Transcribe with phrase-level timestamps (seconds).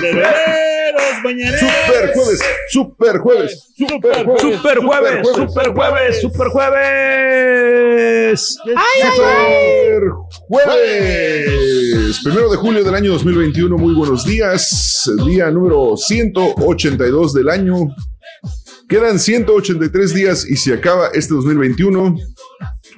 [0.00, 0.30] Guerreros.
[1.24, 1.60] Mañaneros.
[1.60, 7.60] Super jueves, super jueves, super jueves, Super jueves, super jueves, super jueves.
[9.10, 10.02] Super
[10.48, 12.20] jueves.
[12.24, 13.76] Primero de julio del año 2021.
[13.76, 15.10] Muy buenos días.
[15.26, 17.94] Día número 182 del año.
[18.88, 22.16] Quedan 183 días y se acaba este 2021.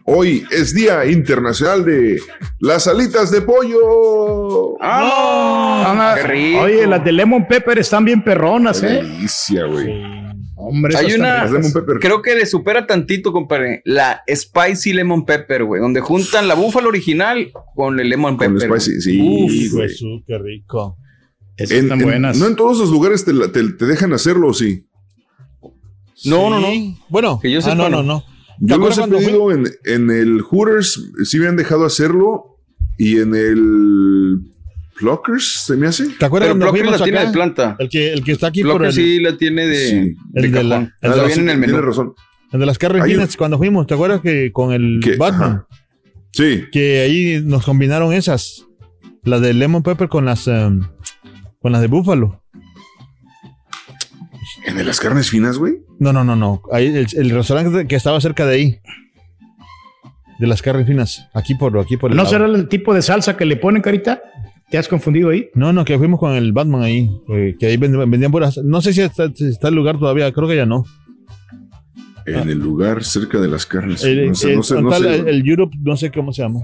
[0.05, 2.21] Hoy es Día Internacional de
[2.61, 4.77] las alitas de pollo.
[4.81, 6.61] Ah, qué rico.
[6.63, 9.03] Oye, las de Lemon Pepper están bien perronas, Qué ¿eh?
[9.03, 9.89] delicia, güey.
[10.57, 11.99] Hombre, Hay una- están Las lemon pepper.
[12.01, 13.83] Creo que le supera tantito, compadre.
[13.85, 15.81] La Spicy Lemon Pepper, güey.
[15.81, 18.81] Donde juntan la búfala original con el Lemon Con Pepper.
[18.81, 19.49] spicy, güey.
[19.49, 19.89] sí, Uf, güey.
[19.89, 20.97] Jesús, qué rico.
[21.57, 22.39] Esas En- están en- buenas.
[22.39, 24.87] no en todos los lugares te, la- te- te dejan hacerlo, sí.
[26.25, 26.69] No, no, no.
[27.09, 27.89] Bueno, Que yo ah, no.
[27.89, 28.23] no, no.
[28.65, 29.11] Yo los he fui?
[29.11, 32.59] pedido en, en el Hooters, sí me han dejado hacerlo.
[32.99, 34.39] Y en el
[34.97, 36.09] Pluckers, ¿se me hace?
[36.19, 37.27] ¿Te acuerdas Pero fuimos la tiene acá?
[37.29, 37.77] de planta.
[37.79, 39.95] El que, el que está aquí por Plucker el, sí la tiene de, Sí.
[40.33, 40.93] de El de la- cajón.
[41.01, 41.73] el Ah, de la- viene en el menú.
[41.73, 42.15] Tienes razón.
[42.53, 43.87] el de las finas cuando fuimos.
[43.87, 45.51] ¿Te acuerdas que con el Que- Batman?
[45.53, 45.67] ajá.
[46.33, 46.65] Sí.
[46.71, 48.67] Que ahí nos combinaron esas.
[49.25, 50.83] Las de lemon pepper con las em,
[51.61, 52.42] con las de búfalo.
[54.67, 55.75] ¿En de las carnes finas, güey?
[55.99, 56.63] No, no, no, no.
[56.73, 58.81] Ahí el, el restaurante que estaba cerca de ahí.
[60.39, 61.29] De las carnes finas.
[61.35, 62.33] Aquí por aquí por el ¿No lado.
[62.35, 64.21] será el tipo de salsa que le ponen, Carita?
[64.71, 65.49] ¿Te has confundido ahí?
[65.55, 67.11] No, no, que fuimos con el Batman ahí.
[67.29, 68.57] eh, que ahí vendían, vendían puras.
[68.59, 70.33] No sé si está, si está el lugar todavía.
[70.33, 70.85] Creo que ya no.
[72.27, 74.03] En el lugar cerca de las carnes.
[74.05, 75.15] El, no sé, el- no sé, no tal- sé.
[75.17, 76.61] el- el Europe, no sé cómo se llama.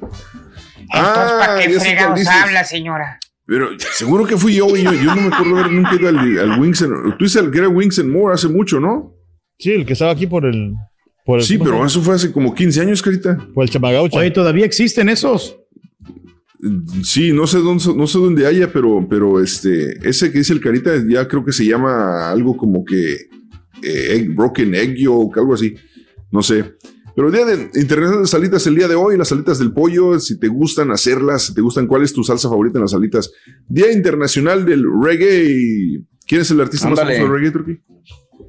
[0.00, 3.18] Entonces, ¿para Ah, qué sé cuál fregados habla, señora?
[3.50, 4.84] Pero seguro que fui yo, güey.
[4.84, 7.50] Yo, yo no me acuerdo haber nunca ido al, al Wings and- Tú dices el
[7.50, 9.14] que era Wings and More hace mucho, ¿no?
[9.58, 10.74] Sí, el que estaba aquí por el.
[11.24, 13.38] Por el Sí, ¿cómo pero eso fue hace como 15 años, carita.
[13.54, 14.18] Por el Chamagaucha.
[14.18, 15.56] Oye, ¿todavía existen esos?
[17.04, 20.60] Sí, no sé dónde, no sé dónde haya, pero, pero este, ese que dice el
[20.60, 23.12] carita ya creo que se llama algo como que
[23.82, 25.74] eh, egg- broken egg yolk, algo así.
[26.32, 26.74] No sé.
[27.18, 30.20] Pero el día de Internacional de Salitas, el día de hoy, las salitas del pollo,
[30.20, 33.32] si te gustan hacerlas, si te gustan, ¿cuál es tu salsa favorita en las salitas?
[33.66, 36.04] Día Internacional del Reggae.
[36.28, 37.78] ¿Quién es el artista más famoso del reggae, Turquí?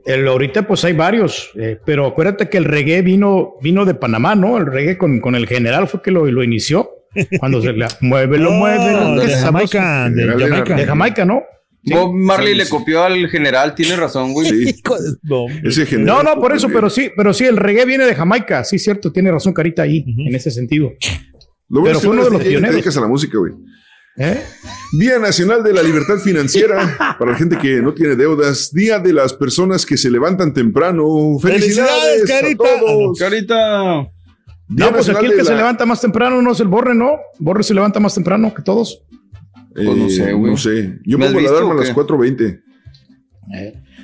[0.05, 4.35] El, ahorita pues hay varios, eh, pero acuérdate que el reggae vino, vino de Panamá,
[4.35, 4.59] ¿no?
[4.59, 6.91] El reggae con, con el general fue que lo, lo inició.
[7.39, 9.15] Cuando se le muévelo, No, muévelo.
[9.19, 9.79] de qué sabroso.
[9.79, 10.75] Jamaica, de Jamaica.
[10.75, 11.41] De Jamaica, ¿no?
[11.85, 11.93] Sí.
[11.93, 12.71] Bob Marley le sí.
[12.71, 14.49] copió al general, tiene razón, güey.
[14.49, 14.81] Sí,
[15.23, 16.23] no, ese general.
[16.23, 18.63] No, no, por eso, pero sí, pero sí, el reggae viene de Jamaica.
[18.63, 20.91] Sí, cierto, tiene razón Carita ahí, en ese sentido.
[21.69, 22.71] Lo pero fue uno de los pioneros.
[22.75, 23.53] dedicas a la música, güey.
[24.17, 24.43] ¿Eh?
[24.91, 28.71] Día Nacional de la Libertad Financiera para la gente que no tiene deudas.
[28.73, 31.05] Día de las personas que se levantan temprano.
[31.41, 32.63] Felicidades, ¡Felicidades, Carita!
[32.75, 33.19] a todos.
[33.19, 33.55] Carita.
[34.67, 36.93] Día No, pues Nacional aquí el que se levanta más temprano no es el Borre,
[36.93, 37.11] ¿no?
[37.37, 39.01] Borre se levanta más temprano que todos.
[39.79, 40.51] Eh, Pues no sé, güey.
[40.51, 40.99] No sé.
[41.05, 41.95] Yo ¿Me has pongo la alarma a las qué?
[41.95, 42.61] 4.20.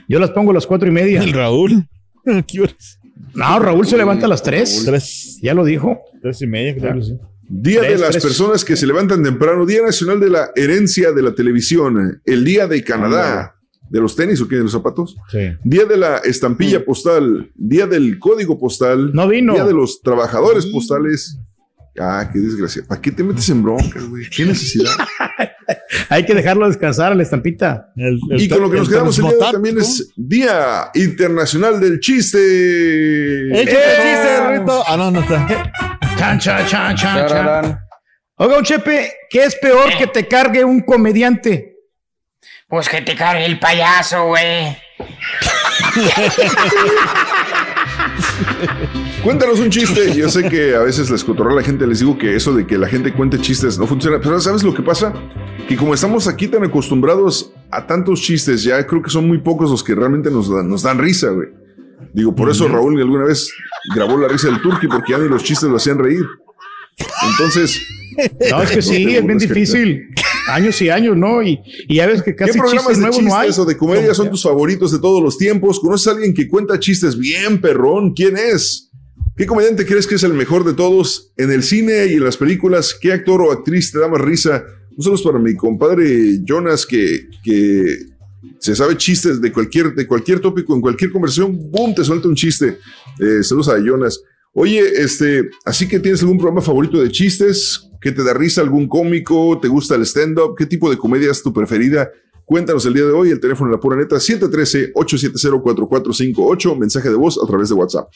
[0.08, 1.22] Yo las pongo a las cuatro y media.
[1.22, 1.88] El Raúl.
[2.48, 3.00] ¿Qué horas?
[3.34, 4.84] No, Raúl se levanta a las tres.
[4.86, 6.00] Tres, Ya lo dijo.
[6.22, 7.18] tres y media, que sí.
[7.48, 11.36] Día de las personas que se levantan temprano, Día Nacional de la Herencia de la
[11.36, 13.56] Televisión, el Día de Canadá,
[13.88, 15.38] de los tenis o qué, de los zapatos, Sí.
[15.64, 19.54] Día de la Estampilla Postal, Día del Código Postal, No vino.
[19.54, 21.38] Día de los Trabajadores Postales.
[22.00, 22.84] Ah, qué desgracia.
[22.88, 24.26] ¿Para qué te metes en broncas, güey?
[24.36, 24.90] ¿Qué necesidad?
[26.10, 27.92] Hay que dejarlo descansar a la estampita.
[27.96, 30.12] El- el y con lo que nos quedamos el día de hoy transmotar, también es
[30.16, 32.38] Día Internacional del Chiste.
[33.62, 34.84] Échate el chiste, Rito.
[34.88, 35.48] Ah, no, no está.
[36.18, 37.80] Chan, chan, chan, chan, chan.
[38.38, 41.78] Oiga, un Chepe, ¿qué es peor que te cargue un comediante?
[42.68, 44.76] Pues que te cargue el payaso, güey.
[49.24, 50.14] Cuéntanos un chiste.
[50.16, 52.66] Yo sé que a veces les cotorrea a la gente, les digo que eso de
[52.66, 54.20] que la gente cuente chistes no funciona.
[54.20, 55.14] Pero ¿sabes lo que pasa?
[55.68, 59.70] Que como estamos aquí tan acostumbrados a tantos chistes, ya creo que son muy pocos
[59.72, 61.50] los que realmente nos dan, nos dan risa, güey.
[62.14, 63.52] Digo, por eso Raúl alguna vez
[63.94, 66.26] grabó la risa del turqui porque ya ni los chistes lo hacían reír.
[67.32, 67.82] Entonces,
[68.52, 70.10] No, es que sí, No es bien difícil.
[70.48, 71.42] Años y años, ¿no?
[71.42, 73.48] Y, y ya ves que ¿qué casi programas chistes de nuevos no hay.
[73.48, 75.80] chistes o de comedia son tus favoritos de todos los tiempos?
[75.80, 78.14] ¿Conoces a alguien que cuenta chistes bien, perrón?
[78.14, 78.92] ¿Quién es?
[79.38, 82.38] ¿Qué comediante crees que es el mejor de todos en el cine y en las
[82.38, 82.96] películas?
[83.00, 84.64] ¿Qué actor o actriz te da más risa?
[84.96, 87.98] Un saludo para mi compadre Jonas que, que
[88.60, 91.94] se sabe chistes de cualquier, de cualquier tópico, en cualquier conversación, ¡boom!
[91.94, 92.78] te suelta un chiste.
[93.20, 94.22] Eh, saludos a Jonas.
[94.54, 98.88] Oye, este, así que tienes algún programa favorito de chistes que te da risa, algún
[98.88, 102.08] cómico, te gusta el stand-up, qué tipo de comedia es tu preferida.
[102.46, 107.40] Cuéntanos el día de hoy, el teléfono de la pura neta, 713-870-4458, mensaje de voz
[107.44, 108.08] a través de WhatsApp.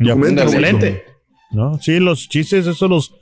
[0.00, 1.02] Ya, Comenta, Excelente.
[1.50, 1.78] ¿no?
[1.82, 3.14] Sí, los chistes, eso los.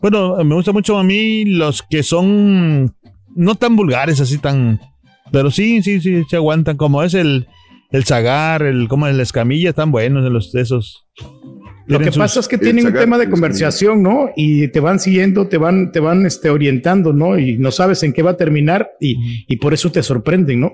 [0.00, 2.94] Bueno, me gusta mucho a mí los que son
[3.36, 4.80] no tan vulgares, así tan.
[5.30, 6.78] Pero sí, sí, sí, se aguantan.
[6.78, 7.48] Como es el,
[7.90, 11.04] el zagar, el, como el escamilla, están buenos de los esos.
[11.88, 14.30] Lo que pasa es que tienen un tema de conversación, ¿no?
[14.36, 17.38] Y te van siguiendo, te van, te van este, orientando, ¿no?
[17.38, 20.72] Y no sabes en qué va a terminar y, y por eso te sorprenden, ¿no?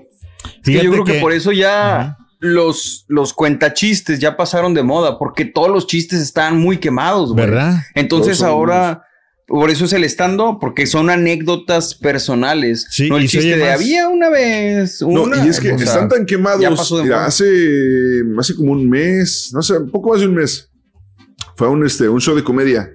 [0.63, 5.17] Fíjate yo creo que, que- por eso ya los, los cuentachistes ya pasaron de moda,
[5.17, 7.45] porque todos los chistes están muy quemados, güey.
[7.45, 7.79] ¿Verdad?
[7.95, 9.01] Entonces ahora,
[9.47, 12.85] por eso es el estando, porque son anécdotas personales.
[12.91, 15.01] Sí, no el chiste de más- había una vez.
[15.01, 16.61] No, una", y es que o sea, están tan quemados.
[16.61, 17.27] ya pasó de Mira, moda.
[17.27, 17.45] hace,
[18.37, 20.69] hace como un mes, no sé, un poco más de un mes,
[21.55, 22.91] fue un, este, un show de comedia.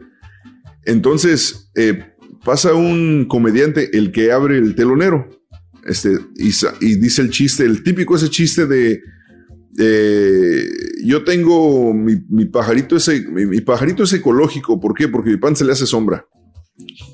[0.85, 2.05] Entonces, eh,
[2.45, 5.29] pasa un comediante, el que abre el telonero,
[5.87, 9.01] este, y, dice el chiste, el típico ese chiste de.
[9.79, 10.69] eh,
[11.05, 14.79] yo tengo mi, mi pajarito ese, mi, mi pajarito es ecológico.
[14.79, 15.09] ¿Por qué?
[15.09, 16.27] Porque mi pan se le hace sombra.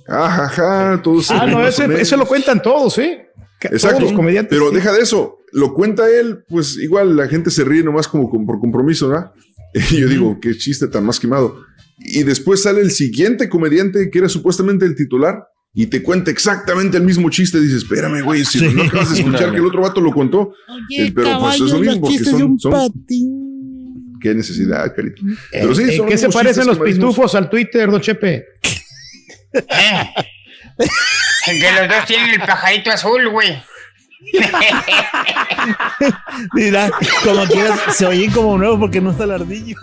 [0.09, 1.31] Ajaja, todos.
[1.31, 3.29] Ah, no, ese, ese lo cuentan todos, ¿eh?
[3.61, 3.99] Exacto.
[3.99, 4.51] Todos los comediantes.
[4.51, 4.77] Pero sí.
[4.77, 5.39] deja de eso.
[5.53, 9.33] Lo cuenta él, pues igual la gente se ríe nomás como, como por compromiso, ¿no?
[9.91, 11.65] Y yo digo, qué chiste tan más quemado.
[11.99, 15.45] Y después sale el siguiente comediante que era supuestamente el titular
[15.75, 17.61] y te cuenta exactamente el mismo chiste.
[17.61, 18.69] Dices, espérame, güey, si Sí.
[18.75, 20.53] no acabas de escuchar que el otro vato lo contó.
[20.97, 22.93] Eh, pero pues es lo mismo porque son, son-
[24.21, 25.21] Qué necesidad, carita.
[25.53, 28.45] Pero sí, ¿En son qué se parecen los pitufos al Twitter, don Chepe?
[31.47, 33.49] Que los dos tienen el pajarito azul, güey.
[36.53, 36.91] Mira,
[37.25, 39.77] como quieras, se oyen como nuevos porque no está el ardillo.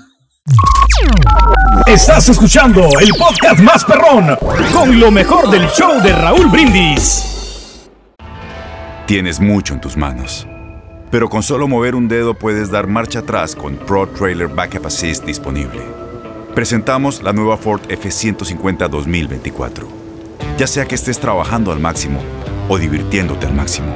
[1.88, 4.38] Estás escuchando el podcast más perrón
[4.72, 7.30] con lo mejor del show de Raúl Brindis.
[9.06, 10.48] Tienes mucho en tus manos.
[11.12, 15.26] Pero con solo mover un dedo puedes dar marcha atrás con Pro Trailer Backup Assist
[15.26, 15.82] disponible.
[16.56, 19.88] Presentamos la nueva Ford F150 2024.
[20.58, 22.22] Ya sea que estés trabajando al máximo
[22.70, 23.96] o divirtiéndote al máximo,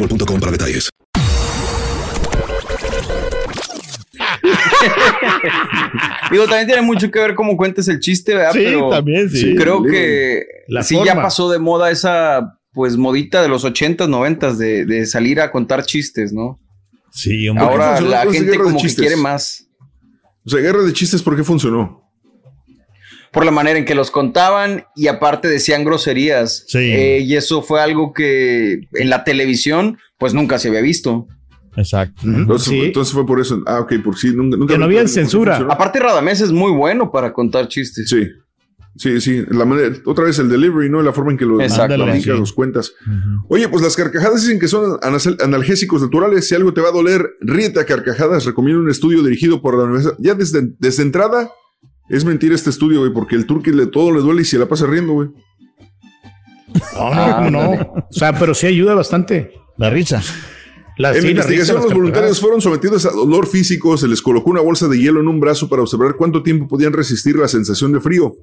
[0.01, 0.89] boostmobile.com para detalles.
[6.31, 8.53] Digo, también tiene mucho que ver cómo cuentes el chiste, ¿verdad?
[8.53, 9.55] Sí, Pero también, sí.
[9.55, 14.55] Creo que la sí ya pasó de moda esa pues modita de los 80s, 90s
[14.55, 16.57] de, de salir a contar chistes, ¿no?
[17.11, 17.65] Sí, hombre.
[17.65, 19.67] Ahora la gente como que quiere más.
[20.45, 22.00] O sea, guerra de chistes, ¿por qué funcionó?
[23.31, 26.65] Por la manera en que los contaban y aparte decían groserías.
[26.67, 26.79] Sí.
[26.79, 31.27] Eh, y eso fue algo que en la televisión pues nunca se había visto.
[31.77, 32.21] Exacto.
[32.23, 32.81] Entonces, Sí.
[32.81, 33.61] entonces fue por eso.
[33.65, 34.33] Ah, ok, por sí.
[34.35, 35.57] Nunca, nunca Que no había censura.
[35.69, 38.09] Aparte Radamés es muy bueno para contar chistes.
[38.09, 38.27] Sí.
[38.97, 39.45] Sí, sí.
[39.49, 41.01] La manera, otra vez el delivery, ¿no?
[41.01, 42.29] La forma en que lo sí.
[42.29, 42.93] los cuentas.
[43.47, 44.99] Oye, pues las carcajadas dicen que son
[45.39, 46.47] analgésicos naturales.
[46.49, 48.43] Si algo te va a doler, ríete a carcajadas.
[48.45, 50.15] Recomiendo un estudio dirigido por la universidad.
[50.19, 51.49] Ya desde, desde entrada,
[52.09, 54.67] es mentira este estudio, güey, porque el turqui le todo le duele y se la
[54.67, 55.29] pasa riendo, güey.
[56.95, 57.71] No, no, ¿cómo no.
[57.71, 59.53] O sea, pero sí ayuda bastante.
[59.77, 60.21] La risa.
[60.97, 64.51] La, En sí, la investigación, los voluntarios fueron sometidos a dolor físico, se les colocó
[64.51, 67.91] una bolsa de hielo en un brazo para observar cuánto tiempo podían resistir la sensación
[67.91, 68.35] de frío.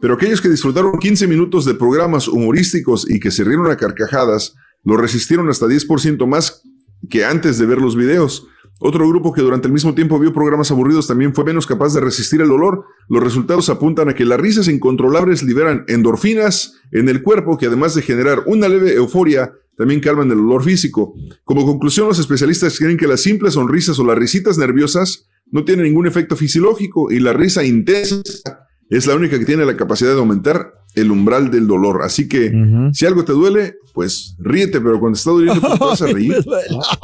[0.00, 4.54] Pero aquellos que disfrutaron 15 minutos de programas humorísticos y que se rieron a carcajadas,
[4.82, 6.62] lo resistieron hasta 10% más
[7.08, 8.48] que antes de ver los videos.
[8.80, 12.00] Otro grupo que durante el mismo tiempo vio programas aburridos también fue menos capaz de
[12.00, 12.84] resistir el dolor.
[13.08, 17.94] Los resultados apuntan a que las risas incontrolables liberan endorfinas en el cuerpo que además
[17.94, 21.14] de generar una leve euforia, también calman el dolor físico.
[21.44, 25.84] Como conclusión, los especialistas creen que las simples sonrisas o las risitas nerviosas no tienen
[25.86, 30.18] ningún efecto fisiológico y la risa intensa es la única que tiene la capacidad de
[30.18, 32.02] aumentar el umbral del dolor.
[32.02, 32.52] Así que
[32.92, 36.44] si algo te duele, pues ríete, pero cuando está doliendo, pues te vas a reír.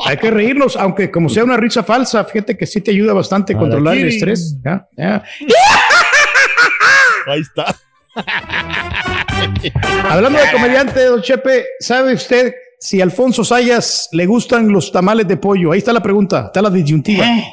[0.06, 3.54] Hay que reírnos, aunque como sea una risa falsa, fíjate que sí te ayuda bastante
[3.54, 4.56] a controlar el estrés.
[4.64, 5.23] Ya, ya.
[7.26, 7.76] Ahí está.
[10.09, 15.28] Hablando de comediante, don Chepe, ¿sabe usted si a Alfonso Sayas le gustan los tamales
[15.28, 15.73] de pollo?
[15.73, 17.25] Ahí está la pregunta, está la disyuntiva.
[17.25, 17.44] ¿Eh?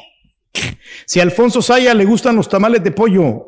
[1.06, 3.46] Si a Alfonso Sayas le gustan los tamales de pollo,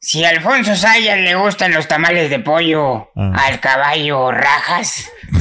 [0.00, 3.32] Si a Alfonso Sayas le gustan los tamales de pollo, Ah.
[3.48, 5.10] al caballo rajas.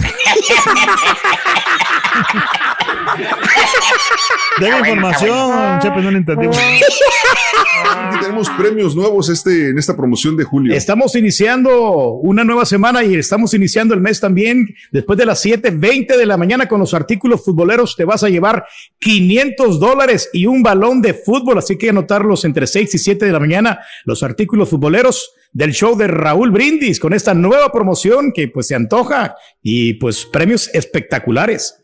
[4.59, 6.57] Debe bueno, información, Chepe, no lo entendimos.
[6.57, 10.75] Aquí tenemos premios nuevos este, en esta promoción de julio.
[10.75, 14.67] estamos iniciando una nueva semana y estamos iniciando el mes también.
[14.91, 18.65] Después de las 7:20 de la mañana con los artículos futboleros te vas a llevar
[18.99, 21.59] 500 dólares y un balón de fútbol.
[21.59, 25.97] Así que anotarlos entre 6 y 7 de la mañana, los artículos futboleros del show
[25.97, 31.75] de Raúl Brindis con esta nueva promoción que pues se antoja y pues premios espectaculares.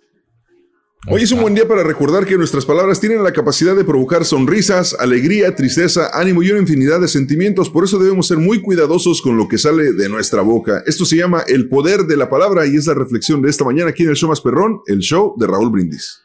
[1.09, 4.23] Hoy es un buen día para recordar que nuestras palabras tienen la capacidad de provocar
[4.23, 7.69] sonrisas, alegría, tristeza, ánimo y una infinidad de sentimientos.
[7.69, 10.81] Por eso debemos ser muy cuidadosos con lo que sale de nuestra boca.
[10.85, 13.89] Esto se llama el poder de la palabra y es la reflexión de esta mañana
[13.89, 16.21] aquí en el show más perrón, el show de Raúl Brindis.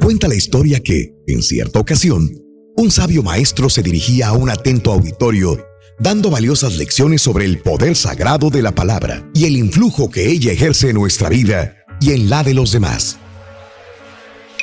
[0.00, 2.43] Cuenta la historia que, en cierta ocasión,
[2.76, 7.96] un sabio maestro se dirigía a un atento auditorio dando valiosas lecciones sobre el poder
[7.96, 12.28] sagrado de la palabra y el influjo que ella ejerce en nuestra vida y en
[12.28, 13.18] la de los demás.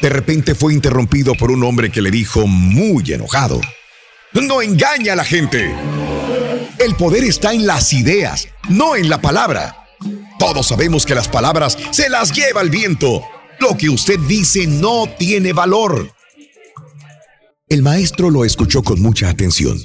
[0.01, 3.61] De repente fue interrumpido por un hombre que le dijo muy enojado,
[4.33, 5.73] No engaña a la gente.
[6.79, 9.85] El poder está en las ideas, no en la palabra.
[10.39, 13.21] Todos sabemos que las palabras se las lleva el viento.
[13.59, 16.11] Lo que usted dice no tiene valor.
[17.71, 19.79] El maestro lo escuchó con mucha atención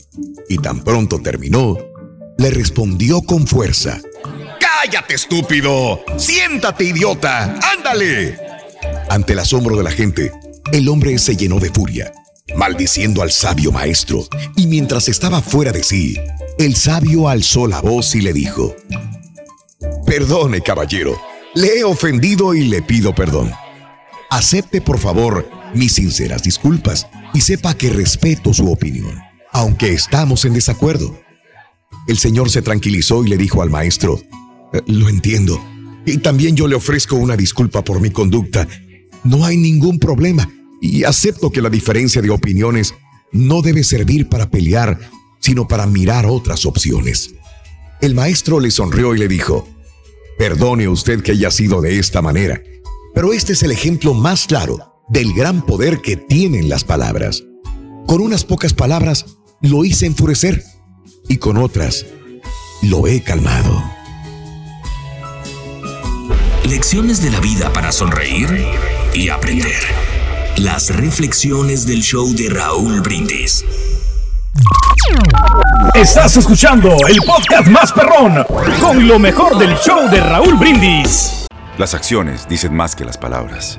[0.49, 1.78] y tan pronto terminó,
[2.37, 4.00] le respondió con fuerza.
[4.59, 6.00] ¡Cállate, estúpido!
[6.19, 7.57] ¡Siéntate, idiota!
[7.76, 8.40] ¡Ándale!
[9.09, 10.33] Ante el asombro de la gente,
[10.73, 12.12] el hombre se llenó de furia,
[12.57, 14.26] maldiciendo al sabio maestro,
[14.57, 16.16] y mientras estaba fuera de sí,
[16.59, 18.75] el sabio alzó la voz y le dijo,
[20.05, 21.16] Perdone, caballero,
[21.55, 23.52] le he ofendido y le pido perdón.
[24.28, 29.14] Acepte, por favor, mis sinceras disculpas y sepa que respeto su opinión,
[29.52, 31.21] aunque estamos en desacuerdo.
[32.09, 34.19] El señor se tranquilizó y le dijo al maestro,
[34.73, 35.62] "Eh, lo entiendo,
[36.07, 38.66] y también yo le ofrezco una disculpa por mi conducta.
[39.23, 40.50] No hay ningún problema
[40.81, 42.95] y acepto que la diferencia de opiniones
[43.33, 44.99] no debe servir para pelear,
[45.38, 47.35] sino para mirar otras opciones.
[48.00, 49.69] El maestro le sonrió y le dijo,
[50.38, 52.62] Perdone usted que haya sido de esta manera,
[53.14, 57.44] pero este es el ejemplo más claro del gran poder que tienen las palabras.
[58.06, 59.26] Con unas pocas palabras
[59.60, 60.64] lo hice enfurecer
[61.28, 62.06] y con otras
[62.82, 63.82] lo he calmado.
[66.68, 68.48] Lecciones de la vida para sonreír
[69.14, 69.80] y aprender.
[70.56, 73.64] Las reflexiones del show de Raúl Brindis.
[75.94, 78.44] Estás escuchando el podcast más perrón
[78.80, 81.46] con lo mejor del show de Raúl Brindis.
[81.78, 83.78] Las acciones dicen más que las palabras.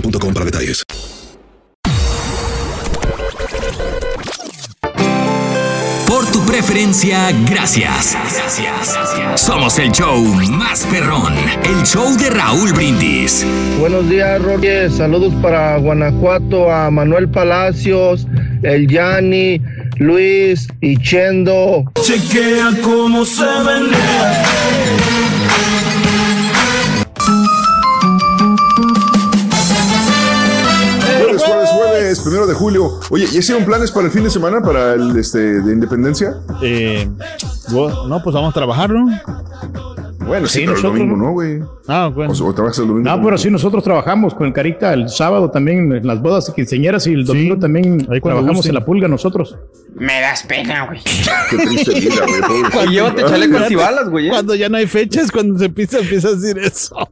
[0.00, 0.84] boostmobile.com para detalles.
[6.06, 8.16] Por tu preferencia, gracias.
[9.34, 11.34] Somos el show más perrón,
[11.64, 13.44] el show de Raúl Brindis.
[13.78, 14.90] Buenos días, Roger.
[14.90, 18.26] Saludos para Guanajuato, a Manuel Palacios,
[18.62, 19.60] el Yanni,
[19.98, 21.84] Luis y Chendo.
[22.02, 24.44] Chequea cómo se menea.
[32.06, 33.00] Jueves, primero de julio.
[33.10, 36.36] Oye, ¿y hicieron planes para el fin de semana, para el este, de independencia?
[36.62, 37.08] Eh,
[37.70, 39.08] no, pues vamos a trabajar, ¿no?
[40.26, 41.32] Bueno, sí, Sí, pero el domingo ¿no?
[41.32, 41.60] güey.
[41.86, 42.32] Ah, bueno.
[42.32, 43.08] O, o trabajas el domingo.
[43.08, 46.52] No, pero sí, nosotros trabajamos con el Carita el sábado también en las bodas y
[46.52, 48.70] quinceañeras y el domingo también trabajamos gusten.
[48.70, 49.56] en la pulga nosotros.
[49.94, 51.00] Me das pena, güey.
[51.50, 52.40] Qué triste vida, güey.
[52.42, 53.24] pobre Cuando- gente.
[53.68, 53.74] Fíjate,
[54.30, 56.96] Cuando ya no hay fechas, cuando se empieza, empieza a decir eso.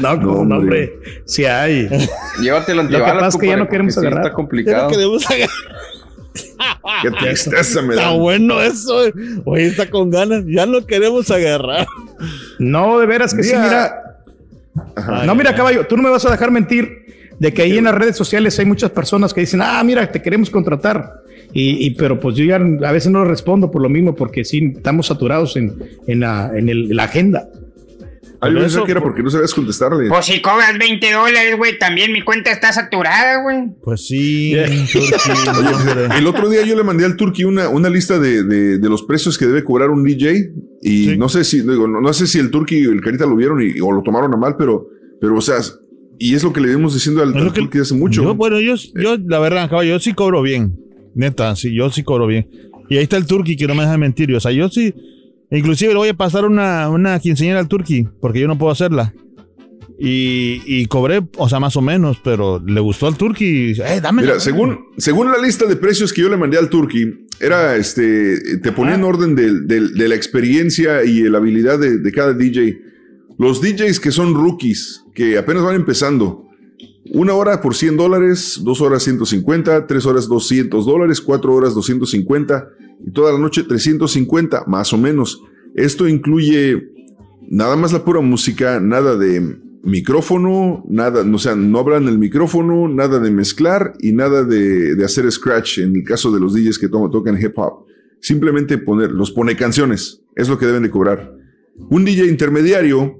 [0.00, 1.88] No, no, no, hombre, sí hay.
[2.40, 4.24] Llévate el Lo que antibalas, pasa es que ya no queremos porque sí agarrar.
[4.26, 4.76] Está complicado.
[4.78, 5.48] Ya no queremos agarrar.
[7.02, 8.16] Qué tristeza me Está da.
[8.16, 9.06] bueno eso.
[9.06, 9.12] eh.
[9.44, 10.44] Oye, está con ganas.
[10.46, 11.86] Ya no queremos agarrar.
[12.58, 14.16] No, de veras que sí, Mira.
[15.26, 17.94] no, mira, caballo, tú no me vas a dejar mentir de que ahí en las
[17.94, 21.22] redes sociales hay muchas personas que dicen, ah, mira, te queremos contratar.
[21.52, 24.72] Y, y- pero pues yo ya a veces no respondo por lo mismo, porque sí,
[24.76, 25.74] estamos saturados en,
[26.06, 27.48] en, la, en el- la agenda.
[28.44, 30.08] Ah, yo pensé eso, que era porque no sabías contestarle.
[30.08, 33.68] Pues si cobras 20 dólares, güey, también mi cuenta está saturada, güey.
[33.82, 34.52] Pues sí.
[34.56, 38.88] Oye, el otro día yo le mandé al Turki una, una lista de, de- de
[38.88, 40.50] los precios que debe cobrar un DJ
[40.82, 43.36] y no sé si digo, no, no sé si el Turki y el Carita lo
[43.36, 44.86] vieron y, o lo tomaron a mal, pero,
[45.20, 45.56] pero o sea,
[46.18, 48.22] y es lo que le vimos diciendo al, al Turki hace mucho.
[48.22, 50.76] Yo, bueno, yo, yo, la verdad, caballo, yo sí cobro bien.
[51.14, 52.48] Neta, sí, yo sí cobro bien.
[52.88, 54.34] Y ahí está el Turki que no me deja mentir.
[54.34, 54.92] O sea, yo sí.
[55.52, 59.12] Inclusive le voy a pasar una, una quinceañera al Turki, porque yo no puedo hacerla.
[59.98, 63.72] Y, y cobré, o sea, más o menos, pero le gustó al Turki.
[63.72, 67.26] Eh, dame Mira, según, según la lista de precios que yo le mandé al Turki,
[67.38, 68.96] era este, te ponía Ah.
[68.96, 72.78] en orden del- de, la experiencia y la habilidad de, de cada DJ.
[73.38, 76.48] Los DJs que son rookies, que apenas van empezando,
[77.12, 82.68] una hora por 100 dólares, dos horas 150, tres horas 200 dólares, cuatro horas 250
[83.04, 85.42] y toda la noche 350, más o menos.
[85.74, 86.90] Esto incluye
[87.48, 92.88] nada más la pura música, nada de micrófono, nada, o sea, no hablan el micrófono,
[92.88, 96.88] nada de mezclar y nada de, hacer scratch en el caso de los DJs que
[96.88, 97.86] to- tocan hip hop.
[98.20, 101.34] Simplemente poner, los pone canciones, es lo que deben de cobrar.
[101.90, 103.18] Un DJ intermediario,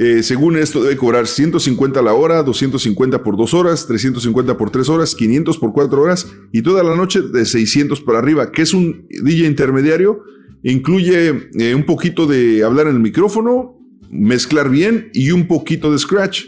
[0.00, 4.88] eh, según esto, debe cobrar 150 la hora, 250 por dos horas, 350 por tres
[4.88, 8.52] horas, 500 por cuatro horas y toda la noche de 600 para arriba.
[8.52, 10.22] ¿Qué es un DJ intermediario?
[10.62, 13.76] Incluye eh, un poquito de hablar en el micrófono,
[14.08, 16.44] mezclar bien y un poquito de scratch.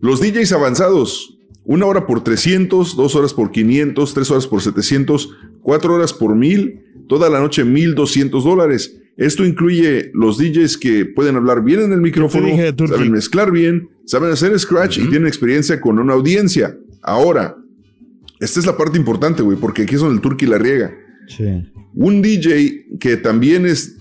[0.00, 5.30] Los DJs avanzados, una hora por 300, dos horas por 500, tres horas por 700,
[5.62, 9.00] cuatro horas por 1000, toda la noche 1200 dólares.
[9.16, 12.48] Esto incluye los DJs que pueden hablar bien en el micrófono,
[12.88, 16.76] saben mezclar bien, saben hacer scratch y tienen experiencia con una audiencia.
[17.02, 17.56] Ahora,
[18.40, 20.92] esta es la parte importante, güey, porque aquí es donde el Turki la riega.
[21.28, 21.44] Sí.
[21.94, 23.96] Un DJ que también es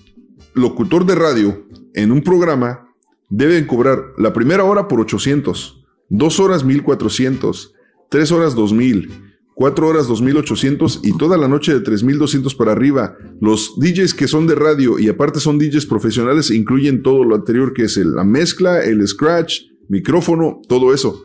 [0.56, 2.88] locutor de radio en un programa
[3.30, 7.74] debe cobrar la primera hora por 800, dos horas 1400,
[8.10, 9.10] tres horas 2000,
[9.56, 13.16] 4 horas 2800 y toda la noche de 3200 para arriba.
[13.40, 17.74] Los DJs que son de radio y aparte son DJs profesionales incluyen todo lo anterior
[17.74, 21.24] que es el- la mezcla, el scratch, micrófono, todo eso.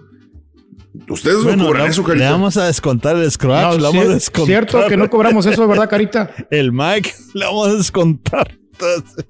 [1.08, 2.30] Ustedes Bueno, no cobran le- eso, Le Carita.
[2.32, 3.62] vamos a descontar el scratch.
[3.62, 4.46] No, le vamos cier- a descontar.
[4.46, 6.30] cierto que no cobramos eso, ¿verdad, Carita?
[6.50, 8.58] El mic le vamos a descontar.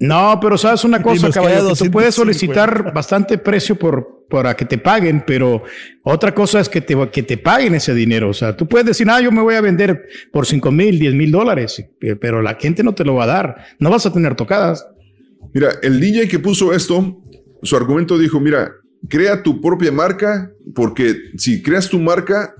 [0.00, 2.12] No, pero sabes una cosa, que tú puedes 250.
[2.12, 5.62] solicitar bastante precio por para que te paguen, pero
[6.02, 8.28] otra cosa es que te, que te paguen ese dinero.
[8.28, 11.14] O sea, tú puedes decir, ah, yo me voy a vender por 5 mil, 10
[11.14, 13.64] mil dólares, eh, pero la gente no te lo va a dar.
[13.78, 14.86] No vas a tener tocadas.
[15.54, 17.22] Mira, el DJ que puso esto,
[17.62, 18.72] su argumento dijo, mira,
[19.08, 22.54] crea tu propia marca, porque si creas tu marca,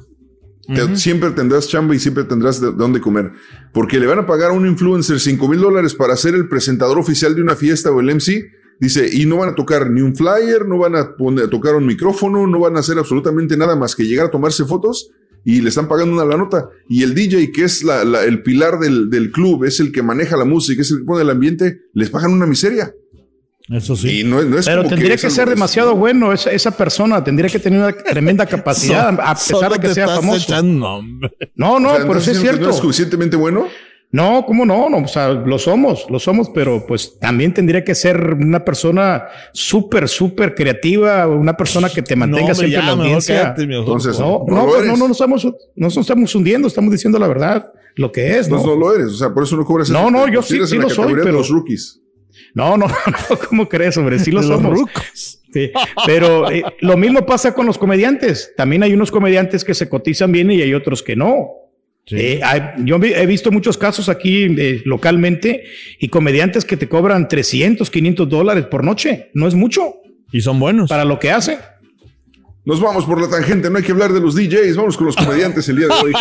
[0.75, 3.33] te- siempre tendrás chamba y siempre tendrás de, de dónde comer.
[3.73, 6.99] Porque le van a pagar a un influencer 5 mil dólares para ser el presentador
[6.99, 8.51] oficial de una fiesta o el MC.
[8.81, 11.85] Dice, y no van a tocar ni un flyer, no van a, poner, tocar un
[11.85, 15.11] micrófono, no van a hacer absolutamente nada más que llegar a tomarse fotos
[15.45, 16.69] y le están pagando una la nota.
[16.89, 20.03] Y el DJ, que es la- la- el pilar del, del club, es el que
[20.03, 22.93] maneja la música, es el que pone el ambiente, les pagan una miseria.
[23.71, 24.21] Eso sí.
[24.21, 27.23] Y no, no es Pero como tendría que, ser es- demasiado bueno esa, esa persona,
[27.23, 30.43] tendría que tener una tremenda capacidad, a pesar de que sea famoso.
[30.53, 31.03] echando.
[31.55, 32.63] No, no, O sea, pero sí ¿entonces es cierto.
[32.65, 33.67] ¿No es suficientemente bueno?
[34.11, 34.89] No, ¿cómo no?
[34.89, 34.97] no?
[35.05, 40.09] O sea, lo somos, lo somos, pero pues también tendría que ser una persona súper,
[40.09, 43.55] súper creativa, una persona que te mantenga siempre en la audiencia.
[43.55, 43.63] quédate.
[43.65, 47.19] Entonces, no, no no, lo pues, no, no, estamos, no nos estamos hundiendo, estamos diciendo
[47.19, 48.57] la verdad, lo que es, ¿no?
[48.57, 49.91] No, no lo eres, o sea, por eso no cobras.
[49.91, 52.01] No, no, yo sí- sí lo soy, pero- los rookies.
[52.59, 52.87] No, no,
[53.31, 54.19] no, ¿cómo crees, hombre?
[54.19, 54.81] Sí lo somos.
[55.15, 55.71] Sí,
[56.07, 58.53] Pero eh, lo mismo pasa con los comediantes.
[58.57, 61.51] También hay unos comediantes que se cotizan bien y hay otros que no.
[62.11, 65.65] Eh, hay- yo he visto muchos casos aquí eh, localmente
[66.01, 69.31] y comediantes que te cobran 300, 500 dólares por noche.
[69.35, 69.95] No es mucho.
[70.33, 70.89] Y son buenos.
[70.89, 71.59] Para lo que hace.
[72.69, 75.17] Nos vamos por la tangente, no hay que hablar de los DJs, vamos con los
[75.17, 76.13] comediantes el día de hoy.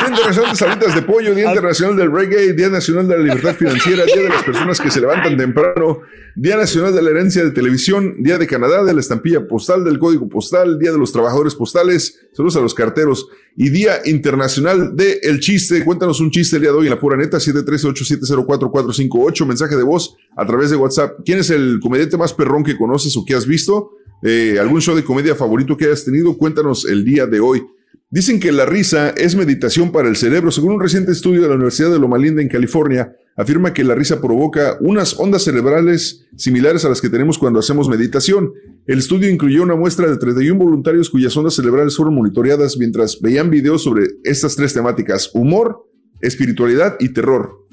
[0.00, 3.54] Día Internacional de Salitas de Pollo, Día Internacional del Reggae, Día Nacional de la Libertad
[3.56, 6.00] Financiera, Día de las Personas que se levantan temprano,
[6.34, 10.00] Día Nacional de la Herencia de Televisión, Día de Canadá, de la Estampilla Postal, del
[10.00, 15.20] Código Postal, Día de los Trabajadores Postales, saludos a los carteros, y Día Internacional de
[15.22, 15.84] El Chiste.
[15.84, 20.16] Cuéntanos un chiste el día de hoy en la pura neta, 713-870-4458, mensaje de voz
[20.36, 21.20] a través de WhatsApp.
[21.24, 23.92] ¿Quién es el comediante más perrón que conoces o que has visto?
[24.26, 26.34] Eh, ¿Algún show de comedia favorito que hayas tenido?
[26.38, 27.62] Cuéntanos el día de hoy.
[28.08, 30.50] Dicen que la risa es meditación para el cerebro.
[30.50, 33.94] Según un reciente estudio de la Universidad de Loma Linda en California, afirma que la
[33.94, 38.54] risa provoca unas ondas cerebrales similares a las que tenemos cuando hacemos meditación.
[38.86, 43.50] El estudio incluyó una muestra de 31 voluntarios cuyas ondas cerebrales fueron monitoreadas mientras veían
[43.50, 45.84] videos sobre estas tres temáticas, humor,
[46.22, 47.66] espiritualidad y terror.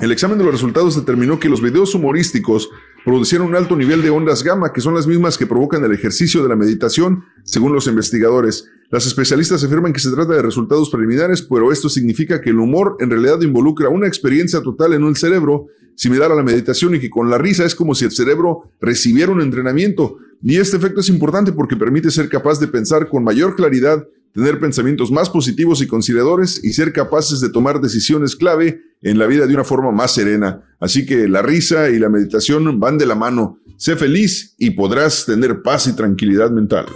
[0.00, 2.68] El examen de los resultados determinó que los videos humorísticos
[3.06, 6.42] producieron un alto nivel de ondas gamma, que son las mismas que provocan el ejercicio
[6.42, 8.68] de la meditación, según los investigadores.
[8.90, 12.96] Las especialistas afirman que se trata de resultados preliminares, pero esto significa que el humor
[12.98, 17.08] en realidad involucra una experiencia total en el cerebro, similar a la meditación, y que
[17.08, 20.16] con la risa es como si el cerebro recibiera un entrenamiento.
[20.42, 24.58] Y este efecto es importante porque permite ser capaz de pensar con mayor claridad, tener
[24.58, 29.46] pensamientos más positivos y conciliadores y ser capaces de tomar decisiones clave en la vida
[29.46, 30.65] de una forma más serena.
[30.80, 33.58] Así que la risa y la meditación van de la mano.
[33.78, 36.86] Sé feliz y podrás tener paz y tranquilidad mental.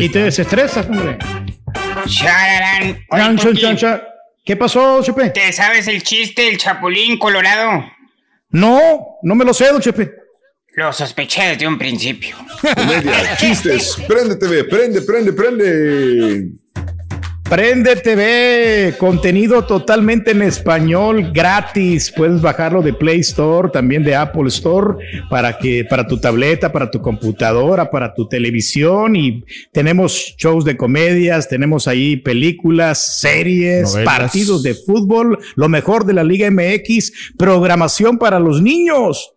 [0.00, 1.18] y te desestresas, hombre.
[2.06, 2.82] Chararán.
[2.82, 4.02] Oye, Chan, chan, Turqui, chan, chan.
[4.44, 5.30] ¿Qué pasó, Chepe?
[5.30, 7.84] ¿Te sabes el chiste del Chapulín Colorado?
[8.50, 8.80] No,
[9.22, 10.12] no me lo sé, don Chepe.
[10.74, 12.34] Lo sospeché desde un principio.
[12.74, 16.48] Comedia, chistes, prende TV, prende, prende, prende.
[17.52, 22.10] Prende TV, contenido totalmente en español, gratis.
[22.10, 24.94] Puedes bajarlo de Play Store, también de Apple Store,
[25.28, 29.16] para que, para tu tableta, para tu computadora, para tu televisión.
[29.16, 34.18] Y tenemos shows de comedias, tenemos ahí películas, series, Novelas.
[34.18, 39.34] partidos de fútbol, lo mejor de la Liga MX, programación para los niños.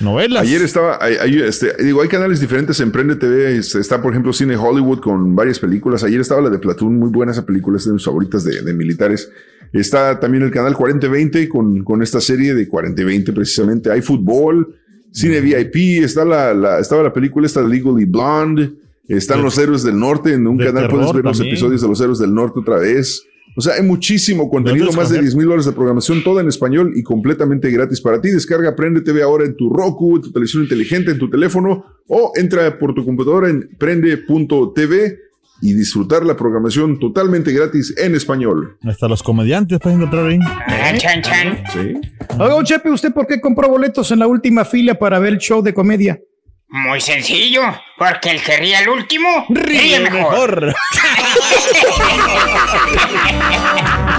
[0.00, 0.42] Novelas.
[0.42, 3.56] Ayer estaba, este, digo, hay canales diferentes en Prende TV.
[3.56, 6.04] este, está, por ejemplo, Cine Hollywood con varias películas.
[6.04, 8.74] Ayer estaba la de Platoon, muy buena esa película, es de mis favoritas de, de
[8.74, 9.30] militares.
[9.72, 13.90] Está también el canal 4020 con, con esta serie de 4020 precisamente.
[13.90, 14.74] Hay fútbol,
[15.12, 18.72] cine VIP, está la, la- estaba la película esta Legally Blonde.
[19.08, 20.32] Están De- los héroes del norte.
[20.32, 23.22] En un canal puedes ver los episodios de los héroes del norte otra vez.
[23.56, 25.22] O sea, hay muchísimo contenido, más de escoger?
[25.22, 28.28] 10 mil horas de programación, toda en español y completamente gratis para ti.
[28.30, 32.32] Descarga Prende TV ahora en tu Roku, en tu televisión inteligente, en tu teléfono o
[32.36, 35.18] entra por tu computadora en prende.tv
[35.62, 38.76] y disfrutar la programación totalmente gratis en español.
[38.82, 40.38] Hasta los comediantes pueden encontrar ahí.
[40.44, 41.58] Ah, chan, chan.
[41.72, 41.94] Sí.
[42.38, 45.62] Oiga, Chepe, ¿usted por qué compró boletos en la última fila para ver el show
[45.62, 46.20] de comedia?
[46.68, 47.62] Muy sencillo,
[47.96, 50.74] porque el que ríe al último ríe, mejor.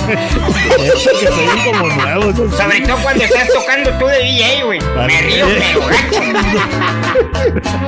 [0.08, 2.36] que se ven como nuevos.
[2.56, 4.80] Sobre todo cuando estás tocando tú de DJ, güey.
[4.80, 5.82] Me río, gacho.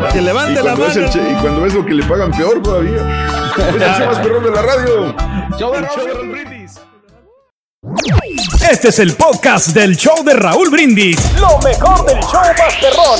[0.14, 0.92] Que levante la mano.
[0.94, 2.98] el che- y cuando es lo que le pagan peor todavía.
[3.58, 5.16] Es el show más perrón de la radio.
[8.72, 11.18] Este es el podcast del show de Raúl Brindis.
[11.40, 13.20] Lo mejor del show Masterrón.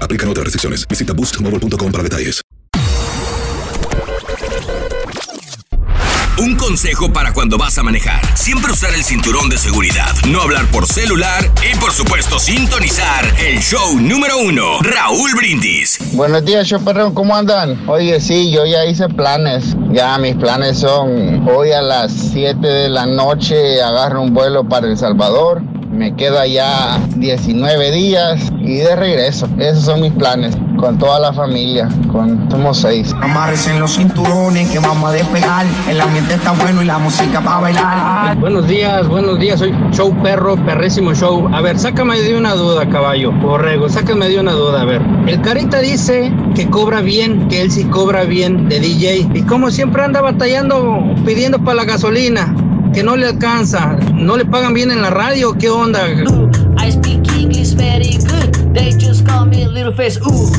[0.00, 0.86] Aplican otras restricciones.
[0.86, 2.42] Visita boostmobile.com para detalles.
[6.38, 8.20] Un consejo para cuando vas a manejar.
[8.36, 13.60] Siempre usar el cinturón de seguridad, no hablar por celular y por supuesto sintonizar el
[13.60, 15.98] show número uno, Raúl Brindis.
[16.14, 17.88] Buenos días, Choperrón, ¿cómo andan?
[17.88, 19.76] Oye, sí, yo ya hice planes.
[19.92, 24.88] Ya mis planes son hoy a las 7 de la noche agarro un vuelo para
[24.88, 25.62] El Salvador.
[25.92, 29.46] Me quedo allá 19 días y de regreso.
[29.58, 30.56] Esos son mis planes.
[30.78, 31.86] Con toda la familia.
[32.10, 33.14] Con, somos seis.
[33.20, 35.66] Amarres en los cinturones que vamos a despegar.
[35.88, 38.38] El ambiente está bueno y la música para bailar.
[38.38, 41.46] Buenos días, buenos días, soy Show Perro, perrísimo show.
[41.52, 43.30] A ver, sácame de una duda, caballo.
[43.30, 45.02] Borrego, sácame de una duda, a ver.
[45.26, 49.28] El Carita dice que cobra bien, que él sí cobra bien de DJ.
[49.34, 52.54] Y como siempre anda batallando, pidiendo para la gasolina,
[52.94, 53.96] que no le alcanza.
[54.14, 55.52] ¿No le pagan bien en la radio?
[55.58, 56.00] ¿Qué onda?
[56.78, 58.72] I speak English very good.
[58.74, 60.18] They just call me Little Face.
[60.20, 60.50] Ooh.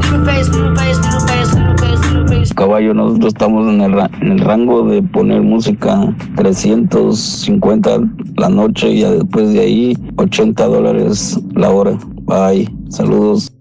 [0.00, 2.54] Little face, little face, little face, little face, little face.
[2.54, 7.98] Caballo, nosotros estamos en el, ra- en el rango de poner música 350
[8.36, 11.98] la noche y ya después de ahí 80 dólares la hora.
[12.22, 13.52] Bye, saludos.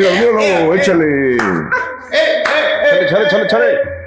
[0.00, 0.10] Ea.
[0.10, 0.74] Míralo, míralo, míralo.
[0.74, 1.36] Échale.
[2.90, 4.00] Chale, chale, chale, chale.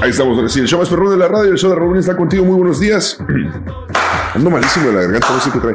[0.00, 2.16] Ahí estamos, sí, el show más perrón de la radio, el show de Raúl está
[2.16, 3.18] contigo, muy buenos días.
[4.34, 5.74] Ando malísimo de la garganta, no sé qué trae.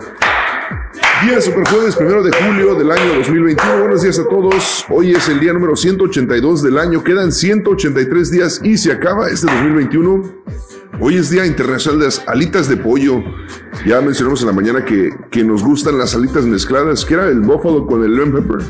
[1.24, 3.80] Día Super Jueves, primero de julio del año 2021.
[3.80, 4.86] Buenos días a todos.
[4.90, 7.04] Hoy es el día número 182 del año.
[7.04, 10.30] Quedan 183 días y se acaba este 2021.
[11.00, 13.24] Hoy es Día Internacional de las Alitas de Pollo.
[13.86, 17.42] Ya mencionamos en la mañana que, que nos gustan las alitas mezcladas, que era el
[17.42, 18.66] búfalo con el lemon pepper.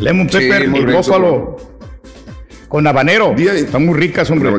[0.00, 1.56] Lemon Sí, pepper muy y bófalo.
[2.68, 3.34] Con habanero.
[3.34, 4.52] Están muy ricas, hombre.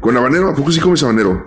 [0.00, 0.50] ¿Con habanero?
[0.50, 1.44] ¿A poco sí comes habanero?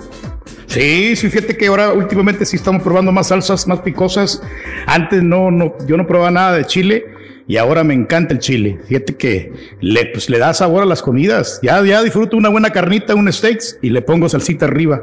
[0.67, 4.41] Sí, sí, fíjate que ahora últimamente sí estamos probando más salsas, más picosas.
[4.85, 7.16] Antes no, no, yo no probaba nada de chile
[7.47, 8.79] y ahora me encanta el chile.
[8.87, 11.59] Fíjate que le, pues, le da sabor a las comidas.
[11.63, 15.01] Ya, ya disfruto una buena carnita, un steaks y le pongo salsita arriba.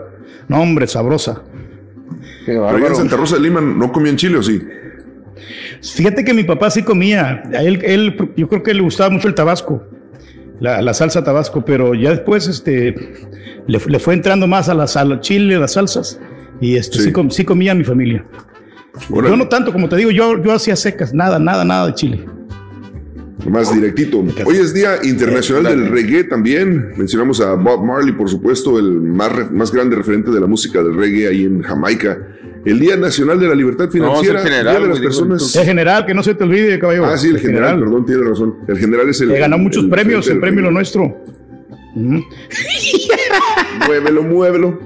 [0.48, 1.42] No, hombre, sabrosa.
[2.44, 4.60] Pero en Santa Rosa de Lima no comían chile o sí.
[5.82, 7.42] Fíjate que mi papá sí comía.
[7.54, 9.82] A él, él, yo creo que le gustaba mucho el tabasco,
[10.60, 12.94] la, la salsa tabasco, pero ya después este,
[13.66, 16.20] le, le fue entrando más a la sal, chile, a las salsas.
[16.60, 17.12] Y este, sí.
[17.12, 18.24] com- sí comía mi familia.
[19.10, 22.24] Yo no tanto, como te digo, yo, yo hacía secas, nada, nada, nada de chile.
[23.50, 24.24] Más directito.
[24.46, 26.92] Hoy es Día Internacional del Reggae también.
[26.96, 30.96] Mencionamos a Bob Marley, por supuesto, el más, más grande referente de la música del
[30.96, 32.16] reggae ahí en Jamaica.
[32.64, 34.42] El Día Nacional de la Libertad Financiera.
[34.42, 35.54] Día de las personas.
[35.54, 37.04] El general, que no se te olvide, caballero.
[37.04, 38.54] Ah, sí, el general, perdón, tiene razón.
[38.66, 39.28] El general es el.
[39.28, 41.14] Le ganó muchos el premios, el premio lo nuestro.
[43.86, 44.80] Muévelo, muévelo.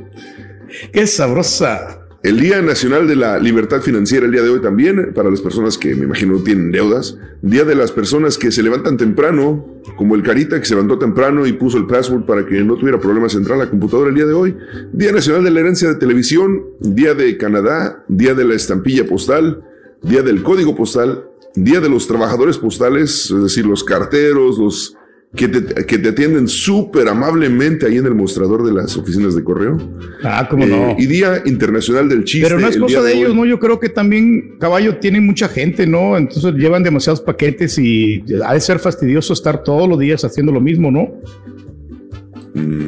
[0.92, 2.07] Qué sabrosa.
[2.28, 5.78] El Día Nacional de la Libertad Financiera, el día de hoy también, para las personas
[5.78, 7.16] que me imagino no tienen deudas.
[7.40, 9.64] Día de las personas que se levantan temprano,
[9.96, 13.00] como el Carita que se levantó temprano y puso el password para que no tuviera
[13.00, 14.54] problemas entrar a la computadora el día de hoy.
[14.92, 19.62] Día Nacional de la Herencia de Televisión, Día de Canadá, Día de la Estampilla Postal,
[20.02, 24.97] Día del Código Postal, Día de los Trabajadores Postales, es decir, los carteros, los
[25.36, 29.44] que te, que te atienden súper amablemente ahí en el mostrador de las oficinas de
[29.44, 29.76] correo.
[30.24, 30.74] Ah, cómo no.
[30.90, 32.48] Eh, y Día Internacional del Chiste.
[32.48, 33.34] Pero no es cosa de ellos.
[33.34, 33.44] ¿no?
[33.44, 36.16] Yo creo que también caballo tienen mucha gente, ¿no?
[36.16, 40.60] Entonces llevan demasiados paquetes y ha de ser fastidioso estar todos los días haciendo lo
[40.62, 41.08] mismo, ¿no?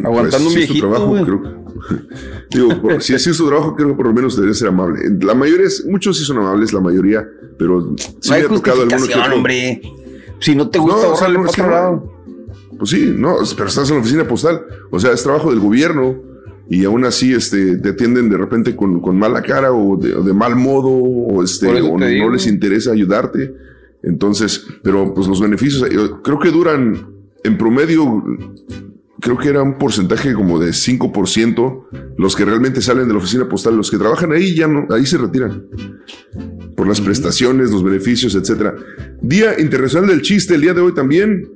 [0.04, 1.24] Aguantando un Pues, su viejito, trabajo, güey.
[1.24, 1.60] creo que-
[2.56, 5.00] Digo, por- si así es su trabajo, creo que por lo menos debería ser amable.
[5.20, 7.26] La mayoría, es, muchos sí son amables, la mayoría,
[7.58, 9.34] pero sí no me ha tocado alguno que otro.
[9.36, 9.82] hombre.
[10.40, 11.70] Si no te gusta, No, o sea, no, para otro no.
[11.70, 12.19] lado.
[12.80, 16.16] Pues sí, no, pero estás en la oficina postal, o sea, es trabajo del gobierno
[16.70, 20.32] y aún así este, te atienden de repente con, con mala cara o de, de
[20.32, 23.52] mal modo o, este, o no les interesa ayudarte.
[24.02, 27.06] Entonces, pero pues los beneficios, yo creo que duran
[27.44, 28.24] en promedio,
[29.20, 31.84] creo que era un porcentaje como de 5%
[32.16, 35.04] los que realmente salen de la oficina postal, los que trabajan ahí ya no, ahí
[35.04, 35.64] se retiran
[36.74, 38.74] por las prestaciones, los beneficios, etcétera.
[39.20, 41.46] Día Internacional del Chiste, el día de hoy también.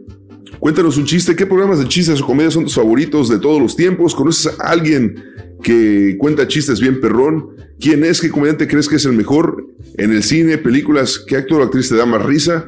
[0.59, 1.37] Cuéntanos un chiste.
[1.37, 4.14] ¿Qué programas de chistes o comedias son tus favoritos de todos los tiempos?
[4.14, 5.23] ¿Conoces a alguien
[5.62, 7.51] que cuenta chistes bien perrón?
[7.81, 8.21] ¿Quién es?
[8.21, 9.67] ¿Qué comediante crees que es el mejor?
[9.97, 12.64] En el cine, películas, ¿qué actor o actriz te da más risa?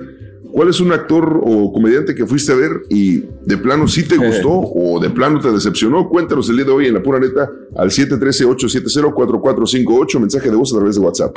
[0.56, 4.16] ¿Cuál es un actor o comediante que fuiste a ver y de plano sí te
[4.26, 6.08] gustó o de plano te decepcionó?
[6.08, 10.78] Cuéntanos el día de hoy en la pura neta al 713-870-4458, mensaje de voz a
[10.78, 11.36] través de WhatsApp.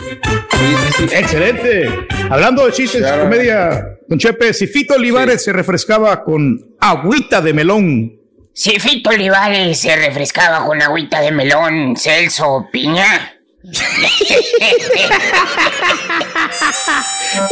[1.12, 1.90] Excelente.
[2.30, 8.14] Hablando de chistes, comedia, don Chepe, si Fito Olivares se refrescaba con agüita de melón.
[8.54, 13.34] Si Fito Olivares se refrescaba con agüita de melón, Celso Piña.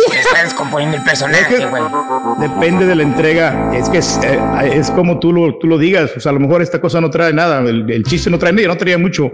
[0.10, 1.84] Se está descomponiendo el personaje, güey.
[2.40, 3.72] Depende de la entrega.
[3.74, 4.40] Es que es, eh,
[4.74, 6.12] es como tú lo, tú lo digas.
[6.16, 7.60] O sea, a lo mejor esta cosa no trae nada.
[7.62, 9.32] El, el chiste no trae nada, no traía mucho.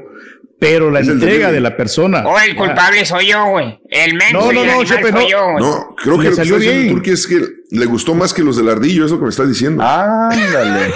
[0.59, 2.25] Pero la Es entrega de la persona.
[2.25, 3.79] O el culpable soy yo, güey.
[3.89, 5.29] El menso No, no, no, Chepe, soy no.
[5.29, 5.63] yo, güey.
[5.63, 6.89] No, creo que Le lo que salió está bien.
[6.89, 7.41] Turki es que
[7.71, 9.83] le gustó más que los del ardillo, es lo que me está diciendo.
[9.83, 10.93] Ándale.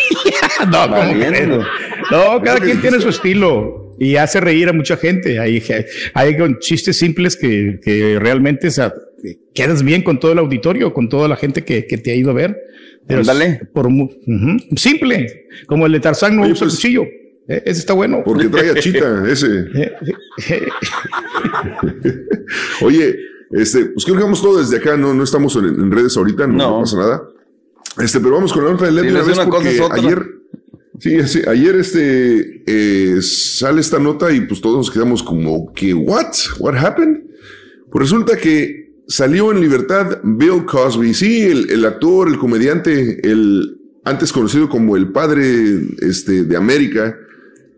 [0.68, 1.58] no.
[2.12, 5.40] No, cada que quien tiene su estilo y hace reír a mucha gente.
[5.40, 5.64] Hay,
[6.14, 8.94] hay chistes simples que, que realmente o sea,
[9.54, 12.32] quedas bien con todo el auditorio, con toda la gente que, que te ha ido
[12.32, 12.58] a ver.
[13.08, 13.62] Pero Ándale.
[13.74, 17.04] Por mu- ujú, simple, como el de Tarzán no Oye, usa pues, cuchillo.
[17.48, 18.22] Eh, Ese está bueno.
[18.26, 19.48] Porque trae a Chita, ese.
[22.82, 23.16] Oye,
[23.52, 26.48] este, pues creo que vamos todo desde acá, no, no estamos en, en redes ahorita,
[26.48, 26.70] no, No.
[26.72, 27.24] no pasa nada.
[28.02, 29.76] Este, pero vamos con la nota de Led Sí, de una vez una cosa, porque
[29.76, 29.98] es otra.
[29.98, 30.26] ayer,
[31.00, 35.94] sí, sí, ayer este, eh, sale esta nota y pues todos nos quedamos como que,
[35.94, 37.24] what, what happened?
[37.92, 43.78] Pues resulta que salió en libertad Bill Cosby, sí, el, el actor, el comediante, el
[44.04, 47.18] antes conocido como el padre este, de América,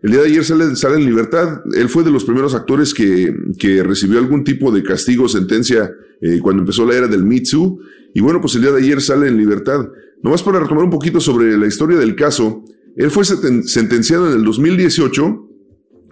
[0.02, 1.60] el día de ayer sale, sale en libertad.
[1.74, 6.38] Él fue de los primeros actores que, que recibió algún tipo de castigo sentencia eh,
[6.40, 7.80] cuando empezó la era del Me Too.
[8.14, 9.88] Y bueno, pues el día de ayer sale en libertad.
[10.22, 12.64] Nomás para retomar un poquito sobre la historia del caso,
[12.96, 15.46] él fue sentenciado en el 2018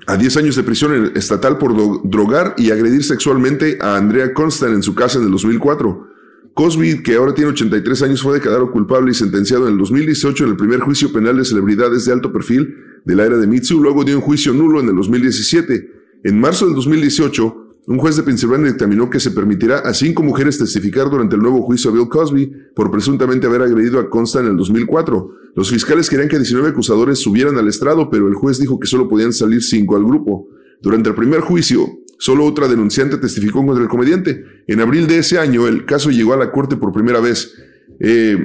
[0.07, 1.75] a 10 años de prisión estatal por
[2.09, 6.09] drogar y agredir sexualmente a Andrea Constant en su casa en el 2004.
[6.55, 10.51] Cosby, que ahora tiene 83 años, fue declarado culpable y sentenciado en el 2018 en
[10.51, 12.74] el primer juicio penal de celebridades de alto perfil
[13.05, 13.81] de la era de Mitsu.
[13.81, 15.93] Luego dio un juicio nulo en el 2017.
[16.24, 20.59] En marzo del 2018, un juez de Pensilvania dictaminó que se permitirá a cinco mujeres
[20.59, 24.53] testificar durante el nuevo juicio a Bill Cosby por presuntamente haber agredido a Constant en
[24.53, 25.30] el 2004.
[25.55, 29.09] Los fiscales querían que 19 acusadores subieran al estrado, pero el juez dijo que solo
[29.09, 30.49] podían salir cinco al grupo.
[30.80, 34.45] Durante el primer juicio, Solo otra denunciante testificó contra el comediante.
[34.66, 37.55] En abril de ese año, el caso llegó a la corte por primera vez.
[38.01, 38.45] Eh,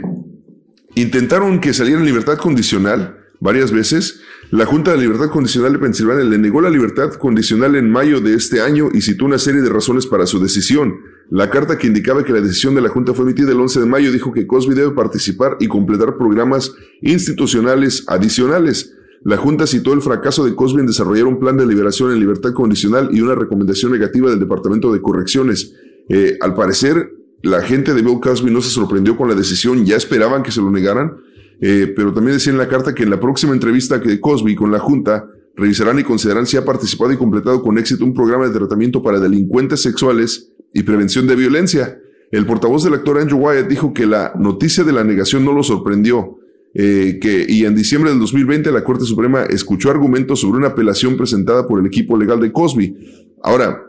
[0.93, 4.21] intentaron que saliera en libertad condicional varias veces.
[4.53, 8.35] La Junta de Libertad Condicional de Pensilvania le negó la libertad condicional en mayo de
[8.35, 10.93] este año y citó una serie de razones para su decisión.
[11.31, 13.85] La carta que indicaba que la decisión de la Junta fue emitida el 11 de
[13.87, 18.93] mayo dijo que Cosby debe participar y completar programas institucionales adicionales.
[19.23, 22.53] La Junta citó el fracaso de Cosby en desarrollar un plan de liberación en libertad
[22.53, 25.73] condicional y una recomendación negativa del Departamento de Correcciones.
[26.09, 27.09] Eh, al parecer,
[27.41, 30.61] la gente de Bill Cosby no se sorprendió con la decisión, ya esperaban que se
[30.61, 31.13] lo negaran,
[31.61, 34.71] eh, pero también decía en la carta que en la próxima entrevista que Cosby con
[34.71, 35.25] la Junta
[35.55, 39.19] revisarán y considerarán si ha participado y completado con éxito un programa de tratamiento para
[39.19, 41.99] delincuentes sexuales y prevención de violencia.
[42.31, 45.61] El portavoz del actor Andrew Wyatt dijo que la noticia de la negación no lo
[45.61, 46.37] sorprendió,
[46.73, 51.15] eh, que, y en diciembre del 2020 la Corte Suprema escuchó argumentos sobre una apelación
[51.15, 52.95] presentada por el equipo legal de Cosby.
[53.43, 53.83] Ahora,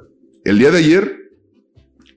[0.44, 1.30] el día de ayer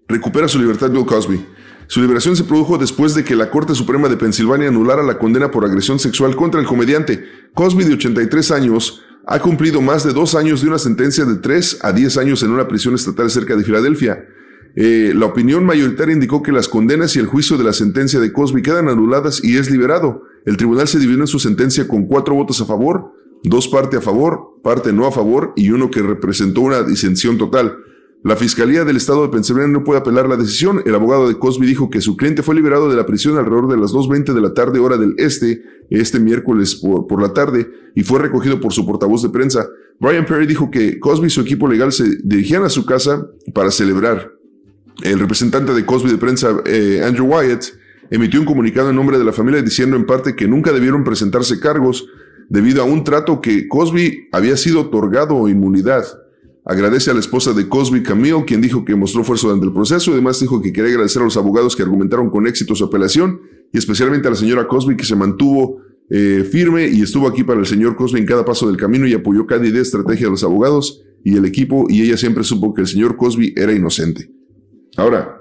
[0.10, 1.40] recupera su libertad Bill Cosby.
[1.88, 5.52] Su liberación se produjo después de que la Corte Suprema de Pensilvania anulara la condena
[5.52, 7.24] por agresión sexual contra el comediante.
[7.54, 11.80] Cosby, de 83 años, ha cumplido más de dos años de una sentencia de 3
[11.82, 14.26] a 10 años en una prisión estatal cerca de Filadelfia.
[14.76, 18.32] Eh, la opinión mayoritaria indicó que las condenas y el juicio de la sentencia de
[18.32, 20.24] Cosby quedan anuladas y es liberado.
[20.46, 23.12] El tribunal se dividió en su sentencia con cuatro votos a favor,
[23.44, 27.78] dos partes a favor, parte no a favor y uno que representó una disensión total.
[28.24, 30.82] La Fiscalía del Estado de Pensilvania no puede apelar la decisión.
[30.86, 33.78] El abogado de Cosby dijo que su cliente fue liberado de la prisión alrededor de
[33.78, 38.04] las 2.20 de la tarde hora del este, este miércoles por, por la tarde, y
[38.04, 39.68] fue recogido por su portavoz de prensa.
[40.00, 43.72] Brian Perry dijo que Cosby y su equipo legal se dirigían a su casa para
[43.72, 44.32] celebrar.
[45.04, 47.66] El representante de Cosby de prensa, eh, Andrew Wyatt,
[48.10, 51.60] emitió un comunicado en nombre de la familia diciendo en parte que nunca debieron presentarse
[51.60, 52.08] cargos
[52.50, 56.06] debido a un trato que Cosby había sido otorgado inmunidad.
[56.70, 60.12] Agradece a la esposa de Cosby, Camille, quien dijo que mostró fuerza durante el proceso
[60.12, 63.40] además dijo que quería agradecer a los abogados que argumentaron con éxito su apelación
[63.72, 67.62] y especialmente a la señora Cosby que se mantuvo eh, firme y estuvo aquí para
[67.62, 70.44] el señor Cosby en cada paso del camino y apoyó cada idea estrategia de los
[70.44, 74.30] abogados y el equipo y ella siempre supo que el señor Cosby era inocente.
[74.98, 75.38] Ahora,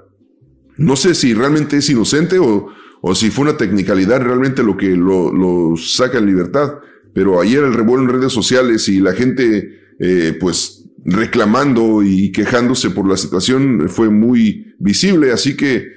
[0.76, 2.68] no sé si realmente es inocente o,
[3.00, 6.74] o si fue una tecnicalidad realmente lo que lo, lo, saca en libertad,
[7.12, 10.75] pero ayer el revuelo en redes sociales y la gente eh, pues
[11.06, 15.94] reclamando y quejándose por la situación fue muy visible, así que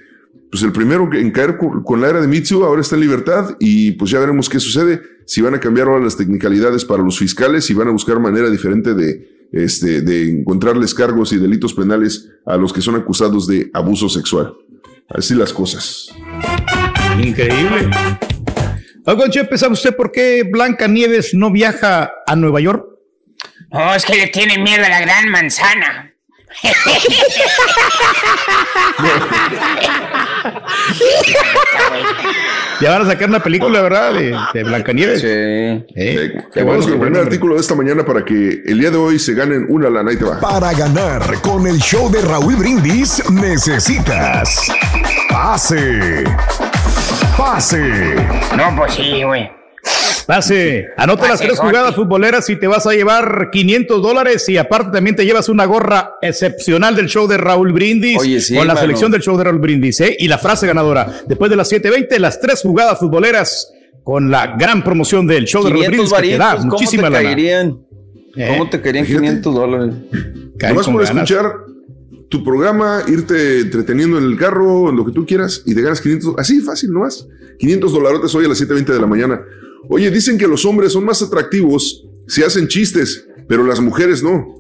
[0.52, 3.92] pues el primero en caer con la era de Mitsu ahora está en libertad y
[3.92, 7.66] pues ya veremos qué sucede, si van a cambiar ahora las tecnicalidades para los fiscales,
[7.66, 12.58] si van a buscar manera diferente de, este, de encontrarles cargos y delitos penales a
[12.58, 14.54] los que son acusados de abuso sexual.
[15.08, 16.10] Así las cosas.
[17.20, 17.90] Increíble.
[19.06, 22.99] Oigan, Chepe, ¿sabe usted por qué Blanca Nieves no viaja a Nueva York?
[23.72, 26.12] Oh, es que le tiene miedo a la gran manzana.
[32.82, 34.14] ya van a sacar una película, ¿verdad?
[34.14, 35.22] De, de Blancanieves.
[35.22, 35.28] Sí.
[35.28, 39.20] Eh, vamos con el primer artículo de esta mañana para que el día de hoy
[39.20, 40.10] se ganen una lana.
[40.12, 40.40] Ahí te va.
[40.40, 44.68] Para ganar con el show de Raúl Brindis necesitas
[45.30, 46.24] pase.
[47.38, 48.16] Pase.
[48.58, 49.59] No, pues sí, güey.
[50.30, 51.72] Pase, anota Pase, las tres Jorge.
[51.72, 55.66] jugadas futboleras y te vas a llevar 500 dólares y aparte también te llevas una
[55.66, 58.82] gorra excepcional del show de Raúl Brindis Oye, sí, con la mano.
[58.86, 60.16] selección del show de Raúl Brindis ¿eh?
[60.20, 61.12] y la frase ganadora.
[61.28, 63.74] Después de las 7.20, las tres jugadas futboleras
[64.04, 67.04] con la gran promoción del show de Raúl 500 Brindis que te da ¿cómo muchísima
[67.06, 67.24] te lana.
[67.24, 67.78] caerían?
[68.36, 68.48] ¿Eh?
[68.56, 69.96] ¿Cómo te caerían 500 dólares?
[70.60, 71.10] Caen Nomás por ganas.
[71.32, 71.54] escuchar
[72.30, 76.00] tu programa, irte entreteniendo en el carro, en lo que tú quieras, y te ganas
[76.02, 77.26] 500, así fácil nomás.
[77.58, 79.42] 500 dolarotes hoy a las 7.20 de la mañana.
[79.88, 84.60] Oye, dicen que los hombres son más atractivos si hacen chistes, pero las mujeres no.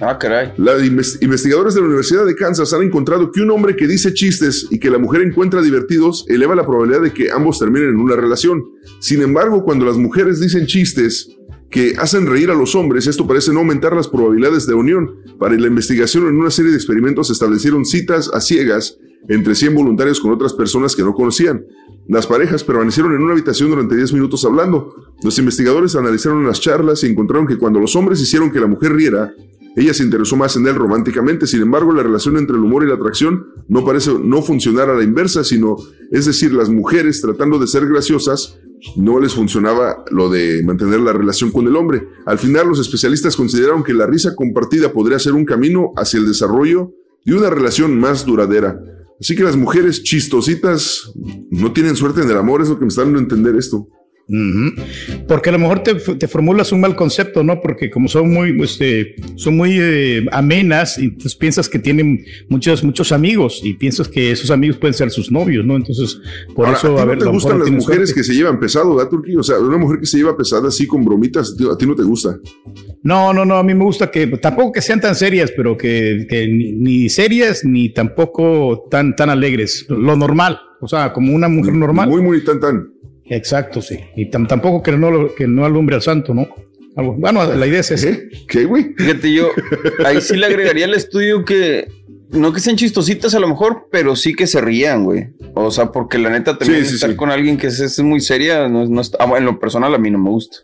[0.00, 0.52] Ah, caray.
[0.58, 0.82] Los
[1.22, 4.78] investigadores de la Universidad de Kansas han encontrado que un hombre que dice chistes y
[4.78, 8.62] que la mujer encuentra divertidos eleva la probabilidad de que ambos terminen en una relación.
[9.00, 11.30] Sin embargo, cuando las mujeres dicen chistes
[11.70, 15.14] que hacen reír a los hombres, esto parece no aumentar las probabilidades de unión.
[15.38, 18.98] Para la investigación en una serie de experimentos se establecieron citas a ciegas
[19.28, 21.64] entre 100 voluntarios con otras personas que no conocían.
[22.08, 24.94] Las parejas permanecieron en una habitación durante 10 minutos hablando.
[25.22, 28.92] Los investigadores analizaron las charlas y encontraron que cuando los hombres hicieron que la mujer
[28.92, 29.34] riera,
[29.76, 31.46] ella se interesó más en él románticamente.
[31.46, 34.94] Sin embargo, la relación entre el humor y la atracción no parece no funcionar a
[34.94, 35.76] la inversa, sino,
[36.10, 38.58] es decir, las mujeres tratando de ser graciosas,
[38.96, 42.08] no les funcionaba lo de mantener la relación con el hombre.
[42.24, 46.26] Al final, los especialistas consideraron que la risa compartida podría ser un camino hacia el
[46.26, 46.92] desarrollo
[47.24, 48.80] de una relación más duradera.
[49.20, 51.10] Así que las mujeres chistositas
[51.50, 53.88] no tienen suerte en el amor, es lo que me están dando a entender esto.
[55.28, 57.60] Porque a lo mejor te, te formulas un mal concepto, ¿no?
[57.60, 62.82] Porque como son muy, este, son muy eh, amenas, y entonces piensas que tienen muchos,
[62.82, 65.76] muchos amigos y piensas que esos amigos pueden ser sus novios, ¿no?
[65.76, 66.20] Entonces,
[66.56, 68.14] por Ahora, eso, ¿a ti a no ver, te gustan las mujeres suerte.
[68.14, 69.38] que se llevan pesado, ¿verdad, Turquía?
[69.38, 72.02] O sea, una mujer que se lleva pesada así con bromitas, a ti no te
[72.02, 72.36] gusta.
[73.04, 76.26] No, no, no, a mí me gusta que tampoco que sean tan serias, pero que,
[76.28, 79.86] que ni, ni serias ni tampoco tan, tan alegres.
[79.88, 82.08] Lo normal, o sea, como una mujer normal.
[82.08, 82.95] Muy, muy tan, tan.
[83.28, 83.98] Exacto, sí.
[84.16, 86.48] Y tam- tampoco que no, que no alumbre al santo, ¿no?
[86.96, 88.08] Algo- Bueno, la idea es esa.
[88.48, 88.94] ¿Qué, güey?
[88.96, 89.50] Fíjate, yo
[90.04, 91.88] ahí sí le agregaría al estudio que
[92.30, 95.26] no que sean chistositas a lo mejor, pero sí que se rían, güey.
[95.54, 97.16] O sea, porque la neta también Sí, sí, estar sí.
[97.16, 99.94] con alguien que es, es muy seria, no, es- no está, ah, en lo personal
[99.94, 100.58] a mí no me gusta.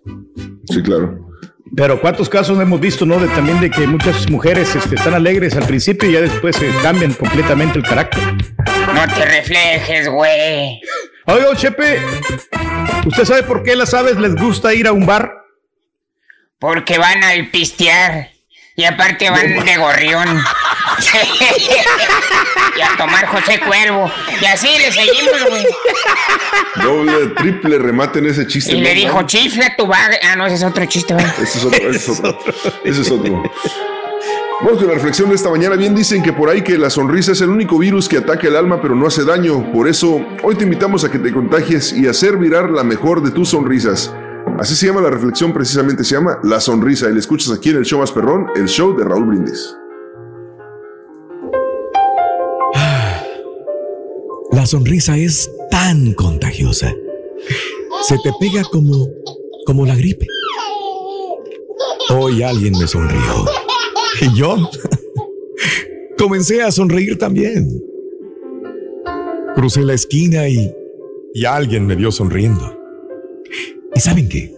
[0.70, 1.28] Sí, claro.
[1.74, 3.18] Pero cuántos casos hemos visto, ¿no?
[3.18, 6.66] De, también de que muchas mujeres este, están alegres al principio y ya después se
[6.82, 8.22] cambian completamente el carácter.
[8.24, 10.80] No te reflejes, güey.
[11.26, 12.00] Oiga, Chepe,
[13.06, 15.32] ¿usted sabe por qué las aves les gusta ir a un bar?
[16.58, 18.30] Porque van al pistear.
[18.74, 20.28] Y aparte van de gorrión.
[22.76, 24.10] y a tomar José Cuervo.
[24.40, 25.66] Y así le seguimos, güey.
[26.76, 28.72] Doble, triple remate en ese chiste.
[28.72, 30.18] Y le dijo, chifla tu bag.
[30.22, 31.26] Ah, no, ese es otro chiste, güey.
[31.42, 32.54] Ese es otro, ese es otro.
[32.84, 33.42] Ese es otro.
[34.64, 35.74] Vamos con la reflexión de esta mañana.
[35.74, 38.54] Bien dicen que por ahí que la sonrisa es el único virus que ataca el
[38.54, 39.72] alma pero no hace daño.
[39.72, 43.24] Por eso hoy te invitamos a que te contagies y a hacer virar la mejor
[43.24, 44.14] de tus sonrisas.
[44.60, 47.08] Así se llama la reflexión precisamente, se llama La Sonrisa.
[47.10, 49.74] Y la escuchas aquí en el show más perrón, el show de Raúl Brindis.
[54.52, 56.94] La sonrisa es tan contagiosa.
[58.02, 59.08] Se te pega como,
[59.66, 60.28] como la gripe.
[62.10, 63.61] Hoy alguien me sonrió.
[64.22, 64.56] Y yo
[66.16, 67.68] comencé a sonreír también.
[69.56, 70.72] Crucé la esquina y,
[71.34, 72.78] y alguien me vio sonriendo.
[73.92, 74.54] ¿Y saben qué?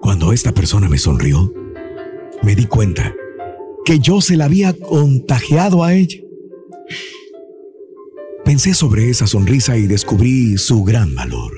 [0.00, 1.52] Cuando esta persona me sonrió,
[2.44, 3.12] me di cuenta
[3.84, 6.20] que yo se la había contagiado a ella.
[8.44, 11.52] Pensé sobre esa sonrisa y descubrí su gran valor.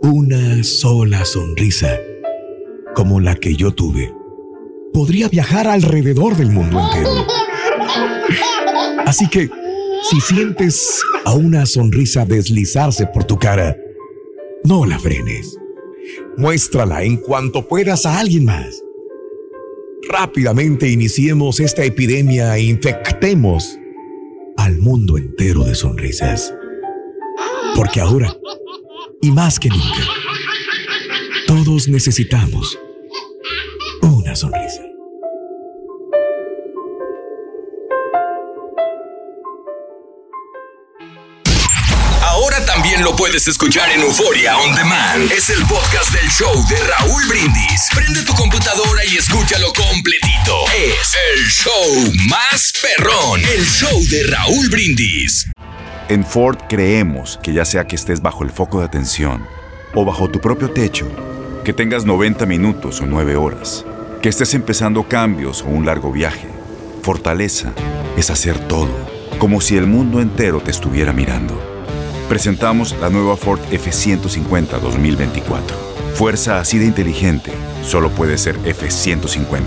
[0.00, 1.98] Una sola sonrisa,
[2.94, 4.10] como la que yo tuve,
[4.92, 7.26] podría viajar alrededor del mundo entero.
[9.06, 9.50] Así que,
[10.08, 13.76] si sientes a una sonrisa deslizarse por tu cara,
[14.64, 15.56] no la frenes.
[16.36, 18.82] Muéstrala en cuanto puedas a alguien más.
[20.08, 23.78] Rápidamente iniciemos esta epidemia e infectemos
[24.56, 26.54] al mundo entero de sonrisas.
[27.74, 28.36] Porque ahora,
[29.20, 30.06] y más que nunca,
[31.46, 32.78] todos necesitamos
[34.30, 34.82] una sonrisa.
[42.22, 45.32] Ahora también lo puedes escuchar en Euforia On Demand.
[45.32, 47.88] Es el podcast del show de Raúl Brindis.
[47.92, 50.64] Prende tu computadora y escúchalo completito.
[50.76, 53.40] Es el show más perrón.
[53.40, 55.50] El show de Raúl Brindis.
[56.08, 59.44] En Ford creemos que ya sea que estés bajo el foco de atención
[59.94, 61.08] o bajo tu propio techo,
[61.64, 63.84] que tengas 90 minutos o 9 horas,
[64.20, 66.46] que estés empezando cambios o un largo viaje,
[67.02, 67.72] fortaleza
[68.18, 68.90] es hacer todo,
[69.38, 71.58] como si el mundo entero te estuviera mirando.
[72.28, 75.76] Presentamos la nueva Ford F150 2024.
[76.14, 77.50] Fuerza así de inteligente
[77.82, 79.62] solo puede ser F150.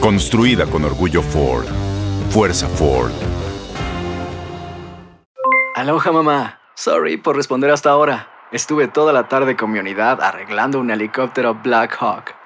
[0.00, 1.66] Construida con orgullo Ford.
[2.30, 3.12] Fuerza Ford.
[5.74, 6.60] Aloha mamá.
[6.74, 8.28] Sorry por responder hasta ahora.
[8.52, 12.45] Estuve toda la tarde con mi unidad arreglando un helicóptero Black Hawk.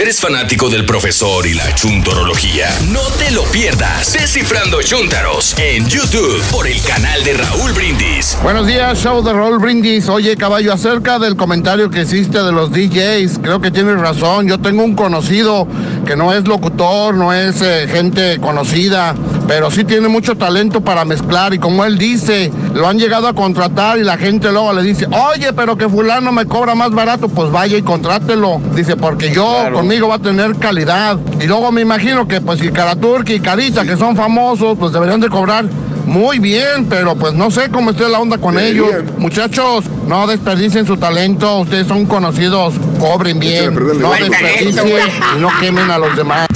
[0.00, 2.68] ¿Eres fanático del profesor y la chuntorología?
[2.92, 4.12] No te lo pierdas.
[4.12, 8.38] Descifrando Chuntaros en YouTube por el canal de Raúl Brindis.
[8.44, 10.08] Buenos días, show de Raúl Brindis.
[10.08, 14.46] Oye, caballo, acerca del comentario que hiciste de los DJs, creo que tienes razón.
[14.46, 15.66] Yo tengo un conocido
[16.06, 19.16] que no es locutor, no es eh, gente conocida,
[19.48, 21.54] pero sí tiene mucho talento para mezclar.
[21.54, 25.06] Y como él dice, lo han llegado a contratar y la gente luego le dice,
[25.06, 28.60] oye, pero que fulano me cobra más barato, pues vaya y contrátelo.
[28.76, 31.16] Dice, porque yo conmigo va a tener calidad.
[31.40, 35.18] Y luego me imagino que pues si Karaturki y Carita, que son famosos, pues deberían
[35.18, 35.64] de cobrar
[36.08, 38.88] muy bien, pero pues no sé cómo esté la onda con ellos.
[39.18, 44.88] Muchachos, no desperdicien su talento, ustedes son conocidos, cobren bien, no desperdicien
[45.36, 46.48] y no quemen a los demás.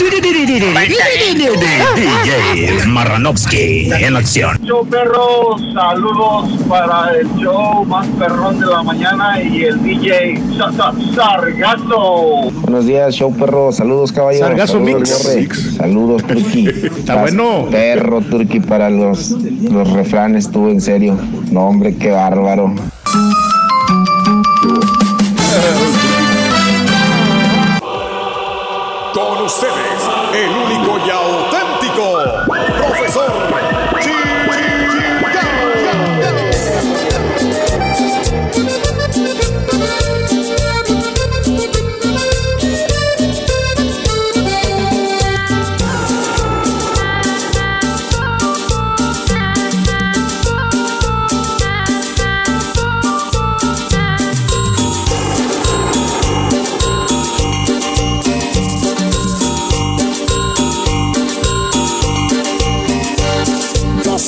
[1.95, 4.59] DJ Marranovsky en acción.
[4.65, 10.73] Show perro, saludos para el show más perrón de la mañana y el DJ Sa-
[10.73, 12.51] Sa- Sargazo.
[12.63, 13.71] Buenos días, show perro.
[13.73, 14.47] Saludos, caballero.
[14.47, 15.77] Sargazo Saludos, Mix.
[15.77, 16.69] Saludos, Turki.
[16.69, 17.67] Está bueno.
[17.71, 21.17] Perro, Turki, para los, los refranes, tú, en serio.
[21.51, 22.75] No, hombre, qué bárbaro.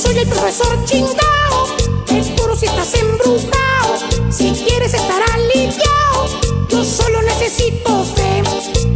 [0.05, 1.67] Soy el profesor chingao,
[2.07, 3.95] seguro si estás embrujado.
[4.31, 6.27] Si quieres estar aliviado,
[6.69, 8.43] yo solo necesito fe.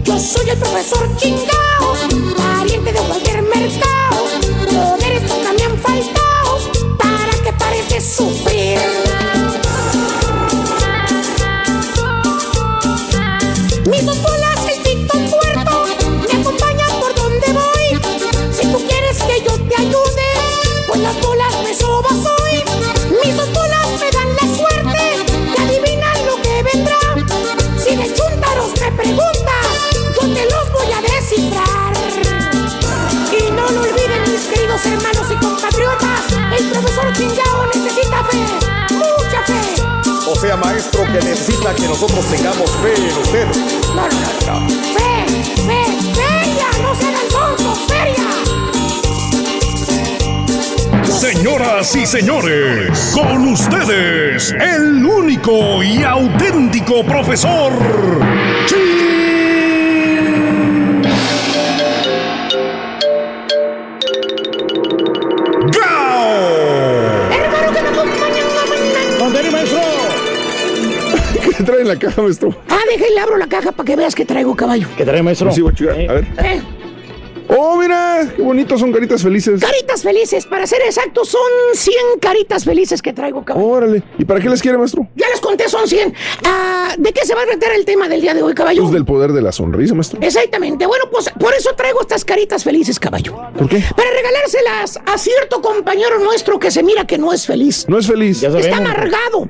[0.04, 1.87] Yo soy el profesor chingao,
[40.90, 43.46] sea, maestro, que necesita que nosotros tengamos fe en usted.
[43.94, 44.68] No, no, no.
[44.68, 45.84] Fe, fe,
[46.14, 48.28] feria, no se hagan tontos, feria.
[51.04, 57.72] Señoras y señores, con ustedes, el único y auténtico profesor
[58.68, 58.97] Hermano
[71.88, 72.54] en la caja, maestro?
[72.68, 74.86] Ah, déjale, abro la caja para que veas que traigo caballo.
[74.96, 75.50] ¿Qué trae, maestro?
[75.52, 75.72] Sí, voy.
[76.08, 76.26] A ver.
[76.42, 76.60] Eh,
[77.50, 79.58] Oh, mira, qué bonitos son caritas felices.
[79.62, 81.40] caritas felices, para ser exactos, son
[81.72, 83.66] 100 caritas felices que traigo, caballo.
[83.66, 84.02] Órale.
[84.18, 85.08] ¿Y para qué les quiere, maestro?
[85.16, 86.12] Ya les conté, son 100.
[86.44, 88.82] Ah, ¿De qué se va a tratar el tema del día de hoy, caballo?
[88.82, 90.18] Pues del poder de la sonrisa, maestro.
[90.20, 90.84] Exactamente.
[90.84, 93.34] Bueno, pues por eso traigo estas caritas felices, caballo.
[93.56, 93.82] ¿Por qué?
[93.96, 97.86] Para regalárselas a cierto compañero nuestro que se mira que no es feliz.
[97.88, 98.42] No es feliz.
[98.42, 99.48] Está amargado.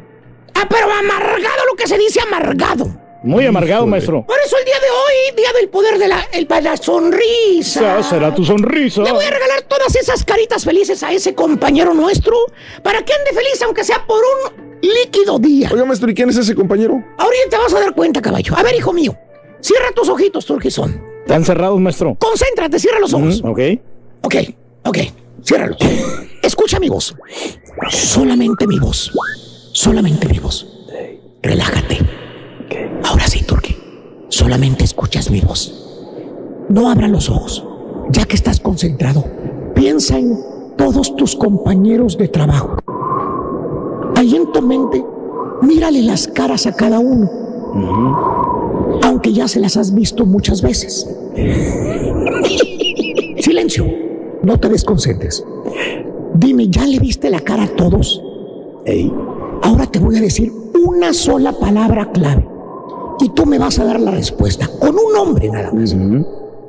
[0.61, 2.89] Ah, pero amargado lo que se dice amargado.
[3.23, 4.25] Muy amargado, maestro.
[4.27, 8.03] Por eso el día de hoy, día del poder de la, el, de la sonrisa.
[8.03, 9.03] Será tu sonrisa.
[9.03, 12.37] Le voy a regalar todas esas caritas felices a ese compañero nuestro
[12.83, 15.71] para que ande feliz, aunque sea por un líquido día.
[15.73, 17.05] Oiga, maestro, ¿y quién es ese compañero?
[17.19, 18.57] Ahorita te vas a dar cuenta, caballo.
[18.57, 19.17] A ver, hijo mío,
[19.61, 21.01] cierra tus ojitos, Turquizón.
[21.21, 22.17] Están cerrados, maestro.
[22.19, 23.43] Concéntrate, cierra los ojos.
[23.45, 23.61] Ok.
[24.23, 24.35] Ok,
[24.85, 24.99] ok,
[25.45, 25.79] ciérralos.
[26.43, 27.15] Escucha mi voz.
[27.91, 29.13] Solamente mi voz.
[29.79, 30.67] Solamente mi voz.
[31.41, 31.99] Relájate.
[33.05, 33.77] Ahora sí, Turki.
[34.29, 35.73] Solamente escuchas mi voz.
[36.69, 37.65] No abras los ojos.
[38.11, 39.25] Ya que estás concentrado,
[39.77, 40.37] piensa en
[40.77, 42.79] todos tus compañeros de trabajo.
[44.17, 45.05] Ahí en tu mente,
[45.63, 47.31] mírale las caras a cada uno.
[49.05, 51.09] Aunque ya se las has visto muchas veces.
[53.39, 53.87] Silencio.
[54.43, 55.45] No te desconcentres.
[56.35, 58.21] Dime, ¿ya le viste la cara a todos?
[59.63, 60.53] Ahora te voy a decir
[60.87, 62.47] una sola palabra clave.
[63.21, 64.69] Y tú me vas a dar la respuesta.
[64.79, 65.95] Con un nombre nada más.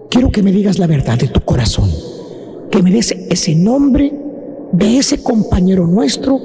[0.10, 1.90] Quiero que me digas la verdad de tu corazón.
[2.72, 4.12] Que me des ese nombre
[4.72, 6.40] de ese compañero nuestro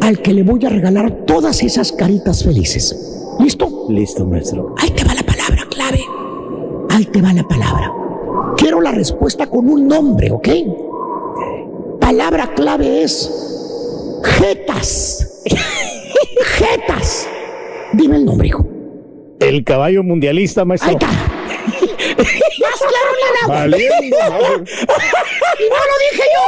[0.00, 3.24] al que le voy a regalar todas esas caritas felices.
[3.40, 3.86] ¿Listo?
[3.88, 4.74] Listo, maestro.
[4.78, 6.00] Ahí te va la palabra clave.
[6.90, 7.92] Ahí te va la palabra.
[8.56, 10.48] Quiero la respuesta con un nombre, ¿ok?
[12.00, 13.30] Palabra clave es
[14.22, 15.42] jetas.
[16.44, 17.28] Jetas.
[17.92, 18.66] Dime el nombre, hijo.
[19.40, 20.90] El caballo mundialista, maestro.
[20.90, 21.06] Ahí está.
[21.08, 23.60] Más claro ni nada.
[23.60, 26.44] Valiendo, y no lo dije yo.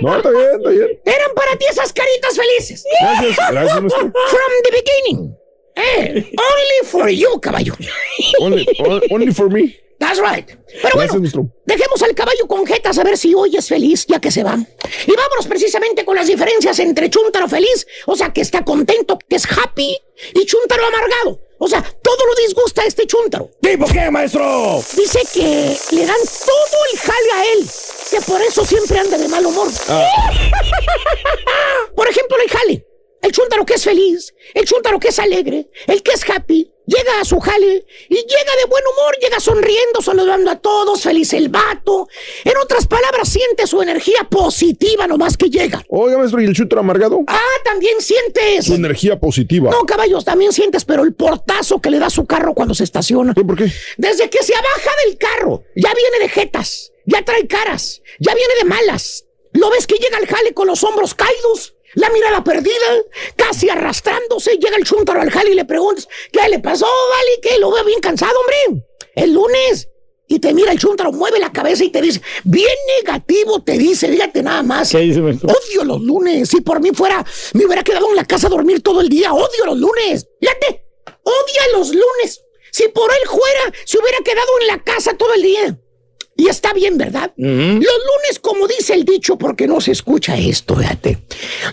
[0.00, 0.88] No, está bien, está bien.
[1.04, 2.84] Eran para ti esas caritas felices.
[3.00, 4.00] Gracias, gracias, maestro.
[4.00, 5.36] From the beginning.
[5.76, 7.74] Eh, only for you, caballo.
[8.40, 9.76] Only, on- only for me.
[10.00, 10.50] That's right.
[10.80, 11.12] Pero bueno,
[11.66, 14.54] dejemos al caballo con jetas a ver si hoy es feliz, ya que se va.
[14.54, 19.36] Y vámonos precisamente con las diferencias entre Chuntaro feliz, o sea, que está contento, que
[19.36, 19.94] es happy,
[20.34, 21.38] y Chuntaro amargado.
[21.58, 23.50] O sea, todo lo disgusta a este Chuntaro.
[23.60, 24.82] ¿Tipo qué, maestro?
[24.96, 27.66] Dice que le dan todo el jale a él,
[28.10, 29.68] que por eso siempre anda de mal humor.
[31.94, 32.86] Por ejemplo, el jale.
[33.20, 37.20] El chúntaro que es feliz, el chúntaro que es alegre, el que es happy, llega
[37.20, 41.48] a su jale y llega de buen humor, llega sonriendo, saludando a todos, feliz el
[41.48, 42.08] vato.
[42.44, 45.84] En otras palabras, siente su energía positiva nomás que llega.
[45.88, 47.20] Oiga, maestro, ¿y el chúntaro amargado?
[47.28, 48.66] Ah, también sientes.
[48.66, 49.70] Su energía positiva.
[49.70, 53.34] No, caballos, también sientes, pero el portazo que le da su carro cuando se estaciona.
[53.34, 53.70] ¿Por qué?
[53.96, 58.54] Desde que se abaja del carro, ya viene de jetas, ya trae caras, ya viene
[58.58, 59.26] de malas.
[59.52, 62.74] Lo ves que llega al jale con los hombros caídos, la mirada perdida,
[63.36, 64.56] casi arrastrándose.
[64.58, 67.40] Llega el chúntaro al jale y le preguntas, ¿qué le pasó, Vale?
[67.42, 67.58] ¿Qué?
[67.58, 68.84] Lo veo bien cansado, hombre.
[69.14, 69.88] El lunes.
[70.28, 74.06] Y te mira el chúntaro, mueve la cabeza y te dice, bien negativo, te dice,
[74.08, 74.92] fíjate nada más.
[74.92, 75.48] ¿Qué dice, maestro?
[75.48, 76.48] Odio los lunes.
[76.48, 77.24] Si por mí fuera,
[77.54, 79.32] me hubiera quedado en la casa a dormir todo el día.
[79.32, 80.28] Odio los lunes.
[80.38, 80.84] Fíjate,
[81.24, 82.44] odia los lunes.
[82.70, 85.80] Si por él fuera, se hubiera quedado en la casa todo el día.
[86.40, 87.34] Y está bien, ¿verdad?
[87.36, 91.18] Los lunes, como dice el dicho, porque no se escucha esto, fíjate.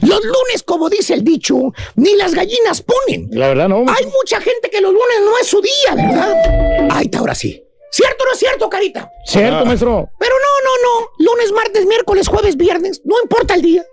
[0.02, 1.56] Los lunes, como dice el dicho,
[1.96, 3.30] ni las gallinas ponen.
[3.32, 3.86] La verdad, no.
[3.88, 6.90] Hay mucha gente que los lunes no es su día, ¿verdad?
[6.92, 7.64] Ahí está, ahora sí.
[7.92, 9.10] ¿Cierto o no es cierto, Carita?
[9.26, 10.10] Cierto, maestro.
[10.20, 11.12] Pero no, no, no.
[11.18, 13.00] Lunes, martes, miércoles, jueves, viernes.
[13.06, 13.86] No importa el día.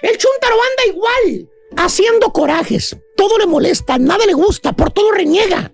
[0.00, 2.96] El chúntaro anda igual, haciendo corajes.
[3.16, 5.72] Todo le molesta, nada le gusta, por todo reniega.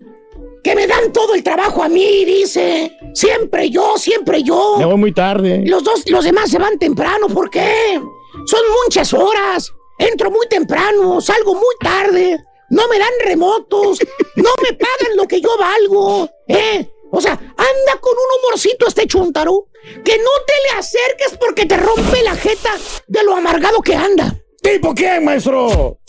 [0.63, 2.97] Que me dan todo el trabajo a mí, dice.
[3.15, 4.77] Siempre yo, siempre yo.
[4.79, 5.63] Me voy muy tarde.
[5.65, 8.01] Los dos, los demás se van temprano, ¿por qué?
[8.47, 9.73] Son muchas horas.
[9.99, 12.39] Entro muy temprano, salgo muy tarde.
[12.71, 13.99] No me dan remotos.
[14.37, 16.29] No me pagan lo que yo valgo.
[16.49, 16.87] ¿Eh?
[17.11, 19.69] O sea, anda con un humorcito este chuntaro.
[20.05, 22.75] Que no te le acerques porque te rompe la jeta
[23.07, 24.43] de lo amargado que anda.
[24.67, 26.01] ¿Tipo qué, maestro?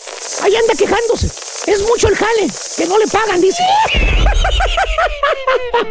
[0.41, 1.28] Ahí anda quejándose.
[1.72, 3.62] Es mucho el jale, que no le pagan, dice.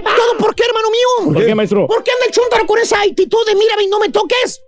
[0.03, 1.33] ¿Todo por qué, hermano mío?
[1.33, 1.87] ¿Por qué, maestro?
[1.87, 4.63] ¿Por qué anda el chuntaro con esa actitud de mírame y no me toques?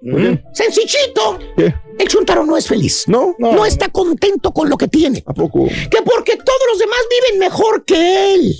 [0.52, 1.40] Sencillito.
[1.56, 1.74] ¿Qué?
[1.98, 3.02] El chuntaro no es feliz.
[3.08, 3.34] ¿No?
[3.36, 3.66] No.
[3.66, 5.24] está contento con lo que tiene.
[5.26, 5.66] ¿A poco?
[5.66, 8.54] Que porque todos los demás viven mejor que él.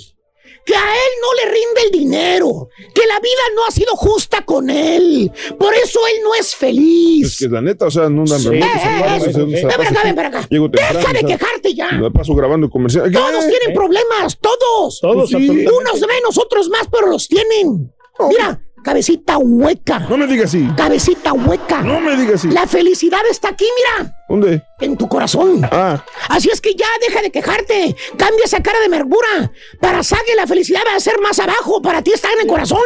[0.69, 2.69] Que a él no le rinde el dinero.
[2.93, 5.31] Que la vida no ha sido justa con él.
[5.57, 7.25] Por eso él no es feliz.
[7.25, 10.15] Es que la neta, o sea, no andan Eh, eh, eh, ven para acá, ven
[10.15, 10.47] para acá.
[10.47, 10.99] Temprano.
[10.99, 11.91] Deja de quejarte ya.
[11.93, 13.11] Me paso grabando comercial.
[13.11, 14.99] Todos tienen problemas, todos.
[15.01, 15.35] Todos, Sí.
[15.37, 15.71] absolutamente.
[15.71, 17.91] Unos menos, otros más, pero los tienen.
[18.29, 19.99] Mira, cabecita hueca.
[19.99, 20.67] No me digas así.
[20.75, 21.81] Cabecita hueca.
[21.81, 22.49] No me digas así.
[22.49, 24.15] La felicidad está aquí, mira.
[24.27, 24.61] ¿Dónde?
[24.79, 25.61] En tu corazón.
[25.71, 27.95] Ah, Así es que ya deja de quejarte.
[28.17, 29.51] Cambia esa cara de amargura.
[29.79, 31.81] Para Sague la felicidad va a ser más abajo.
[31.81, 32.79] Para ti está en el corazón.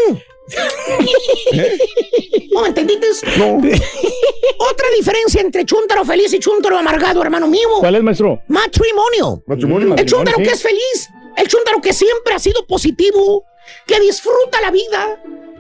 [2.54, 3.08] ¿No me entendiste?
[3.38, 3.58] no.
[4.60, 7.68] Otra diferencia entre chúntaro feliz y chúntaro amargado, hermano mío.
[7.80, 8.42] ¿Cuál es, maestro?
[8.48, 9.44] Matrimonio.
[9.48, 9.96] Matrimonio.
[9.98, 10.44] El chúntaro sí.
[10.44, 13.46] que es feliz, el chúntaro que siempre ha sido positivo,
[13.88, 15.20] que disfruta la vida,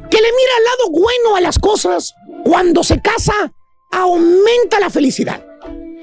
[0.09, 3.33] que le mira al lado bueno a las cosas, cuando se casa,
[3.91, 5.43] aumenta la felicidad.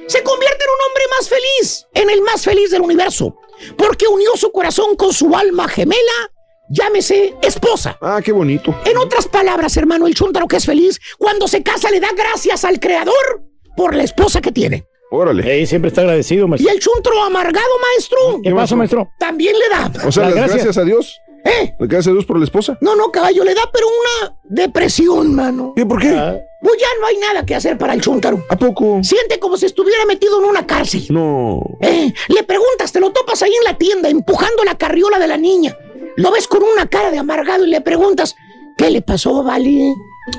[0.06, 3.36] Se convierte en un hombre más feliz, en el más feliz del universo,
[3.76, 6.30] porque unió su corazón con su alma gemela,
[6.70, 7.96] llámese esposa.
[8.00, 8.74] Ah, qué bonito.
[8.84, 12.64] En otras palabras, hermano, el chúntaro que es feliz, cuando se casa le da gracias
[12.64, 13.42] al creador
[13.76, 14.84] por la esposa que tiene.
[15.12, 15.52] Órale.
[15.52, 16.72] Ey, siempre está agradecido, Y maestro.
[16.72, 19.08] el chúntaro amargado, maestro, ¿Qué maestro?
[19.18, 19.90] también le da.
[20.06, 20.64] O sea, Las las gracias.
[20.64, 21.18] gracias a Dios.
[21.44, 21.74] ¿Eh?
[21.78, 22.76] ¿Le gracias a Dios por la esposa?
[22.80, 25.72] No, no, caballo, le da pero una depresión, mano.
[25.76, 25.86] ¿Qué?
[25.86, 26.10] ¿Por qué?
[26.10, 28.44] Ah, Pues ya no hay nada que hacer para el chúntaro.
[28.50, 29.00] ¿A poco?
[29.02, 31.06] Siente como si estuviera metido en una cárcel.
[31.10, 31.62] No.
[31.80, 35.36] Eh, le preguntas, te lo topas ahí en la tienda, empujando la carriola de la
[35.38, 35.76] niña.
[36.16, 38.36] Lo ves con una cara de amargado y le preguntas,
[38.76, 39.94] ¿qué le pasó, Vali?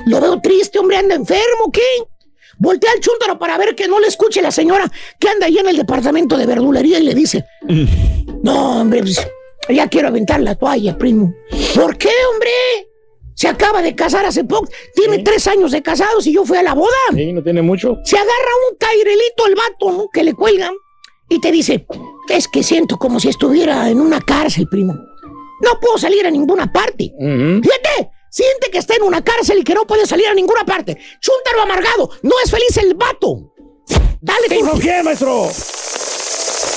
[0.06, 1.80] Lo veo triste, hombre, anda enfermo, ¿qué?
[2.58, 4.88] Voltea al chúntaro para ver que no le escuche la señora
[5.18, 7.44] que anda ahí en el departamento de verdulería y le dice,
[8.42, 9.20] no, hombre, pues,
[9.68, 11.32] ya quiero aventar la toalla, primo.
[11.74, 12.50] ¿Por qué, hombre?
[13.34, 14.68] Se acaba de casar hace poco.
[14.94, 16.90] Tiene tres años de casados y yo fui a la boda.
[17.14, 17.96] sí, no tiene mucho.
[18.04, 20.08] Se agarra un cairelito el vato, ¿no?
[20.12, 20.72] Que le cuelgan
[21.28, 21.86] y te dice,
[22.28, 24.92] es que siento como si estuviera en una cárcel, primo.
[24.92, 27.10] no pudo salir a ninguna parte.
[27.18, 30.98] Fíjate, siente que está en una cárcel y que no puede salir a ninguna parte.
[31.20, 33.54] Chuntaro amargado, no es feliz el vato.
[34.20, 35.46] Dale, ¿Por qué, maestro?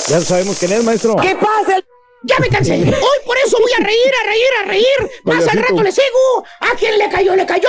[0.08, 1.16] Ya sabemos quién es, maestro.
[1.16, 1.80] ¿Qué pasa?
[2.22, 2.74] Ya me cansé.
[2.74, 5.10] Hoy por eso voy a reír, a reír, a reír.
[5.24, 6.44] Más al rato le sigo.
[6.60, 7.36] ¿A quién le cayó?
[7.36, 7.68] ¡Le cayó!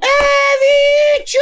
[0.00, 1.38] ¡He dicho!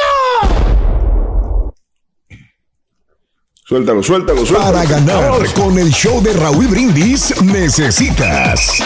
[3.66, 4.72] Suéltalo, suéltalo, suéltalo.
[4.72, 8.78] Para ganar con el show de Raúl Brindis necesitas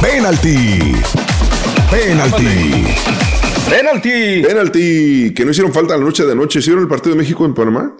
[0.00, 0.92] penalti.
[1.90, 2.86] Penalti.
[3.68, 4.42] Penalti.
[4.42, 5.34] Penalti.
[5.34, 6.60] Que no hicieron falta la noche de anoche.
[6.60, 7.94] ¿Hicieron el partido de México en Panamá?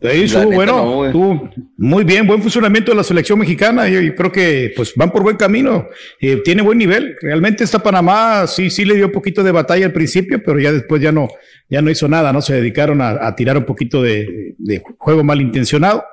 [0.00, 3.88] Ahí estuvo bueno, estuvo muy bien, buen funcionamiento de la selección mexicana.
[3.88, 5.88] Yo, yo creo que pues van por buen camino.
[6.20, 7.16] Eh, tiene buen nivel.
[7.20, 10.72] Realmente esta Panamá sí, sí le dio un poquito de batalla al principio, pero ya
[10.72, 11.28] después ya no,
[11.68, 12.40] ya no hizo nada, ¿no?
[12.42, 16.04] Se dedicaron a, a tirar un poquito de, de juego malintencionado.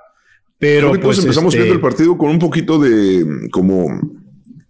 [0.57, 3.99] Pero Creo que todos pues, empezamos este, viendo el partido con un poquito de como,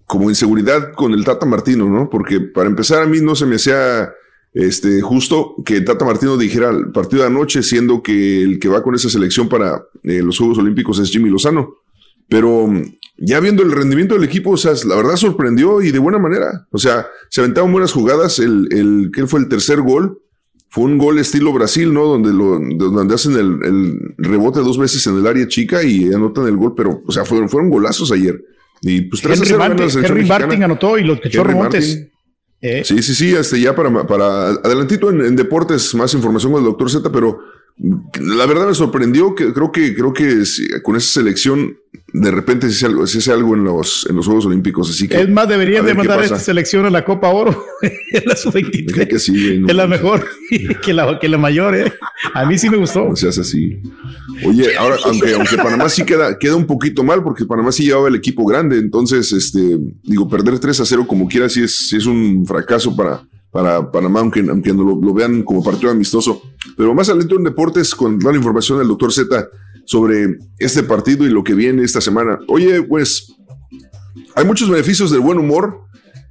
[0.05, 2.09] como inseguridad con el Tata Martino, ¿no?
[2.09, 4.09] Porque para empezar a mí no se me hacía
[4.55, 8.81] este, justo que Tata Martino dijera el partido de anoche, siendo que el que va
[8.81, 11.75] con esa selección para eh, los Juegos Olímpicos es Jimmy Lozano.
[12.29, 12.83] Pero mm,
[13.17, 16.67] ya viendo el rendimiento del equipo, o sea, la verdad sorprendió y de buena manera.
[16.71, 18.39] O sea, se aventaban buenas jugadas.
[18.39, 20.21] El, el, ¿qué fue el tercer gol?
[20.69, 22.05] Fue un gol estilo Brasil, ¿no?
[22.05, 26.47] Donde, lo, donde hacen el, el rebote dos veces en el área chica y anotan
[26.47, 28.41] el gol, pero, o sea, fueron, fueron golazos ayer.
[28.81, 30.29] Y pues 3 a Henry 0 gana la Martin, selección Henry.
[30.29, 31.37] Martin anotó y los que.
[31.43, 32.14] Martin.
[32.83, 36.65] Sí, sí, sí, este, ya para, para adelantito en, en deportes, más información con el
[36.65, 37.39] doctor Z, pero
[37.77, 40.43] la verdad me sorprendió que creo que, creo que
[40.81, 41.77] con esa selección
[42.13, 45.07] de repente se hace algo, se hace algo en los, en los Juegos Olímpicos, así
[45.07, 45.19] que.
[45.19, 47.65] Es más, deberían de mandar esta selección a la Copa Oro.
[48.11, 49.07] es la sub-23.
[49.07, 50.25] Que sí, güey, no es la mejor
[50.81, 51.91] que la, que la mayor, ¿eh?
[52.33, 53.09] A mí sí me gustó.
[53.09, 53.81] No seas así.
[54.45, 58.07] Oye, ahora, aunque, aunque Panamá sí queda, queda un poquito mal, porque Panamá sí llevaba
[58.07, 61.97] el equipo grande, entonces, este, digo, perder 3 a 0 como quiera, sí es, sí
[61.97, 66.41] es un fracaso para, para Panamá, aunque, aunque no lo, vean como partido amistoso.
[66.75, 69.47] Pero más adelante en deportes, con la información del doctor Z
[69.85, 72.37] sobre este partido y lo que viene esta semana.
[72.49, 73.33] Oye, pues,
[74.35, 75.85] hay muchos beneficios del buen humor.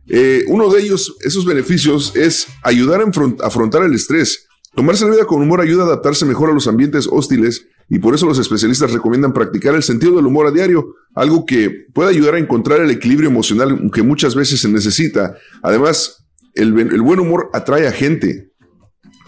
[0.07, 4.47] Eh, uno de ellos, esos beneficios, es ayudar a afrontar el estrés.
[4.75, 8.15] Tomarse la vida con humor ayuda a adaptarse mejor a los ambientes hostiles y por
[8.15, 12.35] eso los especialistas recomiendan practicar el sentido del humor a diario, algo que puede ayudar
[12.35, 15.39] a encontrar el equilibrio emocional que muchas veces se necesita.
[15.63, 16.24] Además,
[16.55, 18.51] el, buen humor atrae a gente.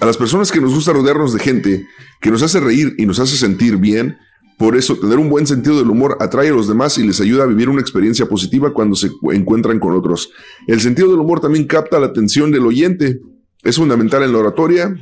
[0.00, 1.86] A las personas que nos gusta rodearnos de gente
[2.20, 4.18] que nos hace reír y nos hace sentir bien,
[4.58, 7.44] por eso tener un buen sentido del humor atrae a los demás y les ayuda
[7.44, 10.30] a vivir una experiencia positiva cuando se encuentran con otros.
[10.66, 13.20] El sentido del humor también capta la atención del oyente.
[13.62, 14.94] Es fundamental en la oratoria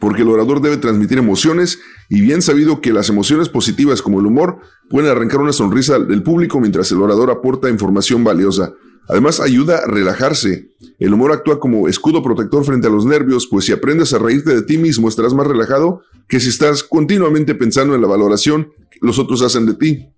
[0.00, 4.26] porque el orador debe transmitir emociones y bien sabido que las emociones positivas como el
[4.26, 8.72] humor pueden arrancar una sonrisa del público mientras el orador aporta información valiosa.
[9.08, 10.70] Además ayuda a relajarse.
[10.98, 14.54] El humor actúa como escudo protector frente a los nervios, pues si aprendes a reírte
[14.54, 18.98] de ti mismo estarás más relajado que si estás continuamente pensando en la valoración que
[19.00, 20.08] los otros hacen de ti.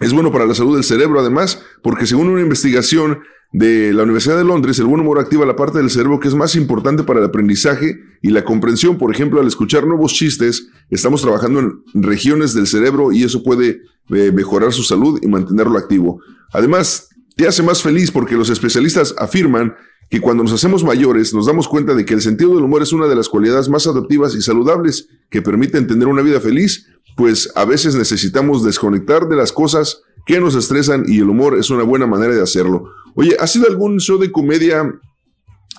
[0.00, 3.20] Es bueno para la salud del cerebro, además, porque según una investigación
[3.52, 6.34] de la Universidad de Londres, el buen humor activa la parte del cerebro que es
[6.34, 8.98] más importante para el aprendizaje y la comprensión.
[8.98, 13.82] Por ejemplo, al escuchar nuevos chistes, estamos trabajando en regiones del cerebro y eso puede
[14.10, 16.20] eh, mejorar su salud y mantenerlo activo.
[16.52, 19.76] Además, te hace más feliz porque los especialistas afirman
[20.08, 22.92] que cuando nos hacemos mayores nos damos cuenta de que el sentido del humor es
[22.92, 27.52] una de las cualidades más adaptivas y saludables que permiten tener una vida feliz, pues
[27.54, 31.82] a veces necesitamos desconectar de las cosas que nos estresan y el humor es una
[31.82, 32.90] buena manera de hacerlo.
[33.14, 34.98] Oye, ¿ha sido algún show de comedia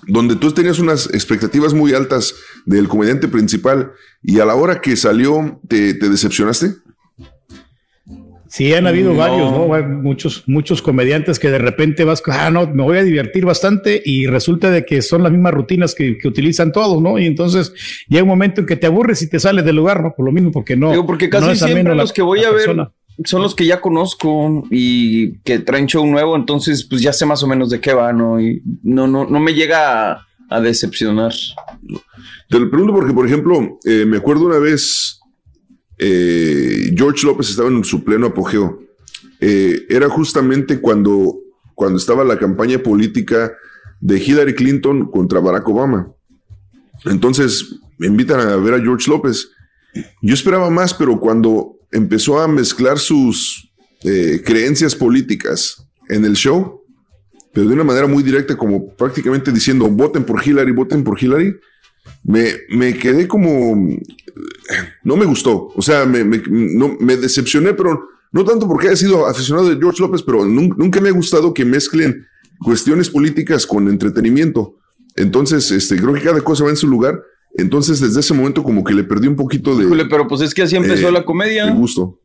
[0.08, 2.36] donde tú tenías unas expectativas muy altas
[2.66, 6.76] del comediante principal y a la hora que salió te, te decepcionaste?
[8.58, 9.20] Sí, han habido No.
[9.20, 9.74] varios, ¿no?
[9.74, 14.02] Hay Muchos, muchos comediantes que de repente vas, ah, no, me voy a divertir bastante
[14.04, 17.20] y resulta de que son las mismas rutinas que, que utilizan todos, ¿no?
[17.20, 17.72] Y entonces
[18.08, 20.14] llega un momento en que te aburres y te sales del lugar, ¿no?
[20.16, 20.90] Por lo mismo, porque no.
[20.92, 22.76] Digo, porque casi no es ameno siempre la- los que voy a ver
[23.26, 27.42] son los que ya conozco y que traen show nuevo, entonces pues ya sé más
[27.44, 28.40] o menos de qué va, ¿no?
[28.40, 31.34] Y no, no, no me llega a, a decepcionar.
[32.50, 35.17] Te lo pregunto porque, por ejemplo, eh, me acuerdo una vez,
[35.98, 38.82] eh, George López estaba en su pleno apogeo.
[39.40, 41.38] Eh, era justamente cuando,
[41.76, 43.54] cuando estaba la campaña política
[44.00, 46.08] de Hillary Clinton contra Barack Obama.
[47.06, 49.50] Entonces me invitan a ver a George López.
[50.22, 53.72] Yo esperaba más, pero cuando empezó a mezclar sus
[54.04, 56.82] eh, creencias políticas en el show,
[57.54, 61.56] pero de una manera muy directa, como prácticamente diciendo, voten por Hillary, voten por Hillary,
[62.24, 63.98] me, me quedé como,
[65.04, 68.98] no me gustó, o sea, me, me- no, me decepcioné, pero No tanto porque haya
[68.98, 72.26] sido aficionado de George López, pero nun- nunca me ha gustado que mezclen
[72.60, 74.76] cuestiones políticas con entretenimiento.
[75.16, 77.22] Entonces, este, creo que cada cosa va en su lugar.
[77.56, 79.86] Entonces, desde ese momento, como que le perdí un poquito de.
[79.86, 81.66] Híjole, pero pues es que así empezó eh, la comedia.
[81.68, 82.20] de gusto.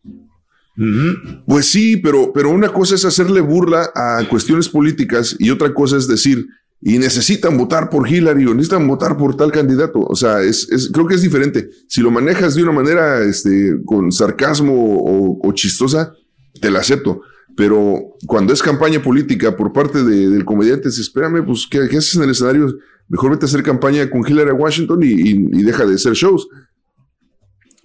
[1.46, 5.96] Pues sí, pero, pero una cosa es hacerle burla a cuestiones políticas y otra cosa
[5.96, 6.46] es decir,
[6.84, 10.00] y necesitan votar por Hillary o necesitan votar por tal candidato.
[10.00, 11.70] O sea, es, es- creo que es diferente.
[11.88, 16.12] Si lo manejas de una manera este, con sarcasmo o, o chistosa,
[16.60, 17.20] te la acepto.
[17.56, 21.98] Pero cuando es campaña política por parte de- del comediante, dices, espérame, pues, ¿qué, qué
[21.98, 22.74] haces en el escenario?
[23.08, 26.14] Mejor vete a hacer campaña con Hillary a Washington y, y- y deja de hacer
[26.14, 26.48] shows.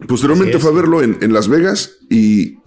[0.07, 0.61] Posteriormente es.
[0.63, 2.57] fue a verlo en, en Las Vegas y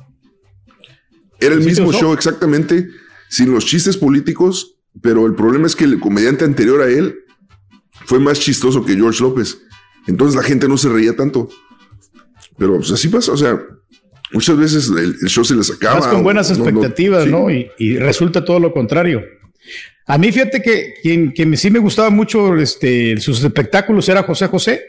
[1.41, 2.89] era el ¿Sí te mismo show exactamente,
[3.29, 7.17] sin los chistes políticos, pero el problema es que el comediante anterior a él
[8.07, 9.59] fue más chistoso que George López.
[10.07, 11.49] Entonces la gente no se reía tanto.
[12.59, 13.59] Pero pues así pasa, o sea,
[14.33, 16.01] muchas veces el, el show se les acaba.
[16.01, 17.31] Vas con o buenas no- no- expectativas, sí.
[17.31, 17.51] ¿no?
[17.51, 19.23] Y, y resulta todo lo contrario.
[20.07, 24.49] A mí, fíjate que quien, quien sí me gustaba mucho este, sus espectáculos era José
[24.49, 24.83] José,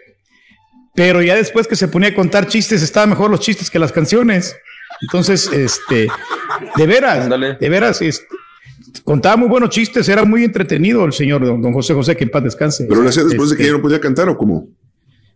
[0.96, 3.92] pero ya después que se ponía a contar chistes, estaban mejor los chistes que las
[3.92, 4.56] canciones.
[5.02, 6.08] Entonces, este,
[6.76, 7.30] de veras,
[7.60, 8.26] de veras, este,
[9.04, 12.32] contaba muy buenos chistes, era muy entretenido el señor don, don José José, que en
[12.32, 12.86] paz descanse.
[12.88, 14.68] Pero lo hacía después de que Este, ya no podía cantar o cómo.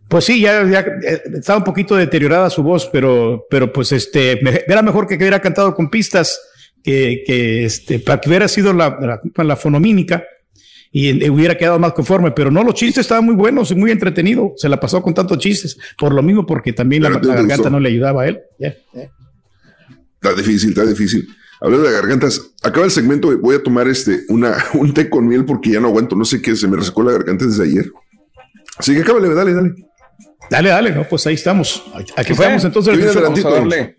[0.08, 4.38] pues sí, ya, ya, eh, estaba un poquito deteriorada su voz, pero, pero pues este,
[4.70, 6.38] era mejor que hubiera cantado con pistas,
[6.82, 10.24] que, que este, para que hubiera sido la, la, la fonomímica
[10.92, 13.90] y eh, hubiera quedado más conforme, pero no, los chistes estaban muy buenos y muy
[13.90, 17.80] entretenidos, se la pasó con tantos chistes, por lo mismo porque también la, garganta no
[17.80, 18.40] le ayudaba a él.
[18.58, 18.74] Ya.
[20.14, 21.28] Está difícil, está difícil.
[21.60, 25.44] Hablando de gargantas, acaba el segmento, voy a tomar este, una, un té con miel
[25.44, 27.90] porque ya no aguanto, no sé qué, se me resecó la garganta desde ayer.
[28.78, 29.74] Así que cábale, dale, dale.
[30.50, 31.82] Dale, dale, no, pues ahí estamos.
[32.16, 32.92] Aquí estamos entonces.
[32.92, 33.94] ¿Qué viene Vamos a adelantito?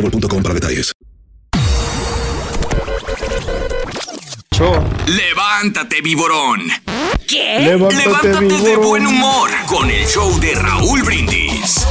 [0.01, 0.91] boostmobile.com para detalles.
[5.07, 6.61] Levántate, viborón.
[7.27, 7.59] ¿Qué?
[7.61, 11.85] Levántate, de buen humor con el show de Raúl Brindis.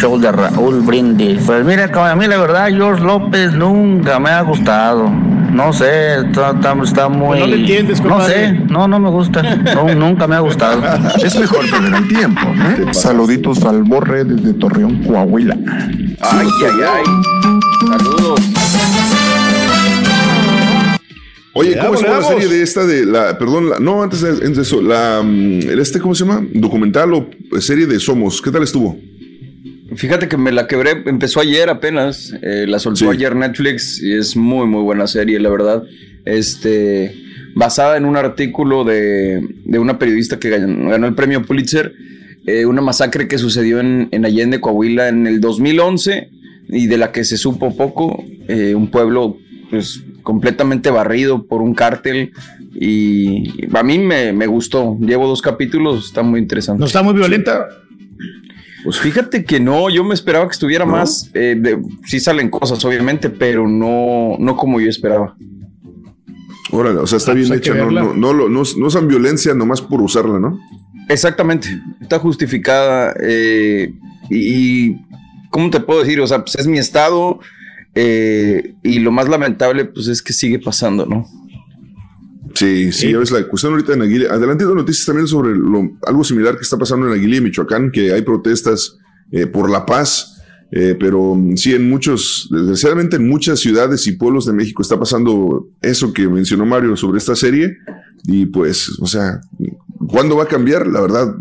[0.00, 1.42] show de Raúl Brindis.
[1.46, 5.10] Pues mira, a mí la verdad, George López nunca me ha gustado.
[5.54, 7.38] No sé, está, está- está muy.
[7.38, 8.34] no le entiendes, No compadre.
[8.34, 9.40] sé, no, no me gusta.
[9.56, 10.82] No, nunca me ha gustado.
[11.24, 12.40] Es mejor perder el tiempo.
[12.42, 12.86] ¿eh?
[12.92, 15.56] Saluditos al Borre desde Torreón, Coahuila.
[16.20, 17.04] Ay, ay, ay.
[17.88, 18.40] Saludos.
[21.56, 24.56] Oye, ¿cómo llama la serie de esta de la, perdón, la- no, antes de, antes
[24.56, 26.44] de eso, la, mm, este, ¿cómo se llama?
[26.52, 27.30] Documental o
[27.60, 28.98] serie de Somos, ¿qué tal estuvo?
[29.96, 34.36] Fíjate que me la quebré, empezó ayer apenas, eh, la soltó ayer Netflix y es
[34.36, 35.84] muy muy buena serie, la verdad.
[36.24, 37.14] Este,
[37.54, 41.92] basada en un artículo de, de una periodista que ganó, ganó el premio Pulitzer,
[42.46, 46.30] eh, una masacre que sucedió en, en Allende, Coahuila, en el 2011
[46.68, 49.38] y de la que se supo poco, eh, un pueblo
[49.70, 52.32] pues completamente barrido por un cártel
[52.74, 56.80] y a mí me, me gustó, llevo dos capítulos, está muy interesante.
[56.80, 57.66] ¿No está muy violenta?
[58.84, 61.30] Pues fíjate que no, yo me esperaba que estuviera más.
[61.34, 65.34] eh, de- sí salen cosas, obviamente, pero no, no como yo esperaba.
[66.70, 69.08] Órale, o sea, está Ah, bien pues hecha, no, no, no, lo- no, no usan
[69.08, 70.58] violencia nomás por usarla, ¿no?
[71.08, 71.68] Exactamente,
[72.00, 73.14] está justificada.
[73.22, 73.92] eh,
[74.30, 74.36] y,
[74.90, 74.96] y,
[75.50, 76.20] ¿cómo te puedo decir?
[76.20, 77.40] O sea, pues es mi estado.
[77.94, 81.26] eh, y lo más lamentable, pues es que sigue pasando, ¿no?
[82.54, 84.32] Sí, sí, ya ves la cuestión ahorita en Aguililla.
[84.34, 88.22] Adelante noticias también sobre lo- algo similar que está pasando en Aguililla, Michoacán, que hay
[88.22, 88.96] protestas
[89.32, 90.40] eh, por la paz,
[90.70, 94.98] eh, pero mm, sí, en muchos, desgraciadamente en muchas ciudades y pueblos de México está
[94.98, 97.76] pasando eso que mencionó Mario sobre esta serie.
[98.26, 99.40] Y pues, o sea,
[100.08, 100.86] ¿cuándo va a cambiar?
[100.86, 101.34] La verdad,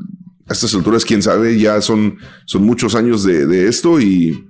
[0.47, 4.45] a estas alturas, quién sabe, ya son, son muchos años de, de esto y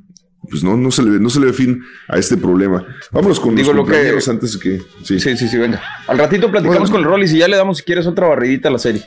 [0.54, 2.86] pues no, no, se le, ve- no se le ve fin a este problema.
[3.12, 4.82] Vámonos con Digo los lo que- compañeros antes de que...
[5.04, 5.82] Sí, sí, sí, venga.
[6.06, 8.72] Al ratito platicamos con el Rollis y ya le damos, si quieres, otra barridita a
[8.72, 9.04] la serie.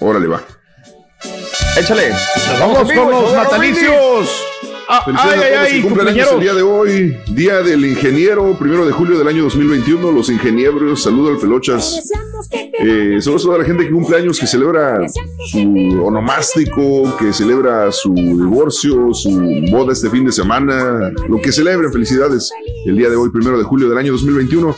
[0.00, 0.42] Órale, va.
[1.78, 2.10] Échale.
[2.58, 4.26] Vamos conmigo, con los show
[4.88, 7.62] Ah, Felicidades ay, a todos ay, que ay, cumplen años el día de hoy, Día
[7.62, 12.10] del Ingeniero, primero de julio del año 2021, los ingenieros, saludo al Pelochas.
[12.52, 15.00] Eh, saludos a toda la gente que cumple años, que celebra
[15.50, 19.30] su onomástico, que celebra su divorcio, su
[19.70, 22.50] boda este fin de semana, lo que celebren, felicidades
[22.84, 24.76] el día de hoy, primero de julio del año 2021.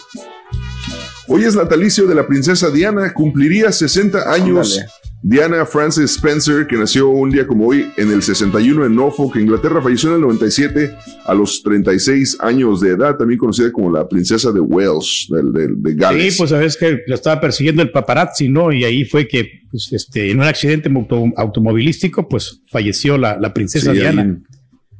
[1.29, 4.79] Hoy es natalicio de la princesa Diana, cumpliría 60 años.
[5.23, 9.83] Diana Frances Spencer, que nació un día como hoy en el 61 en Norfolk, Inglaterra,
[9.83, 10.95] falleció en el 97
[11.25, 15.83] a los 36 años de edad, también conocida como la princesa de Wales, del- del-
[15.83, 16.35] de, Gales.
[16.35, 18.73] Sí, pues sabes que lo estaba persiguiendo el paparazzi, ¿no?
[18.73, 23.53] Y ahí fue que, pues, este, en un accidente auto- automovilístico, pues falleció la, la
[23.53, 24.23] princesa Sí, Diana.
[24.23, 24.45] en-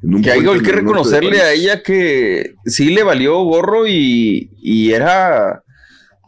[0.03, 4.51] en un Que hay que de reconocerle a ella que sí le valió gorro y,
[4.61, 5.63] y era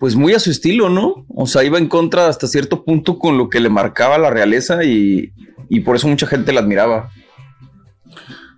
[0.00, 1.26] pues muy a su estilo, ¿no?
[1.28, 4.84] O sea, iba en contra hasta cierto punto con lo que le marcaba la realeza
[4.84, 5.32] y,
[5.68, 7.10] y por eso mucha gente la admiraba.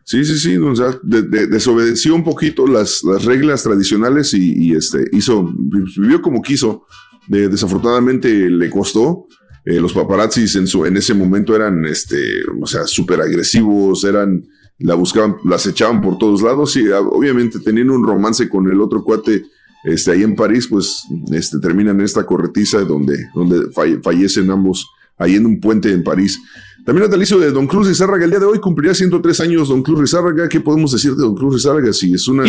[0.04, 4.74] Sí, sí, sí, o sea, de- de- desobedeció un poquito las, las reglas tradicionales y,
[4.74, 5.48] este, hizo,
[5.96, 6.84] vivió como quiso.
[7.28, 9.26] De- desafortunadamente le costó.
[9.64, 12.16] Eh, los paparazzis en, su, en ese momento eran, este,
[12.60, 14.42] o sea, súper agresivos, eran,
[14.78, 18.80] la buscaban, las echaban por todos lados y ah, obviamente teniendo un romance con el
[18.80, 19.44] otro cuate,
[19.84, 24.86] este, ahí en París, pues, este, terminan en esta corretiza donde, donde falle- fallecen ambos,
[25.18, 26.38] ahí en un puente en París.
[26.84, 28.24] También natalicio de Don Cruz Rizárraga.
[28.24, 30.48] El día de hoy cumpliría 103 años Don Cruz Rizárraga.
[30.48, 31.92] ¿Qué podemos decir de Don Cruz Rizárraga?
[31.92, 32.44] Si es una.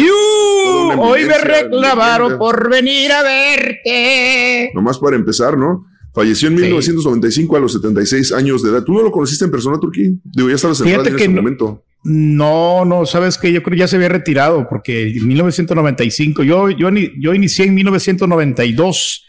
[1.00, 4.72] Hoy me reclamaron por venir a verte.
[4.74, 5.86] Nomás para empezar, ¿no?
[6.14, 8.84] Falleció en 1995 a los 76 años de edad.
[8.84, 10.20] ¿Tú no lo conociste en persona, Turquí?
[10.24, 11.84] Digo, ya estabas en Fíjate radio en que ese no- momento.
[12.04, 16.70] No, no, sabes que yo creo que ya se había retirado porque en 1995, yo,
[16.70, 16.90] yo,
[17.20, 19.26] yo inicié en 1992,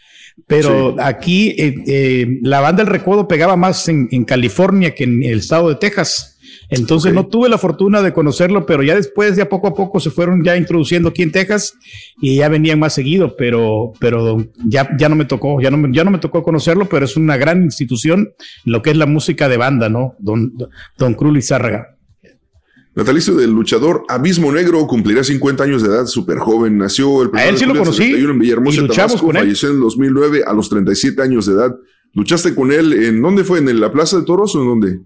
[0.47, 0.97] pero Sí.
[1.01, 5.39] aquí eh, eh, la banda El Recodo pegaba más en, en California que en el
[5.39, 6.31] estado de Texas.
[6.69, 10.09] Entonces no tuve la fortuna de conocerlo, pero ya después, ya poco a poco se
[10.09, 11.75] fueron ya introduciendo aquí en Texas
[12.19, 15.95] y ya venían más seguido, pero, pero ya, ya no me tocó, ya no me,
[15.95, 18.31] ya no me tocó conocerlo, pero es una gran institución
[18.65, 20.15] lo que es la música de banda, ¿no?
[20.17, 20.53] Don,
[20.97, 21.97] don Cruz Lizárraga.
[22.95, 26.77] Natalicio del luchador Abismo Negro cumplirá 50 años de edad, súper joven.
[26.77, 29.25] Nació el A él de sí lo conocí 71 en Villahermosa, y Tabasco.
[29.27, 29.41] con él.
[29.43, 31.75] Falleció en el 2009 a los 37 años de edad.
[32.13, 33.57] ¿Luchaste con él en dónde fue?
[33.59, 34.99] ¿En la Plaza de Toros o en dónde?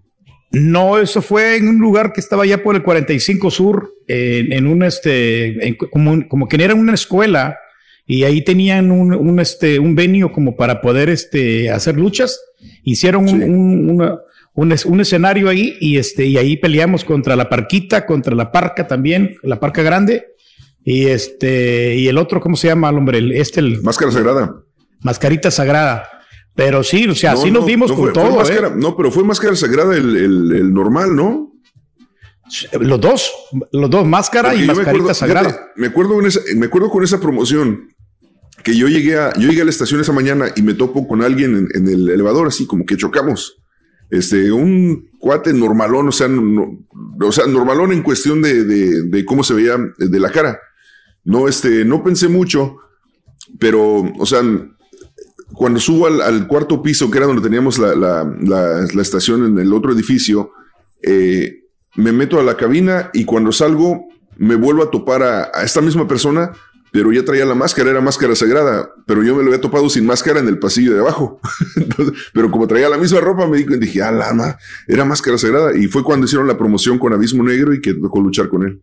[0.52, 4.68] No, eso fue en un lugar que estaba allá por el 45 Sur, en, en
[4.68, 7.58] un este, en- como, como que era una escuela
[8.06, 12.40] y ahí tenían un, un, este, un venio como para poder este, hacer luchas.
[12.84, 14.20] Hicieron un, un- una-
[14.58, 18.52] un es- un escenario ahí y este, y ahí peleamos contra la parquita, contra la
[18.52, 20.26] parca también, la parca grande.
[20.84, 23.18] Y este, y el otro, ¿cómo se llama el hombre?
[23.20, 23.82] El- Este, el.
[23.84, 24.56] Máscara Sagrada.
[25.02, 26.10] Mascarita Sagrada.
[26.56, 28.72] Pero sí, o sea, No, sí no, nos dimos no con fue- fue todo, ¿eh?
[28.78, 31.52] No, pero fue Máscara Sagrada el, el- el normal, ¿no?
[32.80, 33.32] Los dos,
[33.74, 35.50] los dos, máscara Porque y yo me mascarita acuerdo, sagrada.
[35.50, 37.90] fíjate, me acuerdo con esa, me acuerdo con esa promoción
[38.64, 41.22] que yo llegué a, yo llegué a la estación esa mañana y me topo con
[41.22, 43.58] alguien en, en el elevador, así como que chocamos.
[44.10, 46.80] Este, un cuate normalón, o sea, no-
[47.22, 50.60] o sea, normalón en cuestión de, de- cómo se veía de la cara.
[51.24, 52.78] No, este, no pensé mucho,
[53.60, 54.42] pero, o sea,
[55.54, 58.24] cuando subo al, cuarto piso, que era donde teníamos la, la-
[58.94, 60.52] la- estación en el otro edificio,
[61.02, 61.64] eh,
[61.96, 64.06] me meto a la cabina y cuando salgo
[64.38, 66.52] me vuelvo a topar a esta misma persona,
[66.98, 70.04] pero ya traía la máscara, era máscara sagrada, pero yo me lo había topado sin
[70.08, 71.40] máscara en el pasillo de abajo.
[71.76, 74.58] Entonces, pero como traía la misma ropa, me dije, ah, la ma,
[74.88, 75.78] era máscara sagrada.
[75.78, 78.82] Y fue cuando hicieron la promoción con Abismo Negro y que tocó luchar con él.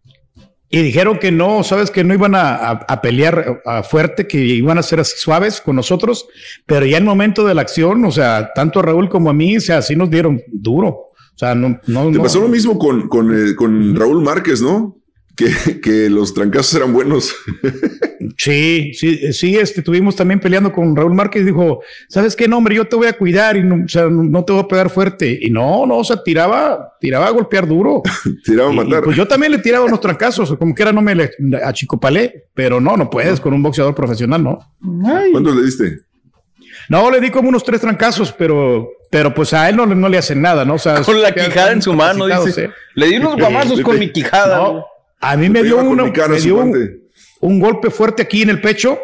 [0.71, 4.39] Y dijeron que no, sabes que no iban a, a- a pelear a fuerte, que
[4.39, 6.27] iban a ser así suaves con nosotros,
[6.67, 9.33] pero ya en el momento de la acción, o sea, tanto a Raúl como a
[9.35, 10.89] mí, o sea, así nos dieron duro.
[10.89, 12.23] O sea, no, no, Te no.
[12.23, 14.97] pasó lo mismo con, con, eh, con Raúl Márquez, ¿no?
[15.37, 17.35] Que, que los trancazos eran buenos.
[18.37, 22.59] Sí, sí, sí, este, estuvimos también peleando con Raúl Márquez y dijo, ¿sabes qué, no,
[22.59, 22.77] hombre?
[22.77, 25.39] Yo te voy a cuidar y no, o sea, no te voy a pegar fuerte.
[25.41, 28.03] Y no, no, o sea, tiraba, tiraba a golpear duro.
[28.45, 29.03] tiraba a Y- y, matar.
[29.05, 31.31] pues yo también le tiraba unos trancazos, como que era no me le
[31.65, 34.59] achicopalé, pero no, no puedes con un boxeador profesional, ¿no?
[35.33, 35.99] ¿Cuántos le diste?
[36.89, 40.09] No, le di como unos tres trancazos, pero, pero pues a él no, le- no
[40.09, 40.75] le hacen nada, ¿no?
[40.75, 42.65] O sea, Con la quijada en su mano, dice.
[42.67, 42.71] ¿eh?
[42.95, 44.57] Le di unos guamazos con mi quijada.
[44.59, 44.85] No,
[45.31, 46.03] a mí me dio, me
[47.41, 48.99] un, golpe fuerte aquí en el pecho.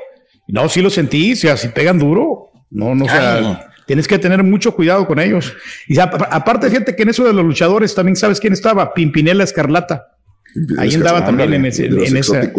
[0.48, 2.50] No, sí lo sentí, o sea, si pegan duro.
[2.70, 3.58] No, no, o sea, Ay.
[3.86, 5.52] tienes que tener mucho cuidado con ellos.
[5.86, 10.06] Y aparte, fíjate que en eso de los luchadores también sabes quién estaba, Pimpinela Escarlata.
[10.78, 12.52] Ahí andaba también en, ese, de los en esa.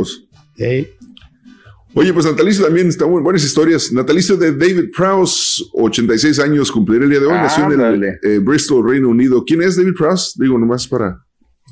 [1.94, 3.92] Oye, pues natalicio también está muy buenas historias.
[3.92, 7.34] Natalicio de David Prowse, 86 años, cumplirá el día de hoy.
[7.34, 9.44] Nació en el eh, Bristol, Reino Unido.
[9.46, 10.34] ¿Quién es David Prowse?
[10.42, 11.18] Digo, nomás para.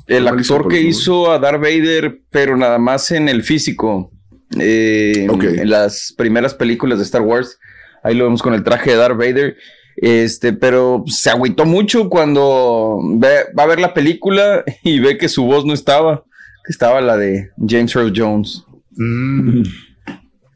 [0.06, 4.10] El actor que hizo a Darth Vader, pero nada más en el físico.
[4.58, 5.44] Eh, Ok.
[5.44, 7.58] En las primeras películas de Star Wars.
[8.02, 9.56] Ahí lo vemos con el traje de Darth Vader.
[9.96, 15.28] Este, pero se agüitó mucho cuando ve- va a ver la película y ve que
[15.28, 16.24] su voz no estaba.
[16.64, 18.64] Que estaba la de James Earl Jones.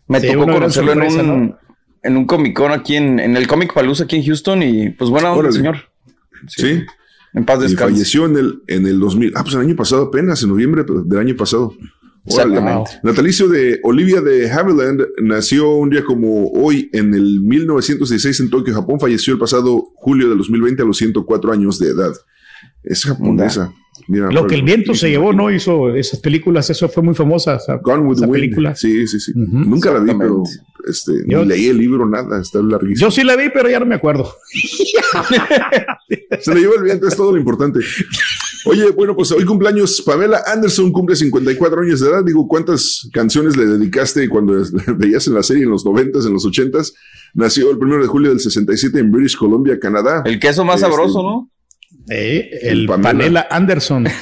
[0.07, 1.59] Me Sí, tocó conocerlo en un, ¿no?
[2.03, 4.63] en un Comic Con aquí en, en el Comic Palooza aquí en Houston.
[4.63, 5.57] Y pues buena onda, Órale.
[5.57, 5.77] señor.
[6.49, 6.83] Sí.
[7.35, 7.93] En paz Y descanse.
[7.93, 9.33] falleció en el, en el 2000.
[9.35, 11.75] Ah, pues el año pasado apenas, en noviembre del año pasado.
[12.27, 12.93] Exactamente.
[13.03, 18.73] Natalicio de Olivia de Havilland nació un día como hoy en el 1916 en Tokio,
[18.73, 18.99] Japón.
[18.99, 22.13] Falleció el pasado julio de 2020 a los 104 años de edad.
[22.83, 23.73] Es japonesa.
[24.09, 25.51] Mira, Lo que el viento se llevó, ¿no?
[25.53, 27.57] Hizo esas películas, eso fue muy famosa.
[27.57, 28.33] esa- Gone with the Wind.
[28.35, 28.75] película.
[28.75, 29.33] Sí, sí, sí.
[29.35, 30.43] Nunca la vi, pero
[30.87, 32.41] este, Yo- ni leí el libro, nada.
[32.41, 33.07] Está larguísimo.
[33.07, 34.31] Yo sí la vi, pero ya no me acuerdo.
[36.41, 37.81] Se le lleva el viento, es todo lo importante.
[38.67, 42.25] Oye, bueno, pues hoy cumpleaños Pamela Anderson cumple 54 años de edad.
[42.25, 44.55] Digo, ¿cuántas canciones le dedicaste cuando
[44.97, 46.95] veías en la serie en los 90s, en los 80s?
[47.35, 50.23] Nació el 1 de julio del 67 en British Columbia, Canadá.
[50.25, 51.51] El queso más Este, sabroso, ¿no?
[52.09, 53.11] Eh, el Pamela.
[53.11, 54.07] Pamela Anderson.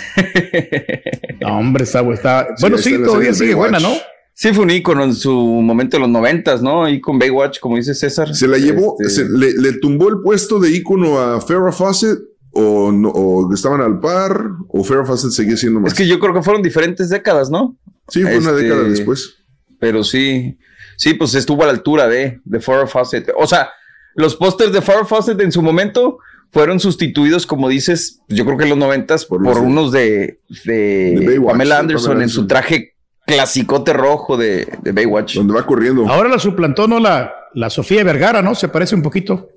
[1.40, 3.80] No, hombre, está, está- bueno, sí, todavía sigue buena.
[3.80, 3.92] ¿no?
[4.34, 6.88] Sí, fue un ícono en su momento de los noventas, ¿no?
[6.88, 8.32] Y con Baywatch, como dice César.
[8.34, 12.18] Se la llevó, Este, se- le, le tumbó el puesto de ícono a Farrah Fawcett
[12.52, 15.92] o, no- o estaban al par o Farrah Fawcett seguía siendo más.
[15.92, 17.76] Es que yo creo que fueron diferentes décadas, ¿no?
[18.08, 19.34] sí, fue una este, década después.
[19.80, 20.58] Pero sí,
[20.96, 23.30] sí, pues estuvo a la altura de, de Farrah Fawcett.
[23.36, 23.70] O sea,
[24.14, 26.18] los pósters de Farrah Fawcett en su momento
[26.52, 30.38] fueron sustituidos, como dices, yo creo que en los noventas, por, los de- unos de,
[30.64, 32.94] de, de Baywatch, Pamela de Anderson Pamela en su traje
[33.26, 35.36] clasicote rojo de, de Baywatch.
[35.36, 36.06] Donde va corriendo.
[36.08, 37.00] Ahora la suplantó, ¿no?
[37.00, 38.54] La, la Sofía Vergara, ¿no?
[38.54, 39.48] Se parece un poquito.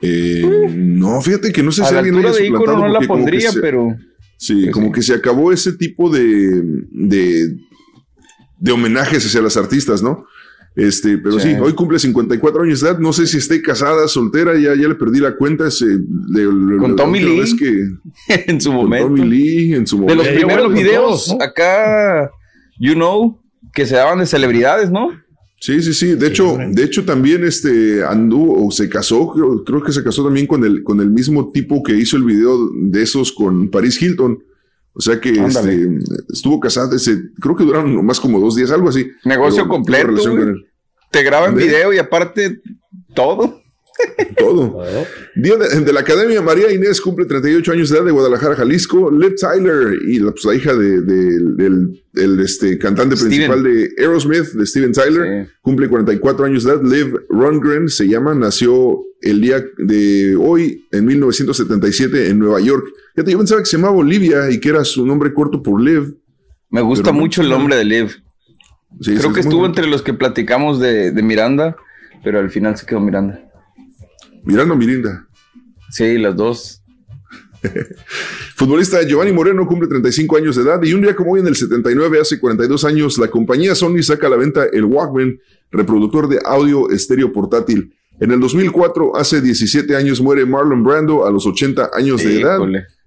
[0.00, 0.42] Eh,
[0.74, 3.52] no, fíjate que no sé a si la alguien haya de suplantado no la pondría,
[3.52, 3.94] se- pero...
[4.36, 4.92] Sí, Pues como sí.
[4.94, 6.60] que se acabó ese tipo de,
[6.90, 7.54] de,
[8.58, 10.26] de homenajes hacia las artistas, ¿no?
[10.74, 11.50] Este, pero sí.
[11.50, 11.56] Sí.
[11.60, 12.98] hoy cumple 54 años de edad.
[12.98, 15.68] No sé si esté casada, soltera, ya, ya le perdí la cuenta.
[15.68, 17.40] ese- de- de- Con Tommy Lee.
[17.40, 17.88] vez que-
[18.46, 19.08] en su con momento.
[19.08, 20.22] Tommy Lee en su De momento.
[20.22, 21.44] los Eh, primeros bueno, videos todos, ¿no?
[21.44, 22.30] acá,
[22.78, 23.38] you know,
[23.74, 25.10] que se daban de celebridades, ¿no?
[25.60, 26.14] Sí, sí, sí.
[26.14, 30.24] De hecho, de hecho también este anduvo o se casó, creo, creo que se casó
[30.24, 34.00] también con el, con el mismo tipo que hizo el video de esos con Paris
[34.02, 34.38] Hilton.
[34.94, 35.88] O sea que este,
[36.32, 39.10] estuvo casada, ese, creo que duraron nomás como dos días, algo así.
[39.24, 40.20] Negocio completo.
[41.10, 41.64] Te graban ¿Ve?
[41.64, 42.60] video y aparte
[43.14, 43.61] todo.
[44.36, 44.82] Todo.
[45.34, 49.10] Día de, de la Academia María Inés cumple 38 años de edad de Guadalajara, Jalisco.
[49.10, 53.30] Liv Tyler y la, pues, la hija de- de- del el, este, cantante Steven.
[53.30, 56.82] principal de Aerosmith, de Steven Tyler, cumple 44 años de edad.
[56.82, 62.84] Liv Rundgren se llama, nació el día de hoy, en 1977, en Nueva York.
[63.14, 66.14] Fíjate, yo pensaba que se llamaba Olivia y que era su nombre corto por Liv.
[66.70, 67.56] Me gusta no, mucho el no.
[67.58, 68.08] nombre de Liv.
[69.00, 71.76] Sí, Creo sí, que estuvo entre los que platicamos de, de Miranda,
[72.22, 73.40] pero al final se quedó Miranda.
[74.44, 75.26] Miranda o Mirinda.
[75.90, 76.82] Sí, las dos.
[78.56, 81.56] Futbolista Giovanni Moreno cumple 35 años de edad y un día como hoy en el
[81.56, 85.38] 79, hace 42 años, la compañía Sony saca a la venta el Walkman,
[85.70, 87.92] reproductor de audio estéreo portátil.
[88.20, 92.58] En el 2004, hace 17 años, muere Marlon Brando a los 80 años de edad.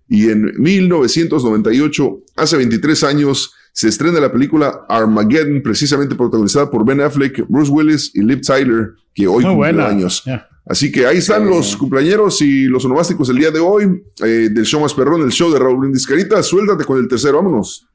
[0.10, 7.02] Y en 1998, hace 23 años, se estrena la película Armageddon, precisamente protagonizada por Ben
[7.02, 9.88] Affleck, Bruce Willis y Liv Tyler, que hoy Muy cumple buena.
[9.88, 10.24] años.
[10.67, 14.65] Así que ahí están los cumpleaños y los onomásticos el día de hoy eh, del
[14.65, 16.07] show más perrón, el show de Raúl Brindis.
[16.07, 17.85] Carita, suéltate con el tercero, vámonos.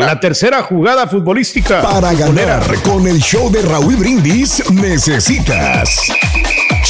[0.00, 1.80] La tercera jugada futbolística.
[1.80, 6.10] Para ganar con el show de Raúl Brindis necesitas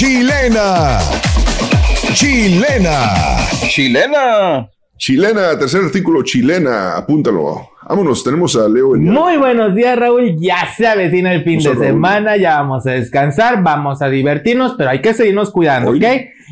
[0.00, 0.98] chilena.
[2.14, 3.36] Chilena.
[3.68, 4.70] Chilena.
[5.00, 7.70] Chilena, tercer artículo, chilena, apúntalo.
[7.88, 8.94] Vámonos, tenemos a Leo.
[8.94, 10.36] en- Muy buenos días, Raúl.
[10.38, 14.74] Ya se avecina el fin Vamos de semana, ya vamos a descansar, vamos a divertirnos,
[14.76, 16.04] pero hay que seguirnos cuidando, ¿ok?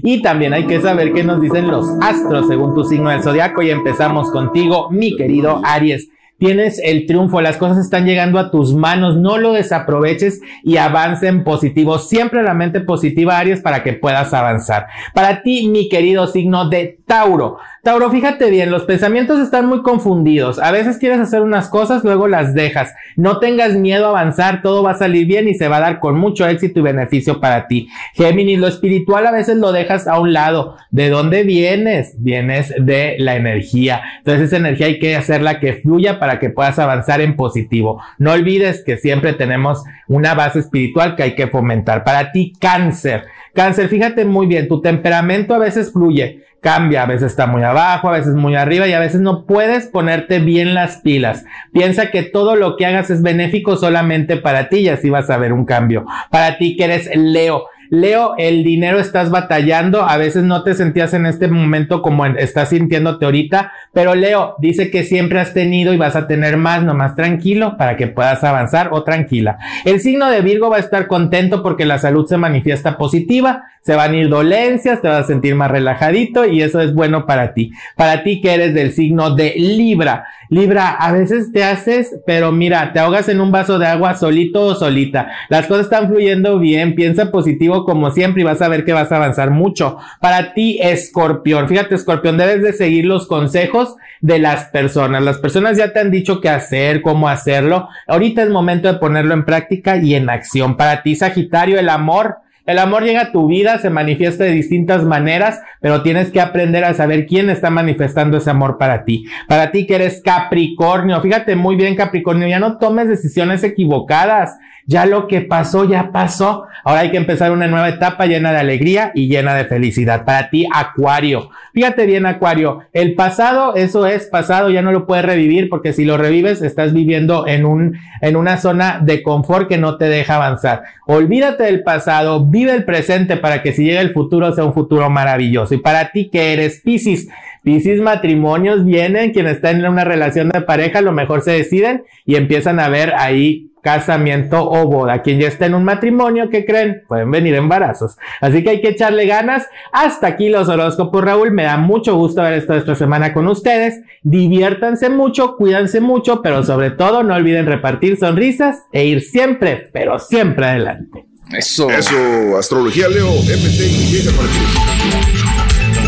[0.03, 3.61] Y también hay que saber qué nos dicen los astros según tu signo del zodiaco.
[3.61, 6.09] Y empezamos contigo, mi querido Aries.
[6.39, 11.27] Tienes el triunfo, las cosas están llegando a tus manos, no lo desaproveches y avance
[11.27, 11.99] en positivo.
[11.99, 14.87] Siempre la mente positiva, Aries, para que puedas avanzar.
[15.15, 17.59] Para ti, mi querido signo de Tauro.
[17.89, 20.59] Tauro, fíjate bien, los pensamientos están muy confundidos.
[20.59, 22.93] A veces quieres hacer unas cosas, luego las dejas.
[23.17, 25.99] No tengas miedo a avanzar, todo va a salir bien y se va a dar
[25.99, 27.89] con mucho éxito y beneficio para ti.
[28.13, 30.77] Géminis, lo espiritual a veces lo dejas a un lado.
[30.91, 32.15] ¿De dónde vienes?
[32.19, 34.03] Vienes de la energía.
[34.19, 38.03] Entonces esa energía hay que hacerla que fluya para que puedas avanzar en positivo.
[38.19, 42.05] No olvides que siempre tenemos una base espiritual que hay que fomentar.
[42.05, 43.25] Para ti, cáncer.
[43.55, 48.09] Cáncer, fíjate muy bien, tu temperamento a veces fluye, cambia, a veces está muy abajo,
[48.09, 51.45] a veces muy arriba y a veces no puedes ponerte bien las pilas.
[51.73, 55.39] Piensa que todo lo que hagas es benéfico solamente para ti y así vas a
[55.39, 56.05] ver un cambio.
[56.31, 57.65] Para ti que eres Leo.
[57.91, 62.39] Leo, el dinero estás batallando, a veces no te sentías en este momento como en-
[62.39, 66.83] estás sintiéndote ahorita, pero Leo dice que siempre has tenido y vas a tener más,
[66.83, 69.59] nomás tranquilo para que puedas avanzar o tranquila.
[69.85, 73.97] El signo de Virgo va a estar contento porque la salud se manifiesta positiva, se
[73.97, 77.55] van a ir dolencias, te vas a sentir más relajadito y eso es bueno para
[77.55, 77.73] ti.
[77.97, 80.27] Para ti que eres del signo de Libra.
[80.51, 84.63] Libra, a veces te haces, pero mira, te ahogas en un vaso de agua solito
[84.67, 85.29] o solita.
[85.49, 89.11] Las cosas están fluyendo bien, piensa positivo como siempre y vas a ver que vas
[89.11, 89.97] a avanzar mucho.
[90.21, 91.67] Para ti, escorpión.
[91.67, 95.23] Fíjate, escorpión, debes de seguir los consejos de las personas.
[95.23, 97.89] Las personas ya te han dicho qué hacer, cómo hacerlo.
[98.07, 100.77] Ahorita es momento de ponerlo en práctica y en acción.
[100.77, 102.41] Para ti, Sagitario, el amor.
[102.69, 106.85] El amor llega a tu vida, se manifiesta de distintas maneras, pero tienes que aprender
[106.85, 109.25] a saber quién está manifestando ese amor para ti.
[109.49, 114.59] Para ti que eres Capricornio, fíjate muy bien Capricornio, ya no tomes decisiones equivocadas.
[114.89, 116.65] Ya lo que pasó, ya pasó.
[116.83, 120.25] Ahora hay que empezar una nueva etapa llena de alegría y llena de felicidad.
[120.25, 121.51] Para ti, Acuario.
[121.75, 122.81] Fíjate bien, Acuario.
[122.95, 126.95] El pasado, eso es pasado, ya no lo puedes revivir porque si lo revives, estás
[126.95, 130.85] viviendo en un, en una zona de confort que no te deja avanzar.
[131.07, 135.11] Olvídate del pasado, vive el presente para que si llega el futuro sea un futuro
[135.11, 135.75] maravilloso.
[135.75, 137.29] Y para ti que eres Piscis,
[137.69, 142.03] Piscis matrimonios vienen, quien está en una relación de pareja, a lo mejor se deciden
[142.25, 145.21] y empiezan a ver ahí casamiento o boda.
[145.21, 147.03] Quien ya está en un matrimonio, ¿qué creen?
[147.07, 148.17] Pueden venir embarazos.
[148.41, 149.67] Así que hay que echarle ganas.
[149.93, 151.51] Hasta aquí los horóscopos, Raúl.
[151.51, 154.01] Me da mucho gusto haber estado esta semana con ustedes.
[154.23, 160.19] Diviértanse mucho, cuídense mucho, pero sobre todo no olviden repartir sonrisas e ir siempre, pero
[160.19, 161.27] siempre adelante.
[161.55, 161.91] Eso.
[161.91, 162.17] Eso,
[162.59, 165.38] astrología, Leo, MT y llega para ti.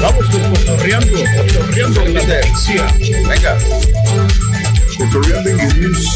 [0.03, 2.87] Vamos con cotorreando, cotorreando en la noticia.
[3.29, 3.59] Venga.
[4.97, 6.09] Cotorreando en News.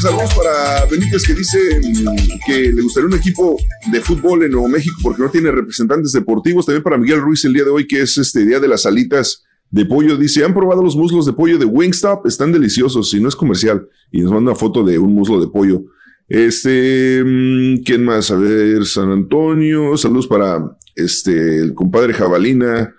[0.00, 3.56] Saludos para Benítez que dice mm, que le gustaría un equipo
[3.92, 6.66] de fútbol en Nuevo México porque no tiene representantes deportivos.
[6.66, 9.44] También para Miguel Ruiz el día de hoy, que es este día de las alitas
[9.70, 10.16] de pollo.
[10.16, 12.26] Dice, ¿han probado los muslos de pollo de Wingstop?
[12.26, 13.86] Están deliciosos, si no es comercial.
[14.10, 15.84] Y nos manda una foto de un muslo de pollo.
[16.28, 18.32] Este, mm, ¿quién más?
[18.32, 19.96] A ver, San Antonio.
[19.96, 22.92] Saludos para este, el compadre Jabalina.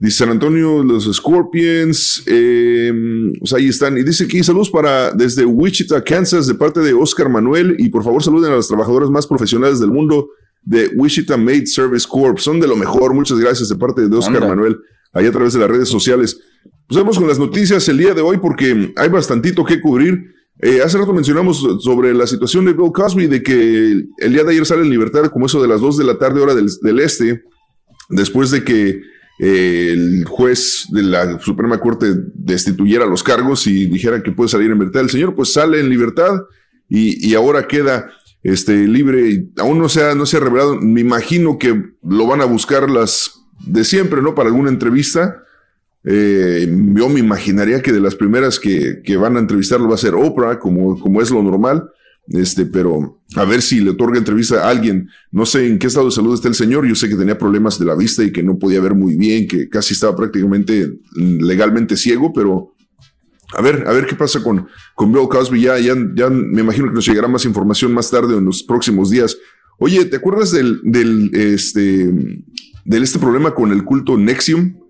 [0.00, 2.24] Dice San Antonio, los Scorpions.
[2.26, 2.92] eh,
[3.40, 3.96] o sea, ahí están.
[3.96, 7.76] Y dice aquí, saludos para desde Wichita, Kansas, de parte de Oscar Manuel.
[7.78, 10.30] Y por favor, saluden a las trabajadoras más profesionales del mundo.
[10.66, 12.38] de Wichita Maid Service Corp.
[12.38, 13.14] Son de lo mejor.
[13.14, 14.48] Muchas gracias de parte de Oscar Anda.
[14.48, 14.78] Manuel,
[15.12, 16.40] ahí a través de las redes sociales.
[16.88, 20.34] Pues vamos con las noticias el día de hoy porque hay bastantito que cubrir.
[20.60, 24.52] Eh, hace rato mencionamos sobre la situación de Bill Cosby, de que el día de
[24.52, 27.42] ayer sale en libertad como eso de las 2 de la tarde hora del, este,
[28.08, 29.00] después de que
[29.40, 34.70] eh, el juez de la Suprema Corte destituyera los cargos y dijera que puede salir
[34.70, 35.02] en libertad.
[35.02, 36.42] El señor pues sale en libertad
[36.88, 38.10] y, y ahora queda
[38.44, 39.30] este, libre.
[39.30, 40.76] Y aún no se, ha, no se ha revelado.
[40.76, 44.36] Me imagino que lo van a buscar las de siempre, ¿no?
[44.36, 45.42] Para alguna entrevista.
[46.04, 49.98] Eh, yo me imaginaría que de las primeras que, que van a entrevistarlo va a
[49.98, 51.90] ser Oprah, como, como es lo normal.
[52.28, 55.08] Este, pero a ver si le otorga entrevista a alguien.
[55.30, 56.86] No sé en qué estado de salud está el señor.
[56.86, 59.46] Yo sé que tenía problemas de la vista y que no podía ver muy bien,
[59.46, 62.74] que casi estaba prácticamente mm, legalmente ciego, pero
[63.56, 65.60] a ver, a ver qué pasa con, con Bill Cosby.
[65.60, 68.62] Ya, ya, ya me imagino que nos llegará más información más tarde o en los
[68.62, 69.36] próximos días.
[69.78, 72.10] Oye, ¿te acuerdas del, del, este,
[72.84, 74.83] del este problema con el culto Nexium?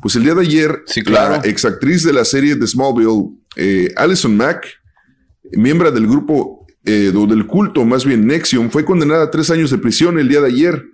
[0.00, 1.42] Pues el día de ayer, claro.
[1.42, 4.66] la exactriz de la serie de Smallville, eh, Alison Mack,
[5.52, 9.70] miembro del grupo eh, o del culto, más bien Nexium, fue condenada a tres años
[9.70, 10.84] de prisión el día de ayer.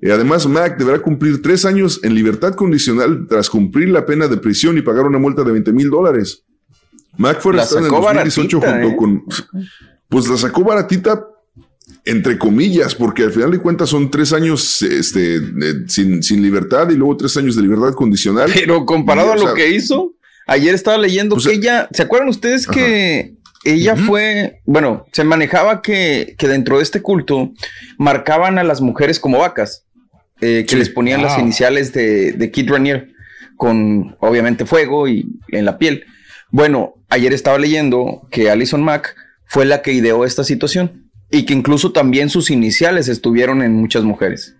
[0.00, 4.36] Eh, además, Mack deberá cumplir tres años en libertad condicional tras cumplir la pena de
[4.36, 6.42] prisión y pagar una multa de 20 mil dólares.
[7.16, 8.96] Mack fue La arrestada en el sacó 2018 baratita, junto ¿eh?
[8.96, 9.24] con.
[10.08, 11.26] Pues la sacó baratita,
[12.06, 16.88] entre comillas, porque al final de cuentas son tres años este, de- sin, sin libertad
[16.90, 18.50] y luego tres años de libertad condicional.
[18.54, 20.14] Pero comparado Y, a lo sea, que hizo,
[20.46, 23.34] ayer estaba leyendo Pues, que ella, ¿se acuerdan ustedes que
[23.64, 27.50] ella fue, bueno, se manejaba que, que dentro de este culto
[27.98, 29.82] marcaban a las mujeres como vacas,
[30.40, 30.78] eh, que Sí.
[30.78, 33.10] les ponían las iniciales de, de Kid Ranier
[33.56, 36.04] con obviamente fuego y en la piel.
[36.52, 39.16] Bueno, ayer estaba leyendo que Alison Mack
[39.48, 44.04] fue la que ideó esta situación y que incluso también sus iniciales estuvieron en muchas
[44.04, 44.54] mujeres.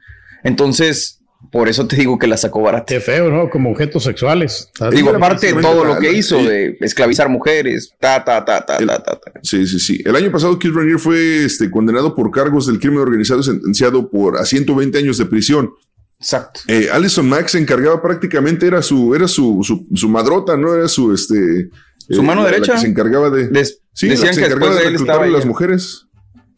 [0.45, 1.21] Entonces,
[1.53, 2.87] por eso te digo que la sacó barata.
[2.87, 3.51] Qué feo, ¿no?
[3.51, 4.71] Como objetos sexuales.
[4.93, 6.17] Digo, aparte de todo lo que Sí.
[6.19, 9.33] hizo de esclavizar mujeres, ta, ta, ta, ta, ta, ta, ta.
[9.43, 10.03] Sí, sí, sí.
[10.05, 14.11] El año pasado, Kid Ranier fue este, condenado por cargos del crimen organizado y sentenciado
[14.11, 15.71] por a 120 años de prisión.
[16.19, 16.61] Exacto.
[16.69, 20.75] Eh, Alison Mack se encargaba prácticamente, era su, era su, su, su madrota, ¿no?
[20.75, 21.69] Era su, este...
[22.09, 22.73] Su mano la- la derecha.
[22.75, 23.49] que se encargaba de...
[23.49, 26.06] Des- sí, la decían se que encargaba después de él reclutar estaba a las mujeres.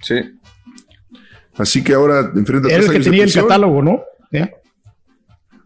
[0.02, 0.14] Sí.
[1.56, 4.00] Así que ahora enfrenta Era tres el que tenía el catálogo, ¿no?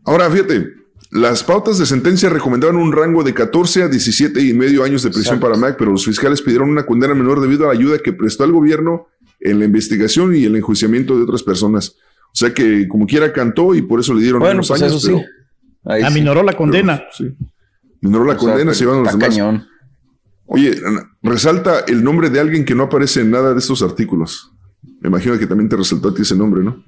[0.04, 0.66] Ahora, fíjate,
[1.10, 5.10] las pautas de sentencia recomendaban un rango de 14 a 17 y medio años de
[5.10, 5.46] prisión Exacto.
[5.46, 8.44] para Mac, pero los fiscales pidieron una condena menor debido a la ayuda que prestó
[8.44, 9.06] al gobierno
[9.40, 11.96] en la investigación y el enjuiciamiento de otras personas.
[12.32, 14.94] O sea que como quiera cantó y por eso le dieron Bueno, menos pues años.
[14.96, 15.12] eso sí.
[15.14, 15.26] pero-
[15.94, 16.06] Ahí sí.
[16.06, 17.02] Aminoró la condena.
[17.12, 17.28] Sí.
[18.00, 19.28] Minoró la O sea, condena, pero se iban los demás.
[19.28, 19.66] cañón.
[20.54, 20.78] Oye,
[21.22, 24.50] resalta el nombre de alguien que no aparece en nada de estos artículos.
[25.00, 26.84] Me imagino que también te resaltó a ti ese nombre, ¿no?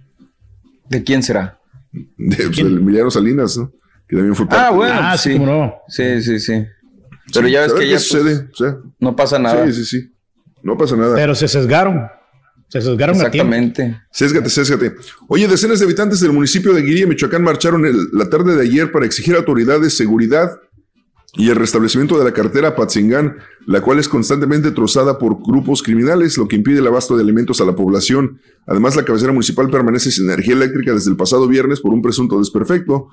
[0.88, 1.56] ¿De quién será?
[1.92, 3.72] De, pues, Emiliano Salinas, ¿no?
[4.06, 5.38] Que también fue parte Ah, de- bueno, Ah, sí, sí.
[5.38, 5.74] cómo no.
[5.88, 6.64] Sí, sí, sí.
[7.32, 8.36] Pero Sí, ya ves que qué ya sucede.
[8.40, 9.66] pues, o sea, no pasa nada.
[9.66, 10.12] Sí, sí, sí.
[10.62, 11.14] No pasa nada.
[11.14, 12.06] Pero se sesgaron.
[12.68, 13.16] Se sesgaron.
[13.16, 13.98] Exactamente.
[14.12, 14.92] Sésgate, sésgate.
[15.28, 18.92] Oye, decenas de habitantes del municipio de Guiría, Michoacán, marcharon el- la tarde de ayer
[18.92, 20.50] para exigir a autoridades seguridad
[21.36, 23.36] y el restablecimiento de la carretera Patzingán,
[23.66, 27.60] la cual es constantemente trozada por grupos criminales, lo que impide el abasto de alimentos
[27.60, 28.38] a la población.
[28.66, 32.38] Además, la cabecera municipal permanece sin energía eléctrica desde el pasado viernes por un presunto
[32.38, 33.08] desperfecto.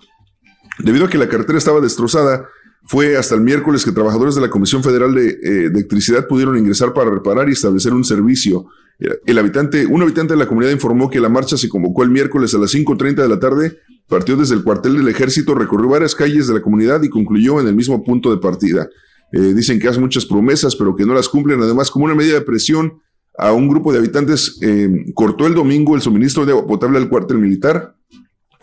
[0.79, 2.45] Debido a que la carretera estaba destrozada,
[2.83, 6.93] fue hasta el miércoles que trabajadores de la Comisión Federal de, eh, Electricidad pudieron ingresar
[6.93, 8.65] para reparar y establecer un servicio.
[8.99, 12.09] El- El habitante, un habitante de la comunidad informó que la marcha se convocó el
[12.11, 13.79] miércoles a las 5.30 de la tarde,
[14.11, 17.67] partió desde el cuartel del ejército, recorrió varias calles de la comunidad y concluyó en
[17.67, 18.87] el mismo punto de partida.
[19.31, 21.61] Eh, dicen que hacen muchas promesas, pero que no las cumplen.
[21.61, 22.99] Además, como una medida de presión
[23.37, 27.07] a un grupo de habitantes, eh, cortó el domingo el suministro de agua potable al
[27.07, 27.95] cuartel militar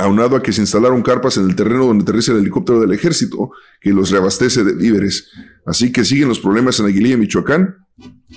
[0.01, 3.51] aunado a que se instalaron carpas en el terreno donde aterriza el helicóptero del ejército,
[3.81, 5.29] que los reabastece de víveres.
[5.67, 7.75] Así que siguen los problemas en Aguililla, Michoacán.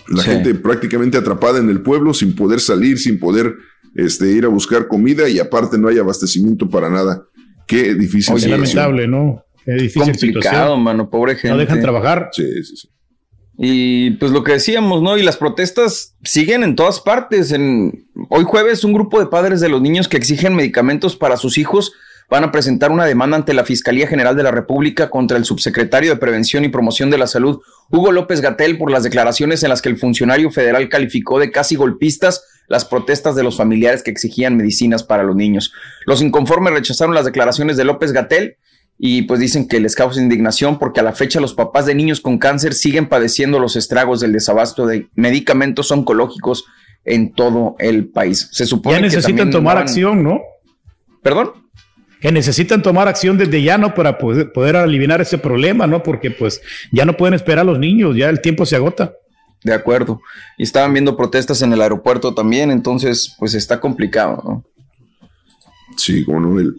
[0.08, 0.32] La Sí.
[0.32, 3.56] gente prácticamente atrapada en el pueblo, sin poder salir, sin poder
[3.96, 7.24] este, ir a buscar comida y aparte no hay abastecimiento para nada.
[7.68, 9.44] Qué difícil lamentable, ¿no?
[9.66, 10.84] Qué difícil Complicado, situación.
[10.84, 11.50] mano, pobre gente.
[11.50, 12.30] No dejan trabajar.
[12.32, 12.90] Sí, sí, sí.
[13.58, 15.18] Y pues lo que decíamos, ¿no?
[15.18, 17.52] Y las protestas siguen en todas partes.
[17.52, 21.58] En hoy jueves un grupo de padres de los niños que exigen medicamentos para sus
[21.58, 21.94] hijos
[22.32, 26.12] van a presentar una demanda ante la Fiscalía General de la República contra el subsecretario
[26.12, 27.60] de Prevención y Promoción de la Salud,
[27.90, 31.76] Hugo López Gatel, por las declaraciones en las que el funcionario federal calificó de casi
[31.76, 35.74] golpistas las protestas de los familiares que exigían medicinas para los niños.
[36.06, 38.56] Los inconformes rechazaron las declaraciones de López Gatel
[38.98, 42.22] y pues dicen que les causa indignación porque a la fecha los papás de niños
[42.22, 46.64] con cáncer siguen padeciendo los estragos del desabasto de medicamentos oncológicos
[47.04, 48.48] en todo el país.
[48.54, 50.40] Se supone ya necesitan tomar acción, ¿no?
[51.22, 51.62] ¿Perdón?
[52.22, 53.94] Que necesitan tomar acción desde ya, ¿no?
[53.94, 56.04] Para poder, poder eliminar ese problema, ¿no?
[56.04, 56.62] Porque pues
[56.92, 59.12] ya no pueden esperar a los niños, ya el tiempo se agota.
[59.64, 60.22] De acuerdo.
[60.58, 64.64] Y estaban viendo protestas en el aeropuerto también, entonces pues está complicado, ¿no?
[65.98, 66.76] Sí, como El,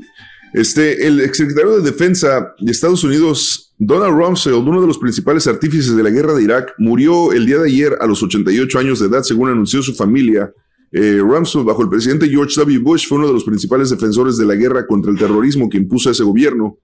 [0.52, 5.96] este, el exsecretario de Defensa de Estados Unidos, Donald Rumsfeld, uno de los principales artífices
[5.96, 9.06] de la guerra de Irak, murió el día de ayer a los 88 años de
[9.06, 10.52] edad, según anunció su familia.
[10.92, 12.78] Eh, Rumsfeld, bajo el presidente George W.
[12.80, 16.10] Bush, fue uno de los principales defensores de la guerra contra el terrorismo que impuso
[16.10, 16.78] ese gobierno.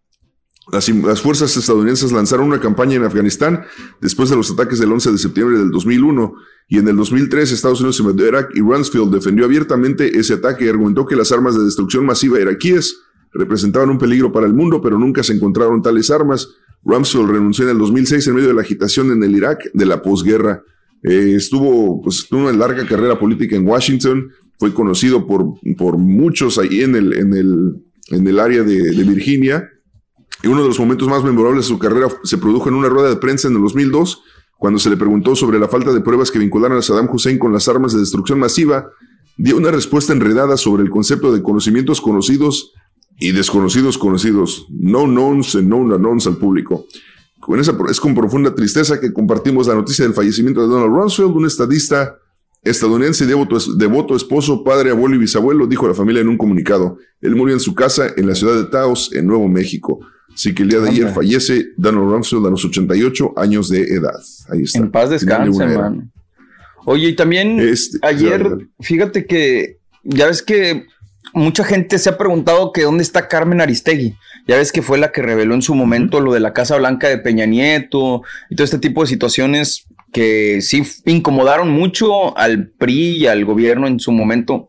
[0.70, 3.64] Las, fuerzas estadounidenses lanzaron una campaña en Afganistán
[4.02, 6.34] después de los ataques del 11 de septiembre del 2001
[6.68, 10.68] y en el 2003 Estados Unidos invadió Irak y Rumsfeld defendió abiertamente ese ataque y
[10.68, 13.00] argumentó que las armas de destrucción masiva iraquíes
[13.32, 16.48] representaban un peligro para el mundo, pero nunca se encontraron tales armas.
[16.84, 20.02] Rumsfeld renunció en el 2006 en medio de la agitación en el Irak de la
[20.02, 20.62] posguerra.
[21.02, 26.82] Eh, estuvo, pues, una larga carrera política en Washington, fue conocido por, por muchos ahí
[26.82, 29.68] en el, en el, en el área de, de Virginia.
[30.42, 33.08] Y uno de los momentos más memorables de su carrera se produjo en una rueda
[33.08, 34.22] de prensa en el 2002,
[34.56, 37.52] cuando se le preguntó sobre la falta de pruebas que vincularan a Saddam Hussein con
[37.52, 38.90] las armas de destrucción masiva,
[39.36, 42.72] dio una respuesta enredada sobre el concepto de conocimientos conocidos
[43.20, 46.86] y desconocidos conocidos, no knowns and known unknowns al público.
[47.40, 51.36] Con esa, es con profunda tristeza que compartimos la noticia del fallecimiento de Donald Rumsfeld,
[51.36, 52.18] un estadista
[52.62, 56.98] estadounidense devoto, devoto esposo, padre, abuelo y bisabuelo, dijo la familia en un comunicado.
[57.20, 60.00] Él murió en su casa en la ciudad de Taos, en Nuevo México.
[60.34, 64.20] Así que el día de ayer fallece Donald Rumsfeld a los 88 años de edad.
[64.50, 64.78] Ahí está.
[64.78, 66.08] En paz descanse, hermano.
[66.84, 70.86] Oye, y también este, ayer, fíjate que ya ves que
[71.38, 74.16] mucha gente se ha preguntado que dónde está Carmen Aristegui.
[74.46, 77.08] Ya ves que fue la que reveló en su momento lo de la Casa Blanca
[77.08, 83.16] de Peña Nieto y todo este tipo de situaciones que sí incomodaron mucho al PRI
[83.18, 84.68] y al gobierno en su momento.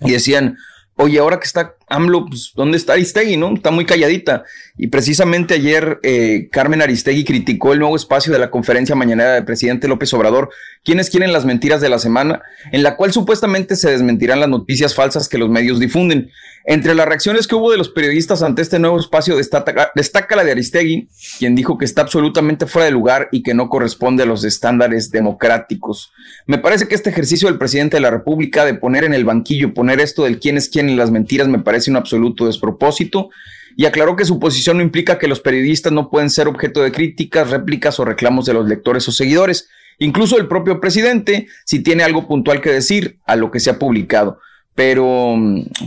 [0.00, 0.56] Y decían,
[0.96, 3.36] oye, ahora que está AMLO, pues, ¿dónde está Aristegui?
[3.36, 3.54] ¿No?
[3.54, 4.44] Está muy calladita.
[4.78, 9.44] Y precisamente ayer eh, Carmen Aristegui criticó el nuevo espacio de la conferencia mañanera del
[9.44, 10.48] presidente López Obrador,
[10.82, 12.42] quienes quieren las mentiras de la semana,
[12.72, 16.30] en la cual supuestamente se desmentirán las noticias falsas que los medios difunden.
[16.64, 20.52] Entre las reacciones que hubo de los periodistas ante este nuevo espacio destaca, la de
[20.52, 21.08] Aristegui,
[21.38, 25.10] quien dijo que está absolutamente fuera de lugar y que no corresponde a los estándares
[25.10, 26.12] democráticos.
[26.46, 29.74] Me parece que este ejercicio del presidente de la República de poner en el banquillo,
[29.74, 33.30] poner esto del quién es quién y las mentiras, me parece un absoluto despropósito.
[33.76, 36.92] Y aclaró que su posición no implica que los periodistas no pueden ser objeto de
[36.92, 39.68] críticas, réplicas o reclamos de los lectores o seguidores.
[39.98, 43.78] Incluso el propio presidente, si tiene algo puntual que decir a lo que se ha
[43.78, 44.38] publicado.
[44.74, 45.36] Pero,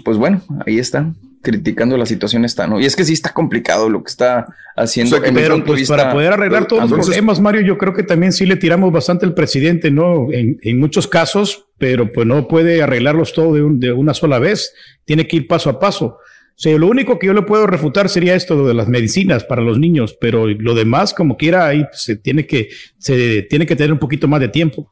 [0.04, 2.82] pues bueno, ahí están criticando la situación está, ¿no?
[2.82, 5.22] Y es que sí está complicado lo que está haciendo.
[5.22, 8.58] pero pues para poder arreglar todos los problemas, Mario, yo creo que también sí le
[8.58, 10.28] tiramos bastante al presidente, ¿no?
[10.32, 14.74] En, en muchos casos, pero pues no puede arreglarlos todo de, de, una sola vez,
[15.06, 16.18] tiene que ir paso a paso.
[16.58, 19.62] O sea, lo único que yo le puedo refutar sería esto de las medicinas para
[19.62, 23.92] los niños, pero lo demás, como quiera, ahí se tiene que, se tiene que tener
[23.92, 24.90] un poquito más de tiempo.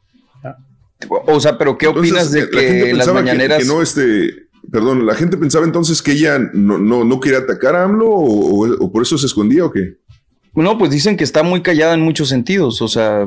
[1.10, 3.60] O sea, pero ¿qué opinas de que las mañaneras...
[3.60, 4.34] Que, no, este,
[4.72, 8.84] perdón, ¿la gente pensaba entonces que ella no, no, no quería atacar a AMLO o,
[8.84, 9.94] o, por eso se escondía o qué?
[10.56, 12.82] No, pues dicen que está muy callada en muchos sentidos.
[12.82, 13.26] O sea,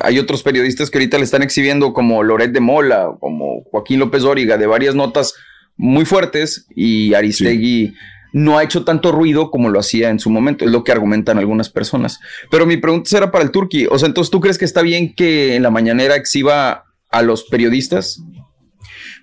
[0.00, 4.22] hay otros periodistas que ahorita le están exhibiendo como Loret de Mola, como Joaquín López
[4.22, 5.34] Dóriga, de varias notas
[5.76, 7.88] muy fuertes y Aristegui...
[7.88, 7.94] Sí
[8.36, 11.38] no ha hecho tanto ruido como lo hacía en su momento, es lo que argumentan
[11.38, 12.18] algunas personas.
[12.50, 15.14] Pero mi pregunta será para el Turqui, o sea, entonces tú crees que está bien
[15.14, 16.82] que en la mañanera exhiba
[17.14, 18.22] a los periodistas?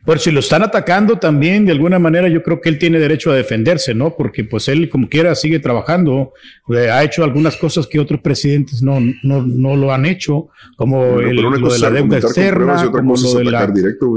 [0.06, 3.32] Pues si lo están atacando también, de alguna manera yo creo que él tiene derecho
[3.32, 4.16] a defenderse, ¿no?
[4.16, 6.32] Porque pues él como quiera sigue trabajando,
[6.70, 11.20] eh, ha hecho algunas cosas que otros presidentes no, no, no lo han hecho, como
[11.20, 13.68] el, lo de la deuda externa, como lo de la...
[13.68, 14.08] Directo,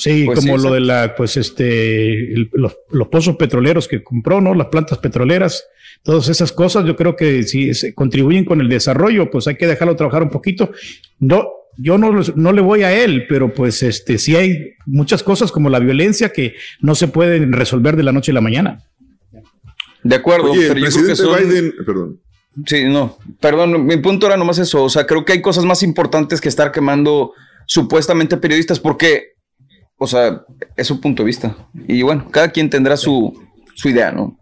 [0.00, 4.02] Sí, pues como sí, lo de la, pues este, el, los, los, pozos petroleros que
[4.02, 4.54] compró, ¿no?
[4.54, 5.64] Las plantas petroleras,
[6.02, 9.66] todas esas cosas, yo creo que si se contribuyen con el desarrollo, pues hay que
[9.66, 10.72] dejarlo trabajar un poquito.
[11.18, 15.52] No, yo no, no le voy a él, pero pues este sí hay muchas cosas
[15.52, 18.82] como la violencia que no se pueden resolver de la noche a la mañana.
[20.02, 21.38] De acuerdo, Oye, pero el presidente son...
[21.38, 22.20] Biden, perdón.
[22.64, 25.82] Sí, no, perdón, mi punto era nomás eso, o sea, creo que hay cosas más
[25.82, 27.32] importantes que estar quemando
[27.66, 29.34] supuestamente periodistas porque,
[30.02, 30.42] o sea,
[30.76, 31.54] es su punto de vista.
[31.86, 33.38] Y bueno, cada quien tendrá su,
[33.74, 34.34] su idea, ¿no?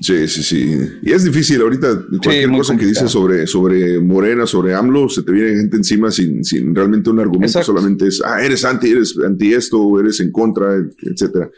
[0.00, 0.88] Sí, sí, sí.
[1.02, 1.88] Y es difícil ahorita,
[2.22, 6.12] cualquier sí, cosa que dices sobre, sobre Morena, sobre AMLO, se te viene gente encima
[6.12, 7.72] sin, sin realmente un argumento, Exacto.
[7.72, 11.50] solamente es, ah, eres anti, eres anti esto, eres en contra, etcétera.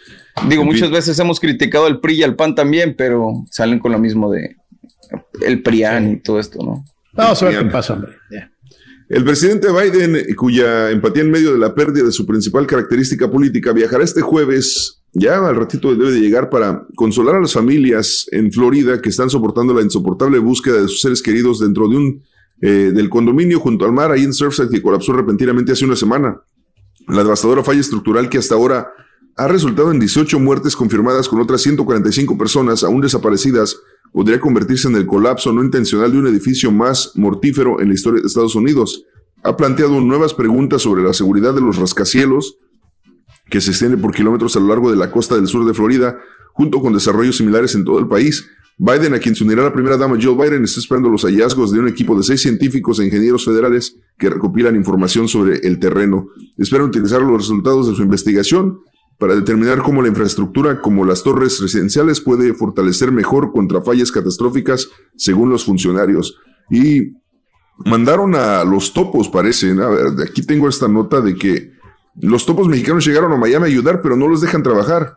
[0.49, 0.93] Digo, en muchas fin.
[0.93, 4.57] veces hemos criticado al PRI y al PAN también, pero salen con lo mismo de
[5.43, 6.11] el PRIAN sí.
[6.13, 6.85] y todo esto, ¿no?
[7.13, 8.13] No, suerte en paz, hombre.
[8.31, 8.51] Yeah.
[9.09, 13.73] El presidente Biden, cuya empatía en medio de la pérdida de su principal característica política,
[13.73, 18.51] viajará este jueves, ya al ratito debe de llegar, para consolar a las familias en
[18.51, 22.23] Florida que están soportando la insoportable búsqueda de sus seres queridos dentro de un
[22.63, 26.41] eh, del condominio junto al mar, ahí en Surfside, que colapsó repentinamente hace una semana.
[27.07, 28.89] La devastadora falla estructural que hasta ahora
[29.37, 33.77] ha resultado en 18 muertes confirmadas con otras 145 personas aún desaparecidas
[34.15, 38.21] podría convertirse en el colapso no intencional de un edificio más mortífero en la historia
[38.21, 39.05] de Estados Unidos.
[39.43, 42.57] Ha planteado nuevas preguntas sobre la seguridad de los rascacielos,
[43.51, 46.17] que se extiende por kilómetros a lo largo de la costa del sur de Florida,
[46.53, 48.47] junto con desarrollos similares en todo el país.
[48.79, 51.81] Biden, a quien se unirá la primera dama Joe Biden, está esperando los hallazgos de
[51.81, 56.29] un equipo de seis científicos e ingenieros federales que recopilan información sobre el terreno.
[56.57, 58.79] Esperan utilizar los resultados de su investigación
[59.19, 64.89] para determinar cómo la infraestructura, como las torres residenciales, puede fortalecer mejor contra fallas catastróficas,
[65.17, 66.37] según los funcionarios.
[66.71, 67.13] Y
[67.79, 69.71] mandaron a los topos, parece.
[69.71, 71.73] A ver, aquí tengo esta nota de que
[72.21, 75.17] los topos mexicanos llegaron a Miami a ayudar, pero no los dejan trabajar.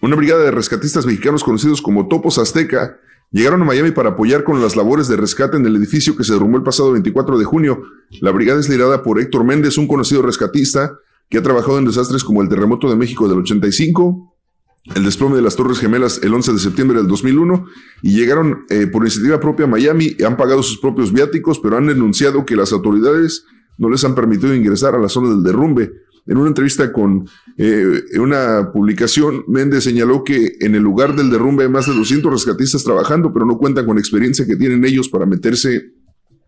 [0.00, 2.98] Una brigada de rescatistas mexicanos conocidos como Topos Azteca
[3.30, 6.34] llegaron a Miami para apoyar con las labores de rescate en el edificio que se
[6.34, 7.82] derrumbó el pasado 24 de junio.
[8.20, 12.24] La brigada es liderada por Héctor Méndez, un conocido rescatista que ha trabajado en desastres
[12.24, 14.34] como el terremoto de México del 85,
[14.94, 17.66] el desplome de las Torres Gemelas el 11 de septiembre del 2001
[18.02, 21.86] y llegaron eh, por iniciativa propia a Miami, han pagado sus propios viáticos, pero han
[21.86, 23.44] denunciado que las autoridades
[23.76, 25.92] no les han permitido ingresar a la zona del derrumbe.
[26.26, 27.26] En una entrevista con
[27.56, 32.30] eh, una publicación, Méndez señaló que en el lugar del derrumbe hay más de 200
[32.30, 35.92] rescatistas trabajando, pero no cuentan con la experiencia que tienen ellos para meterse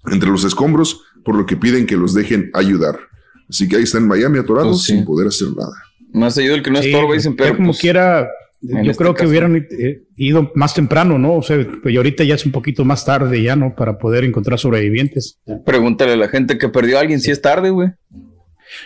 [0.06, 3.09] entre los escombros, por lo que piden que los dejen ayudar.
[3.50, 5.72] Así que ahí está en Miami atorados pues sin poder hacer nada.
[6.12, 7.56] Más ayuda el que no estorba, dicen, pero.
[7.56, 8.28] como pues, quiera,
[8.62, 11.34] yo este creo que hubieran eh, ido más temprano, ¿no?
[11.34, 13.74] O sea, pues ahorita ya es un poquito más tarde ya, ¿no?
[13.74, 15.38] Para poder encontrar sobrevivientes.
[15.64, 17.90] Pregúntale a la gente que perdió a alguien si es tarde, güey.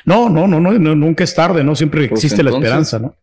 [0.04, 1.76] No, no, no, no, nunca es tarde, ¿no?
[1.76, 3.14] Siempre existe la esperanza, ¿no?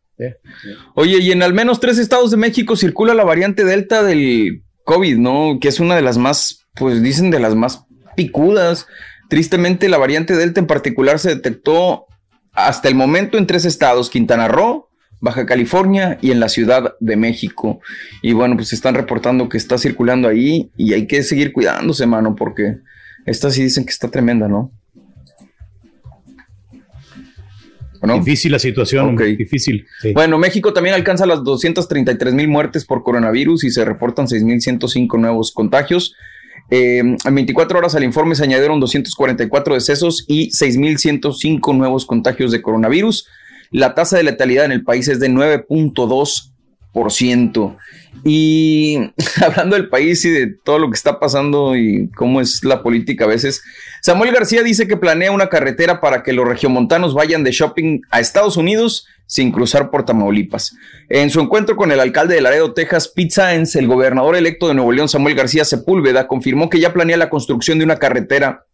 [0.93, 5.17] Oye, y en al menos tres estados de México circula la variante Delta del COVID,
[5.17, 5.57] ¿no?
[5.59, 7.83] Que es una de las más, pues dicen de las más
[8.15, 8.87] picudas.
[9.31, 12.05] Tristemente, la variante Delta en particular se detectó
[12.51, 14.89] hasta el momento en tres estados, Quintana Roo,
[15.21, 17.79] Baja California y en la Ciudad de México.
[18.21, 22.35] Y bueno, pues están reportando que está circulando ahí y hay que seguir cuidándose, mano,
[22.35, 22.79] porque
[23.25, 24.69] esta sí dicen que está tremenda, ¿no?
[28.01, 29.87] Difícil la situación, difícil.
[30.13, 35.53] Bueno, México también alcanza las 233 mil muertes por coronavirus y se reportan 6.105 nuevos
[35.53, 36.15] contagios.
[36.69, 42.61] Eh, en 24 horas al informe se añadieron 244 decesos y 6.105 nuevos contagios de
[42.61, 43.27] coronavirus.
[43.71, 46.50] La tasa de letalidad en el país es de 9.2%.
[48.23, 48.97] Y
[49.41, 53.25] hablando del país y de todo lo que está pasando y cómo es la política
[53.25, 53.63] a veces,
[54.01, 58.19] Samuel García dice que planea una carretera para que los regiomontanos vayan de shopping a
[58.19, 60.75] Estados Unidos sin cruzar por Tamaulipas.
[61.07, 64.73] En su encuentro con el alcalde de Laredo, Texas, Pete Sáenz, el gobernador electo de
[64.73, 68.65] Nuevo León, Samuel García Sepúlveda, confirmó que ya planea la construcción de una carretera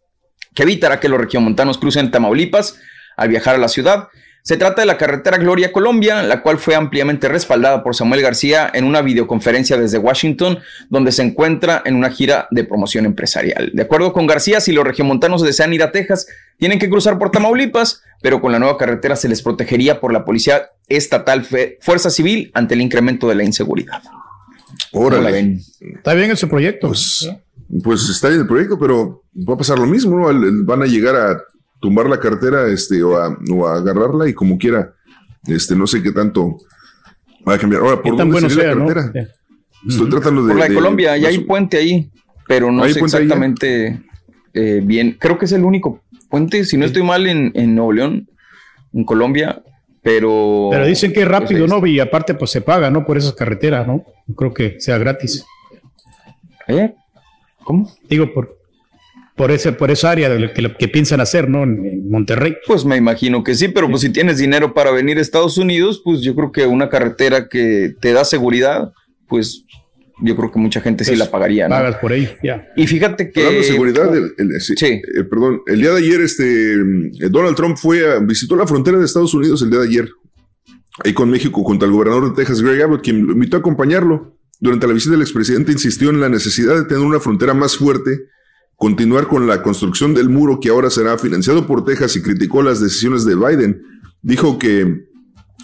[0.54, 2.76] que evitará que los regiomontanos crucen Tamaulipas
[3.16, 4.08] al viajar a la ciudad.
[4.48, 8.70] Se trata de la carretera Gloria Colombia, la cual fue ampliamente respaldada por Samuel García
[8.72, 13.70] en una videoconferencia desde Washington, donde se encuentra en una gira de promoción empresarial.
[13.74, 17.30] De acuerdo con García, si los regiomontanos desean ir a Texas, tienen que cruzar por
[17.30, 21.44] Tamaulipas, pero con la nueva carretera se les protegería por la Policía Estatal
[21.82, 24.00] Fuerza Civil ante el incremento de la inseguridad.
[24.92, 25.58] Órale.
[25.78, 26.86] Está bien ese proyecto.
[26.88, 27.30] Pues,
[27.84, 30.64] pues está bien el proyecto, pero va a pasar lo mismo, ¿no?
[30.64, 31.38] Van a llegar a
[31.80, 34.92] tumbar la cartera este, o, a, agarrarla y como quiera,
[35.46, 36.58] este, no sé qué tanto
[37.46, 37.82] va a cambiar.
[37.82, 39.28] Ahora, ¿por dónde sería la carretera?
[39.88, 40.48] Estoy tratando de...
[40.48, 42.10] Por la de, Colombia, ya hay puente ahí,
[42.46, 44.00] pero no sé exactamente
[44.54, 45.16] eh, bien.
[45.18, 48.28] Creo que es el único puente, si no estoy mal, en, en Nuevo León,
[48.92, 49.62] en Colombia,
[50.02, 50.68] pero...
[50.70, 51.84] Pero dicen que es rápido, ¿no?
[51.86, 53.04] Y aparte, pues se paga, ¿no?
[53.04, 54.04] Por esas carreteras, ¿no?
[54.36, 55.44] creo que sea gratis.
[56.66, 56.92] ¿Eh?
[57.64, 57.90] ¿Cómo?
[58.08, 58.57] Digo, por,
[59.38, 61.62] por, ese, por esa área de lo que, que piensan hacer, ¿no?
[61.62, 62.56] En, Monterrey.
[62.66, 66.02] Pues me imagino que sí, pero pues si tienes dinero para venir a Estados Unidos,
[66.04, 68.92] pues yo creo que una carretera que te da seguridad,
[69.28, 69.64] pues
[70.20, 71.68] yo creo que mucha gente sí pues, la pagaría.
[71.68, 71.76] ¿no?
[71.76, 72.66] Pagas por ahí, ya.
[72.76, 73.40] Y fíjate que.
[73.40, 77.76] Hablando de seguridad, el, sí, eh, perdón, el día de ayer, este eh, Donald Trump
[77.76, 80.08] fue a, visitó la frontera de Estados Unidos el día de ayer,
[81.04, 84.34] ahí con México, junto al gobernador de Texas, Greg Abbott, quien lo invitó a acompañarlo.
[84.60, 88.10] Durante la visita, el expresidente insistió en la necesidad de tener una frontera más fuerte
[88.78, 92.80] continuar con la construcción del muro que ahora será financiado por Texas y criticó las
[92.80, 93.82] decisiones de Biden.
[94.22, 95.04] Dijo que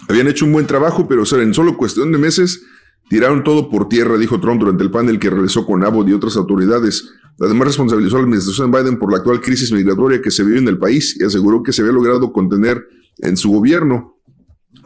[0.09, 2.61] habían hecho un buen trabajo, pero en solo cuestión de meses
[3.09, 6.35] tiraron todo por tierra, dijo Trump durante el panel que realizó con Abbott y otras
[6.35, 7.09] autoridades.
[7.39, 10.59] Además, responsabilizó a la administración de Biden por la actual crisis migratoria que se vive
[10.59, 12.85] en el país y aseguró que se había logrado contener
[13.19, 14.17] en su gobierno.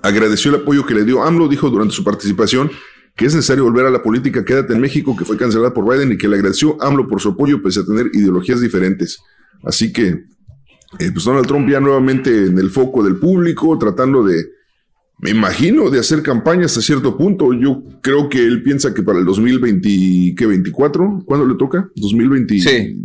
[0.04, 2.70] Agradeció el apoyo que le dio AMLO, dijo durante su participación
[3.20, 6.14] que es necesario volver a la política Quédate en México, que fue cancelada por Biden
[6.14, 9.20] y que le agradeció AMLO por su apoyo pese a tener ideologías diferentes.
[9.62, 14.46] Así que, eh, pues Donald Trump ya nuevamente en el foco del público, tratando de,
[15.18, 17.52] me imagino, de hacer campaña hasta cierto punto.
[17.52, 21.90] Yo creo que él piensa que para el 2024, ¿cuándo le toca?
[21.98, 22.58] 2020.
[22.58, 22.98] Sí.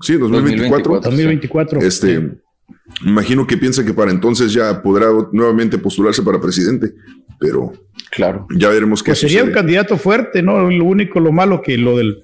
[0.00, 1.00] Sí, 2024.
[1.02, 1.80] 2024.
[1.82, 6.94] Este, me imagino que piensa que para entonces ya podrá nuevamente postularse para presidente,
[7.38, 7.72] pero
[8.10, 10.70] claro, ya veremos qué pues sería un candidato fuerte, ¿no?
[10.70, 12.22] Lo único, lo malo que lo del,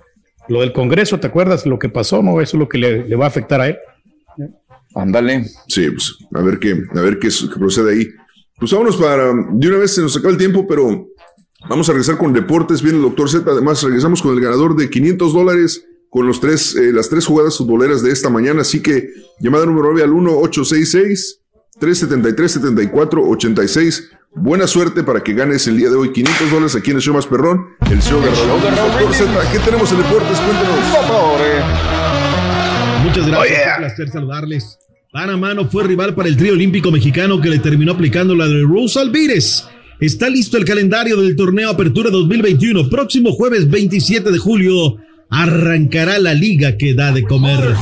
[0.48, 2.22] lo del Congreso, ¿te acuerdas lo que pasó?
[2.22, 2.40] ¿No?
[2.40, 3.76] Eso es lo que le, le va a afectar a él.
[4.94, 5.44] Ándale.
[5.68, 8.08] Sí, pues a ver qué, a ver qué, qué procede ahí.
[8.58, 11.08] Pues vámonos para, de una vez se nos acaba el tiempo, pero
[11.68, 12.82] vamos a regresar con deportes.
[12.82, 13.50] Viene el doctor Z.
[13.50, 17.58] Además, regresamos con el ganador de 500 dólares con los tres, eh, las tres jugadas
[17.58, 18.60] futboleras de esta mañana.
[18.60, 19.08] Así que
[19.40, 20.12] llamada número 9 al
[21.80, 24.10] 1-866-373-7486.
[24.36, 27.14] Buena suerte para que ganes el día de hoy 500 dólares aquí en el show
[27.14, 28.60] más perrón, el show de Raúl.
[28.60, 30.38] Doctor Z, ¿qué tenemos en deportes?
[30.38, 30.76] Cuéntanos.
[33.04, 33.78] Muchas gracias.
[33.78, 34.76] Un placer saludarles.
[35.12, 38.62] Panamá no fue rival para el trío olímpico mexicano que le terminó aplicando la de
[38.62, 39.68] Rose Alvírez.
[40.00, 42.90] Está listo el calendario del torneo Apertura 2021.
[42.90, 44.96] Próximo jueves 27 de julio
[45.30, 47.76] arrancará la liga que da de comer.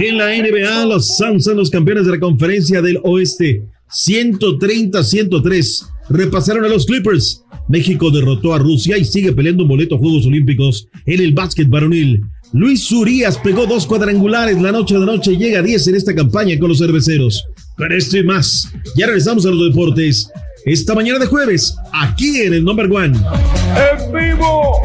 [0.00, 3.62] En la NBA, los Suns son los campeones de la conferencia del oeste.
[3.90, 5.86] 130-103.
[6.10, 7.44] Repasaron a los Clippers.
[7.68, 11.68] México derrotó a Rusia y sigue peleando un boleto a Juegos Olímpicos en el básquet
[11.68, 12.22] varonil.
[12.52, 16.14] Luis Urias pegó dos cuadrangulares la noche de noche y llega a 10 en esta
[16.14, 17.44] campaña con los cerveceros.
[17.76, 20.30] Con esto y más, ya regresamos a los deportes.
[20.66, 23.16] Esta mañana de jueves, aquí en el Number One.
[23.16, 24.82] ¡En vivo!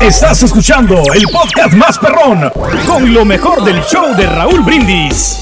[0.00, 2.50] Estás escuchando el podcast más perrón
[2.86, 5.38] con lo mejor del show de Raúl Brindis.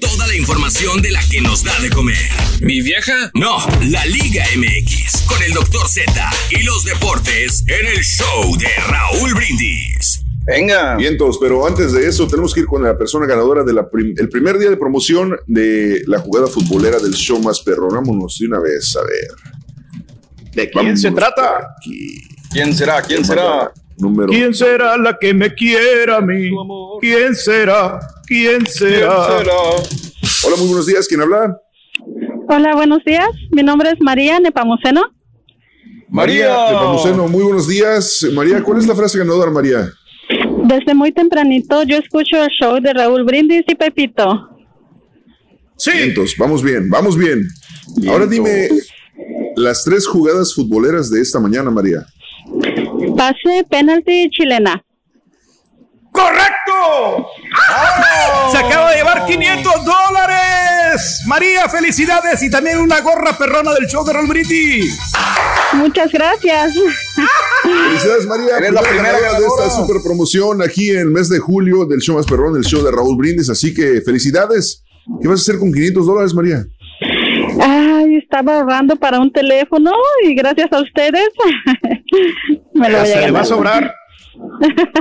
[0.00, 2.16] Toda la información de la que nos da de comer.
[2.60, 3.30] ¿Mi vieja?
[3.34, 5.88] No, la Liga MX con el Dr.
[5.88, 10.15] Z y los deportes en el show de Raúl Brindis.
[10.46, 10.96] Venga.
[10.96, 13.80] Vientos, pero antes de eso tenemos que ir con la persona ganadora del
[14.16, 17.94] el primer día de promoción de la jugada futbolera del show más perrón.
[17.94, 19.28] Vámonos de una vez a ver.
[20.54, 21.68] ¿De quién se trata?
[22.52, 23.02] ¿Quién será?
[23.02, 23.72] ¿Quién será?
[23.98, 24.28] Número.
[24.28, 26.50] ¿Quién será la que me quiera a mí?
[27.00, 27.98] ¿Quién será?
[28.26, 29.38] ¿Quién será?
[30.44, 31.08] Hola, muy buenos días.
[31.08, 31.60] ¿Quién habla?
[32.48, 33.28] Hola, buenos días.
[33.50, 35.02] Mi nombre es María Nepamuceno.
[36.08, 38.24] María Nepomuceno, muy buenos días.
[38.32, 39.90] María, ¿cuál es la frase ganadora, María?
[40.66, 44.50] Desde muy tempranito yo escucho el show de Raúl Brindis y Pepito.
[45.76, 45.92] Sí.
[45.92, 47.46] Vientos, vamos bien, vamos bien.
[48.08, 48.68] Ahora dime
[49.54, 52.04] las tres jugadas futboleras de esta mañana, María.
[53.16, 54.84] Pase, penalti y chilena.
[56.16, 57.28] ¡Correcto!
[58.50, 61.20] Se acaba de llevar 500 dólares.
[61.26, 64.98] María, felicidades y también una gorra perrona del show de Raúl Brindis.
[65.74, 66.74] Muchas gracias.
[67.62, 68.56] Felicidades, María.
[68.58, 72.00] Eres la primera ganadora de esta super promoción aquí en el mes de julio del
[72.00, 73.50] show más perrón, el show de Raúl Brindis.
[73.50, 74.82] Así que felicidades.
[75.22, 76.64] ¿Qué vas a hacer con 500 dólares, María?
[77.60, 79.92] Ay, estaba ahorrando para un teléfono
[80.24, 81.28] y gracias a ustedes
[82.74, 83.46] me lo voy a Se le va a ganar.
[83.46, 83.94] sobrar.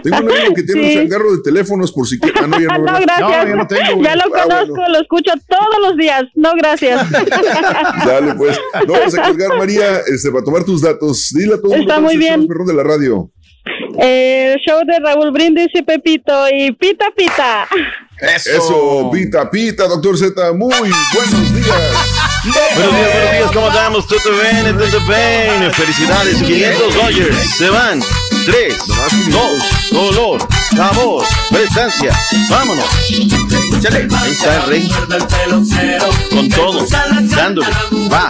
[0.04, 0.98] Tengo un amigo que tiene Sí.
[0.98, 2.40] un changarro de teléfonos por si quiere.
[2.42, 2.84] Ah, no, ya no.
[2.86, 3.50] No, gracias.
[3.50, 4.90] yo no tengo, ya lo Ah, conozco, bueno.
[4.90, 6.24] lo escucho todos los días.
[6.36, 7.10] No, gracias.
[8.06, 8.60] Dale, pues.
[8.88, 11.30] No vamos a colgar, María, este, para tomar tus datos.
[11.34, 12.48] Dile a todo el mundo Está muy bien.
[12.48, 13.30] de la radio.
[13.98, 17.66] El show de Raúl Brindis y Pepito y Pita Pita.
[18.20, 19.10] Eso.
[19.12, 20.54] pita, pita, doctor Z.
[20.54, 21.14] Muy buenos días.
[21.14, 24.08] Buenos días, buenos días, ¿cómo estamos?
[24.08, 24.78] ¿Todo bien?
[24.78, 25.72] ¿Todo bien?
[25.74, 27.38] Felicidades, 500 Dodgers.
[27.58, 28.02] Se van.
[28.46, 28.76] 3,
[29.32, 32.12] 2, dolor, sabor, prestancia.
[32.50, 32.86] Vámonos.
[33.10, 34.08] Échale.
[34.16, 34.92] Ahí está el rey.
[36.30, 36.86] Con todo.
[37.36, 37.68] Dándole.
[38.12, 38.30] Va.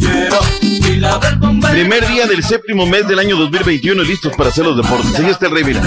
[0.00, 1.70] 3, 2.
[1.70, 5.18] Primer día del séptimo mes del año 2021 listos para hacer los deportes.
[5.18, 5.82] Ahí está el rey, mira.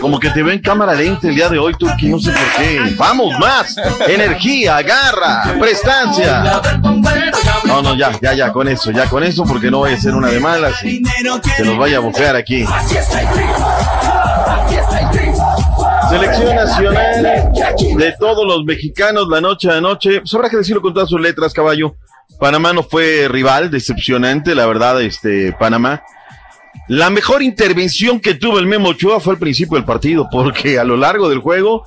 [0.00, 2.62] Como que te veo en cámara lenta el día de hoy, Turki, no sé por
[2.62, 2.94] qué.
[2.96, 3.76] Vamos, más.
[4.06, 6.62] Energía, garra, prestancia.
[7.64, 10.14] No, no, ya, ya, ya, con eso, ya con eso, porque no voy a hacer
[10.14, 10.74] una de malas
[11.56, 12.64] se los vaya a bufear aquí.
[16.08, 17.52] Selección nacional
[17.96, 20.20] de todos los mexicanos la noche a noche.
[20.20, 21.96] Pues habrá que decirlo con todas sus letras, caballo.
[22.38, 26.02] Panamá no fue rival, decepcionante, la verdad, este, Panamá.
[26.86, 30.84] La mejor intervención que tuvo el Memo Ochoa fue al principio del partido, porque a
[30.84, 31.84] lo largo del juego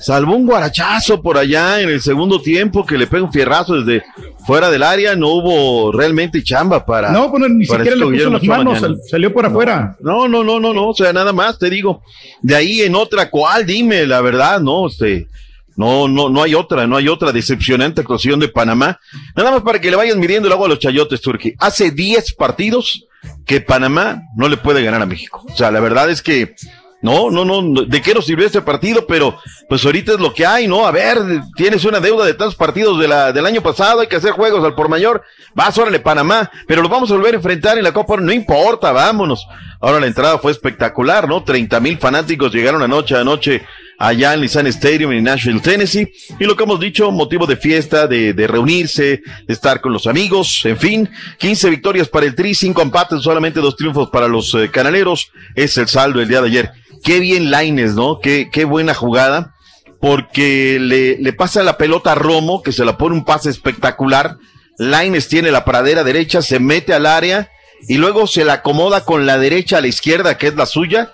[0.00, 4.04] salvo un guarachazo por allá en el segundo tiempo que le pega un fierrazo desde
[4.44, 7.12] fuera del área, no hubo realmente chamba para.
[7.12, 9.96] No, pues ni siquiera le puso las manos, sal- salió por afuera.
[10.00, 12.02] No, no, no, no, no, o sea, nada más te digo.
[12.40, 13.64] De ahí en otra, ¿cuál?
[13.64, 15.28] Dime la verdad, no, este.
[15.76, 18.98] No, no, no hay otra, no hay otra decepcionante actuación de Panamá.
[19.34, 21.54] Nada más para que le vayan midiendo el agua a los chayotes, Turquía.
[21.58, 23.06] Hace 10 partidos
[23.46, 25.44] que Panamá no le puede ganar a México.
[25.48, 26.54] O sea, la verdad es que
[27.02, 29.06] no, no, no, ¿de qué nos sirvió este partido?
[29.08, 29.36] Pero
[29.68, 30.86] pues ahorita es lo que hay, ¿no?
[30.86, 31.18] A ver,
[31.56, 34.88] tienes una deuda de tantos partidos del año pasado, hay que hacer juegos al por
[34.88, 35.22] mayor.
[35.52, 38.92] Vas, órale, Panamá, pero lo vamos a volver a enfrentar en la Copa, no importa,
[38.92, 39.44] vámonos.
[39.80, 41.42] Ahora la entrada fue espectacular, ¿no?
[41.42, 43.62] 30 mil fanáticos llegaron anoche, anoche
[43.98, 46.12] allá en Nissan Stadium en Nashville, Tennessee.
[46.38, 50.06] Y lo que hemos dicho, motivo de fiesta, de, de reunirse, de estar con los
[50.06, 51.10] amigos, en fin.
[51.38, 55.30] 15 victorias para el Tri, 5 empates, solamente dos triunfos para los eh, canaleros.
[55.54, 56.72] Es el saldo el día de ayer.
[57.04, 58.20] Qué bien Laines, ¿no?
[58.20, 59.54] Qué, qué buena jugada.
[60.00, 64.36] Porque le, le pasa la pelota a Romo, que se la pone un pase espectacular.
[64.78, 67.48] Laines tiene la pradera derecha, se mete al área
[67.88, 71.12] y luego se la acomoda con la derecha a la izquierda, que es la suya,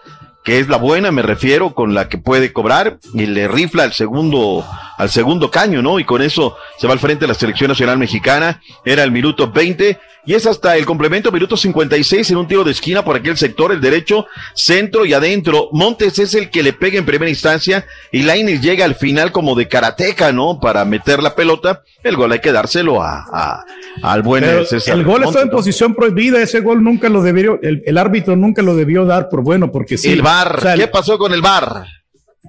[0.49, 3.93] que es la buena, me refiero, con la que puede cobrar, y le rifla al
[3.93, 4.65] segundo,
[4.99, 5.99] al segundo caño, ¿no?
[5.99, 9.51] Y con eso se va al frente de la selección nacional mexicana, era el minuto
[9.51, 13.39] 20, y es hasta el complemento, minuto 56, en un tiro de esquina por aquel
[13.39, 15.69] sector, el derecho, centro y adentro.
[15.73, 19.55] Montes es el que le pega en primera instancia, y Lainez llega al final como
[19.55, 20.59] de karateca, ¿no?
[20.61, 23.65] Para meter la pelota, el gol hay que dárselo a, a-
[24.03, 25.57] al buen Pero César el gol Montes, estaba en ¿no?
[25.57, 29.43] posición prohibida, ese gol nunca lo debió, el, el árbitro nunca lo debió dar por
[29.43, 30.11] bueno, porque sí.
[30.11, 31.85] El o sea, ¿qué pasó con el VAR?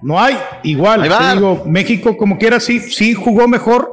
[0.01, 3.89] No hay, igual, te digo, México como quiera sí, sí jugó mejor,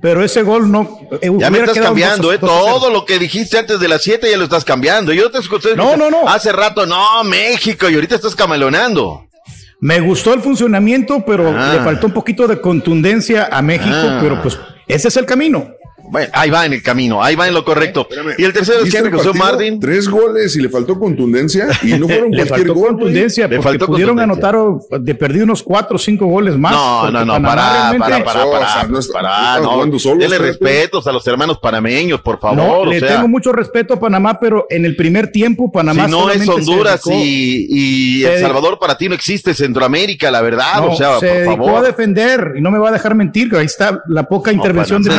[0.00, 0.98] pero ese gol no.
[1.20, 2.38] eh, Ya me estás cambiando, dos ¿eh?
[2.40, 2.50] dos.
[2.50, 5.12] Todo lo que dijiste antes de las 7 ya lo estás cambiando.
[5.12, 5.74] Yo te escuché.
[5.76, 6.26] No, no, no.
[6.28, 9.26] Hace rato, no, México, y ahorita estás camaleonando.
[9.80, 11.72] Me gustó el funcionamiento, pero Ah.
[11.74, 14.18] le faltó un poquito de contundencia a México, Ah.
[14.22, 15.68] pero pues ese es el camino.
[16.08, 18.08] Bueno, ahí va en el camino, ahí va en lo correcto.
[18.38, 19.44] Y el tercero es ¿Viste Henry el José partido?
[19.44, 19.80] Martin.
[19.80, 22.88] Tres goles y le faltó contundencia y no fueron Le cualquier faltó gol.
[22.88, 24.48] contundencia, Le porque faltó pudieron contundencia.
[24.48, 24.56] anotar
[24.90, 26.72] o- de perdido unos cuatro o cinco goles más.
[26.72, 31.12] No, no, no, para, para, para, para, no para, no no, solos, Dele respetos a
[31.12, 32.86] los hermanos panameños, por No, favor.
[32.88, 36.10] o le sea, tengo mucho respeto a Panamá, pero en el primer tiempo Panamá si
[36.10, 40.90] no es Honduras dedicó- y, El Salvador para ti no existe Centroamérica, la verdad, no,
[40.92, 41.84] o sea, se por dedicó favor.
[41.84, 45.02] a defender y no me va a dejar mentir, que ahí está la poca intervención
[45.02, 45.10] de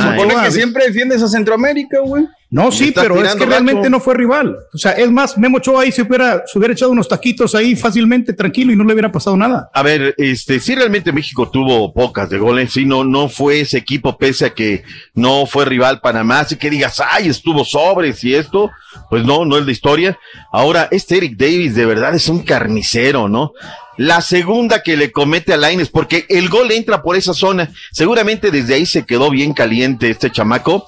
[0.72, 2.26] siempre defiendes a Centroamérica, güey.
[2.50, 4.58] No, sí, pero es que realmente no fue rival.
[4.74, 7.78] O sea, es más, Memo Ochoa ahí se hubiera, se hubiera echado unos taquitos ahí
[7.78, 9.70] fácilmente, tranquilo, y no le hubiera pasado nada.
[9.74, 13.78] A ver, este, sí realmente México tuvo pocas de goles, sí, no, no fue ese
[13.78, 14.84] equipo, pese a que
[15.14, 18.70] no fue rival Panamá, así que digas, ay, estuvo sobres y esto,
[19.10, 20.20] pues no, no es la historia.
[20.52, 23.54] Ahora, este Eric Davis de verdad es un carnicero, ¿no?
[24.02, 28.50] La segunda que le comete a Laines, porque el gol entra por esa zona, seguramente
[28.50, 30.88] desde ahí se quedó bien caliente este chamaco.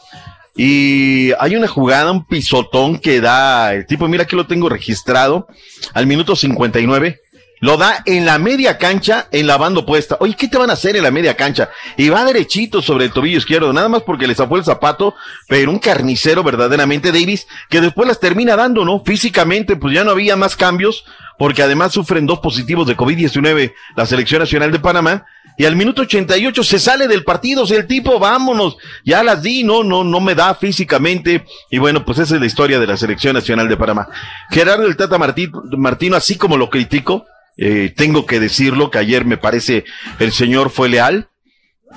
[0.56, 5.48] Y hay una jugada, un pisotón que da el tipo, mira aquí lo tengo registrado,
[5.94, 7.22] al minuto 59.
[7.60, 10.18] Lo da en la media cancha, en la banda opuesta.
[10.20, 11.70] Oye, ¿qué te van a hacer en la media cancha?
[11.98, 15.14] Y va derechito sobre el tobillo izquierdo, nada más porque le zafó el zapato,
[15.48, 19.04] pero un carnicero verdaderamente, Davis, que después las termina dando, ¿no?
[19.06, 21.06] Físicamente, pues ya no había más cambios,
[21.38, 25.26] porque además sufren dos positivos de COVID-19 la Selección Nacional de Panamá.
[25.56, 29.44] Y al minuto 88 se sale del partido, o sea, el tipo, vámonos, ya las
[29.44, 31.46] di, no, no, no me da físicamente.
[31.70, 34.08] Y bueno, pues esa es la historia de la Selección Nacional de Panamá.
[34.50, 37.26] Gerardo el Tata Martí- Martino, así como lo critico,
[37.58, 39.86] eh, tengo que decirlo, que ayer me parece
[40.18, 41.28] el señor fue leal.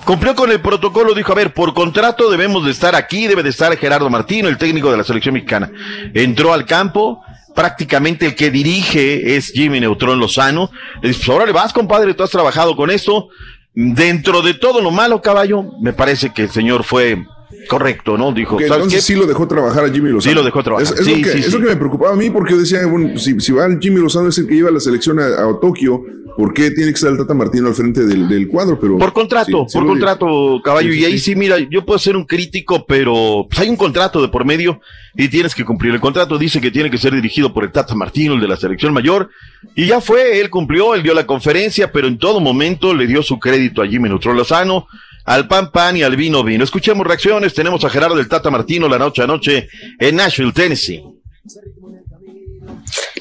[0.04, 3.48] Cumplió con el protocolo, dijo, a ver, por contrato debemos de estar aquí, debe de
[3.48, 5.70] estar Gerardo Martino, el técnico de la selección mexicana.
[6.12, 7.22] Entró al campo,
[7.56, 10.70] prácticamente el que dirige es Jimmy Neutrón Lozano.
[11.02, 13.28] Le dice, pues ahora le vas, compadre, tú has trabajado con esto.
[13.74, 17.24] Dentro de todo lo malo, caballo, me parece que el señor fue
[17.68, 18.32] correcto, ¿no?
[18.32, 19.12] Dijo, Que ¿sabes entonces qué?
[19.14, 20.30] sí lo dejó trabajar a Jimmy Lozano.
[20.30, 20.94] Sí lo dejó trabajar.
[20.94, 21.52] Es, es Sí, lo, que, sí, es sí.
[21.52, 24.28] lo que me preocupaba a mí porque yo decía, bueno, si, si va Jimmy Lozano
[24.28, 26.00] es el que lleva la selección a, a Tokio,
[26.36, 28.78] ¿por qué tiene que estar el Tata Martino al frente del, del cuadro?
[28.78, 30.90] Pero Por contrato, sí, por contrato, caballo.
[30.92, 31.34] Sí, sí, y ahí sí.
[31.34, 34.80] mira, yo puedo ser un crítico, pero pues, hay un contrato de por medio
[35.14, 35.94] y tienes que cumplir.
[35.94, 38.56] El contrato dice que tiene que ser dirigido por el Tata Martino, el de la
[38.56, 39.30] selección mayor.
[39.74, 43.22] Y ya fue, él cumplió, él dio la conferencia, pero en todo momento le dio
[43.22, 44.86] su crédito a Jimmy Neutron Lozano,
[45.24, 46.62] al pan pan y al vino vino.
[46.62, 47.54] Escuchemos reacciones.
[47.54, 49.68] Tenemos a Gerardo del Tata Martino la noche a noche
[49.98, 51.02] en Nashville, Tennessee.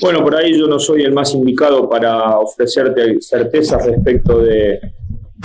[0.01, 4.79] Bueno, por ahí yo no soy el más indicado para ofrecerte certezas respecto de,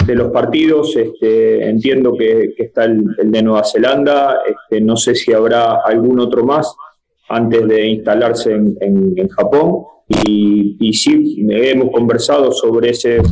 [0.09, 0.97] los partidos.
[0.97, 4.40] Este, entiendo que, está el, de Nueva Zelanda.
[4.47, 6.74] Este, no sé si habrá algún otro más.
[7.28, 9.85] antes de instalarse en Japón.
[10.27, 13.22] Y, y sí, hemos conversado sobre ese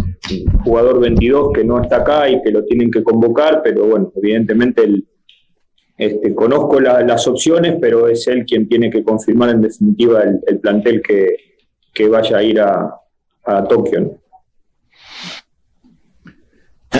[0.65, 4.85] jugador 22 que no está acá y que lo tienen que convocar, pero bueno, evidentemente
[4.85, 5.05] el,
[5.99, 10.41] este, conozco la- las opciones, pero es él quien tiene que confirmar en definitiva el,
[10.47, 11.27] el plantel que,
[11.93, 12.95] que vaya a ir a,
[13.45, 14.01] a Tokio.
[14.01, 14.13] ¿no?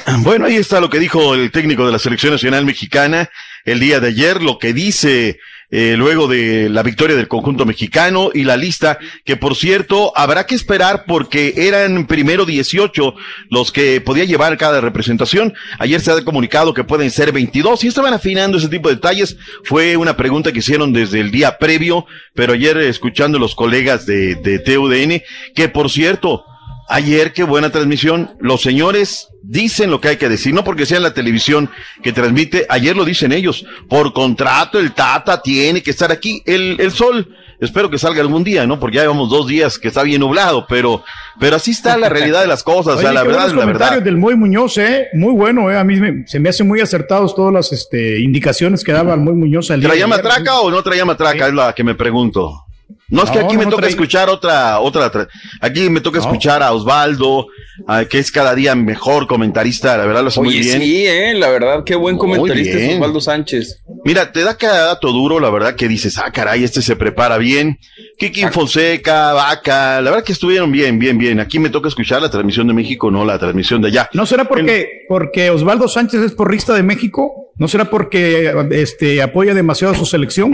[0.23, 3.31] Bueno, ahí está lo que dijo el técnico de la selección nacional mexicana
[3.65, 5.39] el día de ayer, lo que dice
[5.71, 10.47] eh, luego de la victoria del conjunto mexicano y la lista que por cierto habrá
[10.47, 13.15] que esperar porque eran primero 18
[13.51, 15.53] los que podía llevar cada representación.
[15.79, 19.37] Ayer se ha comunicado que pueden ser 22 y estaban afinando ese tipo de detalles.
[19.65, 24.37] Fue una pregunta que hicieron desde el día previo, pero ayer escuchando los colegas de,
[24.37, 25.23] de TUDN,
[25.55, 26.47] que por cierto,
[26.91, 28.31] Ayer, qué buena transmisión.
[28.41, 31.69] Los señores dicen lo que hay que decir, no porque sea la televisión
[32.03, 32.67] que transmite.
[32.71, 33.67] Ayer lo dicen ellos.
[33.91, 36.43] Por contrato, el Tata tiene que estar aquí.
[36.47, 37.29] El, el sol,
[37.61, 38.81] espero que salga algún día, ¿no?
[38.81, 41.05] Porque ya llevamos dos días que está bien nublado, pero,
[41.39, 42.97] pero así está la realidad de las cosas.
[42.97, 44.03] o sea, Oye, la verdad la comentarios verdad.
[44.05, 45.09] del Muy Muñoz, ¿eh?
[45.13, 45.77] Muy bueno, ¿eh?
[45.77, 49.21] A mí me- se me hacen muy acertados todas las este, indicaciones que daba el
[49.21, 51.49] Muy Muñoz al día ¿Traía matraca o no traía matraca?
[51.49, 52.65] Es la que me pregunto.
[53.11, 55.29] No, es que No, aquí no, me no toca trae- escuchar otra, otra, tra-
[55.61, 57.47] aquí me toca escuchar a Osvaldo,
[57.87, 60.81] a- que es cada día mejor comentarista, la verdad lo hace muy bien.
[60.83, 62.95] sí, eh, la verdad, qué buen comentarista es.
[62.97, 63.83] Osvaldo Sánchez.
[64.05, 67.39] Mira, te da cada dato duro, la verdad que dices, ah, caray, este se prepara
[67.39, 67.79] bien.
[68.19, 71.41] Kiki Fonseca, Vaca, la verdad que estuvieron bien, bien, bien.
[71.41, 74.11] Aquí me toca escuchar la transmisión de México, no la transmisión de allá.
[74.13, 77.53] ¿No será porque, porque Osvaldo Sánchez es porrista de México?
[77.57, 80.53] ¿No será porque este, apoya demasiado a su selección?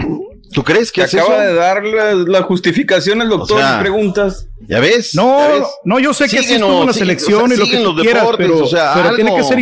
[0.51, 1.41] ¿Tú crees que acaba eso?
[1.41, 4.47] de dar la, la justificación el doctor O sea, y preguntas.
[4.67, 5.13] ¿Ya ves?
[5.15, 5.67] No, ¿Ya ves?
[5.83, 7.83] no, yo sé que sí estuvo la siguen- selección o sea, y lo que tú
[7.93, 9.59] los quieras, deportes, pero, o sea, pero tiene que ser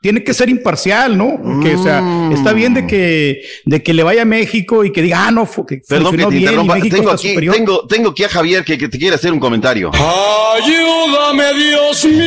[0.00, 1.60] tiene que ser imparcial, ¿no?
[1.62, 5.02] Que, o sea, está bien de que, de que le vaya a México y que
[5.02, 6.68] diga, ah, no, que Perdón que funcionó te bien y.
[6.68, 7.54] México Tengo está aquí, superior.
[7.56, 9.90] tengo, tengo aquí a Javier que, que te quiere hacer un comentario.
[9.94, 12.26] Ayúdame, Dios mío.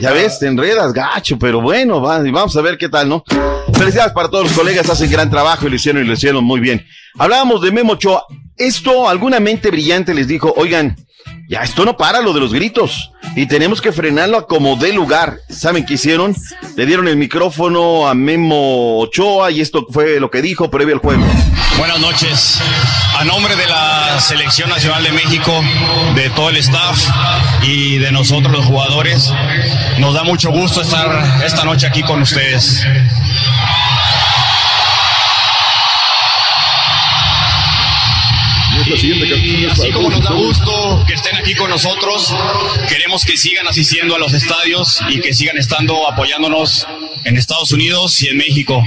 [0.00, 3.24] Ya ves, te enredas, gacho, pero bueno, va- vamos a ver qué tal, ¿no?
[3.74, 6.60] Felicidades para todos los colegas, hacen gran trabajo y lo hicieron y lo hicieron muy
[6.60, 6.84] bien.
[7.18, 8.24] Hablábamos de Memo Ochoa.
[8.56, 10.96] Esto, alguna mente brillante les dijo, oigan,
[11.48, 14.92] ya esto no para lo de los gritos y tenemos que frenarlo a como dé
[14.92, 15.38] lugar.
[15.48, 16.34] ¿Saben qué hicieron?
[16.76, 21.00] Le dieron el micrófono a Memo Ochoa y esto fue lo que dijo previo al
[21.00, 21.24] juego.
[21.78, 22.60] Buenas noches.
[23.18, 25.62] A nombre de la Selección Nacional de México,
[26.14, 26.98] de todo el staff
[27.62, 29.32] y de nosotros los jugadores,
[29.98, 32.84] nos da mucho gusto estar esta noche aquí con ustedes.
[38.74, 42.34] Y así como nos da gusto que estén aquí con nosotros,
[42.88, 46.86] queremos que sigan asistiendo a los estadios y que sigan estando apoyándonos
[47.24, 48.82] en Estados Unidos y en México.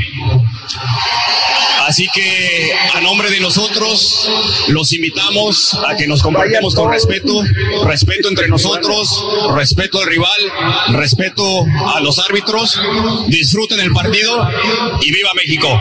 [1.88, 4.28] Así que a nombre de nosotros
[4.70, 7.44] los invitamos a que nos comportemos con respeto,
[7.86, 9.24] respeto entre nosotros,
[9.54, 10.42] respeto al rival,
[10.94, 11.44] respeto
[11.96, 12.80] a los árbitros,
[13.28, 14.50] disfruten el partido
[15.02, 15.80] y viva México.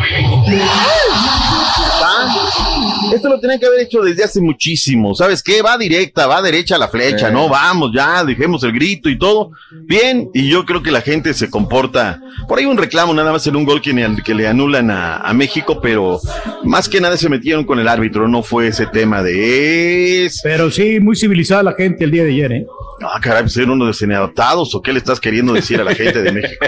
[3.14, 4.84] Esto lo tenían que haber hecho desde hace muchísimo.
[5.15, 5.62] ¿Sabes qué?
[5.62, 7.31] Va directa, va derecha a la flecha.
[7.31, 7.48] ¿no?
[7.48, 9.51] Vamos, ya, dejemos el grito y todo.
[9.86, 12.20] Bien, y yo creo que la gente se comporta.
[12.48, 15.16] Por ahí un reclamo, nada más en un gol que, ne- que le anulan a,
[15.19, 16.20] a México, pero
[16.65, 20.24] más que nada se metieron con el árbitro, no fue ese tema de.
[20.27, 20.40] Es...
[20.43, 22.66] Pero sí, muy civilizada la gente el día de ayer, ¿eh?
[23.02, 26.23] Ah, caray, pues eran unos desadaptados, ¿o qué le estás queriendo decir a la gente
[26.23, 26.65] de México?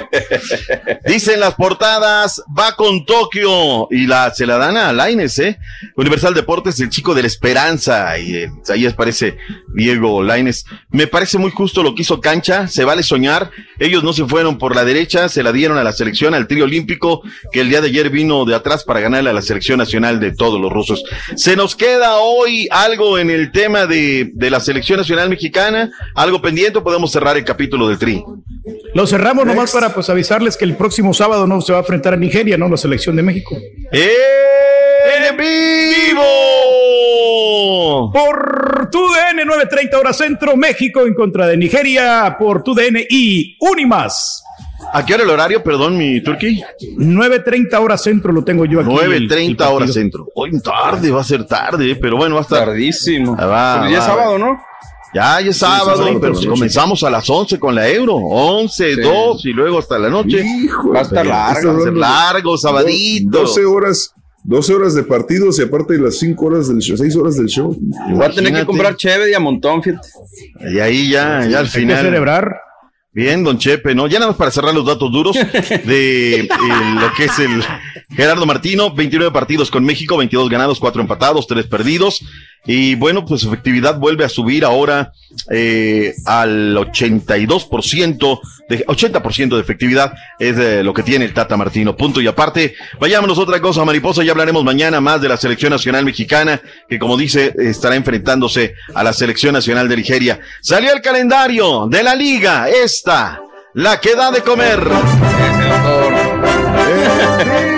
[1.06, 5.58] Dicen las portadas, va con Tokio y la, se la dan a Laines, ¿eh?
[5.94, 9.36] Universal Deportes, el chico de la esperanza, y eh, ahí aparece
[9.74, 10.66] Diego Laines.
[10.90, 13.50] Me parece muy justo lo que hizo Cancha, se vale soñar.
[13.78, 16.64] Ellos no se fueron por la derecha, se la dieron a la selección, al trío
[16.64, 17.22] olímpico,
[17.52, 20.32] que el día de ayer vino de atrás para ganarle a la selección nacional de
[20.32, 21.04] todos los rusos.
[21.34, 26.40] Se nos queda hoy algo en el tema de, de la selección nacional mexicana, algo
[26.40, 28.22] pendiente, o podemos cerrar el capítulo del tri.
[28.94, 32.14] Lo cerramos nomás para pues avisarles que el próximo sábado no se va a enfrentar
[32.14, 32.68] a Nigeria, ¿no?
[32.68, 33.56] La selección de México.
[33.92, 36.24] ¡En vivo!
[38.12, 43.56] Por tu DN 930 hora centro, México en contra de Nigeria por tu DN y
[43.60, 44.42] Unimas.
[44.92, 46.62] ¿A qué hora el horario, perdón, mi turqui?
[46.96, 48.90] 9.30 horas centro lo tengo yo aquí.
[49.04, 49.76] el- el 9.30 partido.
[49.76, 50.26] horas centro.
[50.34, 52.66] Hoy tarde, va a ser tarde, eh, pero bueno, va a estar.
[52.66, 53.36] Tardísimo.
[53.38, 54.38] Ah, va, Pero ya va, es sábado.
[54.38, 54.60] ¿no?
[55.14, 58.16] Ya, ya es Sí, sábado, sábado, pero sí, comenzamos a las 11 con la Euro.
[58.16, 59.00] 11, Sí.
[59.00, 60.44] 2 y luego hasta la noche.
[60.94, 61.72] Va a estar largo.
[61.72, 63.38] Va a ser largo, sabadito.
[63.40, 64.12] 12 horas,
[64.48, 67.46] 12 horas de partidos y aparte de las 5 horas del show, 6 horas del
[67.48, 67.76] show.
[67.78, 67.90] Voy
[68.24, 68.66] a tener que Imagínate.
[68.66, 70.08] comprar cheve y a montón, fíjate.
[70.72, 72.04] Y ahí ya, ya al Hay que final.
[72.04, 72.56] celebrar.
[73.12, 74.06] Bien, don Chepe, ¿no?
[74.08, 75.34] Ya nada más para cerrar los datos duros
[75.86, 76.48] de eh,
[77.00, 77.64] lo que es el
[78.10, 82.22] Gerardo Martino, 29 partidos con México, 22 ganados, 4 empatados, 3 perdidos.
[82.66, 85.12] Y bueno, pues su efectividad vuelve a subir ahora
[85.50, 91.96] eh, al 82%, de, 80% de efectividad es de lo que tiene el Tata Martino.
[91.96, 95.70] Punto y aparte, vayámonos a otra cosa, Mariposa, ya hablaremos mañana más de la selección
[95.70, 100.40] nacional mexicana, que como dice, estará enfrentándose a la selección nacional de Nigeria.
[100.60, 103.40] Salió el calendario de la liga, esta,
[103.74, 104.80] la que da de comer.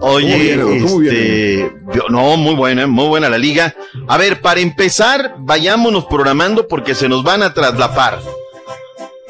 [0.00, 1.72] Oye, este,
[2.08, 3.74] no, muy buena, muy buena la liga.
[4.08, 8.18] A ver, para empezar, vayámonos programando porque se nos van a traslapar.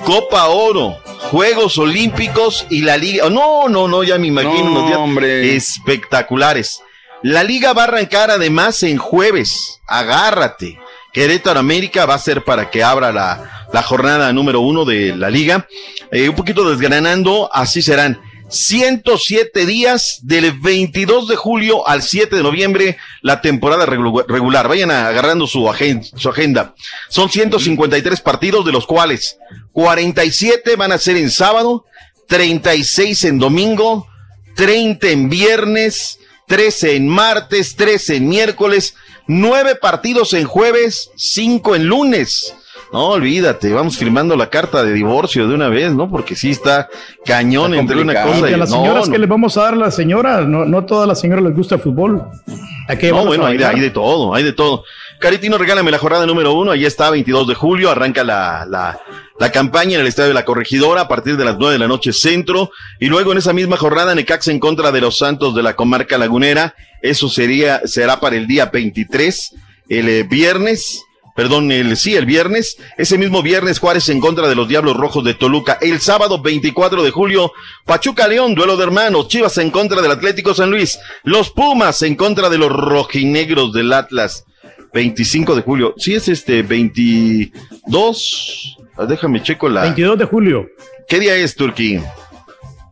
[0.05, 0.97] Copa Oro,
[1.31, 3.29] Juegos Olímpicos y la Liga.
[3.29, 4.87] No, no, no, ya me imagino unos
[5.21, 6.81] días espectaculares.
[7.23, 9.81] La liga va a arrancar además en jueves.
[9.87, 10.79] Agárrate.
[11.13, 15.29] Querétaro América va a ser para que abra la, la jornada número uno de la
[15.29, 15.67] liga.
[16.13, 18.21] Eh, un poquito desgranando, así serán.
[18.51, 24.69] 107 días del 22 de julio al 7 de noviembre la temporada regular.
[24.69, 26.75] Vayan agarrando su, agenda, su agenda.
[27.09, 29.39] Son 153 partidos de los cuales
[29.73, 31.85] 47 van a ser en sábado,
[32.27, 34.09] 36 en domingo,
[34.57, 36.19] 30 en viernes,
[36.49, 38.95] 13 en martes, 13 en miércoles,
[39.29, 42.55] 9 partidos en jueves, 5 en lunes.
[42.93, 46.11] No, olvídate, vamos firmando la carta de divorcio de una vez, ¿no?
[46.11, 46.89] Porque sí está
[47.25, 49.95] cañón entre una cosa y, a las señoras que le vamos a dar a las
[49.95, 52.17] señoras, no, no todas las señoras les gusta el fútbol.
[52.17, 54.85] no, bueno, hay de, hay de, todo, hay de todo.
[55.21, 58.99] Caritino, regálame la jornada número uno, ahí está, 22 de julio, arranca la, la,
[59.39, 61.87] la campaña en el Estadio de la Corregidora a partir de las 9 de la
[61.87, 65.63] noche centro, y luego en esa misma jornada Necaxa en contra de los Santos de
[65.63, 69.55] la comarca lagunera, eso sería, será para el día 23,
[69.89, 71.05] el eh, viernes,
[71.41, 75.25] perdón, el, sí, el viernes, ese mismo viernes Juárez en contra de los Diablos Rojos
[75.25, 77.53] de Toluca, el sábado 24 de julio,
[77.87, 82.15] Pachuca León, duelo de hermanos, Chivas en contra del Atlético San Luis, los Pumas en
[82.15, 84.45] contra de los rojinegros del Atlas,
[84.93, 88.77] 25 de julio, sí es este 22,
[89.09, 89.85] déjame checo la...
[89.85, 90.69] 22 de julio.
[91.09, 92.01] ¿Qué día es, Turquí?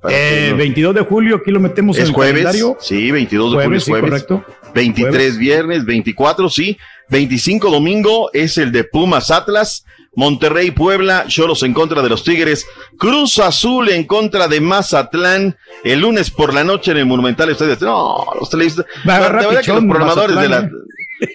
[0.08, 2.78] Eh, 22 de julio, aquí lo metemos en el jueves, calendario.
[2.80, 4.10] Sí, 22 de julio es sí, jueves.
[4.10, 4.42] correcto.
[4.74, 5.38] 23 Jueves.
[5.38, 6.78] viernes, 24 sí,
[7.10, 9.84] 25 domingo es el de Pumas Atlas,
[10.14, 12.66] Monterrey Puebla, Choros en contra de los Tigres,
[12.98, 17.76] Cruz Azul en contra de Mazatlán, el lunes por la noche en el Monumental Estadio.
[17.80, 20.72] No, los televisores, Va a agarrar de verdad que los programadores de la Mazatlán,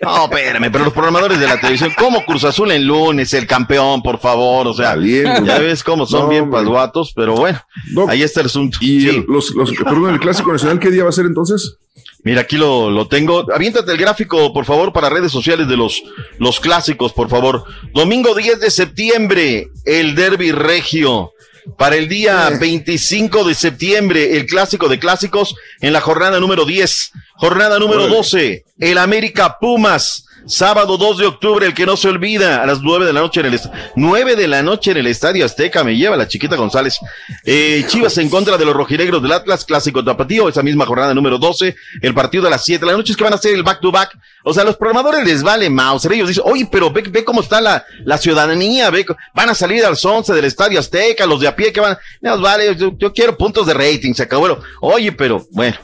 [0.02, 4.02] no, espérame, pero los programadores de la televisión, ¿cómo Cruz Azul en lunes, el campeón,
[4.02, 4.68] por favor?
[4.68, 6.60] O sea, ya ves cómo son No, bien hombre.
[6.62, 7.62] pasguatos, pero bueno,
[8.08, 8.78] ahí está el asunto.
[8.82, 9.10] Y Sí.
[9.10, 11.78] el- los, los, perdón, el Clásico Nacional, ¿qué día va a ser entonces?
[12.24, 13.46] Mira, aquí lo, lo tengo.
[13.54, 16.02] Aviéntate el gráfico, por favor, para redes sociales de los,
[16.40, 17.66] los clásicos, por favor.
[17.94, 21.34] Domingo 10 de septiembre, el Derby Regio.
[21.78, 27.12] Para el día 25 de septiembre, el clásico de clásicos en la jornada número 10.
[27.36, 28.16] Jornada número Órale.
[28.18, 30.26] 12, el América Pumas.
[30.46, 33.40] Sábado 2 de octubre, el que no se olvida, a las 9 de la noche
[33.40, 36.56] en el est- 9 de la noche en el Estadio Azteca, me lleva la chiquita
[36.56, 36.98] González.
[37.46, 41.38] Eh, Chivas en contra de los rojinegros del Atlas, clásico tapatío, esa misma jornada número
[41.38, 43.64] 12, el partido a las 7 de la noche es que van a hacer el
[43.64, 44.12] back to back.
[44.44, 47.62] O sea, los programadores les vale Mauser, ellos dicen, oye, pero ve, ve cómo está
[47.62, 51.48] la, la ciudadanía, ve, van a salir a las 11 del Estadio Azteca, los de
[51.48, 54.60] a pie que van, nos vale, yo, yo quiero puntos de rating, se acabó.
[54.82, 55.78] Oye, pero, bueno.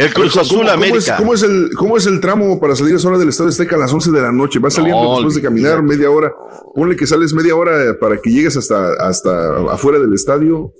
[0.00, 0.98] El Cruz ¿Cómo- Azul cómo, América.
[0.98, 3.50] es, cómo es el, ¿Cómo es el tramo para salir a esa hora del Estadio
[3.50, 4.58] Azteca a las 11 de la noche?
[4.58, 6.32] Vas saliendo No, después de caminar media hora.
[6.74, 10.72] Ponle que sales media hora para que llegues hasta, hasta afuera del estadio.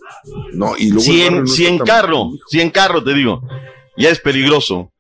[0.53, 1.01] No, y luego.
[1.03, 3.43] si en, no si en carro, si en carro te digo,
[3.97, 4.93] ya es peligroso.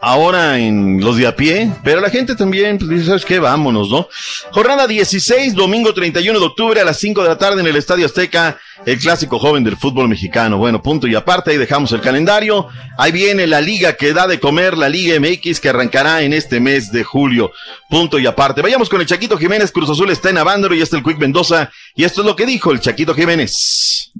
[0.00, 3.40] Ahora en los de a pie, pero la gente también pues, dice, ¿sabes qué?
[3.40, 4.08] Vámonos, ¿no?
[4.52, 8.06] Jornada 16, domingo 31 de octubre a las 5 de la tarde en el Estadio
[8.06, 10.56] Azteca, el clásico joven del fútbol mexicano.
[10.56, 12.68] Bueno, punto y aparte, ahí dejamos el calendario.
[12.96, 16.60] Ahí viene la liga que da de comer, la Liga MX, que arrancará en este
[16.60, 17.50] mes de julio.
[17.90, 18.62] Punto y aparte.
[18.62, 21.72] Vayamos con el Chaquito Jiménez, Cruz Azul está en Avándaro y está el Quick Mendoza.
[21.96, 24.12] Y esto es lo que dijo el Chaquito Jiménez.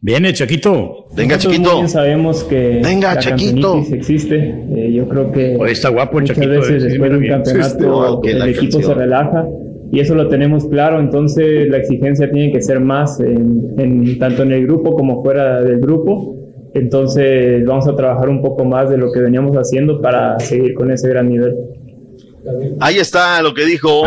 [0.00, 1.06] Viene, Chaquito.
[1.16, 3.84] Venga, Nosotros bien sabemos que Venga, la Chaquito.
[3.92, 4.36] existe.
[4.76, 8.20] Eh, yo creo que está guapo el muchas Chaquito, veces eh, después de un campeonato
[8.22, 8.82] el equipo canción.
[8.84, 9.46] se relaja
[9.90, 11.00] y eso lo tenemos claro.
[11.00, 15.62] Entonces la exigencia tiene que ser más en, en- tanto en el grupo como fuera
[15.62, 16.36] del grupo.
[16.74, 20.92] Entonces vamos a trabajar un poco más de lo que veníamos haciendo para seguir con
[20.92, 21.56] ese gran nivel.
[22.78, 24.02] Ahí está lo que dijo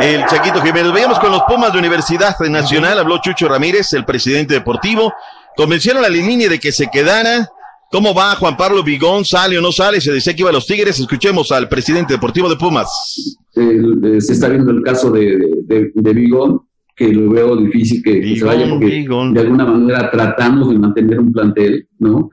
[0.00, 0.92] el Chaquito Jiménez.
[0.92, 5.12] Veíamos con los Pumas de Universidad Nacional, habló Chucho Ramírez, el presidente deportivo.
[5.56, 7.48] Convencieron a Limini de que se quedara.
[7.90, 9.24] ¿Cómo va Juan Pablo Vigón?
[9.24, 10.00] ¿Sale o no sale?
[10.00, 10.98] Se decía que iba a los Tigres.
[10.98, 13.36] Escuchemos al presidente deportivo de Pumas.
[13.54, 16.62] el- eh, se está viendo el caso de, de, de Bigón
[16.96, 18.86] que lo veo difícil que, que se vaya porque
[19.34, 22.30] de alguna manera tratamos de mantener un plantel, ¿no?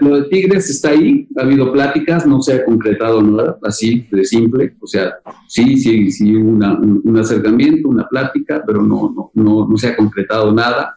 [0.00, 4.24] Lo, de Tigres está ahí, ha habido pláticas, no se ha concretado nada, así de
[4.24, 5.14] simple, o sea,
[5.48, 9.96] sí, sí, sí, una, un, acercamiento, una plática, pero no, no, no, no se ha
[9.96, 10.96] concretado nada.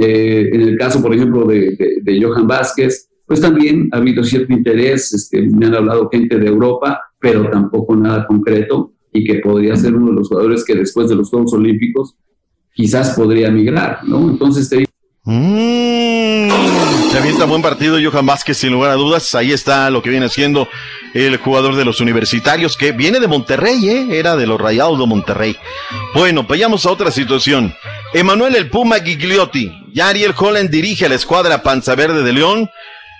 [0.00, 4.52] Eh, en el caso, por ejemplo, de, de, Johan Vázquez, pues también ha habido cierto
[4.52, 9.76] interés, este, me han hablado gente de Europa, pero tampoco nada concreto y que podría
[9.76, 12.16] ser uno de los jugadores que después de los Juegos Olímpicos
[12.74, 14.28] quizás podría migrar, ¿no?
[14.28, 14.88] Entonces te
[15.30, 15.87] Mmm,
[17.10, 19.34] se avienta buen partido Johan Vázquez, sin lugar a dudas.
[19.34, 20.68] Ahí está lo que viene siendo
[21.14, 24.18] el jugador de los universitarios, que viene de Monterrey, ¿eh?
[24.18, 25.56] era de los Rayados de Monterrey.
[26.14, 27.74] Bueno, vayamos a otra situación.
[28.12, 32.70] Emanuel el Puma Gigliotti, ya Ariel Holland dirige a la escuadra Panza Verde de León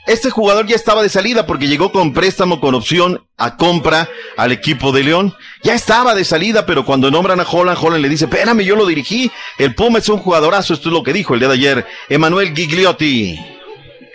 [0.08, 4.08] este jugador ya estaba de salida porque llegó con préstamo con opción a compra
[4.38, 5.34] al equipo de León.
[5.62, 8.86] Ya estaba de salida, pero cuando nombran a Holland, Holland le dice, espérame, yo lo
[8.86, 9.30] dirigí.
[9.58, 11.86] El Puma es un jugadorazo, esto es lo que dijo el día de ayer.
[12.08, 13.57] Emanuel Gigliotti.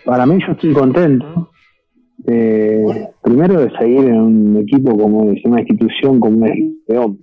[0.06, 1.50] Para mí yo estoy contento.
[2.28, 6.58] Eh, primero de seguir en un equipo como es una institución como es
[6.88, 7.18] León,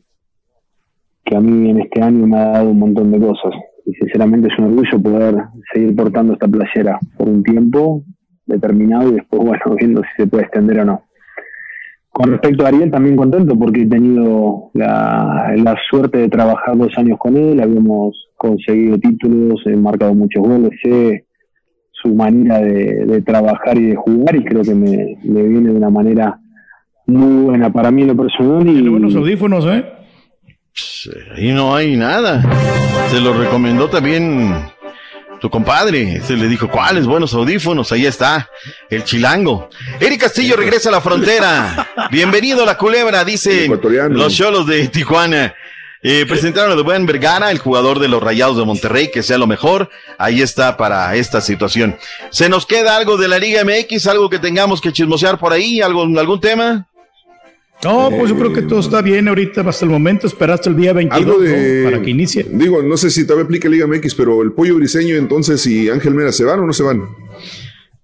[1.24, 3.52] que a mí en este año me ha dado un montón de cosas.
[3.86, 8.04] Y sinceramente es un orgullo poder seguir portando esta playera por un tiempo
[8.46, 11.02] determinado y después, bueno, viendo si se puede extender o no.
[12.12, 16.92] Con respecto a Ariel, también contento porque he tenido la, la suerte de trabajar dos
[16.98, 21.24] años con él, habíamos conseguido títulos, he marcado muchos goles, sé
[22.00, 26.38] su manera de, trabajar y de jugar y creo que me, viene de una manera
[27.06, 28.66] muy buena para mí en lo personal.
[28.68, 29.84] Y, Tiene buenos audífonos, ¿eh?
[31.36, 32.42] Ahí no hay nada.
[33.10, 34.54] Se lo recomendó también
[35.40, 36.20] tu compadre.
[36.20, 37.90] Se le dijo, ¿cuáles buenos audífonos?
[37.92, 38.48] Ahí está,
[38.88, 39.68] el chilango.
[39.98, 41.88] Eric Castillo regresa a la frontera.
[42.10, 43.68] Bienvenido a la culebra, dice
[44.10, 45.54] los cholos de Tijuana.
[46.02, 49.46] Eh, presentaron a Dubán Vergara, el jugador de los Rayados de Monterrey, que sea lo
[49.46, 49.90] mejor.
[50.18, 51.96] Ahí está para esta situación.
[52.30, 54.06] ¿Se nos queda algo de la Liga MX?
[54.06, 55.82] ¿Algo que tengamos que chismosear por ahí?
[55.82, 56.86] ¿Algo, ¿Algún tema?
[57.82, 60.26] No, pues yo creo que todo está bien ahorita hasta el momento.
[60.26, 61.36] Esperaste el día 22
[61.84, 62.46] para que inicie.
[62.50, 66.14] Digo, no sé si todavía aplica Liga MX, pero el pollo briseño entonces y Ángel
[66.14, 67.02] Mena, ¿se van o no se van?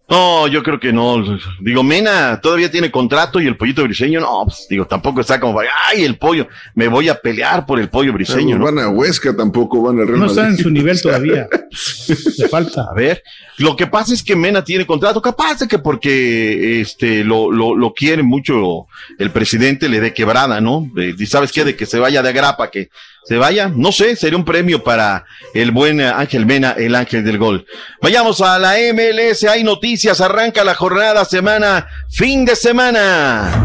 [0.08, 1.24] No, yo creo que no.
[1.60, 5.60] Digo, Mena todavía tiene contrato y el pollito briseño, no, pues, digo, tampoco está como,
[5.60, 8.56] ay, el pollo, me voy a pelear por el pollo briseño.
[8.56, 11.48] No, Van a Huesca, tampoco van a Real No está en su nivel todavía.
[12.38, 12.86] Le falta.
[12.88, 13.20] A ver,
[13.58, 17.74] lo que pasa es que Mena tiene contrato, capaz de que porque este lo, lo,
[17.74, 18.86] lo quiere mucho
[19.18, 20.88] el presidente le dé quebrada, ¿no?
[20.96, 22.90] Y sabes qué, de que se vaya de agrapa, que
[23.26, 27.38] se vaya, no sé, sería un premio para el buen Ángel Mena, el ángel del
[27.38, 27.66] gol.
[28.00, 33.64] Vayamos a la MLS, hay noticias, arranca la jornada, semana, fin de semana.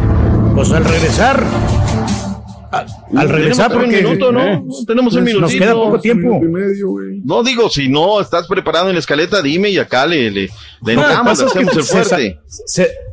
[0.56, 1.44] Pues al regresar,
[2.72, 4.42] al regresar, porque un minuto, ¿no?
[4.42, 5.42] Eh, tenemos un minutito.
[5.42, 6.42] Nos queda poco tiempo.
[7.24, 10.50] no digo, si no estás preparado en la escaleta, dime y acá le, le,
[10.86, 12.40] le el fuerte.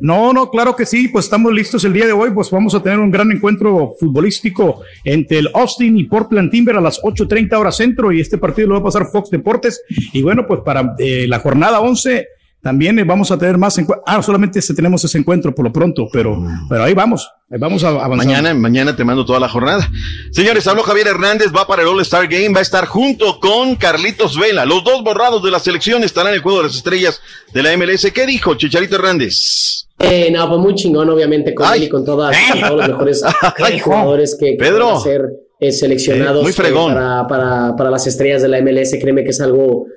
[0.01, 2.81] no, no, claro que sí, pues estamos listos el día de hoy, pues vamos a
[2.81, 7.75] tener un gran encuentro futbolístico entre el Austin y Portland Timber a las 8.30 horas
[7.75, 9.81] centro y este partido lo va a pasar Fox Deportes
[10.13, 12.27] y bueno, pues para eh, la jornada 11
[12.61, 14.03] también vamos a tener más encuentros.
[14.05, 16.67] Ah, solamente tenemos ese encuentro por lo pronto, pero, mm.
[16.67, 17.29] pero ahí vamos.
[17.49, 18.17] vamos a avanzar.
[18.17, 19.89] Mañana, mañana te mando toda la jornada.
[20.31, 24.37] Señores, habló Javier Hernández, va para el All-Star Game, va a estar junto con Carlitos
[24.37, 24.65] Vela.
[24.65, 27.21] Los dos borrados de la selección estarán en el juego de las estrellas
[27.53, 28.11] de la MLS.
[28.13, 29.85] ¿Qué dijo Chicharito Hernández?
[29.99, 33.23] Eh, no, pues muy chingón, obviamente, con él y con, todas, todos los mejores
[33.83, 35.29] jugadores que, van a ser
[35.59, 38.97] eh, seleccionados muy eh, para, para, para las estrellas de la MLS.
[38.99, 39.87] Créeme que es algo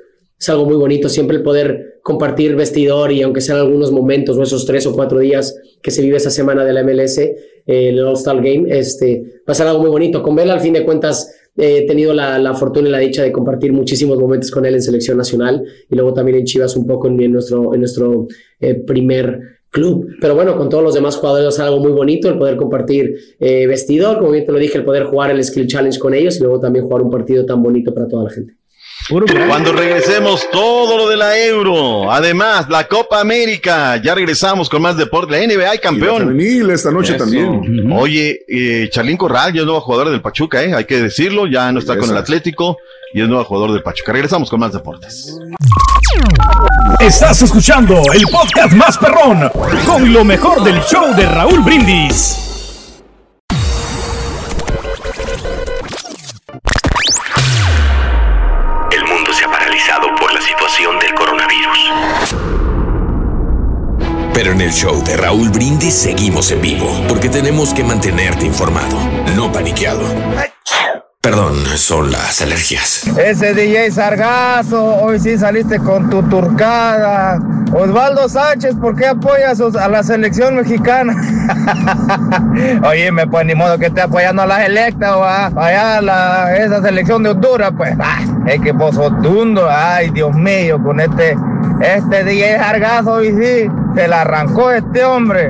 [0.43, 4.43] es algo muy bonito siempre el poder compartir vestidor y aunque sean algunos momentos o
[4.43, 7.35] esos tres o cuatro días que se vive esa semana de la MLS, eh,
[7.67, 10.21] el All-Star Game, este, va a ser algo muy bonito.
[10.21, 13.73] Con Vela, al fin de cuentas, he tenido la, fortuna y la dicha de compartir
[13.73, 17.31] muchísimos momentos con él en selección nacional y luego también en Chivas un poco en,
[17.31, 18.27] nuestro, en nuestro
[18.59, 20.09] eh, primer club.
[20.21, 23.69] Pero bueno, con todos los demás jugadores es algo muy bonito el poder compartir eh,
[23.69, 26.41] vestidor, como bien te lo dije, el poder jugar el Skill Challenge con ellos y
[26.41, 28.55] luego también jugar un partido tan bonito para toda la gente.
[29.09, 34.97] Cuando regresemos todo lo de la Euro, además la Copa América, ya regresamos con más
[34.97, 36.39] deporte, la NBA y campeón.
[36.71, 37.91] esta noche también.
[37.93, 41.73] Oye, eh, Charlín Corral ya es nuevo jugador del Pachuca, eh, hay que decirlo, ya
[41.73, 42.77] no está con el Atlético
[43.13, 44.13] y es nuevo jugador del Pachuca.
[44.13, 45.37] Regresamos con más deportes.
[47.01, 49.51] Estás escuchando el podcast más perrón
[49.87, 52.52] con lo mejor del show de Raúl Brindis.
[60.79, 62.35] Del coronavirus.
[64.33, 68.97] Pero en el show de Raúl Brindis seguimos en vivo, porque tenemos que mantenerte informado,
[69.37, 70.03] no paniqueado.
[71.23, 73.07] Perdón, son las alergias.
[73.17, 77.39] Ese DJ Sargazo, hoy sí saliste con tu turcada.
[77.73, 81.15] Osvaldo Sánchez, ¿por qué apoyas a la selección mexicana?
[82.89, 86.57] Oye, me pues ni modo que esté apoyando a las electas o a, allá la,
[86.57, 87.95] esa selección de Honduras, pues.
[88.01, 88.19] Ah,
[88.49, 89.13] es que vos sos.
[89.71, 91.37] Ay, Dios mío, con este,
[91.83, 95.49] este DJ Sargazo, hoy sí, se la arrancó este hombre.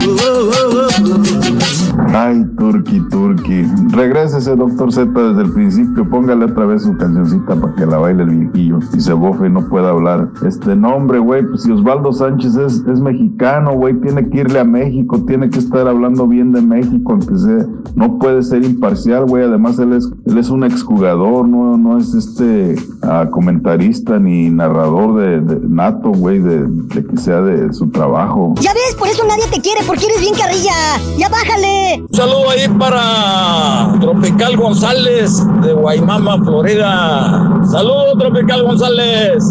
[2.15, 3.65] Ay, Turki, Turki.
[3.91, 6.09] Regrésese, doctor Z, desde el principio.
[6.09, 9.51] Póngale otra vez su cancioncita para que la baile el viejillo y se bofe y
[9.51, 10.29] no pueda hablar.
[10.47, 14.65] Este nombre, güey, pues si Osvaldo Sánchez es, es mexicano, güey, tiene que irle a
[14.65, 19.45] México, tiene que estar hablando bien de México, aunque sea, no puede ser imparcial, güey.
[19.45, 25.19] Además, él es, él es un exjugador, no, no es este ah, comentarista ni narrador
[25.19, 28.32] de, nato, güey, de que sea de su trabajo.
[28.61, 30.73] Ya ves, por eso nadie te quiere, porque eres bien carrilla.
[31.19, 32.01] Ya bájale.
[32.01, 37.61] Un saludo ahí para Tropical González de Guaymama, Florida.
[37.71, 39.45] Saludos, Tropical González.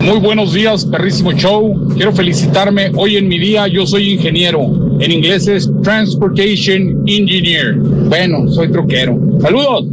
[0.00, 1.88] Muy buenos días, perrísimo show.
[1.94, 2.90] Quiero felicitarme.
[2.96, 4.60] Hoy en mi día yo soy ingeniero.
[5.00, 7.76] En inglés es Transportation Engineer.
[8.08, 9.18] Bueno, soy troquero.
[9.40, 9.84] Saludos.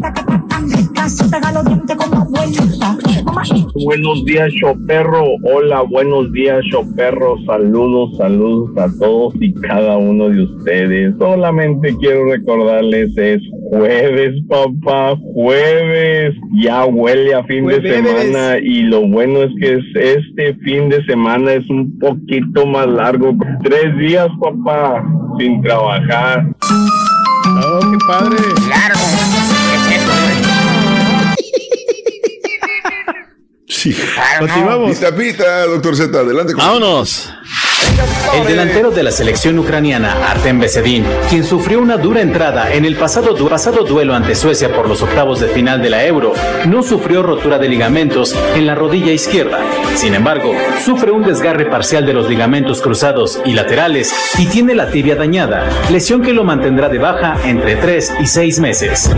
[3.83, 5.23] Buenos días, Choperro.
[5.43, 7.35] Hola, buenos días, Choperro.
[7.45, 11.15] Saludos, saludos a todos y cada uno de ustedes.
[11.17, 16.35] Solamente quiero recordarles, es jueves, papá, jueves.
[16.53, 21.03] Ya huele a fin de semana y lo bueno es que es este fin de
[21.05, 23.35] semana es un poquito más largo.
[23.63, 25.03] Tres días, papá,
[25.37, 26.47] sin trabajar.
[27.45, 28.37] Oh, qué padre.
[28.67, 28.95] Claro.
[33.73, 33.95] Sí.
[34.39, 34.89] Continuamos.
[34.91, 36.53] Pista, pista, doctor Z, adelante.
[36.53, 37.29] con- Vámonos.
[38.35, 42.95] El delantero de la selección ucraniana, Artem Besedin, quien sufrió una dura entrada en el
[42.95, 46.33] pasado, du- pasado duelo ante Suecia por los octavos de final de la Euro,
[46.65, 49.59] no sufrió rotura de ligamentos en la rodilla izquierda.
[49.95, 54.89] Sin embargo, sufre un desgarre parcial de los ligamentos cruzados y laterales y tiene la
[54.89, 59.09] tibia dañada, lesión que lo mantendrá de baja entre 3 y 6 meses.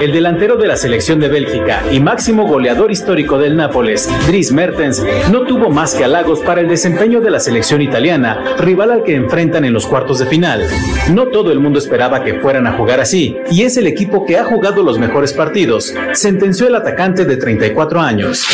[0.00, 5.04] El delantero de la selección de Bélgica y máximo goleador histórico del Nápoles, Dries Mertens,
[5.30, 9.14] no tuvo más que halagos para el desempeño de la selección italiana, rival al que
[9.14, 10.66] enfrentan en los cuartos de final.
[11.12, 14.38] No todo el mundo esperaba que fueran a jugar así, y es el equipo que
[14.38, 18.46] ha jugado los mejores partidos, sentenció el atacante de 34 años.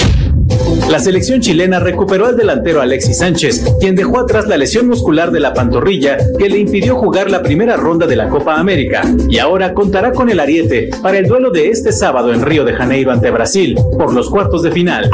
[0.90, 5.40] La selección chilena recuperó al delantero Alexis Sánchez, quien dejó atrás la lesión muscular de
[5.40, 9.74] la pantorrilla que le impidió jugar la primera ronda de la Copa América y ahora
[9.74, 13.30] contará con el ariete para el duelo de este sábado en Río de Janeiro ante
[13.30, 15.10] Brasil por los cuartos de final.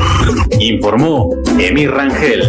[0.61, 2.43] Informó Emir Rangel.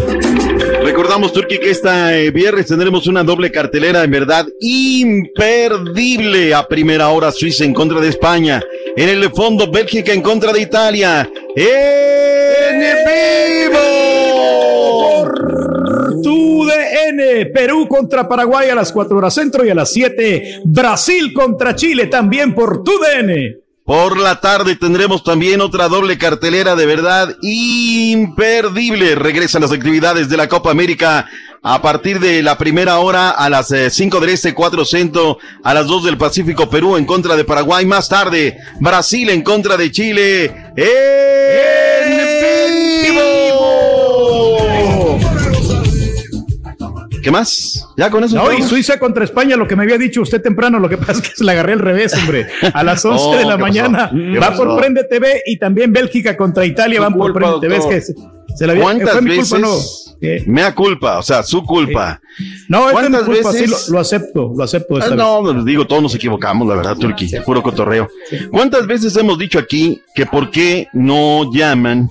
[0.83, 6.53] Recordamos, Turki, que esta eh, viernes tendremos una doble cartelera, en verdad, imperdible.
[6.53, 8.61] A primera hora, Suiza en contra de España.
[8.95, 11.27] En el fondo, Bélgica en contra de Italia.
[11.55, 13.79] ¡En vivo!
[16.21, 21.33] Tu DN, Perú contra Paraguay a las 4 horas centro y a las 7, Brasil
[21.33, 23.62] contra Chile también por tu DN.
[23.85, 29.15] Por la tarde tendremos también otra doble cartelera de verdad imperdible.
[29.15, 31.27] Regresan las actividades de la Copa América
[31.61, 35.85] a partir de la primera hora a las 5 del Este, 4 Centro, a las
[35.87, 37.85] 2 del Pacífico, Perú en contra de Paraguay.
[37.85, 40.45] Más tarde, Brasil en contra de Chile.
[40.77, 42.22] ¡En
[47.23, 47.87] ¿Qué más?
[47.97, 48.35] ¿Ya con eso?
[48.35, 48.61] No, y?
[48.61, 51.35] Suiza contra España, lo que me había dicho usted temprano, lo que pasa es que
[51.35, 52.47] se la agarré al revés, hombre.
[52.73, 56.35] A las 11 Oh, de la ¿qué mañana va por Prende TV y también Bélgica
[56.37, 57.77] contra Italia van por Prende TV.
[57.77, 58.13] Es que se,
[58.57, 59.49] se la había- ¿Cuántas mi veces?
[59.49, 59.75] culpa, no.
[60.25, 62.21] Eh, Mea culpa, o sea, su culpa.
[62.69, 63.87] No, es de mi ¿Cuántas culpa, sí, veces?
[63.89, 64.97] lo, lo acepto, lo acepto.
[64.97, 68.07] esta Ah, no, les digo, todos nos equivocamos, la verdad, Turki, puro cotorreo.
[68.51, 72.09] ¿Cuántas veces hemos dicho aquí que por qué no llaman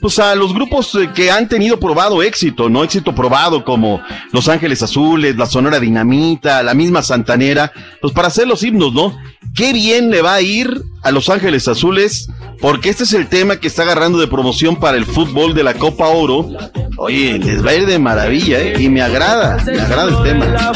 [0.00, 4.00] pues a los grupos eh, que han tenido probado éxito, no éxito probado como
[4.32, 9.16] Los Ángeles Azules, la Sonora Dinamita, la misma Santanera, pues para hacer los himnos, ¿no?
[9.54, 12.28] Qué bien le va a ir a Los Ángeles Azules,
[12.60, 15.74] porque este es el tema que está agarrando de promoción para el fútbol de la
[15.74, 16.48] Copa Oro.
[16.96, 18.74] Oye, les va a ir de maravilla, ¿eh?
[18.78, 20.72] Y me agrada, me agrada el tema.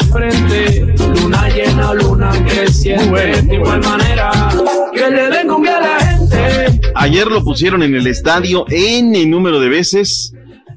[6.95, 10.33] Ayer lo pusieron en el estadio N número de veces.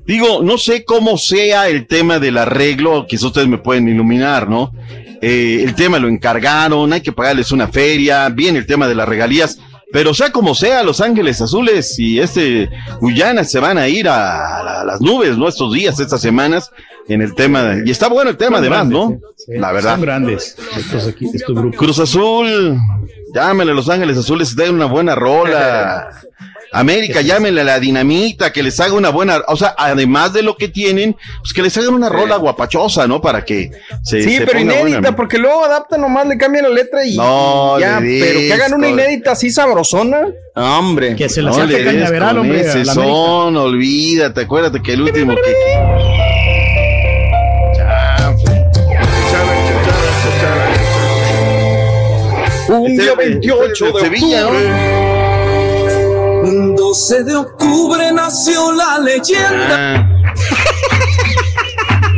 [0.07, 4.73] Digo, no sé cómo sea el tema del arreglo, quizás ustedes me pueden iluminar, ¿no?
[5.21, 9.07] Eh, el tema lo encargaron, hay que pagarles una feria, bien el tema de las
[9.09, 9.59] regalías,
[9.93, 12.71] pero sea como sea, Los Ángeles Azules y este
[13.01, 15.47] Guyana se van a ir a, a las nubes, ¿no?
[15.49, 16.71] Estos días, estas semanas,
[17.09, 19.19] en el tema, de- y está bueno el tema Son además, ¿no?
[19.37, 19.93] sí, La verdad.
[19.93, 21.79] Son grandes estos, aquí, estos grupos.
[21.79, 22.79] Cruz Azul,
[23.35, 26.09] Llámenle a Los Ángeles Azules, den una buena rola.
[26.71, 30.55] América, llámenle a la dinamita, que les haga una buena, o sea, además de lo
[30.59, 33.23] que tienen, pues que les hagan una rola guapachosa, ¿no?
[33.23, 33.71] Para que
[34.05, 34.23] se.
[34.23, 35.17] Sí, se pero ponga inédita, buena.
[35.17, 38.53] porque luego adaptan nomás, le cambian la letra y, No, y ya, le pero que
[38.53, 40.21] hagan una inédita así sabrosona.
[40.57, 41.17] Hombre.
[41.17, 42.61] Que se la No saque le cañaveral, hombre.
[42.61, 45.43] ese son, olvídate, acuérdate que el último que.
[52.69, 54.21] Un día 28 de, octubre.
[56.45, 59.97] Un 12 de octubre nació la leyenda.
[59.97, 60.35] Ah.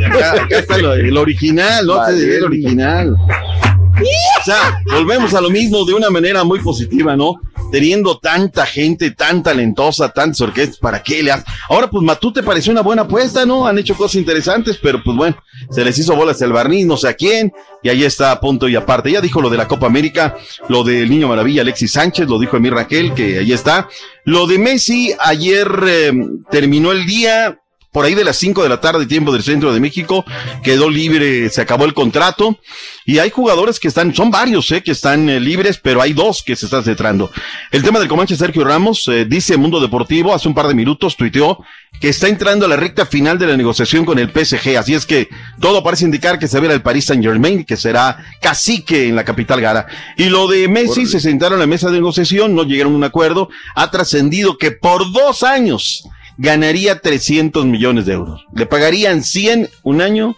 [0.07, 2.05] Acá, acá está lo- el original, ¿no?
[2.11, 3.15] Diré el original.
[3.15, 7.39] O sea, volvemos a lo mismo de una manera muy positiva, ¿no?
[7.71, 11.45] Teniendo tanta gente tan talentosa, tantas orquestas, ¿para qué le haces?
[11.69, 13.65] Ahora, pues Matute pareció una buena apuesta, ¿no?
[13.65, 15.37] Han hecho cosas interesantes, pero pues bueno,
[15.69, 18.67] se les hizo bolas el barniz, no sé a quién, y ahí está a punto
[18.67, 19.11] y aparte.
[19.11, 20.35] Ya dijo lo de la Copa América,
[20.69, 23.87] lo del Niño Maravilla, Alexis Sánchez, lo dijo Emir Raquel, que ahí está.
[24.25, 26.11] Lo de Messi, ayer eh,
[26.49, 27.59] terminó el día,
[27.91, 30.23] por ahí de las 5 de la tarde, tiempo del centro de México,
[30.63, 32.57] quedó libre, se acabó el contrato,
[33.05, 36.41] y hay jugadores que están, son varios, eh, que están eh, libres, pero hay dos
[36.41, 37.29] que se están centrando.
[37.69, 41.17] El tema del Comanche Sergio Ramos, eh, dice Mundo Deportivo, hace un par de minutos
[41.17, 41.59] tuiteó
[41.99, 45.05] que está entrando a la recta final de la negociación con el PSG, así es
[45.05, 45.27] que
[45.59, 49.25] todo parece indicar que se verá el Paris Saint Germain, que será cacique en la
[49.25, 49.87] capital gara.
[50.15, 53.03] Y lo de Messi, se sentaron a la mesa de negociación, no llegaron a un
[53.03, 56.07] acuerdo, ha trascendido que por dos años
[56.41, 58.45] ganaría 300 millones de euros.
[58.53, 60.35] Le pagarían 100 un año,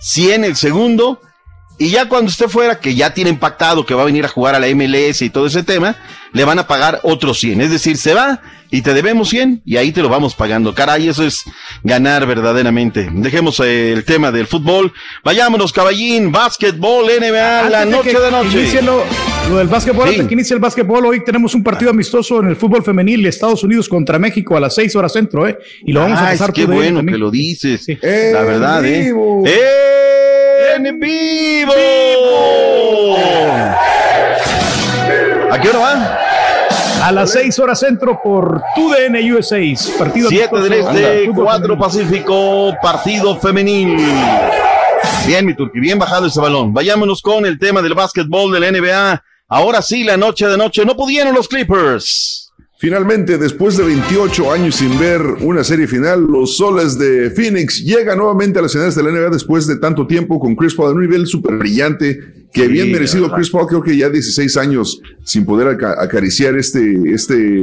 [0.00, 1.20] 100 el segundo,
[1.78, 4.56] y ya cuando esté fuera, que ya tiene impactado que va a venir a jugar
[4.56, 5.94] a la MLS y todo ese tema,
[6.32, 7.60] le van a pagar otros 100.
[7.60, 8.40] Es decir, se va
[8.70, 10.74] y te debemos 100 y ahí te lo vamos pagando.
[10.74, 11.44] Caray, eso es
[11.84, 13.08] ganar verdaderamente.
[13.12, 14.92] Dejemos eh, el tema del fútbol.
[15.22, 19.35] Vayámonos, caballín, básquetbol, NBA, la noche que de noche.
[19.48, 20.26] Lo, del básquetbol, Sí.
[20.26, 23.62] que inicie el básquetbol, hoy tenemos un partido amistoso en el fútbol femenil de Estados
[23.62, 25.58] Unidos contra México a las 6 horas centro, ¿eh?
[25.84, 27.14] Y lo vamos a Ah, pasar es qué bueno también.
[27.14, 27.84] que lo dices.
[27.84, 27.98] Sí.
[28.02, 29.04] La verdad, ¿eh?
[29.04, 29.44] vivo.
[30.76, 31.72] ¡En vivo!
[35.50, 36.18] ¿A qué hora va?
[37.06, 39.58] A las 6 horas centro por TUDN USA.
[39.98, 41.78] Partido 7 del Este, del fútbol 4 femenil.
[41.78, 43.96] Pacífico, partido femenil.
[45.26, 46.72] Bien, mi turqui, bien bajado ese balón.
[46.72, 49.22] Vayámonos con el tema del básquetbol de la NBA.
[49.48, 50.84] Ahora sí, la noche de noche.
[50.84, 52.42] No pudieron los Clippers.
[52.78, 58.18] Finalmente, después de 28 años sin ver una serie final, los soles de Phoenix llegan
[58.18, 60.96] nuevamente a las finales de la NBA después de tanto tiempo con Chris Paul en
[60.98, 62.18] un nivel súper brillante,
[62.52, 63.32] que Sí, bien merecido.
[63.32, 67.62] Chris Paul, creo que ya 16 años sin poder aca- acariciar este, este,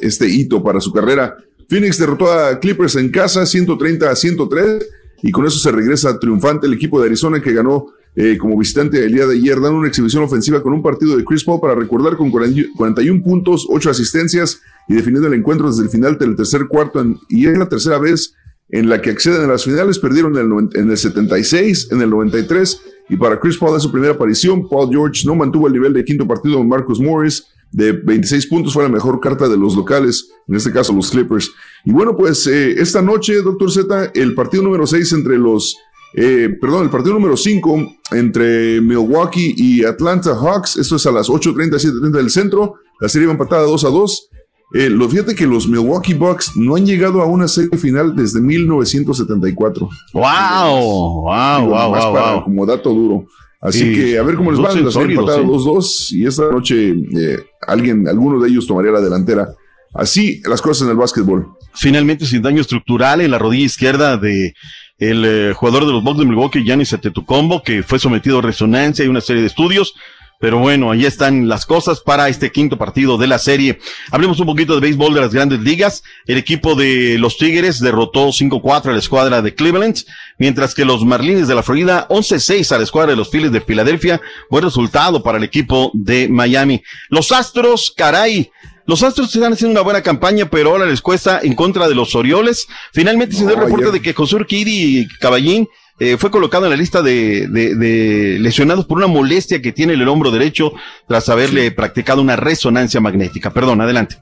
[0.00, 1.36] este hito para su carrera.
[1.68, 4.86] Phoenix derrotó a Clippers en casa 130 a 103
[5.22, 9.04] y con eso se regresa triunfante el equipo de Arizona que ganó eh, como visitante
[9.04, 11.74] el día de ayer, dando una exhibición ofensiva con un partido de Chris Paul para
[11.74, 16.34] recordar con 40 41 puntos, 8 asistencias y definiendo el encuentro desde el final del
[16.34, 17.00] tercer cuarto.
[17.00, 18.34] en- y es la tercera vez
[18.70, 19.98] en la que acceden a las finales.
[19.98, 23.92] Perdieron en el, en el 76, en el 93 y para Chris Paul es su
[23.92, 24.68] primera aparición.
[24.68, 28.72] Paul George no mantuvo el nivel de quinto partido con Marcus Morris de 26 puntos,
[28.72, 31.50] fue la mejor carta de los locales, en este caso los Clippers.
[31.84, 35.76] Y bueno, pues eh, esta noche, doctor Z, el partido número 6 entre los
[36.16, 40.76] eh, perdón, el partido número 5 entre Milwaukee y Atlanta Hawks.
[40.78, 42.74] Esto es a las 8.30, 7.30 del centro.
[43.00, 44.28] La serie va empatada 2 a 2.
[44.74, 48.40] Eh, lo fíjate que los Milwaukee Bucks no han llegado a una serie final desde
[48.40, 49.88] 1974.
[50.12, 50.22] ¡Wow!
[50.24, 51.68] ¡Wow!
[51.68, 51.68] ¡Wow!
[51.68, 52.12] ¡Wow!
[52.14, 52.44] para- wow.
[52.44, 53.26] Como dato duro.
[53.60, 54.74] Así Sí, que a ver cómo les va.
[54.74, 55.46] La serie empatada ¿eh?
[55.46, 59.48] 2-2 y esta noche eh, alguien, alguno de ellos tomaría la delantera.
[59.94, 61.46] Así las cosas en el básquetbol.
[61.74, 64.52] Finalmente, sin daño estructural en la rodilla izquierda de
[64.98, 69.04] el eh, jugador de los Bucks de Milwaukee, Giannis Antetokounmpo, que fue sometido a resonancia
[69.04, 69.94] y una serie de estudios.
[70.38, 73.78] Pero bueno, ahí están las cosas para este quinto partido de la serie.
[74.10, 76.02] Hablemos un poquito de béisbol de las grandes ligas.
[76.26, 80.04] El equipo de los Tigres derrotó 5-4 a la escuadra de Cleveland,
[80.38, 83.62] mientras que los Marlins de la Florida 11-6 a la escuadra de los Phillies de
[83.62, 84.20] Filadelfia.
[84.50, 86.82] Buen resultado para el equipo de Miami.
[87.08, 88.50] Los Astros, caray,
[88.86, 92.14] los Astros están haciendo una buena campaña, pero ahora les cuesta en contra de los
[92.14, 92.66] Orioles.
[92.92, 95.68] Finalmente se dio el reporte de que José Urquidi y Caballín
[95.98, 99.94] eh, fue colocado en la lista de, de- de lesionados por una molestia que tiene
[99.94, 100.72] en el hombro derecho
[101.08, 103.50] tras haberle practicado una resonancia magnética.
[103.52, 104.18] Perdón, adelante.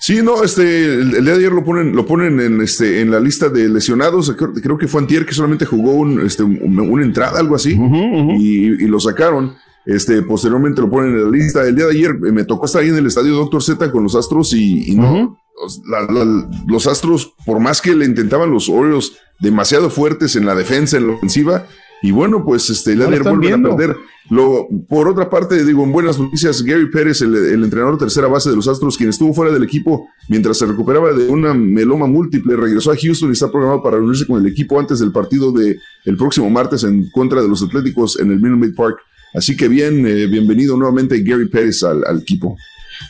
[0.00, 3.10] Sí, no, este, el, el día de ayer lo ponen, lo ponen en, este, en
[3.12, 4.34] la lista de lesionados.
[4.36, 7.78] Creo, creo que fue Antier que solamente jugó un, este, un- una entrada, algo así,
[8.36, 9.54] y, y lo sacaron.
[9.86, 11.66] Este, posteriormente lo ponen en la lista.
[11.66, 14.02] El día de ayer eh, me tocó estar ahí en el estadio Doctor Z con
[14.04, 18.50] los Astros y, y no, los, la- la- los Astros, por más que le intentaban
[18.50, 21.66] los Orioles demasiado fuertes en la defensa, en la ofensiva,
[22.04, 23.76] Y bueno, pues este, el están vuelven a viendo.
[23.76, 23.96] perder.
[24.30, 28.28] Lo, por otra parte, digo, en buenas noticias, Gary Pérez, el, el entrenador de tercera
[28.28, 32.06] base de los Astros, quien estuvo fuera del equipo mientras se recuperaba de una meloma
[32.06, 35.50] múltiple, regresó a Houston y está programado para reunirse con el equipo antes del partido
[35.52, 38.98] de el próximo martes en contra de los Atléticos en el Minute Maid Park.
[39.34, 42.56] Así que bien, eh, bienvenido nuevamente Gary Pérez al, equipo.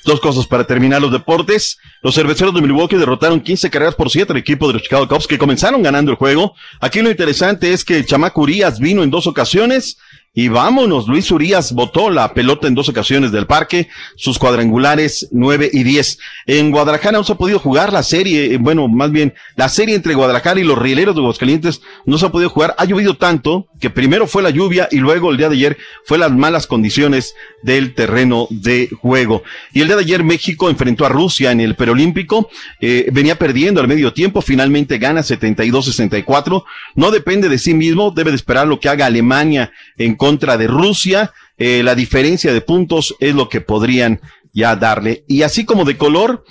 [0.04, 1.78] Dos cosas para terminar los deportes.
[2.02, 5.26] Los cerveceros de Milwaukee derrotaron 15 carreras por 7 al equipo de los Chicago Cubs
[5.26, 6.54] que comenzaron ganando el juego.
[6.80, 9.98] Aquí lo interesante es que chamaco Urias vino en dos ocasiones
[10.34, 15.68] y vámonos, Luis Urias botó la pelota en dos ocasiones del parque, sus cuadrangulares 9
[15.70, 16.18] y 10.
[16.46, 19.94] En Guadalajara no se ha podido jugar la serie, eh, bueno, más bien la serie
[19.94, 22.74] entre Guadalajara y los rieleros de Aguascalientes no se ha podido jugar.
[22.78, 25.76] Ha llovido tanto que primero fue la lluvia y luego el día de ayer
[26.06, 29.42] fue las malas condiciones del terreno de juego.
[29.74, 32.48] Y el día de ayer México enfrentó a Rusia en el preolímpico,
[32.80, 36.64] eh, venía perdiendo al medio tiempo, finalmente gana 72-64.
[36.94, 40.68] No depende de sí mismo, debe de esperar lo que haga Alemania en contra de
[40.68, 41.32] Rusia.
[41.58, 44.20] Eh, la diferencia de puntos es lo que podrían
[44.52, 45.24] ya darle.
[45.26, 46.44] Y así como de color,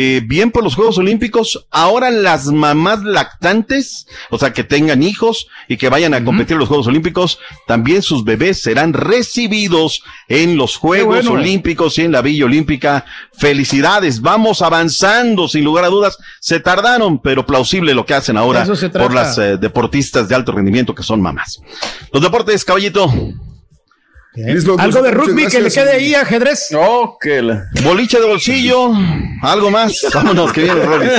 [0.00, 1.66] eh, bien por los Juegos Olímpicos.
[1.72, 6.60] Ahora las mamás lactantes, o sea, que tengan hijos y que vayan a competir en
[6.60, 11.32] los Juegos Olímpicos, también sus bebés serán recibidos en los Juegos bueno.
[11.32, 13.06] Olímpicos y en la Villa Olímpica.
[13.32, 16.16] Felicidades, vamos avanzando, sin lugar a dudas.
[16.38, 20.94] Se tardaron, pero plausible lo que hacen ahora por las eh, deportistas de alto rendimiento
[20.94, 21.60] que son mamás.
[22.12, 23.12] Los deportes, caballito.
[24.78, 26.68] Algo de rugby que le quede ahí, ajedrez.
[26.70, 27.68] No, que la...
[27.82, 28.92] Boliche de bolsillo,
[29.42, 30.06] algo más.
[30.14, 31.10] Vámonos, que viene Rolis.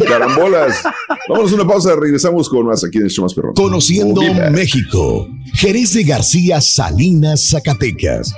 [0.06, 0.82] Carambolas.
[1.28, 3.54] Vámonos a una pausa, regresamos con más aquí en el show más perrón.
[3.54, 4.50] Conociendo Oh.
[4.50, 8.32] México, Jerez de García Salinas, Zacatecas.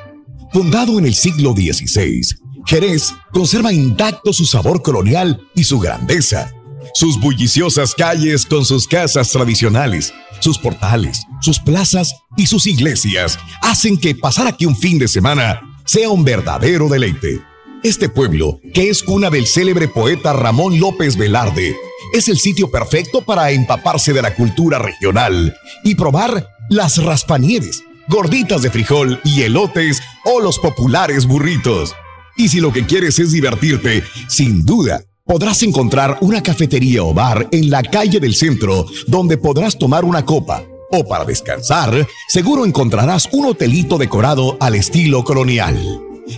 [0.52, 2.20] Fundado en el siglo XVI,
[2.66, 6.52] Jerez conserva intacto su sabor colonial y su grandeza.
[6.94, 10.12] Sus bulliciosas calles con sus casas tradicionales,
[10.42, 15.60] sus portales, sus plazas y sus iglesias hacen que pasar aquí un fin de semana
[15.84, 17.40] sea un verdadero deleite.
[17.82, 21.76] Este pueblo, que es cuna del célebre poeta Ramón López Velarde,
[22.12, 28.62] es el sitio perfecto para empaparse de la cultura regional y probar las raspanieves, gorditas
[28.62, 31.94] de frijol y elotes o los populares burritos.
[32.36, 37.48] Y si lo que quieres es divertirte, sin duda podrás encontrar una cafetería o bar
[37.52, 40.64] en la calle del centro donde podrás tomar una copa.
[40.90, 45.78] O para descansar, seguro encontrarás un hotelito decorado al estilo colonial.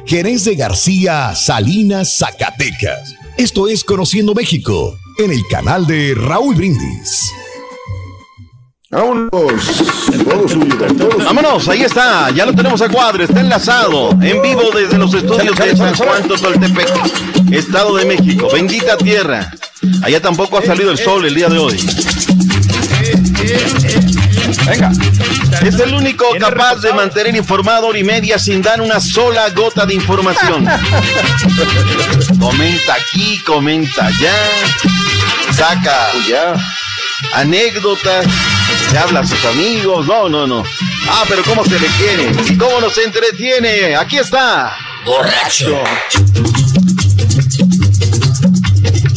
[0.06, 3.14] Jerez de García, Salinas, Zacatecas.
[3.36, 7.32] Esto es Conociendo México, en el canal de Raúl Brindis.
[8.94, 9.30] Vámonos.
[9.30, 14.70] Todo suyo, todo Vámonos, ahí está, ya lo tenemos a cuadro, está enlazado, en vivo
[14.72, 16.88] desde los estudios de San Juan Totoltepec,
[17.50, 19.50] Estado de México, bendita tierra.
[20.02, 21.76] Allá tampoco ha salido el sol el día de hoy.
[24.64, 24.92] Venga.
[25.62, 29.84] Es el único capaz de mantener informado hora y media sin dar una sola gota
[29.86, 30.66] de información.
[32.38, 34.34] comenta aquí, comenta allá,
[35.52, 36.10] saca
[37.32, 38.26] anécdotas,
[38.90, 40.64] se habla a sus amigos, no, no, no.
[41.08, 43.96] Ah, pero cómo se le quiere cómo nos entretiene.
[43.96, 44.76] Aquí está.
[45.04, 45.82] Borracho.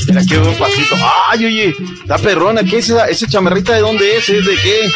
[0.08, 0.96] Mira qué buen pasito.
[1.30, 2.64] Ay, oye, está perrona.
[2.64, 4.30] ¿Qué es esa, esa chamarrita de dónde es?
[4.30, 4.92] ¿Es de qué?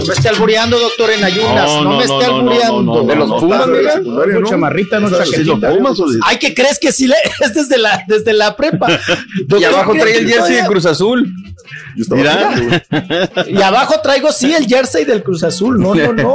[0.00, 1.66] No me esté albureando, doctor, en ayunas.
[1.66, 2.82] No, No, no, me esté albureando.
[2.82, 3.96] no, no, ¿De los no, Pumas, no, mira?
[4.00, 5.70] No, chamarrita, no ¿Sí los chaquetita.
[5.70, 8.88] Pumas o de- Ay, ¿qué crees que sí le es desde la, desde la prepa?
[9.58, 11.32] Y abajo trae el jersey de Cruz Azul.
[12.10, 12.50] Mira.
[13.48, 15.78] Y abajo traigo, sí, el jersey del Cruz Azul.
[15.80, 16.34] No, no, no.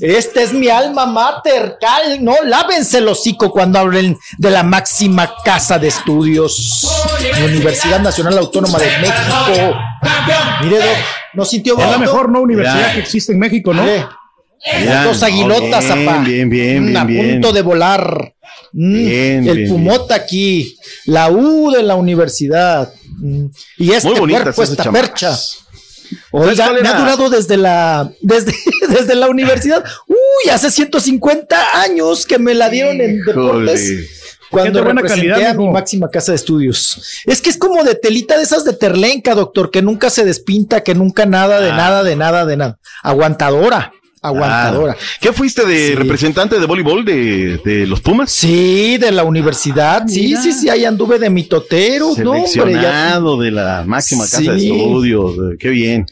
[0.00, 5.32] Este es mi alma mater, cal, no, lávense el hocico cuando hablen de la máxima
[5.44, 6.84] casa de estudios,
[7.44, 9.74] Universidad Nacional Autónoma de México.
[10.62, 10.86] Mire, Doc,
[11.36, 12.00] ¿no sintió Es la bonito?
[12.00, 12.94] mejor no universidad Mira.
[12.94, 13.82] que existe en México, ¿no?
[13.84, 14.06] Mire,
[14.80, 16.18] Mira, Dos aguilotas, bien, zapá.
[16.24, 17.32] bien, bien, Mm, a bien, bien.
[17.34, 18.34] punto de volar.
[18.72, 22.92] Mm, Bien, el bien, pumota aquí, la U de la universidad.
[23.18, 23.46] Mm,
[23.78, 25.36] y este Muy cuerpo, esta percha.
[25.36, 25.66] ¿Sabes
[26.30, 28.52] Oiga, me ha durado desde la, desde,
[28.88, 29.84] desde la universidad.
[30.08, 34.25] Uy, hace 150 años que me la dieron en deportes.
[34.50, 37.22] Cuando buena representé calidad, a mi máxima casa de estudios.
[37.24, 40.82] Es que es como de telita de esas de terlenca, doctor, que nunca se despinta,
[40.82, 41.76] que nunca nada, de Ah.
[41.76, 42.78] nada, de nada, de nada.
[43.02, 43.92] Aguantadora,
[44.22, 44.96] aguantadora.
[45.20, 45.94] ¿Qué fuiste de Sí.
[45.94, 48.30] representante de voleibol de, de los Pumas?
[48.30, 50.04] Sí, de la universidad.
[50.06, 50.42] Sí, Mira.
[50.42, 52.12] sí, sí, ahí anduve de mitotero.
[52.18, 52.48] No, hombre, ya.
[52.48, 54.70] Seleccionado de la máxima casa de Sí.
[54.70, 55.32] estudios.
[55.34, 56.06] eh, Qué bien.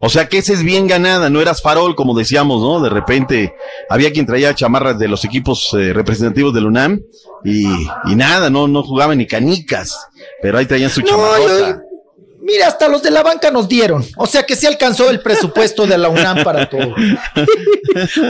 [0.00, 2.80] O sea que esa es bien ganada, no eras farol, como decíamos, ¿no?
[2.80, 3.54] De repente
[3.90, 7.00] había quien traía chamarras de los equipos eh, representativos del UNAM
[7.44, 9.96] y, y nada, no, no jugaban ni canicas,
[10.40, 11.82] pero ahí traían su No, chamarrota.
[12.48, 14.02] Mira, hasta los de la banca nos dieron.
[14.16, 16.94] O sea que se alcanzó el presupuesto de la UNAM para todo.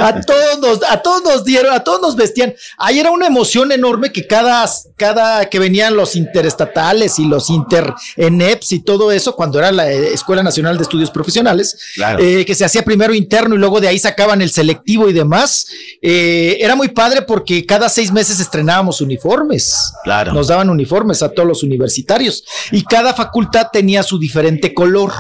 [0.01, 2.53] a todos nos, a todos nos dieron, a todos nos vestían.
[2.77, 7.95] Ahí era una emoción enorme que cada, cada que venían los interestatales y los inter
[8.17, 12.23] ENEPS y todo eso, cuando era la eh, Escuela Nacional de Estudios Profesionales, Claro.
[12.23, 15.67] eh, que se hacía primero interno y luego de ahí sacaban el selectivo y demás.
[16.03, 19.93] eh, era muy padre porque cada seis meses estrenábamos uniformes.
[20.03, 20.33] Claro.
[20.33, 22.43] Nos daban uniformes a todos los universitarios
[22.73, 25.13] y cada facultad tenía su diferente color.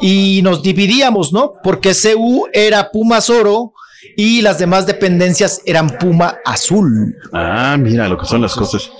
[0.00, 1.52] Y nos dividíamos, ¿no?
[1.62, 3.72] Porque CU era Pumas Oro
[4.16, 7.14] y las demás dependencias eran Puma Azul.
[7.32, 8.90] Ah, mira lo que son las cosas.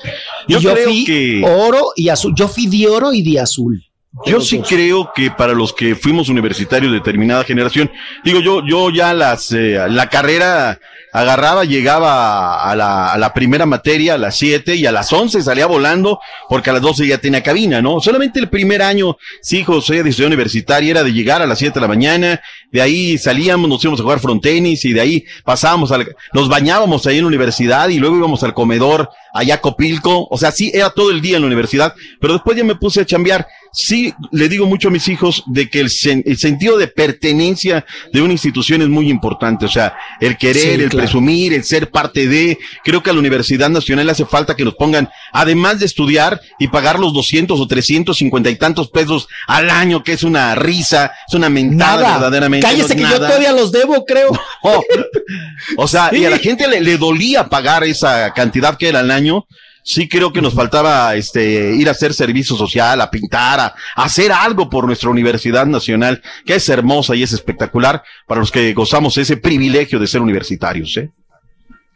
[0.46, 1.42] Y Yo, yo creo fui que.
[1.44, 2.34] oro y azul.
[2.36, 3.82] Yo fui de oro y de azul.
[4.26, 7.90] Yo sí creo que para los que fuimos universitarios de determinada generación,
[8.24, 10.78] digo yo, yo ya las, eh, la carrera
[11.12, 15.42] agarraba, llegaba a la, a la primera materia a las 7 y a las 11
[15.42, 18.00] salía volando porque a las 12 ya tenía cabina, ¿no?
[18.00, 21.74] Solamente el primer año, sí, José, de ciudad universitaria era de llegar a las 7
[21.74, 25.90] de la mañana, de ahí salíamos, nos íbamos a jugar frontenis y de ahí pasábamos,
[25.92, 30.26] al, nos bañábamos ahí en la universidad y luego íbamos al comedor allá a Copilco,
[30.30, 33.00] o sea, sí, era todo el día en la universidad, pero después ya me puse
[33.00, 33.46] a chambear.
[33.72, 37.84] Sí, le digo mucho a mis hijos de que el, sen- el sentido de pertenencia
[38.12, 40.98] de una institución es muy importante, o sea, el querer, Sí, el claro.
[40.98, 44.64] presumir, el ser parte de, creo que a la Universidad Nacional le hace falta que
[44.64, 49.70] nos pongan, además de estudiar y pagar los 200 o 350 y tantos pesos al
[49.70, 52.12] año, que es una risa, es una mentada Nada.
[52.14, 52.66] verdaderamente.
[52.66, 54.30] Cállese es que yo todavía los debo, creo.
[55.76, 59.10] O sea, y a la gente le, le dolía pagar esa cantidad que era al
[59.10, 59.46] año.
[59.82, 64.04] Sí creo que nos faltaba este ir a hacer servicio social, a pintar, a, a
[64.04, 68.72] hacer algo por nuestra Universidad Nacional, que es hermosa y es espectacular para los que
[68.74, 71.10] gozamos ese privilegio de ser universitarios, ¿eh?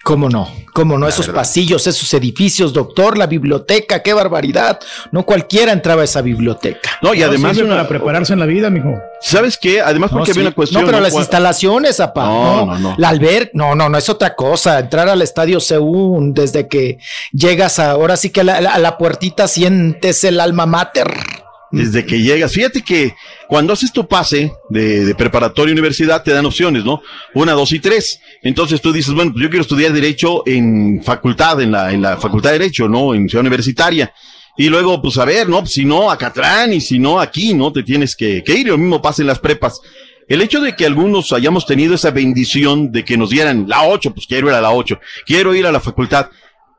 [0.05, 0.49] ¿Cómo no?
[0.75, 1.07] ¿Cómo no?
[1.07, 1.41] La esos verdad.
[1.41, 4.79] pasillos, esos edificios, doctor, la biblioteca, qué barbaridad.
[5.13, 6.91] No cualquiera entraba a esa biblioteca.
[7.01, 8.95] No, y además una- para prepararse en la vida, mijo.
[9.23, 9.81] ¿Sabes qué?
[9.81, 10.41] Además porque No, había sí.
[10.41, 10.83] una cuestión.
[10.83, 12.25] No, pero las instalaciones, apá.
[12.27, 12.95] No, No, no, no.
[12.99, 14.79] La alber, no, no, no es otra cosa.
[14.79, 16.99] Entrar al estadio CU desde que
[17.33, 21.11] llegas a- ahora sí que a la, a la puertita sientes el alma mater.
[21.71, 23.17] Desde que llegas, fíjate que
[23.49, 27.03] cuando haces tu pase de, de preparatoria universidad te dan opciones, ¿no?
[27.35, 28.21] Una, dos y tres.
[28.45, 32.19] Entonces tú dices, bueno, pues yo quiero estudiar Derecho en facultad, en la, en la
[32.19, 33.15] Facultad de Derecho, ¿no?
[33.15, 34.13] En Ciudad Universitaria.
[34.57, 35.61] Y luego, pues a ver, ¿no?
[35.61, 37.73] Pues, si no, a Catlán y si no, aquí, ¿no?
[37.73, 38.69] Te tienes que, que ir.
[38.69, 39.81] Lo mismo pasa en las prepas.
[40.29, 44.13] El hecho de que algunos hayamos tenido esa bendición de que nos dieran la 8,
[44.13, 46.29] pues quiero ir a la 8, quiero ir a la facultad.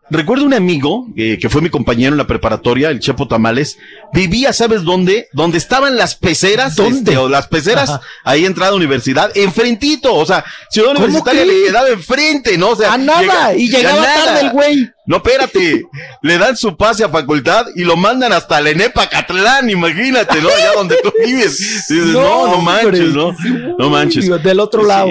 [0.10, 3.77] Recuerdo un amigo eh, que fue mi compañero en la preparatoria, el Chepo Tamales,
[4.14, 5.30] vivía, ¿sabes dónde?
[5.34, 8.02] Donde estaban las peceras, este, o las peceras, Ajá.
[8.23, 12.69] ahí entrada a universidad, enfrentito, o sea, Ciudad ¿Cómo Universitaria le quedaba enfrente, ¿no?
[12.69, 14.26] O sea, A nada, y llegaba a nada.
[14.26, 14.90] tarde el güey.
[15.07, 15.84] No, espérate,
[16.23, 20.49] le dan su pase a facultad y lo mandan hasta la Enepa Catlán, imagínate, ¿no?
[20.49, 21.57] Allá donde tú vives.
[21.88, 23.36] Dices, no, no, manches, ¿no?
[23.77, 24.27] No manches.
[24.44, 24.88] Del otro Sí.
[24.88, 25.10] lado.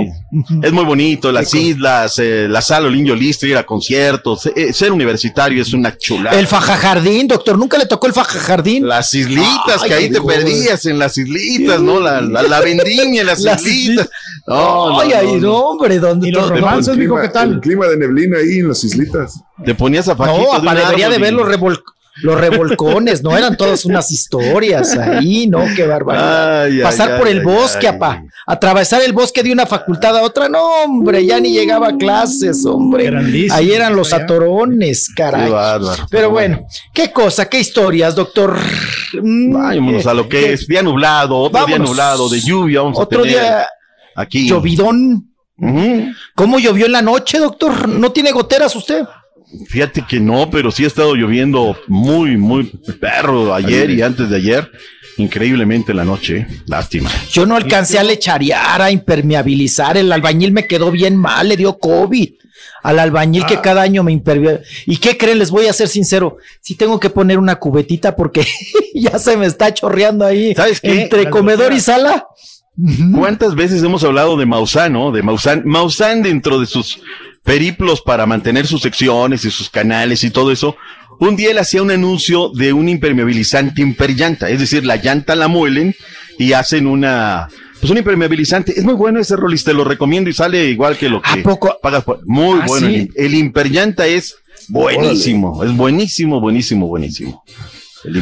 [0.63, 4.91] Es muy bonito, las islas, eh, la sala Olinio Listo, ir a conciertos, eh, ser
[4.91, 6.37] universitario es una chulada.
[6.41, 8.89] El fajajardín, doctor, nunca le tocó el fajajardín.
[8.89, 12.01] Las islitas, Ay, que ahí te perdías en las islitas, ¿no?
[12.01, 14.09] La, la, la vendimia en las, Las islitas.
[14.47, 15.41] No, no, Ay, no, ay, no.
[15.41, 17.53] no, hombre, ¿dónde Y los romances, clima- ¿qué tal?
[17.53, 19.41] El clima de neblina ahí en las islitas.
[19.65, 21.83] Te ponías a fajito No, de debería de ver y- los, revol-
[22.23, 23.37] los revolcones, ¿no?
[23.37, 25.65] Eran todas unas historias ahí, ¿no?
[25.77, 26.63] Qué barbaridad.
[26.63, 28.23] Ay, ay, Pasar ay, por el ay, bosque, apá.
[28.47, 32.65] Atravesar el bosque de una facultad a otra, no, hombre, ya ni llegaba a clases,
[32.67, 33.05] hombre.
[33.07, 34.25] Grandísimo, Ahí eran los allá.
[34.25, 35.47] atorones, caray.
[35.47, 36.07] Qué bárbaro.
[36.11, 38.57] Pero bueno, qué cosa, qué historias, doctor.
[39.21, 43.21] Mm, Vámonos a lo que es día nublado, otro día nublado, de lluvia, vamos Otro
[43.21, 43.67] a tener día
[44.17, 44.49] aquí.
[44.49, 45.31] llovidón.
[46.35, 47.89] ¿Cómo llovió en la noche, doctor?
[47.89, 49.05] ¿No tiene goteras usted?
[49.69, 52.65] Fíjate que no, pero sí ha estado lloviendo muy, muy
[53.01, 54.71] perro ayer y antes de ayer.
[55.17, 56.47] Increíblemente en la noche.
[56.67, 57.09] Lástima.
[57.31, 59.97] Yo no alcancé a lecharear, a impermeabilizar.
[59.97, 62.31] El albañil me quedó bien mal, le dio COVID.
[62.83, 63.47] Al albañil Ah.
[63.47, 64.69] que cada año me impermeabiliza.
[64.87, 65.39] ¿Y qué creen?
[65.39, 66.39] Les voy a ser sincero.
[66.61, 68.45] Sí tengo que poner una cubetita porque
[68.95, 70.53] ya se me está chorreando ahí.
[70.55, 71.03] ¿Sabes qué?
[71.03, 72.27] Entre comedor y sala.
[73.15, 75.13] ¿Cuántas veces hemos hablado de Maussan, no?
[75.13, 75.63] De Maussan.
[75.65, 76.99] Maussan dentro de sus
[77.45, 80.77] periplos para mantener sus secciones y sus canales y todo eso.
[81.21, 85.47] Un día él hacía un anuncio de un impermeabilizante imperllanta, es decir, la llanta la
[85.47, 85.95] muelen
[86.39, 87.49] y hacen una,
[87.79, 88.73] pues un impermeabilizante.
[88.77, 91.79] Es muy bueno ese Rolis, te lo recomiendo y sale igual que lo que poco?
[91.81, 92.27] pagas por.
[92.27, 92.89] Muy ¿Ah, bueno.
[92.89, 93.11] sí?
[93.15, 94.37] El, el imperllanta es
[94.69, 97.45] buenísimo, es buenísimo, buenísimo, buenísimo.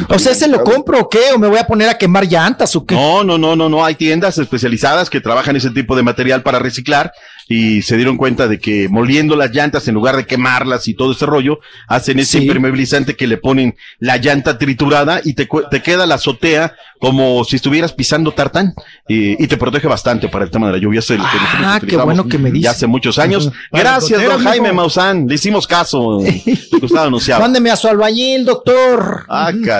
[0.09, 1.19] O sea, ¿se lo compro o qué?
[1.35, 2.95] ¿O me voy a poner a quemar llantas o qué?
[2.95, 3.83] No, no, no, no, no.
[3.83, 7.11] Hay tiendas especializadas que trabajan ese tipo de material para reciclar
[7.49, 11.11] y se dieron cuenta de que moliendo las llantas en lugar de quemarlas y todo
[11.11, 12.43] ese rollo, hacen ese Sí.
[12.45, 17.57] impermeabilizante que le ponen la llanta triturada y te, te queda la azotea como si
[17.57, 18.73] estuvieras pisando tartán
[19.09, 20.99] y, y te protege bastante para el tema de la lluvia.
[20.99, 22.67] Es el que nosotros Ah, qué bueno que me ya dice.
[22.69, 23.51] hace muchos años.
[23.73, 24.71] Gracias, don Jaime.
[24.71, 25.27] Maussan.
[25.27, 26.19] Le hicimos caso.
[26.71, 27.41] Te gustaba anunciar.
[27.41, 29.25] Mándeme a su albañil, doctor.
[29.27, 29.72] Ah, caray.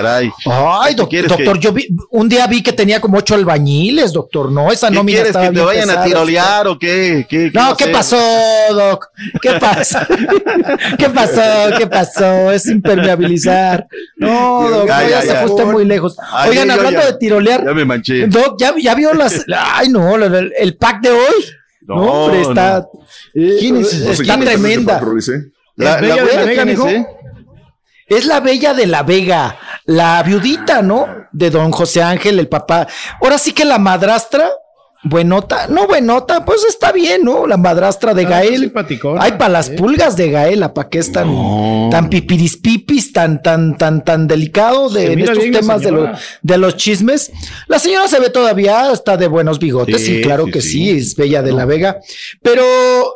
[0.45, 4.11] Ay, doc- quieres doctor, que- yo vi, un día vi que tenía como ocho albañiles,
[4.13, 4.51] doctor.
[4.51, 7.25] No, esa ¿Qué nómina quieres estaba que te vayan a tirolear o qué?
[7.29, 8.17] ¿Qué- qué No, ¿qué pasó,
[8.71, 9.07] Doc?
[9.41, 9.99] ¿Qué pasó?
[10.97, 11.41] ¿Qué pasó?
[11.77, 12.51] ¿Qué pasó?
[12.51, 13.87] Es impermeabilizar.
[14.17, 16.17] No, Doc, Ya, no, ya, ya, se usted muy lejos.
[16.31, 17.05] Ay, Oigan, hablando ya.
[17.07, 18.27] de tirolear, Ya me manché.
[18.27, 19.45] Doc, ¿ya, ya vio las.
[19.75, 21.45] Ay, no, el, el pack de hoy.
[21.85, 22.87] No, No, hombre, está.
[23.33, 23.93] eh, ¿Quién es?
[23.99, 25.01] No sé Está quién es, tremenda.
[25.15, 25.51] dice.
[25.75, 27.07] La, ¿Es la Bella de la Vega, eh?
[28.07, 31.07] Es la Bella de la Vega, la viudita, ¿no?
[31.31, 32.87] De don José Ángel, el papá.
[33.21, 34.49] Ahora sí que la madrastra,
[35.03, 37.45] buenota, no buenota, pues está bien, ¿no?
[37.47, 38.59] La madrastra de Ah, Gael.
[38.61, 43.77] simpaticona, Ay, para las pulgas de Gael, ¿para qué es tan, tan pipirispipis, tan, tan,
[43.77, 47.31] tan, tan delicado de, en estos temas de, los- de los chismes?
[47.67, 50.69] La señora se ve todavía, está de buenos bigotes, Sí, sí, claro sí, que sí.
[50.69, 51.99] sí, es Bella de la Vega.
[52.41, 52.63] Pero,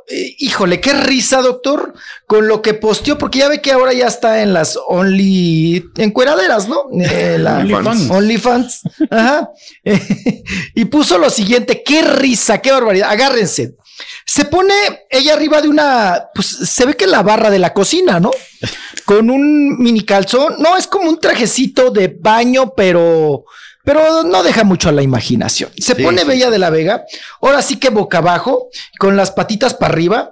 [0.09, 1.93] eh, híjole, qué risa, doctor,
[2.25, 6.67] con lo que posteó, porque ya ve que ahora ya está en las Only encueraderas,
[6.67, 6.83] ¿no?
[7.01, 8.09] Eh, la- OnlyFans.
[8.11, 8.81] OnlyFans.
[9.09, 9.49] Ajá.
[10.75, 13.09] y puso lo siguiente: qué risa, qué barbaridad.
[13.09, 13.75] Agárrense.
[14.25, 14.73] Se pone
[15.09, 18.29] ella arriba de una, pues se ve que la barra de la cocina, ¿no?
[19.05, 20.55] Con un mini calzón.
[20.59, 23.45] No, es como un trajecito de baño, pero,
[23.83, 25.71] pero no deja mucho a la imaginación.
[25.79, 27.05] Se Sí, pone sí, Bella de la Vega,
[27.41, 30.29] ahora sí que boca abajo, con las patitas para arriba,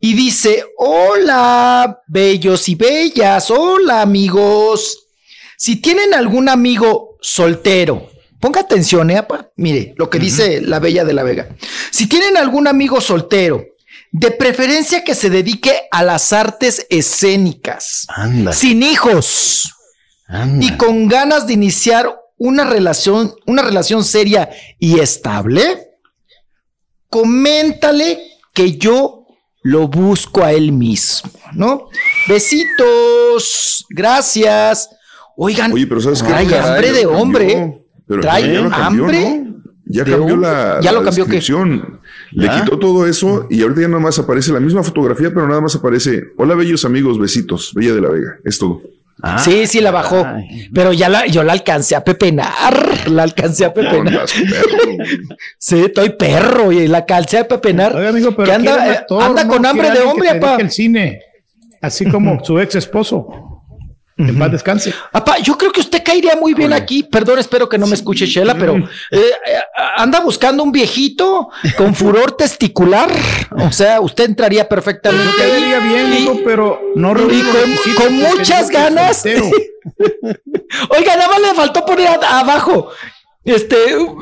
[0.00, 5.06] y dice: Hola, bellos y bellas, hola, amigos.
[5.56, 8.10] Si tienen algún amigo soltero,
[8.44, 9.48] ponga atención, ¿eh, apa?
[9.56, 11.48] Mire lo que dice la Bella de la Vega.
[11.90, 13.64] Si tienen algún amigo soltero,
[14.12, 19.72] de preferencia que se dedique a las artes escénicas, Anda, sin hijos
[20.26, 20.62] anda.
[20.62, 25.92] y con ganas de iniciar una relación, una relación seria y estable,
[27.08, 29.26] coméntale que yo
[29.62, 31.88] lo busco a él mismo, ¿no?
[32.28, 34.90] Besitos, gracias.
[35.34, 36.30] Oigan, Oye, pero ¿sabes qué?
[36.56, 37.83] hambre de hombre.
[38.06, 39.54] Pero Trae ya lo cambió, hambre ¿no?
[39.86, 42.00] Ya cambió la, Ya descripción.
[42.32, 45.60] Le quitó todo eso y ahorita ya nada más aparece la misma fotografía, pero nada
[45.60, 48.38] más aparece Hola, bellos amigos, besitos, Bella de la Vega.
[48.44, 48.82] Es todo.
[49.22, 50.26] Ah, sí, sí la bajó,
[50.74, 54.26] pero ya la, yo la alcancé a pepenar, la alcancé a pepenar.
[55.58, 57.94] Sí, estoy perro y la alcancé a pepenar.
[57.94, 59.52] Oiga, amigo, pero que anda, eh, actor, anda ¿no?
[59.52, 60.56] con hambre de hombre, apa.
[60.56, 61.20] al cine,
[61.80, 63.53] así como su ex esposo.
[64.16, 64.94] En paz descanse.
[65.12, 67.02] Apa, yo creo que usted caería muy bien aquí.
[67.02, 69.30] Perdón, espero que no me escuche Shela, pero eh, eh,
[69.96, 73.10] anda buscando un viejito con furor testicular.
[73.58, 75.88] O sea, usted entraría perfectamente Yo quedaría ahí.
[75.88, 77.42] bien, Y- pero no y
[77.96, 79.24] con, muchas ganas.
[79.26, 82.90] Oiga, nada más le faltó poner a- abajo.
[83.44, 83.76] Este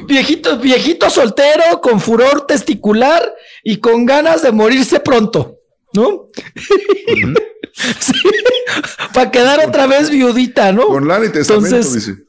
[0.07, 3.23] viejito, viejito soltero con furor testicular
[3.63, 5.59] y con ganas de morirse pronto,
[5.93, 6.27] ¿no?
[8.01, 8.13] Sí,
[9.15, 10.87] Para quedar otra vez viudita, ¿no?
[10.87, 12.23] Con lana y testamento, Entonces- dice.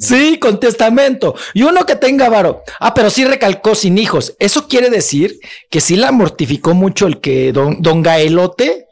[0.00, 1.36] Sí, con testamento.
[1.54, 2.64] Y uno que tenga varo.
[2.80, 4.34] Ah, pero sí recalcó sin hijos.
[4.40, 5.38] Eso quiere decir
[5.70, 8.86] que sí la mortificó mucho el que don, don Gaelote,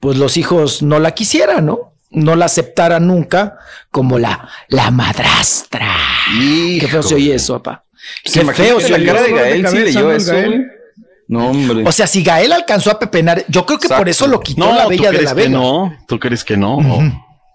[0.00, 1.94] pues los hijos no la quisieran, ¿no?
[2.10, 3.58] No la aceptara nunca
[3.90, 5.96] como la, la madrastra.
[6.78, 7.84] Qué feo se oye eso, papá.
[8.22, 10.32] Pues Qué feo se la oye cara de Gael, sí cabeza, leyó ¿no, el eso,
[10.32, 10.70] Gael?
[11.28, 11.84] No, hombre.
[11.86, 14.74] O sea, si Gael alcanzó a pepenar, yo creo que por eso lo quitó No,
[14.74, 15.50] la ¿tú Bella de la que Vega.
[15.50, 15.96] no?
[16.06, 16.78] ¿Tú crees que no?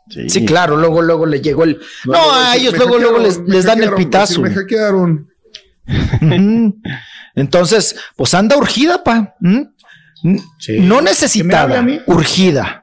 [0.10, 0.28] Sí.
[0.30, 1.80] Sí, claro, luego, luego le llegó el.
[2.06, 4.42] No, No, a ellos luego, luego les, dan el pitazo.
[4.42, 5.28] Me hackearon.
[7.36, 9.36] Entonces, pues anda urgida, pa.
[9.40, 9.62] ¿Mm?
[10.58, 10.80] Sí.
[10.80, 12.79] No ¿Que me hable necesitada, a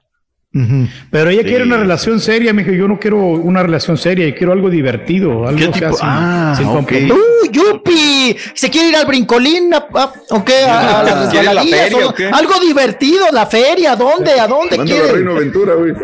[1.11, 1.49] Pero ella Sí.
[1.49, 4.71] quiere una relación seria, me dijo, yo no quiero una relación seria, yo quiero algo
[4.71, 5.93] divertido, algo ¿Qué tipo?
[5.97, 6.75] sin, Ah, sin ok.
[6.75, 7.15] compromiso.
[7.15, 8.37] ¡Uh, yupi!
[8.55, 9.73] ¿Se quiere ir al brincolín?
[9.75, 10.65] ¿A, a- o qué?
[10.65, 12.15] ¿A, a las ¿Quiere la feria.
[12.33, 13.93] Algo divertido, la feria.
[13.93, 14.33] ¿A dónde?
[14.41, 15.13] ¿A dónde quiere?
[15.13, 15.93] Reino Aventura, güey.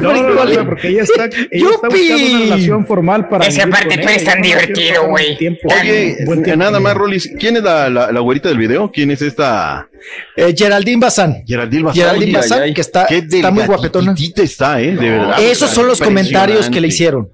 [0.00, 4.08] No, no, no, porque ella está, ella buscando una relación formal para Esa parte tú
[4.08, 5.36] eres tan divertido, güey.
[5.36, 6.94] tiempo- Oye, buen tiempo nada más.
[6.94, 8.90] Rolis, ¿quién es la, la, la güerita del video?
[8.90, 9.86] ¿Quién es esta?
[10.36, 11.42] Eh, Geraldine Bazán.
[11.46, 12.00] Geraldine Bazán.
[12.02, 13.06] Geraldine Bazán, que está
[13.50, 14.12] muy guapetona.
[14.12, 14.92] delgaditita está, ¿eh?
[14.96, 15.40] De verdad.
[15.42, 17.28] Esos son los comentarios que le hicieron.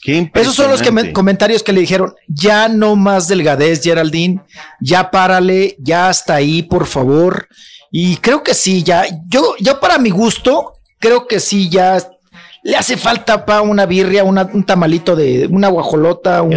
[0.00, 1.12] Qué Esos son los que me- impresionante.
[1.12, 4.40] comentarios que le dijeron, ya no más delgadez, Geraldine,
[4.80, 7.48] ya párale, ya hasta ahí, por favor.
[7.90, 11.98] Y creo que sí, ya, yo, yo para mi gusto, creo que sí, ya
[12.62, 16.52] le hace falta pa una birria, una- un tamalito de una guajolota, un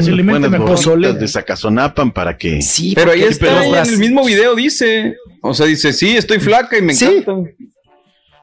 [0.65, 1.13] pozole.
[1.13, 2.61] de Zacazonapan para que.
[2.61, 5.15] Sí, Pero ahí está, en el mismo video dice.
[5.41, 7.31] O sea, dice, sí, estoy flaca y me encanta.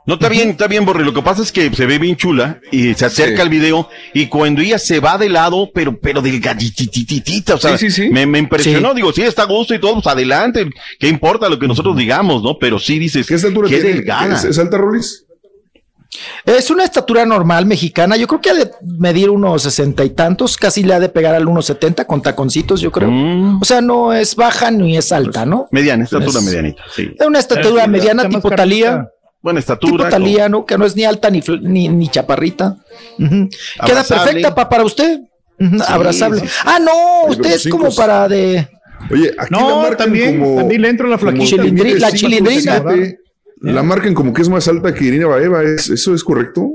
[0.09, 1.05] No, está bien, está bien, Borre.
[1.05, 3.43] Lo que pasa es que se ve bien chula y se acerca Sí.
[3.43, 7.91] al video y cuando ella se va de lado, pero, pero delgaditititita, o sea, Sí,
[7.91, 8.11] sí, sí.
[8.11, 8.91] Me, me impresionó.
[8.91, 8.97] Sí.
[8.97, 10.67] Digo, sí, está a gusto y todo, pues adelante.
[10.99, 12.57] ¿Qué importa lo que nosotros digamos, no?
[12.59, 13.83] Pero sí dices, qué, tiene?
[13.85, 14.35] delgada.
[14.37, 15.25] ¿Es- es alta, Rolis?
[16.47, 18.17] Es una estatura normal mexicana.
[18.17, 21.35] Yo creo que ha de medir unos sesenta y tantos, casi le ha de pegar
[21.35, 23.11] al unos setenta con taconcitos, yo creo.
[23.11, 23.61] Mm.
[23.61, 25.69] O sea, no es baja ni es alta, ¿no?
[25.70, 27.11] Mediana, estatura Es- medianita, sí.
[27.20, 29.07] Es una estatura mediana tipo Talía.
[29.41, 30.08] Buena Tipo estatura.
[30.08, 30.67] Talía, ¿no?
[30.67, 32.76] Que no es ni alta ni, ni, ni chaparrita.
[33.18, 35.20] Queda perfecta pa- para usted.
[35.86, 36.41] Abrazable.
[36.41, 36.47] sí.
[36.65, 38.68] Ah, no, usted pero es como para de.
[39.10, 40.57] Oye, aquí No, la también- como.
[40.58, 41.62] también le entro a la flaquita.
[41.99, 42.83] La chilindrina.
[43.60, 45.62] La marcan como que es más alta que Irina Baeva.
[45.65, 46.70] ¿es- ¿Eso es correcto?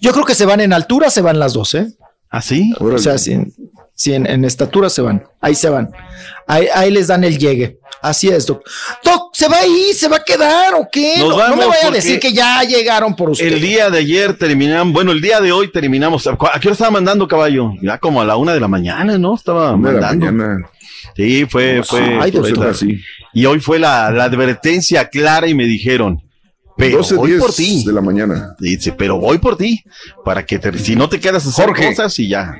[0.00, 1.88] Yo creo que se van en altura, se van las dos, ¿eh?
[2.30, 2.72] ¿Ah, sí?
[2.80, 3.38] O sea, si,
[3.94, 5.90] si en, en estatura se van, ahí se van.
[6.46, 7.78] Ahí, ahí les dan el llegue.
[8.02, 8.62] Así es, Doc.
[9.02, 9.92] Doc, ¿se va ahí?
[9.94, 11.16] ¿Se va a quedar o qué?
[11.20, 13.46] Nos no, me vaya a decir que ya llegaron por usted.
[13.46, 16.26] El día de ayer terminamos, bueno, el día de hoy terminamos.
[16.26, 17.70] ¿A qué hora estaba mandando caballo?
[17.80, 19.34] Ya como a la una de la mañana, ¿no?
[19.34, 20.32] Estaba Una de la mandando.
[20.32, 20.70] mañana.
[21.16, 22.18] Sí, fue, fue.
[22.20, 23.00] Ay, fue Dios, la- así.
[23.32, 26.20] Y hoy fue la, la advertencia clara y me dijeron,
[26.76, 27.84] pero 12, voy 10 por ti.
[27.86, 28.54] de la mañana.
[28.58, 29.82] Dice, pero voy por ti,
[30.26, 31.88] para que te- si no te quedas a hacer Jorge.
[31.88, 32.54] cosas y ya.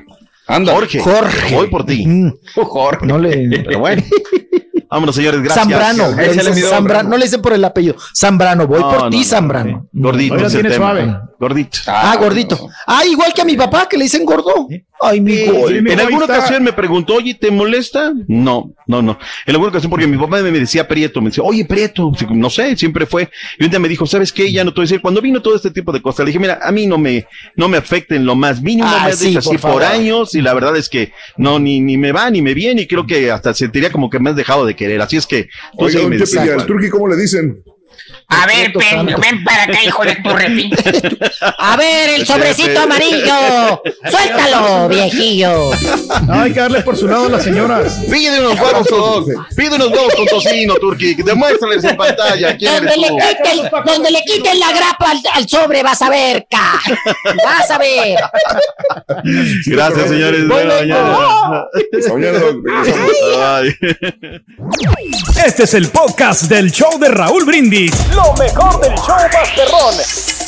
[0.47, 0.73] Anda.
[0.73, 1.55] Jorge, Jorge.
[1.55, 2.05] voy por ti.
[2.05, 3.05] Mm, Jorge.
[3.05, 3.63] no le.
[3.65, 4.03] Pero bueno,
[4.89, 5.63] vámonos señores, gracias.
[5.67, 7.95] Zambrano, le Échale dicen mi Zambrano, no le dicen por el apellido.
[8.15, 9.87] Zambrano, voy No, por no, ti, no, Zambrano.
[9.91, 10.47] Gordito.
[10.49, 11.17] Tiene suave.
[11.39, 11.79] Gordito.
[11.87, 12.69] Ah, gordito.
[12.87, 14.67] Ah, igual que a mi papá, que le dicen gordo.
[15.07, 15.75] Ay, mi gol.
[15.75, 16.37] en alguna está.
[16.37, 18.13] ocasión me preguntó, oye, ¿te molesta?
[18.27, 19.17] No, no, no.
[19.45, 22.75] En alguna ocasión, porque mi papá me decía Prieto, me decía, oye, Prieto, no sé,
[22.75, 23.29] siempre fue.
[23.59, 24.51] Y un día me dijo, ¿sabes qué?
[24.51, 25.01] Ya no te voy a decir.
[25.01, 27.25] Cuando vino todo este tipo de cosas, le dije, mira, a mí no me,
[27.55, 30.41] no me afecta en lo más mínimo, Ah, me sí, dicho así por años, y
[30.41, 33.31] la verdad es que no, ni, ni me va, ni me viene, y creo que
[33.31, 35.01] hasta sentiría como que me has dejado de querer.
[35.01, 35.43] Así es que,
[35.77, 37.61] tú Oiga, me Chepe, ¿y dices, al Turqui cómo le dicen?
[38.27, 40.71] A ver, ven, ven para acá, hijo de tu repin.
[41.57, 43.81] A ver, el sobrecito amarillo.
[44.09, 45.71] Suéltalo, viejillo.
[46.27, 47.99] No, hay que darle por su lado a las señoras.
[48.09, 49.27] Pide unos huevos, Doc.
[49.55, 51.13] Pide unos huevos con tocino, Turqui.
[51.15, 53.15] Demuéstrales en pantalla quién Donde eres le, tú.
[53.17, 56.81] quiten, donde le quiten la grapa al, al sobre, vas a ver, ca.
[57.43, 58.17] Vas a ver.
[59.65, 60.47] Gracias, señores.
[60.47, 61.17] Buena mañana.
[65.45, 67.84] Este es el podcast del show de Raúl Brindis.
[68.11, 70.44] Lo mejor del show Masterrón.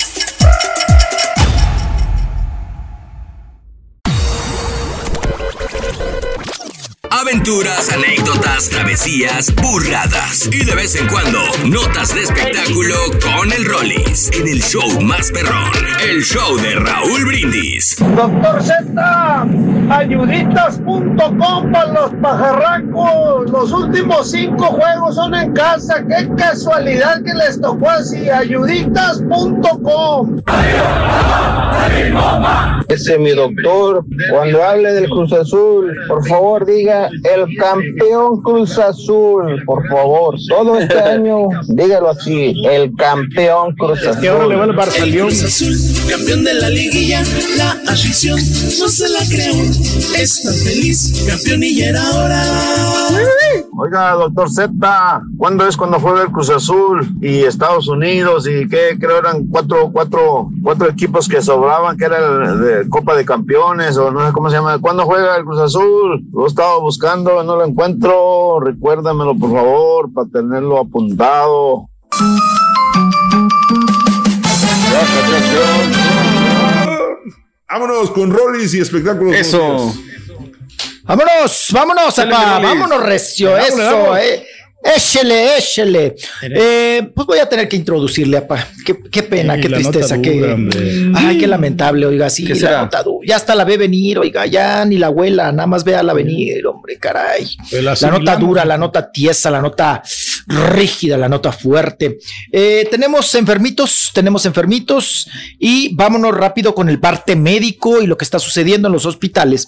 [7.11, 14.29] Aventuras, anécdotas, travesías, burradas y de vez en cuando notas de espectáculo con el Rollis
[14.33, 15.71] en el show más perrón,
[16.09, 17.97] el show de Raúl Brindis.
[18.15, 19.47] Doctor Z,
[19.89, 23.49] ayuditas.com para los pajarracos.
[23.51, 26.03] Los últimos cinco juegos son en casa.
[26.07, 28.29] Qué casualidad que les tocó así.
[28.29, 30.41] Ayuditas.com.
[32.89, 39.63] Ese mi doctor, cuando hable del Cruz Azul, por favor diga el campeón Cruz Azul,
[39.65, 40.35] por favor.
[40.49, 44.21] Todo este año, dígalo así, el campeón Cruz Azul.
[44.21, 44.71] Que ahora le va el.
[46.09, 47.23] Campeón de la liguilla,
[47.57, 49.55] la afición no se la creo.
[50.17, 52.43] Está feliz, campeón y ya era hora.
[53.79, 58.97] Oiga, doctor Z, ¿cuándo es cuando fue el Cruz Azul y Estados Unidos y qué
[58.99, 63.97] creo eran cuatro, cuatro, cuatro equipos que sobraban, que era el de Copa de Campeones
[63.97, 64.79] o no sé cómo se llama?
[64.79, 66.25] ¿Cuándo juega el Cruz Azul?
[66.33, 68.61] Lo he estado buscando, no lo encuentro.
[68.61, 71.89] Recuérdamelo por favor para tenerlo apuntado.
[77.69, 79.35] Vámonos con Rollis y espectáculos.
[79.35, 79.93] Eso.
[81.03, 84.45] Vámonos, vámonos, papá, vámonos, recio, eso, eh.
[84.83, 86.15] Échele, échele.
[86.43, 88.67] Eh, pues voy a tener que introducirle, papá.
[88.85, 90.21] Qué, qué pena, Sí, qué tristeza.
[90.21, 90.55] qué, dura,
[91.15, 93.25] ay, qué lamentable, oiga, sí, ¿Qué la nota dura.
[93.27, 96.65] Ya hasta la ve venir, oiga, ya ni la abuela, nada más vea la venir,
[96.67, 97.47] hombre, caray.
[97.69, 100.03] Pues La la nota dura, la nota tiesa, la nota
[100.47, 102.19] rígida, la nota fuerte.
[102.51, 105.27] Eh, tenemos enfermitos, tenemos enfermitos
[105.59, 109.67] y vámonos rápido con el parte médico y lo que está sucediendo en los hospitales.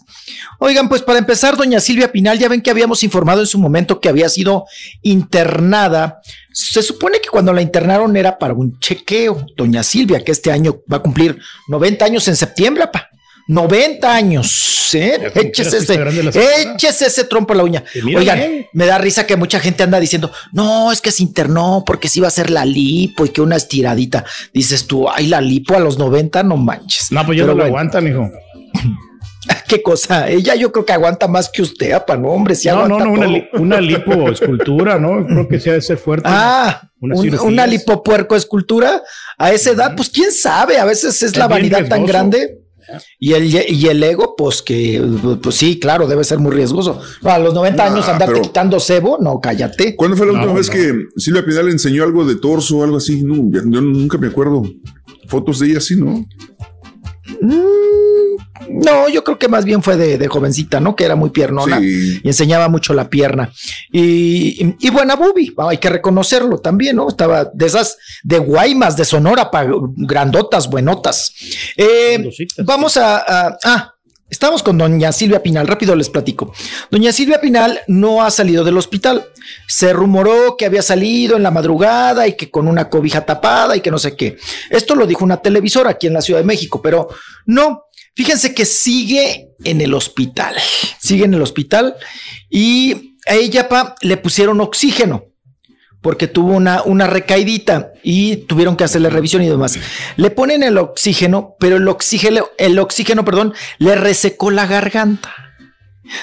[0.60, 4.00] Oigan, pues para empezar, doña Silvia Pinal, ya ven que habíamos informado en su momento
[4.00, 4.66] que había sido
[5.02, 6.22] internada.
[6.52, 9.46] Se supone que cuando la internaron era para un chequeo.
[9.56, 13.10] Doña Silvia, que este año va a cumplir 90 años en septiembre, pa.
[13.48, 15.32] 90 años, ¿eh?
[15.34, 16.00] Échese ese,
[16.72, 17.84] échese ese trompo a la uña.
[18.16, 18.68] Oigan, bien.
[18.74, 22.20] me da risa que mucha gente anda diciendo, no, es que se internó porque se
[22.20, 24.24] iba a hacer la lipo y que una estiradita.
[24.54, 27.12] Dices tú, ay, la lipo a los 90, no manches.
[27.12, 28.30] No, pues yo Pero no lo bueno, aguanta, mijo.
[29.68, 32.76] Qué cosa, ella yo creo que aguanta más que usted, apa, no, hombre, si No,
[32.88, 35.26] no, aguanta no, una, li- una lipoescultura, ¿no?
[35.28, 36.28] Creo que sí ha de ser fuerte.
[36.30, 39.02] Ah, una lipopuerco escultura
[39.38, 42.58] a esa edad, pues quién sabe, a veces es la Es vanidad tan grande.
[43.20, 45.00] Y el, y el ego, pues que,
[45.44, 47.00] pues sí, claro, debe ser muy riesgoso.
[47.24, 49.96] A los 90 Nah, años andarte pero- quitando cebo, no, cállate.
[49.96, 50.74] ¿Cuándo fue la No, última vez no.
[50.74, 53.22] que Silvia Pinal enseñó algo de torso o algo así?
[53.24, 54.64] No, yo nunca me acuerdo.
[55.28, 56.26] Fotos de ella así, ¿no?
[57.42, 58.09] Mm,
[58.70, 60.96] no, yo creo que más bien fue de, de jovencita, ¿no?
[60.96, 62.22] Que era muy piernona Sí.
[62.24, 63.52] y enseñaba mucho la pierna.
[63.92, 67.08] Y, y- y buena boobie, hay que reconocerlo también, ¿no?
[67.10, 71.34] Estaba de esas de Guaymas, de Sonora, pa- grandotas, buenotas.
[71.78, 72.30] Eh,
[72.64, 73.94] vamos a, a- Ah,
[74.30, 76.54] estamos con doña Silvia Pinal, rápido les platico.
[76.92, 79.26] Doña Silvia Pinal no ha salido del hospital.
[79.68, 83.82] Se rumoró que había salido en la madrugada y que con una cobija tapada y
[83.82, 84.38] que no sé qué.
[84.70, 87.10] Esto lo dijo una televisora aquí en la Ciudad de México, pero
[87.48, 87.84] no.
[88.20, 90.54] Fíjense que sigue en el hospital.
[91.00, 91.96] Sigue en el hospital
[92.50, 95.24] y a ella pa, le pusieron oxígeno
[96.02, 97.10] porque tuvo una, una
[98.04, 99.80] y tuvieron que hacerle revisión y demás.
[100.18, 105.34] Le ponen el oxígeno, pero el oxígeno, el oxígeno, perdón, le resecó la garganta.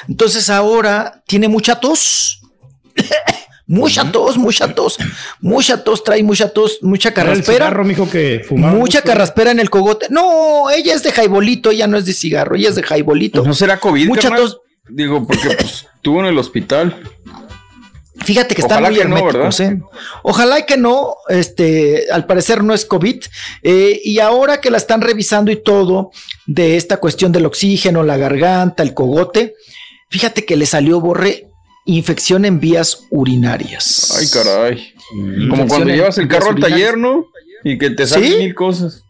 [0.07, 2.43] Entonces ahora tiene mucha tos.
[3.67, 4.97] Mucha tos, mucha tos,
[5.41, 7.67] mucha tos, trae mucha tos, mucha carraspera.
[7.67, 8.45] cigarro, mijo, que.
[8.51, 10.07] Mucha carraspera en el cogote.
[10.11, 13.41] No, ella es de jaibolito, ella no es de cigarro, ella es de jaibolito.
[13.41, 14.09] Pues no será COVID.
[14.09, 14.43] Mucha carnal?
[14.43, 14.61] tos.
[14.89, 16.97] Digo, porque pues estuvo en el hospital.
[18.25, 19.73] Fíjate que están Ojalá muy que no, herméticos, ¿verdad?
[19.77, 19.83] ¿eh?
[20.23, 23.23] Ojalá que no, este, al parecer no es COVID.
[23.63, 26.13] eh, y ahora que la están revisando y todo
[26.47, 29.55] de esta cuestión del oxígeno, la garganta, el cogote,
[30.09, 31.49] fíjate que le salió borre
[31.87, 34.15] infección en vías urinarias.
[34.19, 34.95] Ay, caray.
[35.09, 37.27] Como Infección cuando llevas el carro al taller, ¿no?
[37.65, 38.39] Y que te salen ¿Sí?
[38.39, 39.03] mil cosas.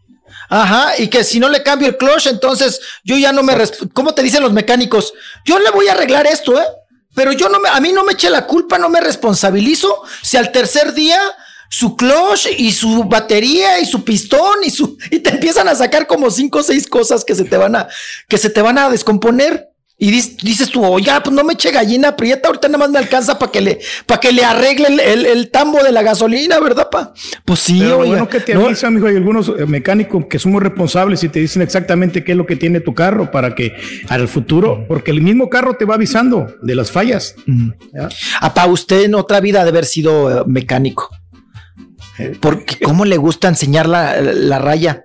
[0.48, 3.54] Ajá, y que si no le cambio el clutch, entonces yo ya no me...
[3.92, 5.12] ¿Cómo te dicen los mecánicos?
[5.44, 6.64] Yo le voy a arreglar esto, ¿eh?
[7.14, 7.68] Pero yo no me...
[7.68, 11.20] A mí no me eche la culpa, no me responsabilizo si al tercer día
[11.68, 14.96] su clutch y su batería y su pistón y su...
[15.10, 17.88] Y te empiezan a sacar como cinco o seis cosas que se te van a...
[18.28, 19.70] Que se te van a descomponer.
[19.98, 23.38] Y dices tú, oiga, pues no me eche gallina aprieta, ahorita nada más me alcanza
[23.38, 26.90] para que le, para que le arregle el, el- el tambo de la gasolina, ¿verdad,
[26.90, 27.14] pa?
[27.46, 28.06] Pues sí, Pero oiga.
[28.08, 31.30] bueno que te No, avisan, mijo, hay algunos eh, mecánicos que son muy responsables y
[31.30, 33.72] te dicen exactamente qué es lo que tiene tu carro para que
[34.10, 37.34] al futuro, porque el mismo carro te va avisando de las fallas.
[38.42, 41.08] Apa, usted en otra vida de haber sido eh, mecánico.
[42.40, 45.04] Porque cómo le gusta enseñar la, la raya.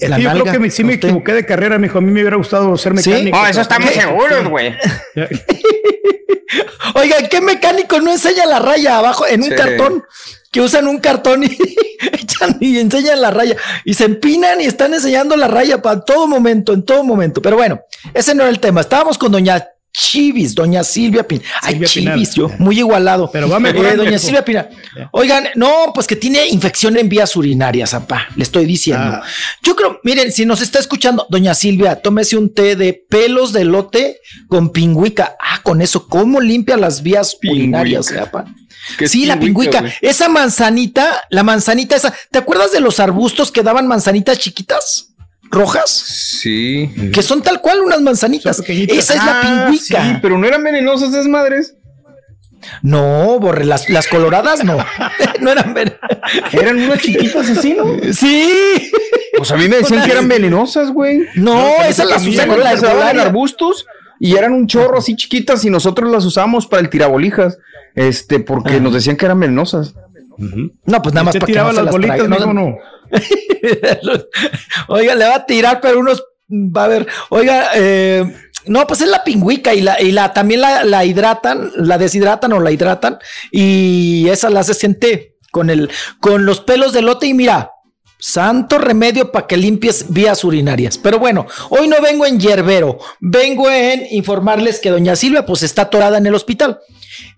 [0.00, 1.08] La que yo nalga creo que me- sí me usted.
[1.08, 1.98] equivoqué de carrera, mijo.
[1.98, 3.10] A mí me hubiera gustado ser ¿Sí?
[3.10, 3.38] mecánico.
[3.40, 4.74] Oh, eso estamos seguros, güey.
[6.94, 9.54] Oiga, ¿qué mecánico no enseña la raya abajo en un Sí.
[9.54, 10.04] cartón?
[10.50, 11.56] Que usan un cartón y
[12.12, 16.26] echan y enseñan la raya y se empinan y están enseñando la raya para todo
[16.26, 17.40] momento, en todo momento.
[17.40, 17.80] Pero bueno,
[18.14, 18.80] ese no era el tema.
[18.80, 21.44] Estábamos con doña Chivis, doña Silvia Pinal.
[21.62, 22.14] Ay, Silvia.
[22.14, 23.30] Chivis, yo, muy igualado.
[23.32, 24.20] Pero va mejorando, doña hijo.
[24.20, 24.70] Silvia Pinal.
[25.12, 28.28] Oigan, no, pues que tiene infección en vías urinarias, apá.
[28.36, 29.04] Le estoy diciendo.
[29.04, 29.22] Ah.
[29.62, 33.64] Yo creo, miren, si nos está escuchando, doña Silvia, tómese un té de pelos de
[33.64, 35.36] lote con pingüica.
[35.40, 38.12] Ah, con eso, ¿cómo limpia las vías urinarias,
[39.06, 39.84] Sí, la pingüica?
[40.00, 42.14] Esa manzanita, la manzanita esa.
[42.30, 45.09] ¿Te acuerdas de los arbustos que daban manzanitas chiquitas?
[45.50, 46.90] Rojas, Sí.
[47.12, 48.62] que son tal cual unas manzanitas.
[48.66, 50.02] Esa es la Ah, pingüica.
[50.04, 51.74] Sí, pero no eran venenosas esas madres.
[52.82, 54.76] No, borre, las, las coloradas no.
[55.40, 55.96] no eran ven-
[56.52, 57.84] Eran unas chiquitas así, ¿no?
[58.12, 58.48] Sí.
[59.36, 61.26] Pues a mí me decían que eran venenosas, güey.
[61.34, 63.86] No, esas las usan usan en arbustos
[64.18, 67.58] y eran un chorro así chiquitas y nosotros las usamos para el tirabolijas.
[67.94, 69.94] Este, porque nos decían que eran venenosas.
[70.38, 72.76] No, pues nada más para que no se las las bolitas, No, no.
[74.88, 77.06] Oiga, le va a tirar, pero unos va a ver.
[77.30, 78.24] Oiga, eh,
[78.66, 82.52] no, pues es la pingüica y la, y la también la, la hidratan, la deshidratan
[82.52, 83.18] o la hidratan,
[83.50, 85.90] y esa la haces en té con el,
[86.20, 87.72] con los pelos de lote, y mira.
[88.22, 90.98] Santo remedio para que limpies vías urinarias.
[90.98, 95.82] Pero bueno, hoy no vengo en yerbero, vengo en informarles que doña Silvia pues está
[95.82, 96.80] atorada en el hospital.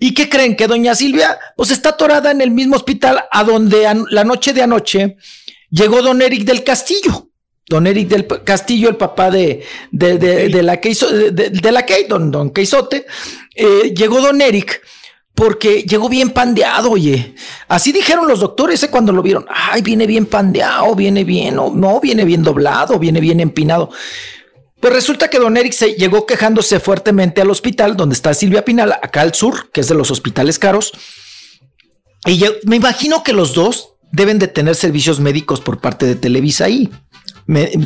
[0.00, 0.56] ¿Y qué creen?
[0.56, 4.62] Que doña Silvia pues está atorada en el mismo hospital a donde la noche de
[4.62, 5.16] anoche
[5.72, 7.28] llegó don Eric del Castillo.
[7.68, 11.84] Don Eric del Castillo, el papá de, de, de- de la que hizo, de, la
[11.86, 13.06] que don, don Queizote,
[13.54, 14.82] eh, llegó don Eric
[15.34, 17.34] porque llegó bien pandeado, oye.
[17.68, 18.90] Así dijeron los doctores ¿eh?
[18.90, 19.46] cuando lo vieron.
[19.48, 23.88] Ay, viene bien pandeado, viene bien, no, no, viene bien doblado, viene bien empinado.
[24.78, 28.92] Pues resulta que don Eric se llegó quejándose fuertemente al hospital donde está Silvia Pinal,
[28.92, 30.92] acá al sur, que es de los hospitales caros.
[32.26, 36.14] Y yo- me imagino que los dos deben de tener servicios médicos por parte de
[36.14, 36.90] Televisa ahí,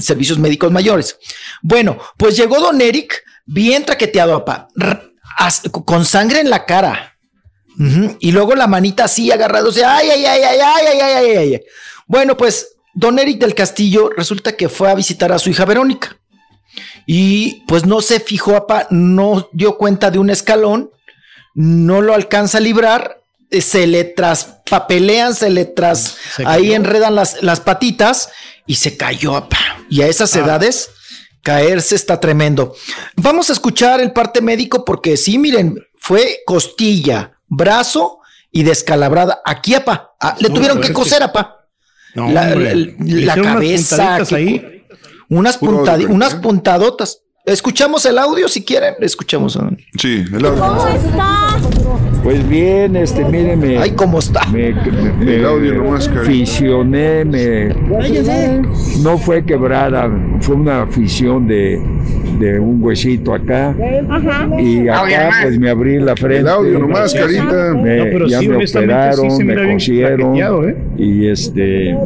[0.01, 1.19] servicios médicos mayores.
[1.63, 4.69] Bueno, pues llegó don Eric bien traqueteado, papá,
[5.71, 7.17] con sangre en la cara.
[8.21, 9.85] Y luego la manita así agarrándose.
[9.85, 11.61] Ay, ay, ay, ay, ay, ay, ay, ay, ay.
[12.07, 16.17] Bueno, pues don Eric del Castillo resulta que fue a visitar a su hija Verónica.
[17.07, 20.91] Y pues no se fijó, apa, no dio cuenta de un escalón,
[21.55, 27.43] no lo alcanza a librar, se le traspapelean, se le tras, Se ahí enredan las,
[27.43, 28.31] las patitas
[28.67, 29.49] y se cayó.
[29.89, 30.91] Y a esas edades,
[31.43, 32.75] caerse está tremendo.
[33.17, 38.19] Vamos a escuchar el parte médico porque sí, miren, fue costilla, brazo
[38.51, 39.41] y descalabrada.
[39.45, 41.11] Aquí, apa, ah, le No, tuvieron que fuerte.
[41.11, 41.53] coser, apa.
[42.15, 44.85] No, la, la- unas cabeza, que- ahí.
[45.29, 46.39] unas, Puro puntadi- audio, unas ¿eh?
[46.43, 47.21] puntadotas.
[47.45, 48.95] Escuchamos el audio si quieren.
[49.01, 49.57] Escuchamos.
[50.01, 50.89] Sí, el audio.
[50.89, 51.61] está?
[52.27, 53.79] Pues bien, este, míreme.
[53.79, 54.45] Ay, ¿cómo está?
[54.49, 56.27] Me, me- El audio nomás, Cari.
[56.27, 57.69] fisioné, me...
[59.01, 61.81] No fue quebrada, fue una fisión de,
[62.41, 63.73] de un huesito acá.
[64.59, 66.41] Y Audio acá pues me abrí la frente.
[66.41, 67.75] El audio nomás, Carita.
[67.75, 70.37] Me- No, pero ya sí, me sí operaron, me cosieron.
[70.69, 70.77] ¿eh?
[70.99, 71.97] Y este,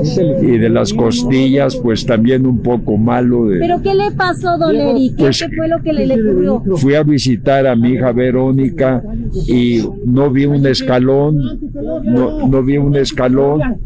[0.42, 3.58] y de las costillas, pues también un poco malo de...
[3.60, 5.16] ¿Pero qué le pasó, don Eric?
[5.16, 6.76] ¿Qué, Pues- qué fue lo que le, le ocurrió?
[6.76, 9.02] Fui a visitar a mi hija Verónica
[9.46, 11.60] y no vi un escalón,
[12.02, 13.80] no, no vi un escalón.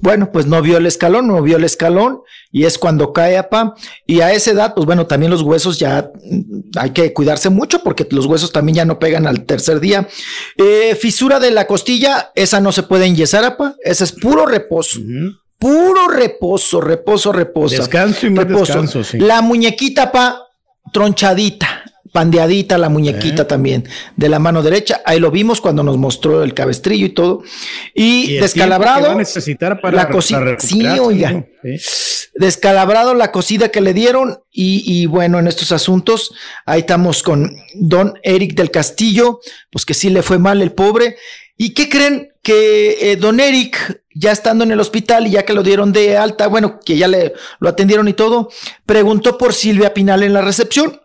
[0.00, 2.20] Bueno, pues no vio el escalón, no vio el escalón
[2.52, 3.74] y es cuando cae apa.
[4.06, 7.82] Y a esa edad, pues bueno, también los huesos ya mm, hay que cuidarse mucho
[7.82, 10.08] porque los huesos también ya no pegan al tercer día.
[10.56, 13.76] Eh, fisura de la costilla, esa no se puede enyesar, apa.
[13.82, 15.00] Esa es puro reposo.
[15.58, 17.76] Puro reposo, reposo, reposo.
[17.76, 19.18] Descanso y más descanso, sí.
[19.18, 20.46] La muñequita, pa,
[20.92, 23.46] tronchadita, pandeadita la muñequita Eh.
[23.46, 25.00] también, de la mano derecha.
[25.04, 27.42] Ahí lo vimos cuando nos mostró el cabestrillo y todo.
[27.94, 29.08] Y, descalabrado.
[29.08, 30.82] va a necesitar para, la para Sí.
[32.34, 34.40] Descalabrado la cosida que le dieron.
[34.52, 36.32] Y, y bueno, en estos asuntos,
[36.66, 41.16] ahí estamos con don Eric del Castillo, pues que sí le fue mal el pobre.
[41.56, 42.32] ¿Y qué creen?
[42.42, 46.16] Que eh, don Eric, ya estando en el hospital y ya que lo dieron de
[46.16, 48.48] alta, bueno, que ya le lo atendieron y todo,
[48.86, 51.00] preguntó por Silvia Pinal en la recepción.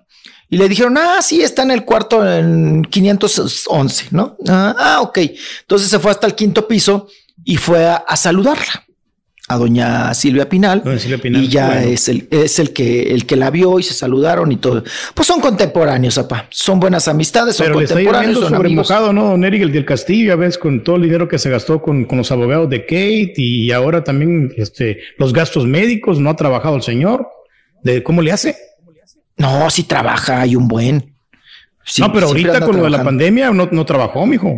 [0.54, 4.38] Y le dijeron, ah, sí, está en el cuarto en 511, ¿no?
[4.48, 5.18] Ah, ah, ok.
[5.62, 7.08] Entonces se fue hasta el quinto piso
[7.44, 8.86] y fue a, a saludarla,
[9.48, 10.84] a doña Silvia Pinal.
[10.84, 11.82] Doña Silvia Pinal, y ya bueno.
[11.88, 14.84] es, el, es el, que, el que la vio y se saludaron y todo.
[15.16, 16.46] Pues son contemporáneos, papá.
[16.52, 18.90] Son buenas amistades, son Pero contemporáneos, lloviendo son sobre amigos.
[18.92, 19.24] mojado, ¿no?
[19.32, 22.06] Don Eric, el del Castillo, ya ves, con todo el dinero que se gastó con,
[22.06, 26.76] con los abogados de Kate y ahora también este, los gastos médicos, no ha trabajado
[26.76, 27.28] el señor.
[27.82, 28.56] ¿De ¿Cómo le hace?
[29.44, 31.16] No, si trabaja, hay un buen.
[31.86, 34.58] Sí, no, pero ahorita con lo de la pandemia no, no trabajó, mijo.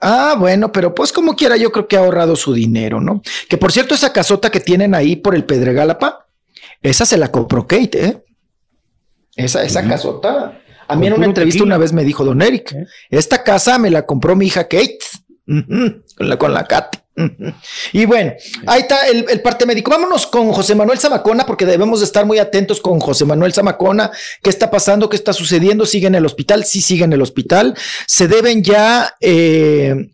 [0.00, 3.22] Ah, bueno, pero pues como quiera, yo creo que ha ahorrado su dinero, ¿no?
[3.48, 6.26] Que por cierto, esa casota que tienen ahí por el Pedregalapa,
[6.82, 8.22] esa se la compró Kate, ¿eh?
[9.34, 10.58] Esa, esa casota.
[10.88, 11.74] A mí en una entrevista tequila.
[11.74, 12.74] una vez me dijo Don Eric,
[13.10, 14.98] esta casa me la compró mi hija Kate,
[15.46, 16.98] con la, con la Katy.
[17.92, 18.32] Y bueno,
[18.66, 19.90] ahí está el, el parte médico.
[19.90, 24.10] Vámonos con José Manuel Zamacona, porque debemos de estar muy atentos con José Manuel Zamacona.
[24.42, 25.08] ¿Qué está pasando?
[25.08, 25.86] ¿Qué está sucediendo?
[25.86, 26.64] ¿Sigue en el hospital?
[26.64, 27.74] Sí, sigue en el hospital.
[28.06, 29.14] Se deben ya...
[29.20, 30.10] eh,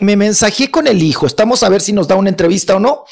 [0.00, 1.24] me mensajé con el hijo.
[1.24, 3.04] Estamos a ver si nos da una entrevista o no.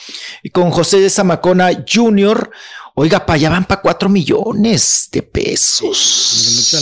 [0.52, 2.50] Con José Zamacona Jr.
[2.94, 6.74] Oiga, para allá van para cuatro millones de pesos.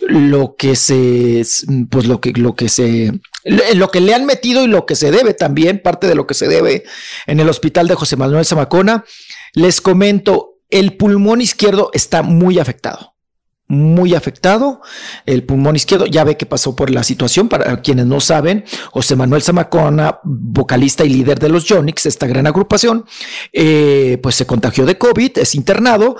[0.00, 1.42] Lo que se,
[1.88, 3.12] pues lo que, lo que se,
[3.44, 6.34] lo que le han metido y lo que se debe también, parte de lo que
[6.34, 6.84] se debe
[7.26, 9.04] en el hospital de José Manuel Zamacona.
[9.52, 13.11] Les comento, el pulmón izquierdo está muy afectado
[13.68, 14.82] muy afectado.
[15.24, 17.48] El pulmón izquierdo, ya ve que pasó por la situación.
[17.48, 22.46] Para quienes no saben, José Manuel Zamacona, vocalista y líder de los Yonix, esta gran
[22.46, 23.06] agrupación,
[23.52, 26.16] eh, pues se contagió de COVID, es internado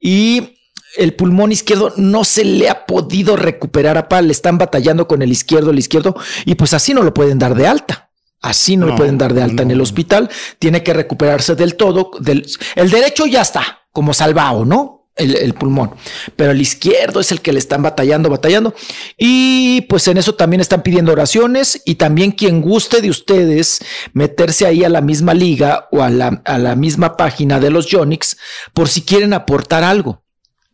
[0.00, 0.56] y
[0.96, 4.26] el pulmón izquierdo no se le ha podido recuperar a pal.
[4.26, 7.54] Le están batallando con el izquierdo, el izquierdo, y pues así no lo pueden dar
[7.54, 8.10] de alta.
[8.42, 10.30] Así no, lo pueden dar de alta en el hospital.
[10.58, 12.10] Tiene que recuperarse del todo.
[12.20, 14.95] Del, el derecho ya está, como salvado, ¿no?
[15.16, 15.92] El, pulmón,
[16.36, 18.74] pero el izquierdo es el que le están batallando, batallando.
[19.16, 23.80] Y pues en eso también están pidiendo oraciones y también quien guste de ustedes
[24.12, 27.86] meterse ahí a la misma liga o a la, a la misma página de los
[27.86, 28.36] Yonix
[28.74, 30.25] por si quieren aportar algo.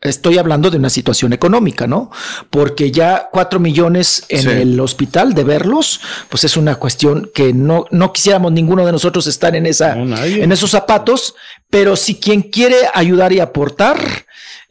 [0.03, 2.11] Estoy hablando de una situación económica, ¿no?
[2.51, 4.49] Porque ya cuatro millones en Sí.
[4.49, 9.29] el hospital de verlos, pues es una cuestión que no, no quisiéramos ninguno de nosotros
[9.29, 11.37] estar en esa, en esos zapatos,
[11.71, 13.97] pero si quien quiere ayudar y aportar,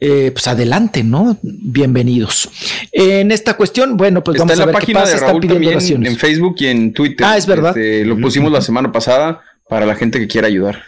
[0.00, 1.38] eh, pues adelante, ¿no?
[1.42, 2.50] Bienvenidos.
[2.92, 5.10] En esta cuestión, bueno, pues Está vamos en a la ver qué página pasa.
[5.12, 6.12] de Están Raúl pidiendo también oraciones.
[6.12, 7.26] en Facebook y en Twitter.
[7.26, 7.70] Ah, es verdad.
[7.76, 10.82] Este, lo pusimos la semana pasada para la gente que quiera ayudar.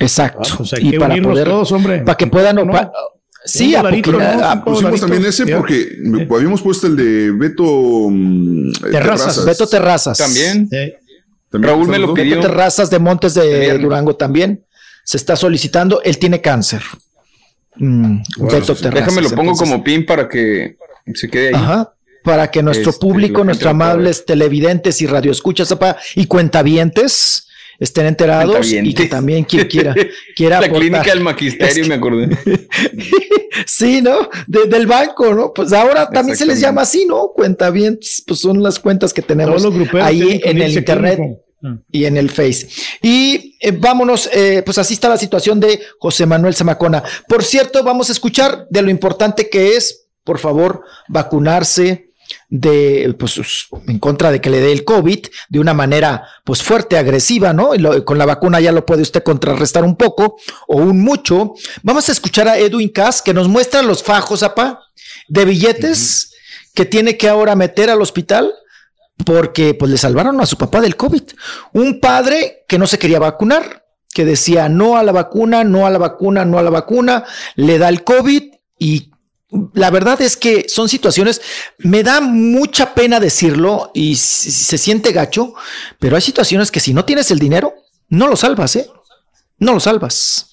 [0.00, 0.42] Exacto.
[0.58, 2.00] pues hay y para poder, todos, hombre.
[2.00, 2.58] para que puedan,
[3.44, 4.44] sí, a dolarito, poquito- ¿no?
[4.44, 5.96] a- Cinco Pusimos también ese porque
[6.30, 7.64] habíamos puesto el de Beto
[8.10, 10.18] mm, Terrazas, Beto Terrazas.
[10.18, 10.68] También.
[11.50, 12.36] También Raúl me lo pidió.
[12.36, 13.78] Beto Terrazas de Montes de.
[13.78, 14.60] Durango también
[15.04, 16.02] se está solicitando.
[16.02, 16.82] Él tiene cáncer.
[17.76, 19.06] Mm, Beto Terrazas.
[19.06, 20.76] Déjame lo pongo entonces- como pin para que
[21.14, 21.54] se quede ahí.
[21.54, 21.92] Ajá.
[22.24, 25.74] Para que nuestro Este, público, nuestros amables televidentes y radioescuchas
[26.16, 27.46] y cuentavientes
[27.78, 29.94] estén enterados y que también quien quiera,
[30.36, 30.80] quiera La aportar.
[30.88, 32.28] clínica del magisterio, Es que- me acordé.
[33.66, 34.28] Sí, ¿no?
[34.46, 35.52] De- del banco, ¿no?
[35.52, 37.32] Pues ahora también se les llama así, ¿no?
[37.34, 39.64] Cuentavientes, pues son las cuentas que tenemos
[40.00, 41.82] ahí en el internet clínico.
[41.90, 42.68] y en el Face.
[43.02, 47.02] Y eh, vámonos, eh, pues así está la situación de José Manuel Zamacona.
[47.26, 52.07] Por cierto, vamos a escuchar de lo importante que es, por favor, vacunarse
[52.50, 53.38] de, pues,
[53.86, 57.74] en contra de que le dé el COVID de una manera, pues, fuerte, agresiva, ¿no?
[57.74, 60.36] Y lo- con la vacuna ya lo puede usted contrarrestar un poco
[60.66, 61.54] o un mucho.
[61.82, 64.80] Vamos a escuchar a Edwin Cass que nos muestra los fajos, apa,
[65.28, 66.34] de billetes
[66.74, 68.52] que tiene que ahora meter al hospital
[69.24, 71.22] porque pues le salvaron a su papá del COVID.
[71.72, 75.90] Un padre que no se quería vacunar, que decía no a la vacuna, no a
[75.90, 77.24] la vacuna, no a la vacuna,
[77.56, 78.42] le da el COVID
[78.78, 79.10] y
[79.72, 81.40] la verdad es que son situaciones,
[81.78, 85.54] me da mucha pena decirlo y se siente gacho,
[85.98, 87.74] pero hay situaciones que si no tienes el dinero,
[88.08, 88.86] no lo salvas, ¿eh?
[89.58, 90.50] No lo salvas.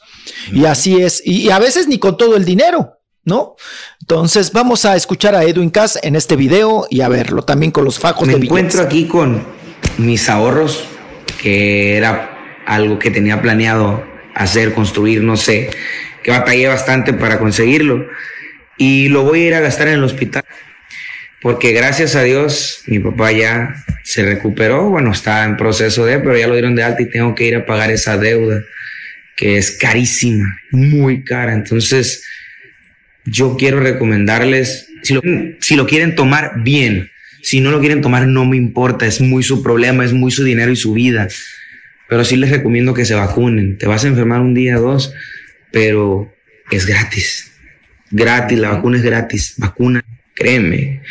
[0.52, 2.92] Y así es, y, y a veces ni con todo el dinero.
[3.28, 3.56] ¿No?
[4.02, 7.84] Entonces vamos a escuchar a Edwin Cass en este video y a verlo también con
[7.84, 8.86] los fajos Me de encuentro billetes.
[8.86, 9.44] aquí con
[9.98, 10.84] mis ahorros,
[11.42, 14.04] que era algo que tenía planeado
[14.36, 15.72] hacer, construir, no sé,
[16.22, 18.06] que batallé bastante para conseguirlo.
[18.78, 20.44] Y lo voy a ir a gastar en el hospital.
[21.42, 26.38] Porque gracias a Dios mi papá ya se recuperó, bueno, está en proceso de, pero
[26.38, 28.64] ya lo dieron de alta y tengo que ir a pagar esa deuda,
[29.36, 31.54] que es carísima, muy cara.
[31.54, 32.24] Entonces,
[33.26, 35.22] yo quiero recomendarles, si lo,
[35.60, 37.12] si lo quieren tomar, bien.
[37.42, 40.44] Si no lo quieren tomar, no me importa, es muy su problema, es muy su
[40.44, 41.28] dinero y su vida.
[42.10, 43.78] Pero sí les recomiendo que se vacunen.
[43.78, 45.14] Te vas a enfermar un día, dos,
[45.72, 46.34] pero
[46.72, 47.55] es gratis.
[48.12, 49.56] Gratis, la vacuna es gratis.
[49.58, 50.04] Vacuna,
[50.34, 51.02] créeme.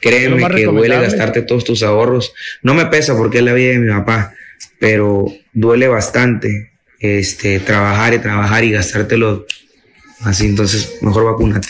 [0.00, 2.32] Créeme que duele gastarte todos tus ahorros.
[2.62, 4.32] No me pesa porque es la vida de mi papá,
[4.78, 9.46] pero duele bastante este, trabajar y trabajar y gastártelo
[10.22, 10.46] así.
[10.46, 11.68] Entonces, mejor vacúnate.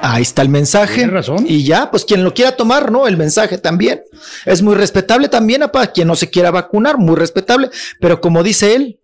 [0.00, 1.10] Ahí está el mensaje.
[1.46, 3.08] Y ya, pues quien lo quiera tomar, ¿no?
[3.08, 4.02] El mensaje también.
[4.46, 7.70] Es muy respetable también, para quien no se quiera vacunar, muy respetable.
[8.00, 9.00] Pero como dice él,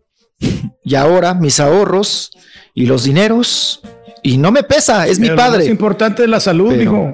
[0.85, 2.31] y ahora mis ahorros
[2.75, 3.81] y los dineros,
[4.23, 5.59] y no me pesa, es mi Pero lo padre.
[5.61, 7.13] más importante es la salud, Pero- mijo.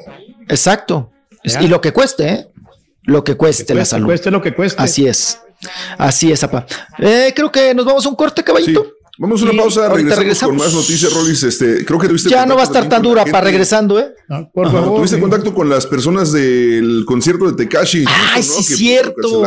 [0.48, 1.10] Exacto.
[1.44, 1.62] Ya.
[1.62, 2.46] Y lo que cueste, ¿eh?
[3.04, 4.06] Lo que cueste la cueste, salud.
[4.06, 4.82] cueste lo que cueste.
[4.82, 5.40] Así es.
[5.98, 6.66] Así es, apa.
[6.98, 8.86] Eh, creo que nos vamos a un corte, caballito.
[9.18, 11.42] Vamos a una Y pausa, ahorita regresamos, con más noticias, Rolis.
[11.42, 14.14] Este, creo que tuviste Ya no va a estar tan dura la para regresando, ¿eh?
[14.54, 14.96] por Ajá, favor.
[14.98, 18.04] Tuviste contacto con las personas del concierto de Tekashi.
[18.06, 18.62] Ay, incluso, ¿no?
[18.62, 19.44] sí, Que cierto.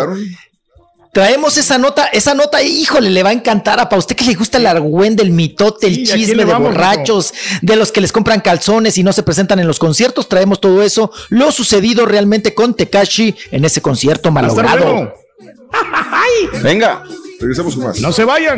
[1.14, 4.34] Traemos esa nota, esa nota, híjole, le va a encantar a para usted que le
[4.34, 8.02] gusta el argüén del mitote, el Sí, ¿a quién chisme de borrachos, de los que
[8.02, 10.28] les compran calzones y no se presentan en los conciertos.
[10.28, 15.14] Traemos todo eso, lo sucedido realmente con Tekashi en ese concierto malogrado.
[16.64, 17.04] Venga.
[17.40, 18.00] Regresamos con más.
[18.00, 18.58] No se vayan.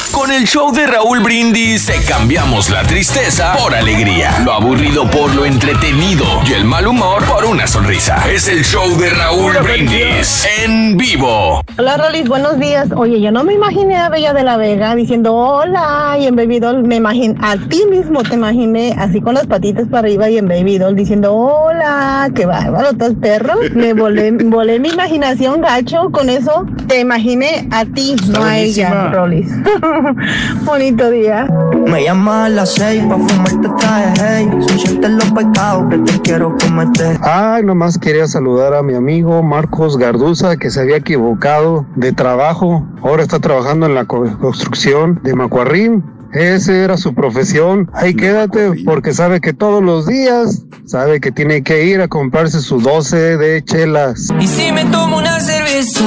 [0.13, 5.33] Con el show de Raúl Brindis te cambiamos la tristeza por alegría, lo aburrido por
[5.33, 8.21] lo entretenido y el mal humor por una sonrisa.
[8.29, 11.61] Es el show de Raúl Brindis en vivo.
[11.77, 12.89] Hola Rolis, buenos días.
[12.95, 16.59] Oye, yo no me imaginé a Bella de la Vega diciendo hola y en Baby
[16.59, 20.37] Doll me imaginé, a ti mismo te imaginé así con las patitas para arriba y
[20.37, 23.53] en Baby Doll diciendo hola, qué bárbaro, estás perro.
[23.73, 26.65] Me volé, volé mi imaginación gacho con eso.
[26.87, 29.09] Te imaginé a ti, no a ella.
[29.11, 29.47] Rolis.
[30.65, 31.47] Bonito día.
[31.87, 34.49] Me llama a las seis pa' fumarte traje, hey.
[34.51, 37.17] Cometer los pecados que te quiero cometer.
[37.21, 42.85] Ay, nomás quería saludar a mi amigo Marcos Garduza, que se había equivocado de trabajo.
[43.03, 46.03] Ahora está trabajando en la co- construcción de Macuarrín.
[46.33, 47.89] Ese era su profesión.
[47.93, 52.61] Ahí quédate, porque sabe que todos los días sabe que tiene que ir a comprarse
[52.61, 54.29] su 12 de chelas.
[54.39, 55.60] Y si me tomo una cerveza,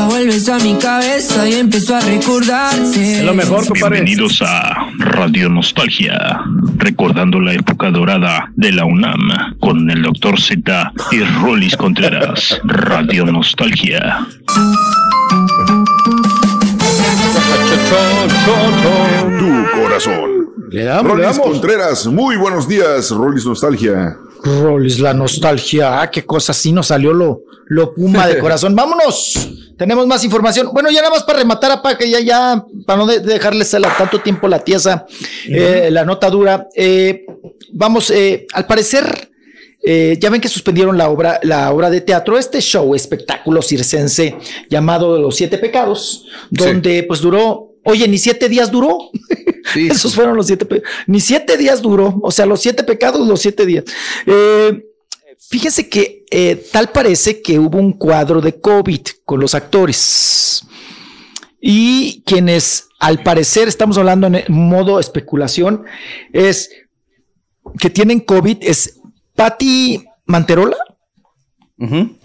[0.09, 3.25] vuelves a mi cabeza y empiezo a recordarte.
[3.73, 6.41] Bienvenidos a Radio Nostalgia,
[6.77, 10.41] recordando la época dorada de la UNAM con el Dr.
[10.41, 12.61] Z y Rolis Contreras.
[12.65, 14.27] Radio Nostalgia.
[19.39, 20.31] Tu corazón.
[20.71, 21.49] Le damos, Rolis le damos.
[21.49, 24.17] Contreras, muy buenos días, Rolis Nostalgia.
[24.45, 26.01] Rolis, la nostalgia.
[26.03, 28.75] Ah, qué cosa, sí nos salió lo, lo puma de corazón.
[28.77, 29.51] Vámonos.
[29.77, 30.69] Tenemos más información.
[30.73, 33.81] Bueno, ya nada más para rematar, apa, que ya, ya, para no de- dejarles a
[33.81, 35.07] la- tanto tiempo la tiesa,
[35.49, 36.69] eh, la nota dura.
[36.77, 37.27] Eh,
[37.73, 39.31] vamos, eh, al parecer,
[39.83, 44.37] eh, ya ven que suspendieron la obra, la obra de teatro, este show, espectáculo circense
[44.71, 49.11] llamado Los Siete Pecados, donde pues duró, oye, ni siete días duró.
[49.75, 53.65] Esos fueron los siete, ni siete días duró, o sea, los siete pecados, los siete
[53.65, 53.85] días.
[54.27, 54.85] Eh,
[55.39, 60.65] fíjense que eh, tal parece que hubo un cuadro de COVID con los actores
[61.61, 65.85] y quienes al parecer, estamos hablando en modo especulación,
[66.33, 66.71] es
[67.79, 69.01] que tienen COVID, es
[69.35, 70.77] Patti Manterola.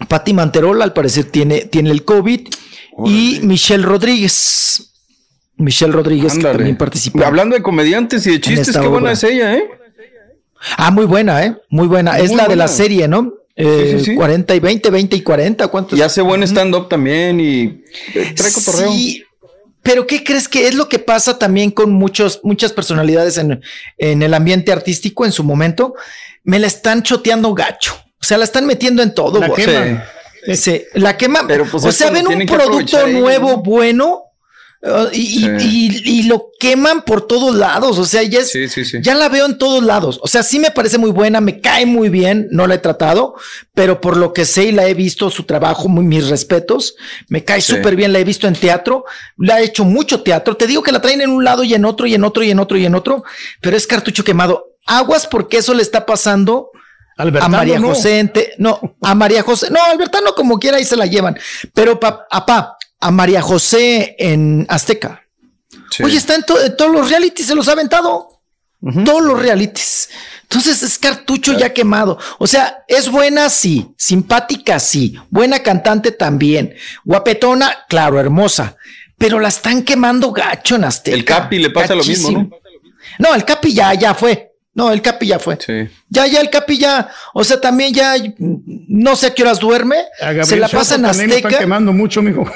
[0.08, 2.48] Patti Manterola al parecer tiene, tiene el COVID
[3.04, 4.89] y Michelle Rodríguez.
[5.60, 7.24] Michelle Rodríguez que también participó.
[7.24, 9.64] Hablando de comediantes y de chistes, qué buena es ella, ¿eh?
[10.76, 11.56] Ah, muy buena, ¿eh?
[11.68, 12.18] Muy buena.
[12.18, 13.34] es Muy la de la serie, ¿no?
[13.56, 14.14] Eh, Sí, sí, sí.
[14.14, 15.68] 40 y 20, 20 y 40.
[15.68, 15.98] ¿Cuántos?
[15.98, 17.82] Y hace buen stand-up también y
[18.14, 18.90] eh, trae cotorreo.
[18.92, 19.22] Sí,
[19.82, 23.62] pero ¿qué crees que es lo que pasa también con muchos, muchas personalidades en,
[23.98, 25.94] en el ambiente artístico en su momento?
[26.44, 27.94] Me la están choteando gacho.
[28.20, 29.40] O sea, la están metiendo en todo.
[29.40, 29.54] La.
[29.56, 30.56] Sí.
[30.56, 31.46] Sí, la quema.
[31.46, 33.56] Pero, pues, o sea, ven un producto ellos, nuevo, ¿no?
[33.58, 34.22] bueno,
[34.82, 37.98] uh, y, y- y- y lo queman por todos lados.
[37.98, 38.98] O sea, ya es, Sí, sí, sí.
[39.02, 40.18] ya la veo en todos lados.
[40.22, 43.34] O sea, sí me parece muy buena, me cae muy bien, no la he tratado,
[43.74, 46.94] pero por lo que sé y la he visto su trabajo, muy, mis respetos,
[47.28, 47.72] me cae Sí.
[47.74, 49.04] súper bien, la he visto en teatro,
[49.36, 50.56] la ha hecho mucho teatro.
[50.56, 52.50] Te digo que la traen en un lado y en otro y en otro y
[52.50, 53.24] en otro y en otro,
[53.60, 54.66] pero es cartucho quemado.
[54.86, 56.70] Aguas porque eso le está pasando
[57.16, 57.88] Albertano, a María no.
[57.88, 61.38] José, Ente- no, a María José, no, Albertano como quiera ahí se la llevan,
[61.74, 65.22] pero pa, apá, a María José en Azteca.
[66.04, 68.28] Oye, está en, to- en todos los realities, se los ha aventado.
[69.04, 70.08] Todos los realities.
[70.42, 72.18] Entonces es cartucho ya quemado.
[72.38, 73.88] O sea, es buena, sí.
[73.96, 75.16] Simpática, sí.
[75.28, 76.74] Buena cantante también.
[77.04, 78.76] Guapetona, claro, hermosa.
[79.18, 81.16] Pero la están quemando gacho en Azteca.
[81.16, 82.50] El Capi le pasa lo mismo, ¿no?
[83.18, 84.49] No, el Capi ya, ya fue.
[84.80, 85.58] No, el Capi ya fue.
[86.08, 87.10] Ya, ya, el Capi ya.
[87.34, 89.96] O sea, también ya, no sé a qué horas duerme.
[90.20, 91.58] A Gabriel Se la pasa en lo están Azteca.
[91.58, 92.50] quemando mucho, mijo.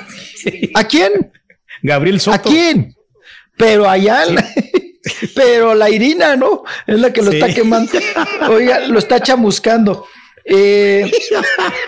[0.75, 1.31] ¿A quién?
[1.83, 2.37] Gabriel Soto.
[2.37, 2.95] ¿A quién?
[3.59, 4.23] Pero allá,
[5.35, 6.63] pero la Irina, ¿no?
[6.87, 7.39] Es la que lo Sí.
[7.39, 7.93] está quemando.
[8.49, 10.07] Oiga, lo está chamuscando.
[10.47, 11.11] Eh,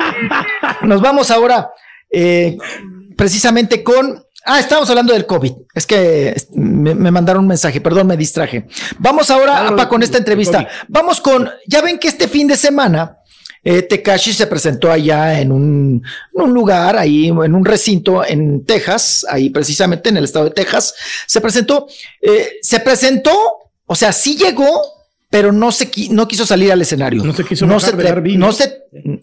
[0.82, 1.70] nos vamos ahora
[2.10, 2.58] eh,
[3.16, 4.22] precisamente con.
[4.48, 5.52] Ah, estamos hablando del COVID.
[5.74, 8.68] Es que me, me mandaron un mensaje, perdón, me distraje.
[8.96, 10.68] Vamos ahora apa, con esta entrevista.
[10.86, 11.50] Vamos con.
[11.66, 13.18] Ya ven que este fin de semana.
[13.64, 16.00] Eh, Tekashi se presentó allá en un,
[16.36, 20.52] en un lugar, ahí en un recinto en Texas, ahí precisamente en el estado de
[20.52, 20.94] Texas.
[21.26, 21.88] Se presentó,
[22.22, 23.36] eh, se presentó,
[23.84, 24.80] o sea, sí llegó,
[25.28, 27.24] pero no se qui- no quiso salir al escenario.
[27.24, 28.38] No se quiso no bajar se del Airbnb.
[28.38, 28.72] no se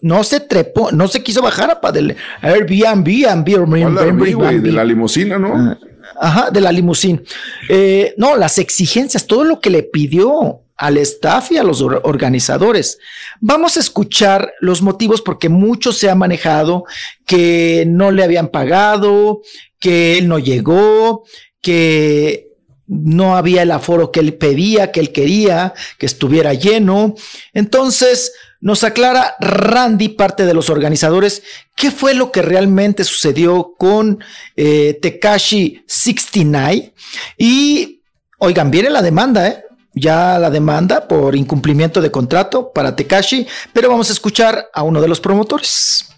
[0.02, 4.66] no se trepó, no se quiso bajar a pa del Airbnb, Airbnb, de Airbnb.
[4.72, 5.76] la limusina, ¿no?
[6.20, 7.22] Ajá, de la limusín.
[7.68, 12.00] Eh, no, las exigencias, todo lo que le pidió al staff y a los or-
[12.04, 12.98] organizadores.
[13.40, 16.84] Vamos a escuchar los motivos porque mucho se ha manejado
[17.26, 19.40] que no le habían pagado,
[19.80, 21.24] que él no llegó,
[21.60, 22.43] que
[22.86, 27.14] no había el aforo que él pedía, que él quería, que estuviera lleno.
[27.52, 31.42] Entonces, nos aclara Randy, parte de los organizadores,
[31.76, 34.20] qué fue lo que realmente sucedió con
[34.56, 36.92] eh, Tekashi 69.
[37.36, 38.02] Y,
[38.38, 39.64] oigan, viene la demanda, ¿eh?
[39.94, 45.00] Ya la demanda por incumplimiento de contrato para Tekashi, pero vamos a escuchar a uno
[45.00, 46.08] de los promotores.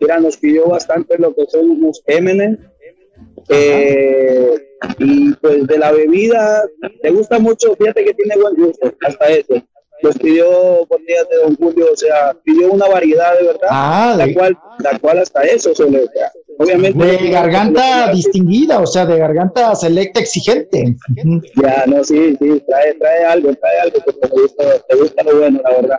[0.00, 2.58] Mira, nos pidió bastante lo que son los M&M.
[3.48, 4.54] Eh,
[4.98, 6.64] y pues de la bebida,
[7.02, 9.54] le gusta mucho, fíjate que tiene buen gusto, hasta eso.
[10.02, 10.46] Nos pidió
[10.86, 14.58] botellas de Don Julio, o sea, pidió una variedad de verdad, Ah, la, de- cual,
[14.80, 16.04] la cual hasta eso se le,
[16.58, 17.06] obviamente.
[17.06, 20.96] De garganta distinguida, o sea, de garganta selecta exigente.
[21.62, 25.38] Ya, no, sí, sí, trae, trae algo, trae algo, porque te gusta, te gusta lo
[25.38, 25.98] bueno, la verdad.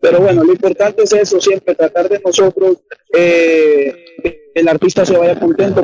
[0.00, 2.78] Pero bueno, lo importante es eso, siempre tratar de nosotros,
[3.14, 5.82] eh, que el artista se vaya contento.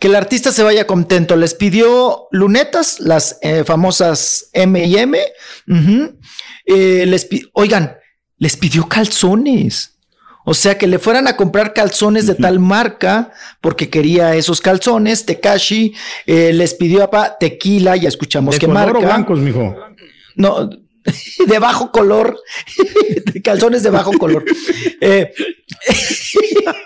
[0.00, 1.36] Que el artista se vaya contento.
[1.36, 5.18] Les pidió lunetas, las eh, famosas M y M.
[6.66, 7.96] Eh, les Oigan,
[8.38, 9.98] les pidió calzones.
[10.44, 13.30] O sea, que le fueran a comprar calzones de tal marca
[13.60, 15.26] porque quería esos calzones.
[15.26, 15.94] Tekashi
[16.26, 18.98] eh, les pidió a tequila, ya escuchamos ¿De qué color marca.
[18.98, 19.76] o blancos, mijo?
[20.34, 20.70] No,
[21.46, 22.38] de bajo color,
[23.32, 24.44] de calzones de bajo color.
[25.02, 25.32] Eh,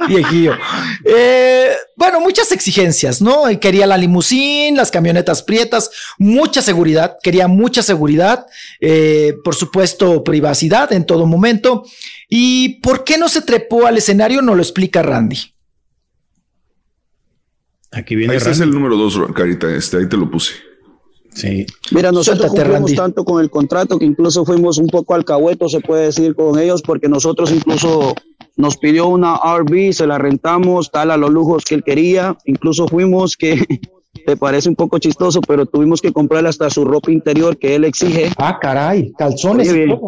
[0.06, 0.56] viejillo.
[1.04, 3.50] Eh, bueno, muchas exigencias, ¿no?
[3.50, 8.46] Y Quería la limusín, las camionetas prietas, mucha seguridad, quería mucha seguridad,
[8.80, 11.84] eh, por supuesto, privacidad en todo momento.
[12.28, 14.42] ¿Y por qué no se trepó al escenario?
[14.42, 15.38] No lo explica Randy.
[17.90, 19.74] Aquí Ahí está es el número dos, Carita.
[19.74, 20.54] Este, ahí te lo puse.
[21.34, 21.66] Sí.
[21.90, 22.96] Mira, nosotros Suéltate, cumplimos Randy.
[22.96, 26.82] tanto con el contrato que incluso fuimos un poco alcahuetos, se puede decir, con ellos,
[26.82, 28.14] porque nosotros incluso
[28.56, 32.36] nos pidió una RV, se la rentamos, tal a los lujos que él quería.
[32.44, 33.58] Incluso fuimos que
[34.26, 37.84] te parece un poco chistoso, pero tuvimos que comprarle hasta su ropa interior que él
[37.84, 38.30] exige.
[38.38, 39.98] Ah, caray, calzones Oye.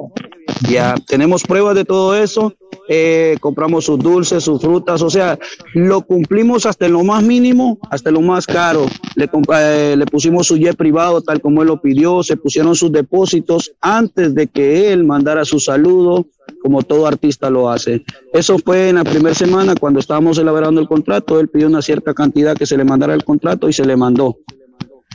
[0.68, 2.54] Ya tenemos pruebas de todo eso.
[2.88, 5.38] eh, compramos sus dulces, sus frutas, o sea,
[5.74, 8.86] lo cumplimos hasta lo más mínimo, hasta lo más caro.
[9.16, 9.28] Le,
[9.58, 13.72] eh, le pusimos su jet privado tal como él lo pidió, se pusieron sus depósitos
[13.80, 16.26] antes de que él mandara su saludo,
[16.62, 18.04] como todo artista lo hace.
[18.32, 22.14] Eso fue en la primera semana cuando estábamos elaborando el contrato, él pidió una cierta
[22.14, 24.36] cantidad que se le mandara el contrato y se le mandó.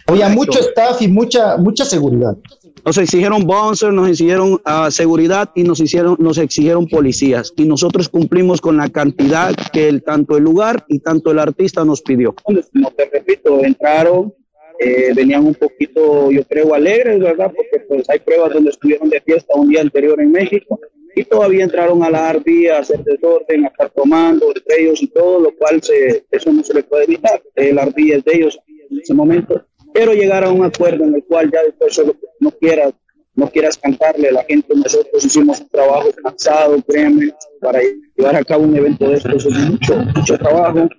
[0.08, 2.36] Había mucho staff y mucha, mucha seguridad.
[2.84, 7.54] Nos exigieron bouncers, nos exigieron ah, seguridad y nos hicieron, nos exigieron policías.
[7.56, 11.86] Y nosotros cumplimos con la cantidad que el, tanto el lugar y tanto el artista
[11.86, 12.34] nos pidió.
[12.44, 12.62] Como
[12.92, 14.34] te repito, entraron,
[14.80, 17.52] eh, venían un poquito, yo creo, alegres, ¿verdad?
[17.56, 20.80] Porque pues hay pruebas donde estuvieron de fiesta un día anterior en México
[21.16, 25.08] y todavía entraron a la RV a hacer desorden, a estar tomando entre ellos y
[25.08, 27.44] todo, lo cual se, eso no se le puede evitar.
[27.56, 29.64] El RV es de ellos en ese momento
[29.94, 32.94] pero llegar a un acuerdo en el cual ya después solo no quieras
[33.34, 37.80] no quieras cantarle a la gente nosotros hicimos un trabajo cansado créeme para
[38.16, 40.90] llevar a cabo un evento de estos es mucho mucho trabajo.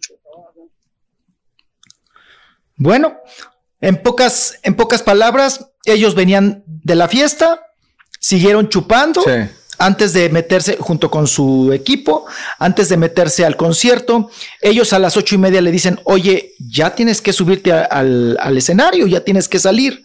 [2.77, 3.17] Bueno,
[3.81, 7.67] en pocas, en pocas palabras, ellos venían de la fiesta,
[8.19, 9.23] siguieron chupando
[9.83, 12.25] antes de meterse junto con su equipo,
[12.59, 14.31] antes de meterse al concierto.
[14.61, 19.07] Ellos a las ocho y media le dicen, oye, ya tienes que subirte al escenario,
[19.07, 20.05] ya tienes que salir.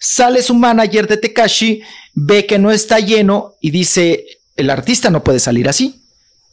[0.00, 1.82] Sale su manager de Tekashi,
[2.14, 4.24] ve que no está lleno y dice,
[4.56, 6.02] el artista no puede salir así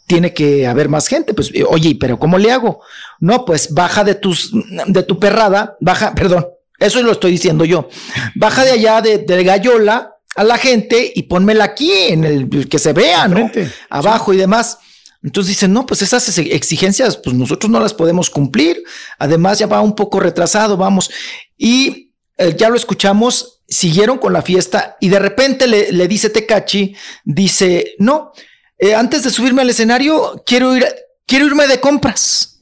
[0.08, 1.34] tiene que haber más gente.
[1.34, 2.82] Pues, eh, oye, pero ¿cómo le hago?
[3.20, 6.46] No, pues baja de tus, de tu perrada, baja, perdón,
[6.80, 7.90] eso lo estoy diciendo yo.
[8.36, 12.80] Baja de allá de, de Gallola a la gente y pónmela aquí en el que
[12.80, 13.50] se vea, ¿no?
[13.90, 14.78] Abajo y demás.
[15.24, 18.84] Entonces dicen, no, pues esas ex- exigencias, pues nosotros no las podemos cumplir.
[19.18, 21.10] Además, ya va un poco retrasado, vamos.
[21.58, 26.30] Y eh, ya lo escuchamos, siguieron con la fiesta y de repente le, le dice
[26.30, 28.32] Tecachi, dice, no,
[28.78, 30.86] eh, antes de subirme al escenario, quiero ir,
[31.26, 32.62] quiero irme de compras.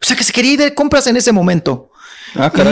[0.00, 1.90] O sea que se quería ir de compras en ese momento.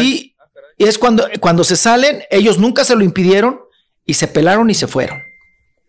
[0.00, 0.34] y,
[0.78, 3.60] y es cuando, cuando se salen, ellos nunca se lo impidieron
[4.06, 5.20] y se pelaron y se fueron.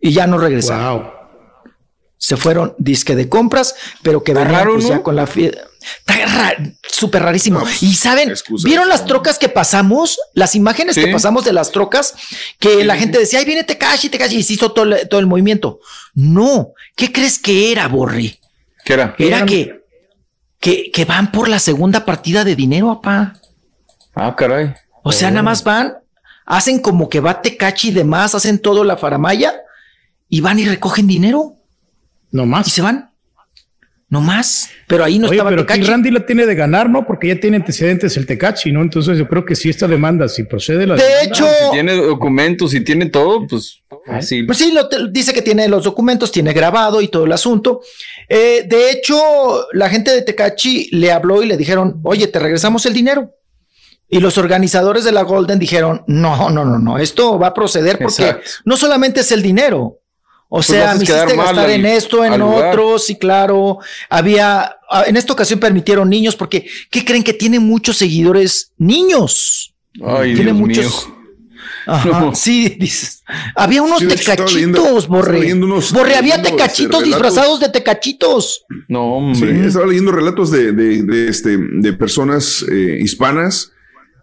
[0.00, 1.10] Y ya no regresaron.
[2.20, 4.90] Se fueron disque de compras, pero que venían raro, pues, ¿no?
[4.90, 5.62] ya con la fiesta.
[5.80, 7.62] Está ra- súper rarísimo.
[7.80, 10.18] y saben, ¿vieron las trocas que pasamos?
[10.34, 11.04] Las imágenes Sí.
[11.04, 12.14] que pasamos de las trocas,
[12.58, 15.26] que la gente decía, ay, viene Tekashi, Tekashi, y se hizo todo el, todo el
[15.26, 15.78] movimiento.
[16.14, 18.38] No, ¿qué crees que era, Borri?
[18.84, 19.14] ¿Qué era?
[19.16, 19.80] Era que,
[20.58, 23.34] que, que van por la segunda partida de dinero, papá.
[24.14, 24.74] Ah, caray.
[25.04, 25.94] O sea, nada más van,
[26.50, 29.54] hacen como que va Tecachi y demás, hacen todo la faramaya
[30.28, 31.54] y van y recogen dinero.
[32.32, 32.66] No más.
[32.66, 33.10] Y se van.
[34.10, 34.70] No más.
[34.86, 35.90] Pero ahí no Oye, estaba pero aquí Tecachi.
[35.90, 37.06] Randy la tiene de ganar, ¿no?
[37.06, 38.80] Porque ya tiene antecedentes el Tecachi, ¿no?
[38.80, 41.94] Entonces yo creo que sí esta demanda, si procede la De demanda, hecho- Si tiene
[41.94, 44.46] documentos y tiene todo, pues fácil.
[44.46, 47.82] Pues sí, lo te- dice que tiene los documentos, tiene grabado y todo el asunto.
[48.30, 49.18] Eh, de hecho,
[49.74, 53.30] la gente de Tecachi le habló y le dijeron, oye, te regresamos el dinero.
[54.10, 57.98] Y los organizadores de la Golden dijeron, no, no, no, no, esto va a proceder
[57.98, 58.50] porque Exacto.
[58.64, 59.96] no solamente es el dinero.
[60.50, 62.70] O Pues sea, me hiciste gastar al- en esto, en al lugar.
[62.70, 63.78] otro, sí, claro.
[64.08, 69.74] Había, ah, en esta ocasión permitieron niños porque, ¿qué creen que tiene muchos seguidores niños?
[70.02, 71.06] Ay, tiene Dios muchos.
[71.06, 71.18] mío.
[71.86, 73.22] Ajá, sí, dices.
[73.54, 75.40] Había unos Sí, leyendo- tecachitos, Borre.
[75.40, 78.64] leyendo unos- Borre, había leyendo, tecachitos este, disfrazados de tecachitos.
[78.88, 79.66] No, Sí, hombre.
[79.66, 83.72] estaba leyendo relatos de, de, de, este, de personas eh, hispanas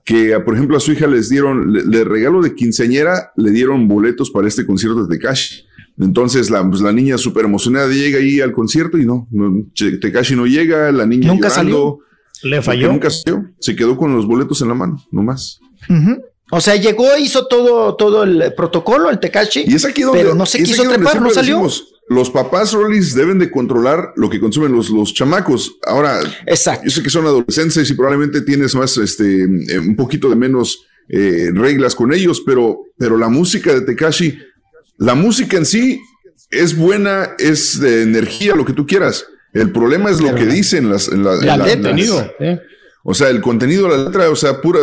[0.06, 3.88] que, por ejemplo, a su hija les dieron, le, le regalo de quinceañera, le dieron
[3.88, 5.66] boletos para este concierto de Tekashi.
[6.00, 10.35] Entonces la, pues, la niña súper emocionada llega ahí al concierto y no, no Tekashi
[10.35, 12.00] no llega, la niña Nunca llorando.
[12.43, 12.92] Le falló.
[12.92, 13.45] Nunca salió.
[13.59, 15.59] Se quedó con los boletos en la mano, nomás.
[15.90, 16.22] Ujú.
[16.51, 19.64] O sea, llegó, hizo todo, todo el protocolo, el Tecachi.
[19.66, 21.56] Y es aquí donde, pero no se y es quiso trepar, no salió.
[21.56, 25.77] decimos, los papás Rollis deben de controlar lo que consumen los, los chamacos.
[25.85, 26.19] Ahora,
[26.84, 30.85] yo sé que son adolescentes y probablemente tienes más, este, eh, un poquito de menos
[31.09, 34.38] eh, reglas con ellos, pero, pero la música de Tekashi,
[34.98, 36.00] la música en sí
[36.51, 39.25] es buena, es de energía, lo que tú quieras.
[39.53, 41.35] El problema es lo que dicen las, en la,
[41.66, 42.59] letra, las- ¿eh?
[43.03, 44.80] o sea, el contenido de la letra, o sea, pura,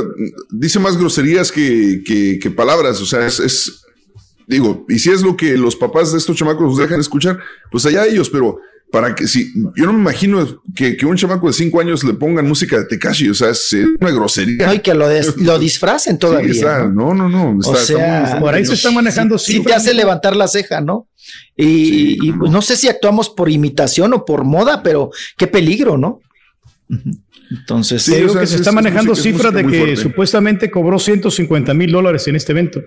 [0.51, 3.84] dice más groserías que, que, que palabras, o sea, es, es-
[4.47, 7.39] digo, y si es lo que los papás de estos chamacos nos dejan escuchar,
[7.71, 8.59] pues allá ellos, pero
[8.91, 12.12] para que si, yo no me imagino que, que un chamaco de cinco años le
[12.12, 14.67] pongan música de Tekashi, o sea, es una grosería.
[14.67, 16.53] No, y que lo, des- lo disfracen todavía.
[16.53, 17.15] Sí, está- ¿no?
[17.15, 19.39] no, no, no, está- o está sea, muy- está muy cañón.
[19.39, 21.09] sí, sí te hace levantar la ceja, ¿no?
[21.57, 25.97] Y, y, pues, no sé si actuamos por imitación o por moda, pero qué peligro,
[25.97, 26.21] ¿no?
[27.51, 32.27] Entonces, Te digo que se está manejando cifras de que supuestamente cobró 150 mil dólares
[32.29, 32.81] en este evento.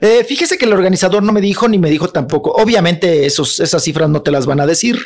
[0.00, 2.52] Eh, fíjese que el organizador no me dijo ni me dijo tampoco.
[2.52, 4.98] Obviamente esos, esas cifras no te las van a decir,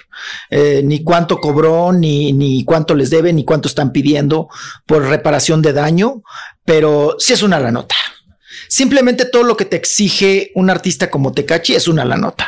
[0.51, 4.49] eh, ni cuánto cobró, ni, ni cuánto les debe, ni cuánto están pidiendo
[4.87, 6.23] por reparación de daño,
[6.65, 7.97] pero sí es una la nota.
[8.69, 12.47] Simplemente todo lo que te exige un artista como Tecachi es una la nota.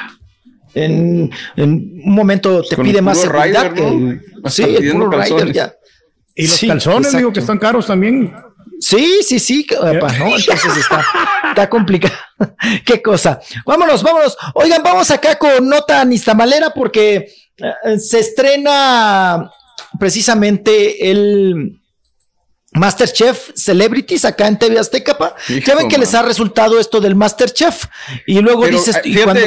[0.74, 1.70] En, en
[2.04, 4.42] un momento te Con pide más seguridad rider, ¿no?
[4.42, 5.74] que sí, el puro rider ya.
[6.34, 8.30] Y los Sí, calzones, digo que están caros también.
[8.80, 9.86] Sí, sí, sí, ¿no?
[10.36, 11.04] Entonces está,
[11.48, 12.14] está complicado.
[12.84, 13.40] Qué cosa.
[13.64, 14.36] Vámonos, vámonos.
[14.54, 19.50] Oigan, vamos acá con nota nistamalera porque eh, se estrena
[19.98, 21.80] precisamente el
[22.72, 25.16] Masterchef Celebrities acá en TV Azteca.
[25.16, 25.34] pa.
[25.48, 26.00] Hijo, Ya ven que man.
[26.02, 27.84] les ha resultado esto del Masterchef
[28.26, 29.40] y luego Pero, dices, eh, y cuando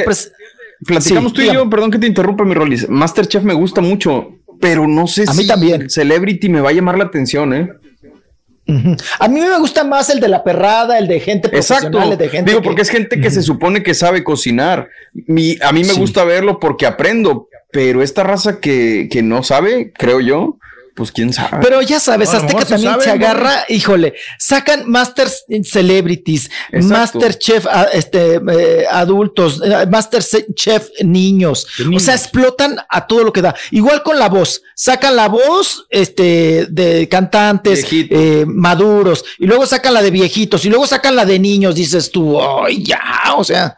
[0.84, 2.88] Platicamos Sí, tú y yo, perdón que te interrumpa, mi Rolis.
[2.88, 5.90] Masterchef me gusta mucho, pero no sé A si mí también.
[5.90, 7.68] Celebrity me va a llamar la atención, ¿eh?
[9.18, 11.90] A mí me gusta más el de la perrada, el de gente Exacto.
[11.90, 14.88] profesional, el de gente Digo, que- porque es gente que se supone que sabe cocinar.
[15.12, 16.00] Mi- a mí me Sí.
[16.00, 20.58] gusta verlo porque aprendo, pero esta raza que, que no sabe, creo yo,
[21.00, 21.56] pues quién sabe.
[21.62, 23.24] Pero ya sabes, Azteca también saben, se ¿no?
[23.26, 27.18] agarra, híjole, sacan Masters Celebrities, Exacto.
[27.20, 31.66] Masterchef a- este, eh, adultos, eh, Masterchef niños.
[31.96, 33.54] O sea, explotan a todo lo que da.
[33.70, 39.94] Igual con la voz, sacan la voz este, de cantantes eh, maduros, y luego sacan
[39.94, 43.00] la de viejitos, y luego sacan la de niños, dices tú, ay, ya,
[43.38, 43.74] o sea.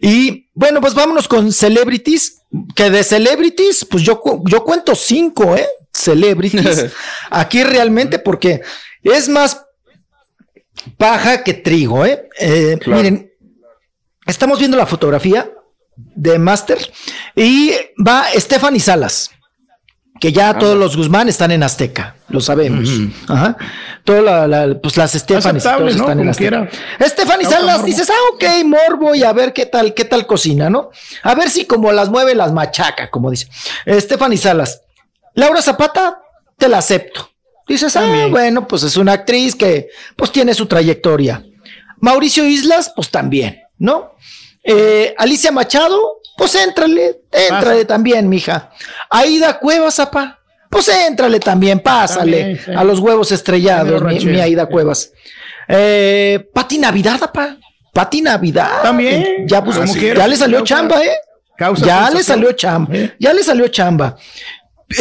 [0.00, 2.42] Y bueno, pues vámonos con Celebrities,
[2.76, 5.66] que de Celebrities, pues yo, yo cuento cinco, ¿eh?
[5.92, 6.86] Celebrities.
[7.30, 8.62] Aquí realmente, porque
[9.02, 9.62] es más
[10.96, 12.28] paja que trigo, ¿eh?
[12.38, 13.32] Eh, Miren,
[14.26, 15.50] estamos viendo la fotografía
[15.96, 16.78] de Master
[17.36, 17.72] y
[18.04, 19.30] va Stephanie Salas,
[20.20, 22.88] que ya todos los Guzmán están en Azteca, lo sabemos.
[23.28, 23.56] Ajá.
[24.04, 25.60] Todas la- la- pues las Stephanie
[26.00, 27.08] están en Azteca.
[27.08, 30.90] Stephanie Salas dices, ah, ok, morbo y a ver qué tal, qué tal cocina, ¿no?
[31.22, 33.48] A ver si como las mueve las machaca, como dice.
[34.00, 34.81] Stephanie Salas.
[35.34, 36.18] Laura Zapata,
[36.56, 37.28] te la acepto.
[37.68, 41.42] Dices, ah, bueno, pues es una actriz que pues tiene su trayectoria.
[42.00, 44.12] Mauricio Islas, pues también, ¿no?
[44.64, 46.00] Eh, Alicia Machado,
[46.36, 48.70] pues éntrale, éntrale también, mija.
[49.08, 52.72] Aida Cuevas, apa, pues éntrale también, pásale También, sí.
[52.74, 55.12] a los huevos estrellados, También mi, Aida Cuevas.
[55.68, 57.56] Eh, Pati Navidad, apa.
[57.92, 58.82] Pati Navidad.
[58.82, 59.46] También.
[59.46, 60.20] Ya, pues, quiera.
[60.20, 61.16] ya le salió Causa- chamba, ¿eh?
[61.56, 62.92] causa ya le salió chamba.
[63.18, 64.16] Ya le salió chamba.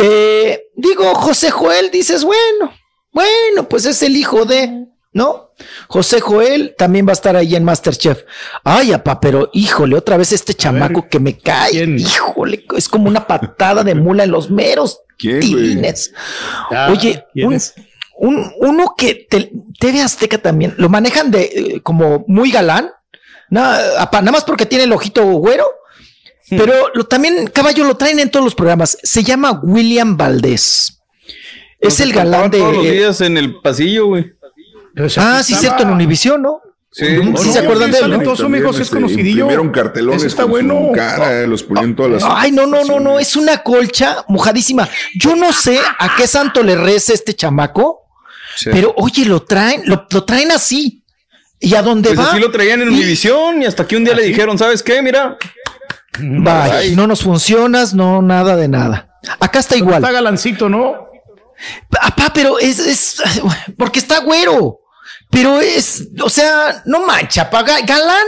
[0.02, 2.74] Eh, digo, José Joel, dices, bueno,
[3.12, 5.50] bueno, pues es el hijo de, ¿no?
[5.88, 8.24] José Joel también va a estar ahí en Masterchef.
[8.64, 11.72] Ay, apá, pero híjole, otra vez este chamaco que me cae.
[12.00, 15.02] Híjole, es como una patada de mula en los meros.
[16.72, 17.54] Ah, Oye, ¿quién un,
[18.18, 22.90] un- uno que te- TV Azteca también lo manejan de eh, como muy galán,
[23.50, 25.66] nada, apá, nada más porque tiene el ojito güero,
[26.58, 28.98] pero lo, también caballo lo traen en todos los programas.
[29.02, 31.02] Se llama William Valdés.
[31.80, 32.60] Es el galán de.
[32.60, 34.32] Todos los días en el pasillo, güey.
[35.18, 36.62] Ah, sí, cierto, en Univisión, ¿no?
[36.92, 37.06] Sí.
[37.06, 38.24] Sí no, se acuerdan de él, sale ¿no?
[38.24, 38.34] todo.
[38.34, 39.30] Eso, mijo, sí es este, conocidillo.
[39.30, 40.88] Imprimieron cartelones está con bueno.
[40.88, 42.24] su cara, los ponían todas las...
[42.26, 44.90] Ay, no, no, no, no, es una colcha mojadísima.
[45.16, 48.02] Yo no sé a qué santo le reza este chamaco,
[48.66, 51.02] pero oye, lo traen, lo, lo traen así.
[51.64, 52.32] ¿Y a dónde Pues va?
[52.32, 55.02] así lo traían en Univisión y hasta que un día le dijeron, ¿sabes qué?
[55.02, 55.38] Mira,
[56.20, 56.96] Bye.
[56.96, 59.18] No nos funcionas, no nada de nada.
[59.40, 59.96] Acá está igual.
[59.96, 61.08] Está galancito, ¿no?
[62.02, 63.22] Apá, pero es, es
[63.78, 64.80] porque está güero.
[65.30, 68.26] Pero es, o sea, no mancha, paga galán.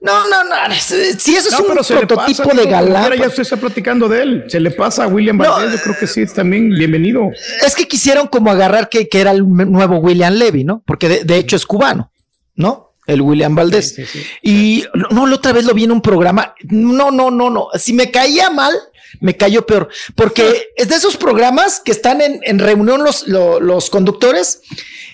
[0.00, 0.54] No, no, no.
[0.78, 3.02] Si eso es No, un prototipo pasa, de galán.
[3.08, 4.44] quiera, Ya usted está platicando de él.
[4.48, 5.72] Se le pasa a William Valdez.
[5.72, 7.30] Yo creo que sí, es también bienvenido.
[7.66, 10.82] Es que quisieron como agarrar que, que era el nuevo William Levy, ¿no?
[10.86, 12.12] Porque de, de hecho es cubano,
[12.54, 12.87] ¿no?
[13.08, 13.96] El William Valdés.
[14.42, 16.54] Y no, la otra vez lo vi en un programa.
[16.68, 17.68] No, no, no, no.
[17.76, 18.74] Si me caía mal,
[19.20, 19.88] me cayó peor.
[20.14, 24.60] Porque es de esos programas que están en, en reunión los, lo- los conductores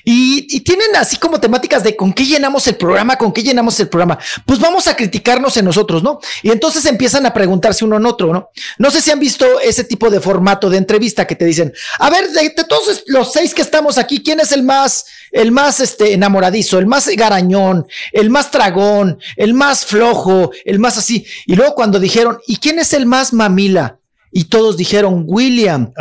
[0.05, 3.79] y, y tienen así como temáticas de con qué llenamos el programa, con qué llenamos
[3.81, 4.19] el programa.
[4.45, 6.21] Pues vamos a criticarnos en nosotros, ¿no?
[6.43, 8.51] Y entonces empiezan a preguntarse uno en otro, ¿no?
[8.79, 12.11] No sé si han visto ese tipo de formato de entrevista que te dicen, a
[12.11, 15.81] ver, de, de todos los seis que estamos aquí, ¿quién es el más, el más
[15.81, 21.27] este, enamoradizo, el más garañón, el más tragón, el más flojo, el más así?
[21.47, 23.99] Y luego cuando dijeron, ¿y quién es el más mamila?
[24.37, 25.93] Y todos dijeron, William.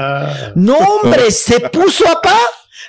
[0.56, 2.40] No, hombre, se puso a pa.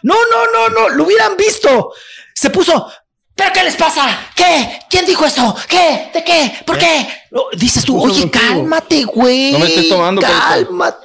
[0.05, 1.93] No, no, no, no, lo hubieran visto.
[2.35, 2.91] Se puso.
[3.35, 4.07] ¿Pero qué les pasa?
[4.37, 4.79] ¿Qué?
[4.89, 5.57] ¿Quién dijo eso?
[5.69, 6.11] ¿Qué?
[6.15, 6.53] ¿De qué?
[6.65, 7.09] ¿Por qué?
[7.33, 9.53] No, dices tú, oye, cálmate, güey.
[9.53, 10.23] No me estés tomando.
[10.23, 10.99] Cálmate.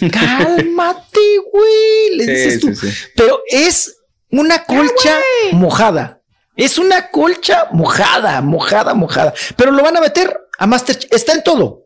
[0.12, 1.20] Cálmate,
[1.52, 2.16] güey.
[2.16, 2.74] Le Sí, dices tú.
[2.74, 3.06] sí, sí.
[3.16, 3.96] Pero es
[4.30, 5.18] una colcha
[5.52, 6.20] mojada.
[6.56, 9.32] Es una colcha mojada, mojada, mojada.
[9.56, 11.10] Pero lo van a meter a Masterchef.
[11.12, 11.80] Está en todo.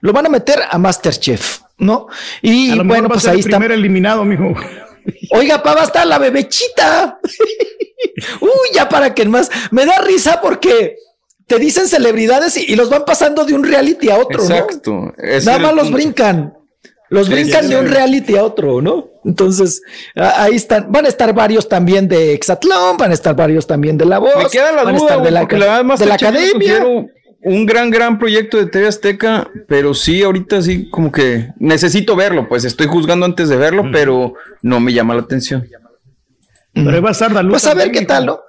[0.00, 2.08] Lo van a meter a Masterchef, ¿no?
[2.42, 3.56] Y A lo mejor bueno, va a pues ser ahí el está.
[3.58, 4.54] primer eliminado, mijo.
[5.30, 7.18] Oiga, pa, va a estar la bebechita.
[8.40, 9.50] Uy, ya para que más.
[9.70, 10.96] Me da risa porque
[11.46, 14.54] te dicen celebridades y, y los van pasando de un reality a otro, ¿no?
[14.54, 15.14] exacto.
[15.18, 16.54] Ese Nada más los brincan.
[17.10, 19.08] Los brincan de un reality a otro, ¿no?
[19.24, 19.80] Entonces,
[20.14, 20.92] ahí están.
[20.92, 24.36] Van a estar varios también de Exatlón, van a estar varios también de La Voz.
[24.36, 26.80] Me queda la van a estar de la, la de la yo academia.
[26.82, 27.06] considero
[27.42, 32.48] Un gran, gran proyecto de TV Azteca, pero sí, ahorita sí, como que necesito verlo,
[32.48, 35.66] pues estoy juzgando antes de verlo, pero no me llama la atención.
[36.74, 37.52] Pero ahí va a estar la luz.
[37.52, 38.40] Pues a ver qué tal, ¿no?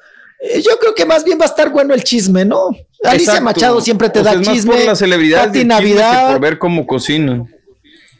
[0.42, 2.70] Eh, Yo creo que más bien va a estar bueno el chisme, ¿no?
[3.04, 3.44] Alicia Exacto.
[3.44, 4.76] Machado siempre te O da sea, es más chisme.
[4.76, 7.48] por las celebridades Pati Navidad, por ver cómo cocinan.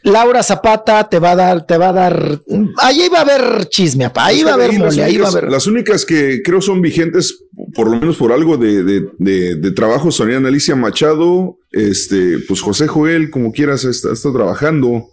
[0.02, 2.38] Laura Zapata te va a dar, te va a dar.
[2.78, 4.26] Ahí va a haber chisme, apá.
[4.26, 5.50] Ahí va a haber mole, ahí va a haber.
[5.50, 7.42] Las únicas que creo son vigentes,
[7.74, 12.60] por lo menos por algo de, de, de, de trabajo, son Alicia Machado, este, pues
[12.60, 15.08] José Joel, como quieras, está, está trabajando.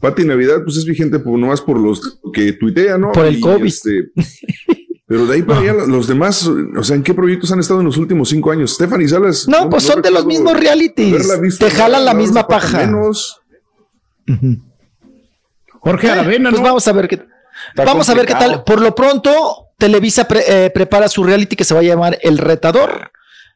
[0.00, 3.12] Pati Navidad, pues es vigente por, nomás por los que tuitea, ¿no?
[3.12, 3.66] Por el Y, COVID.
[3.66, 4.10] este,
[5.06, 7.86] pero de ahí para allá, los demás, o sea, ¿en qué proyectos han estado en
[7.86, 8.72] los últimos cinco años?
[8.74, 9.46] Stephanie Salas.
[9.48, 11.40] No, pues son de los mismos realities.
[11.40, 12.78] visto Te jalan la misma paja.
[12.86, 13.40] menos.
[15.80, 16.66] Jorge Eh, Aravena, Pues ¿no?
[16.68, 17.20] vamos a ver qué.
[17.76, 18.64] vamos a ver qué tal.
[18.64, 22.38] Por lo pronto, Televisa pre- eh, prepara su reality que se va a llamar El
[22.38, 23.10] Retador.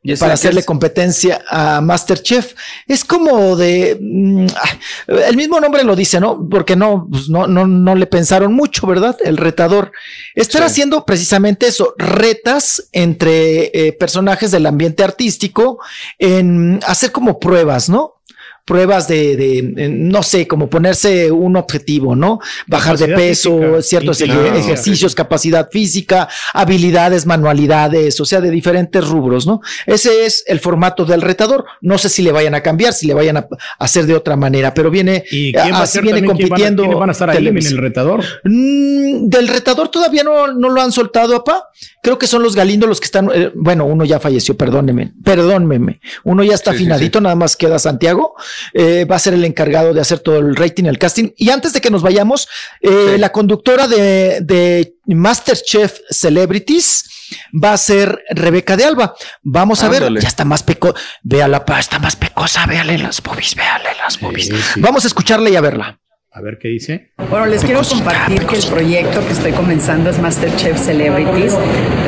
[0.06, 0.66] ¿Y ese Para hacerle es?
[0.66, 2.52] competencia a Masterchef.
[2.86, 3.96] Es como de.
[3.98, 6.46] mm, ah, el mismo nombre lo dice, ¿no?
[6.50, 9.16] Porque no, pues no, no, no le pensaron mucho, ¿verdad?
[9.24, 9.92] El retador.
[10.34, 15.78] Estar haciendo precisamente eso, retas entre eh, personajes del ambiente artístico
[16.18, 18.16] en hacer como pruebas, ¿no?
[18.64, 22.38] Pruebas de, de, no sé, como ponerse un objetivo, ¿no?
[22.66, 29.46] Bajar de peso, física, ciertos ejercicios, capacidad física, habilidades, manualidades, o sea, de diferentes rubros,
[29.46, 29.60] ¿no?
[29.86, 31.66] Ese es el formato del retador.
[31.82, 33.46] No sé si le vayan a cambiar, si le vayan a
[33.78, 36.36] hacer de otra manera, pero viene, ¿Y quién va a así ser viene también?
[36.38, 36.82] ¿Quién van a- compitiendo.
[36.84, 38.24] ¿Quiénes van a estar ahí en el retador?
[38.44, 41.68] Mm, del retador todavía no, no lo han soltado, apá.
[42.04, 43.30] Creo que son los Galindo los que están.
[43.34, 46.00] eh, bueno, uno ya falleció, perdóneme, perdóneme.
[46.22, 48.34] Uno ya está Sí, sí, afinadito, nada más queda Santiago.
[48.74, 51.30] Eh, va a ser el encargado de hacer todo el rating, el casting.
[51.38, 52.46] Y antes de que nos vayamos,
[52.82, 57.08] eh, la conductora de, de Masterchef Celebrities
[57.52, 59.14] va a ser Rebeca de Alba.
[59.42, 60.94] Vamos a ver, ya está más peco.
[61.22, 64.50] Véala, está más pecosa, véale las boobies, véale las boobies.
[64.76, 65.98] Vamos a escucharla y a verla.
[66.36, 67.12] A ver qué dice.
[67.30, 71.54] Bueno, les quiero compartir que el proyecto que estoy comenzando es Masterchef Celebrities.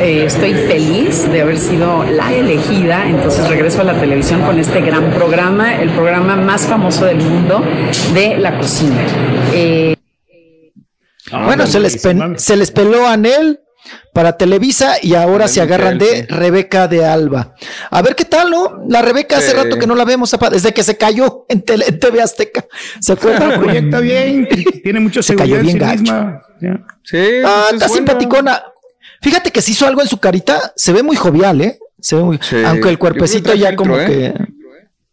[0.01, 4.81] Eh, estoy feliz de haber sido la elegida, entonces regreso a la televisión con este
[4.81, 7.63] gran programa, el programa más famoso del mundo
[8.13, 9.01] de la cocina.
[9.53, 9.95] Eh,
[11.31, 13.59] Bueno, se les, pen- se les peló a Anel
[14.13, 17.55] para Televisa y ahora se agarran de Rebeca de Alba.
[17.91, 18.83] A ver qué tal, ¿no?
[18.87, 19.55] La Rebeca hace Sí.
[19.55, 22.65] rato que no la vemos, desde que se cayó en, tele- en TV Azteca.
[22.99, 23.59] ¿Se acuerdan?
[23.59, 24.47] Proyecta bien,
[24.83, 26.25] tiene mucha Se cayó seguridad en bien sí gacho.
[26.25, 26.41] misma.
[27.03, 27.89] Sí, Ah, pues es está buena.
[27.89, 28.63] simpaticona.
[29.21, 31.79] Fíjate que se hizo algo en su carita, se ve muy jovial, ¿eh?
[31.99, 32.57] Se ve muy, Sí.
[32.65, 34.05] aunque el cuerpecito ya filtro, como ¿eh?
[34.05, 34.33] que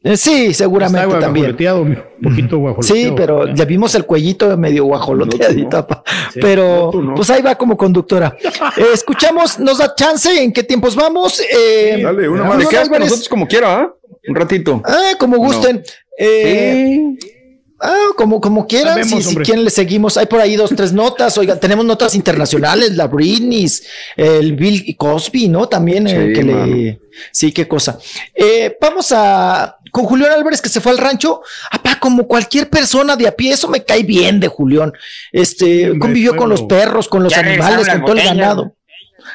[0.07, 1.57] Eh, sí, seguramente Está también.
[1.59, 3.01] un poquito guajoloteado.
[3.01, 5.87] Sí, pero le vimos el cuellito medio guajoloteadito.
[6.33, 7.15] Sí, pero no, no.
[7.15, 8.37] pues ahí va como conductora.
[8.77, 11.41] Eh, escuchamos, nos da chance, ¿en qué tiempos vamos?
[11.41, 13.95] Eh, Dale, una Te quedas con nosotros como quiera, ¿ah?
[14.29, 14.83] Un ratito.
[14.85, 15.83] Ah, como gusten.
[16.19, 17.17] Eh,
[17.81, 20.17] Ah, como, como quieran, si, si quieren le seguimos.
[20.17, 21.37] Hay por ahí dos, tres notas.
[21.37, 23.67] Oigan, tenemos notas internacionales, la Britney,
[24.17, 25.69] el Bill Cosby, ¿no?
[25.69, 26.67] También Sí, que mano.
[26.67, 27.01] le...
[27.31, 27.99] Sí, qué cosa.
[28.35, 29.77] Eh, vamos a...
[29.95, 31.43] Con Julián Álvarez que se fue al rancho.
[31.71, 34.93] Apá, como cualquier persona de a pie, eso me cae bien de Julián.
[35.31, 38.75] Este, convivió con los perros, con los Ya animales, con todo el ganado.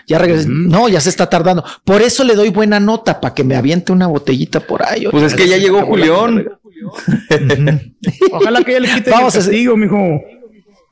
[0.05, 0.49] Ya regresé.
[0.49, 1.63] No, ya se está tardando.
[1.85, 5.07] Por eso le doy buena nota, para que me aviente una botellita por ahí.
[5.09, 6.49] Pues es que ya llegó Julián.
[8.33, 9.97] Ojalá que ya le quiten Vamos a el castigo, mijo.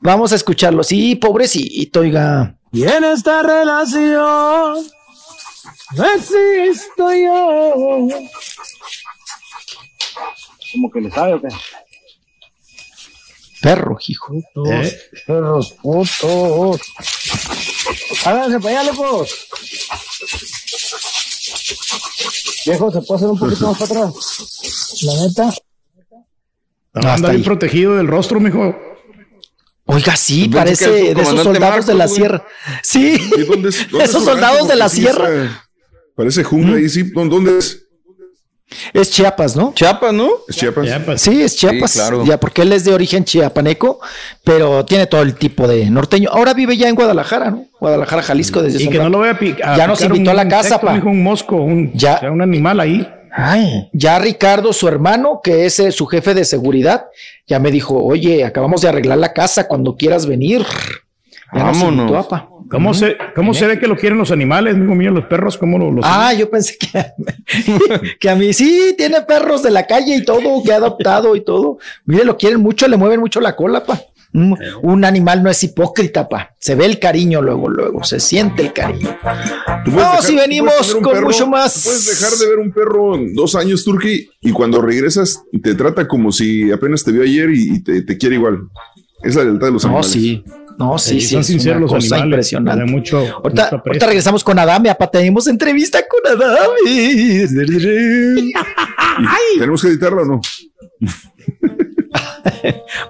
[0.00, 0.82] Vamos a escucharlo.
[0.82, 2.56] Sí, pobrecito, oiga.
[2.72, 4.82] Y en esta relación
[5.94, 8.08] no existo yo.
[10.72, 11.48] ¿Cómo que le sabe o qué?
[13.60, 14.34] Perro, hijo.
[14.70, 16.80] Eh, Perros putos.
[18.24, 19.34] Háganse para allá, locos.
[22.66, 25.02] Viejo, ¿se puede hacer un poquito más para atrás?
[25.02, 25.54] La neta.
[26.94, 27.44] Anda hasta bien ahí.
[27.44, 28.76] protegido del rostro, mijo.
[29.86, 32.46] Oiga, sí, Pensé que parece de esos soldados de la sierra.
[32.82, 35.64] Sí, ¿Y dónde es- dónde es esos soldados de la sierra.
[36.14, 37.04] Parece jungla ahí, sí.
[37.04, 37.87] ¿Dó- ¿Dónde es?
[38.92, 39.72] Es Chiapas, ¿no?
[39.74, 40.28] Chiapas, ¿no?
[40.46, 41.20] ¿Es Chiapas?
[41.20, 41.90] Sí, es Chiapas.
[41.90, 42.24] Sí, claro.
[42.24, 43.98] Ya, porque él es de origen chiapaneco,
[44.44, 46.28] pero tiene todo el tipo de norteño.
[46.30, 47.64] Ahora vive ya en Guadalajara, ¿no?
[47.80, 49.76] Guadalajara, Jalisco, desde Y que no lo vaya a picar.
[49.76, 50.92] Ya nos invitó a la casa, pa.
[50.92, 52.16] un mosco, un, Ya.
[52.16, 53.08] o sea, un animal ahí.
[53.32, 57.06] Ay, ya Ricardo, su hermano, que es eh, su jefe de seguridad,
[57.46, 60.64] ya me dijo, oye, acabamos de arreglar la casa cuando quieras venir.
[61.54, 62.00] Ya nos Vámonos.
[62.00, 62.48] invitó, apa.
[62.70, 65.56] ¿Cómo, se, cómo se ve que lo quieren los animales, amigo mío, los perros?
[65.56, 67.06] ¿Cómo lo, los Ah, yo pensé que,
[68.20, 71.44] que a mí sí, tiene perros de la calle y todo, que ha adoptado y
[71.44, 71.78] todo.
[72.04, 74.00] Mire, lo quieren mucho, le mueven mucho la cola, pa.
[74.34, 76.50] Un, un animal no es hipócrita, pa.
[76.58, 79.16] Se ve el cariño luego, luego, se siente el cariño.
[79.86, 81.72] No, dejar- si venimos con perro- mucho más.
[81.74, 85.74] tú Puedes dejar de ver un perro en dos años, Turki, y cuando regresas te
[85.74, 88.68] trata como si apenas te vio ayer y, y te, te quiere igual.
[89.22, 90.12] Es la lealtad de los No, animales.
[90.12, 90.44] sí.
[90.78, 91.28] No, sí, Sí, sí.
[91.32, 92.24] son es sinceros una los animales.
[92.26, 92.80] impresionante.
[92.80, 93.82] Da mucho, Ahorita, mucho aprecio.
[93.86, 96.68] ahorita regresamos con Adame, apa, tenemos entrevista con Adame.
[96.86, 97.46] ¿Y
[99.58, 100.40] ¿Tenemos que editarla o no?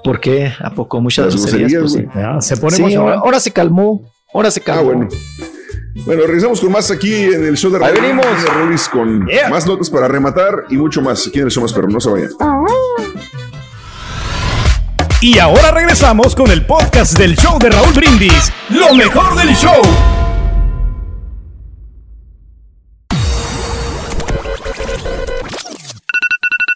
[0.04, 0.52] ¿Por qué?
[0.60, 1.00] ¿A poco?
[1.00, 1.92] Muchas groserías.
[1.92, 2.04] pues.
[2.14, 4.02] Ya, se pone Sí, ahora, ahora se calmó.
[4.32, 4.80] Ahora se calmó.
[4.80, 5.08] Ah, bueno.
[6.06, 8.24] Bueno, regresamos con más aquí en el show de Ahí venimos.
[8.54, 9.48] Rolis con Yeah.
[9.50, 11.88] más notas para rematar y mucho más aquí en el show más perro.
[11.88, 12.30] No se vayan.
[15.20, 18.52] Y ahora regresamos con el podcast del show de Raúl Brindis.
[18.68, 19.82] Lo mejor del show.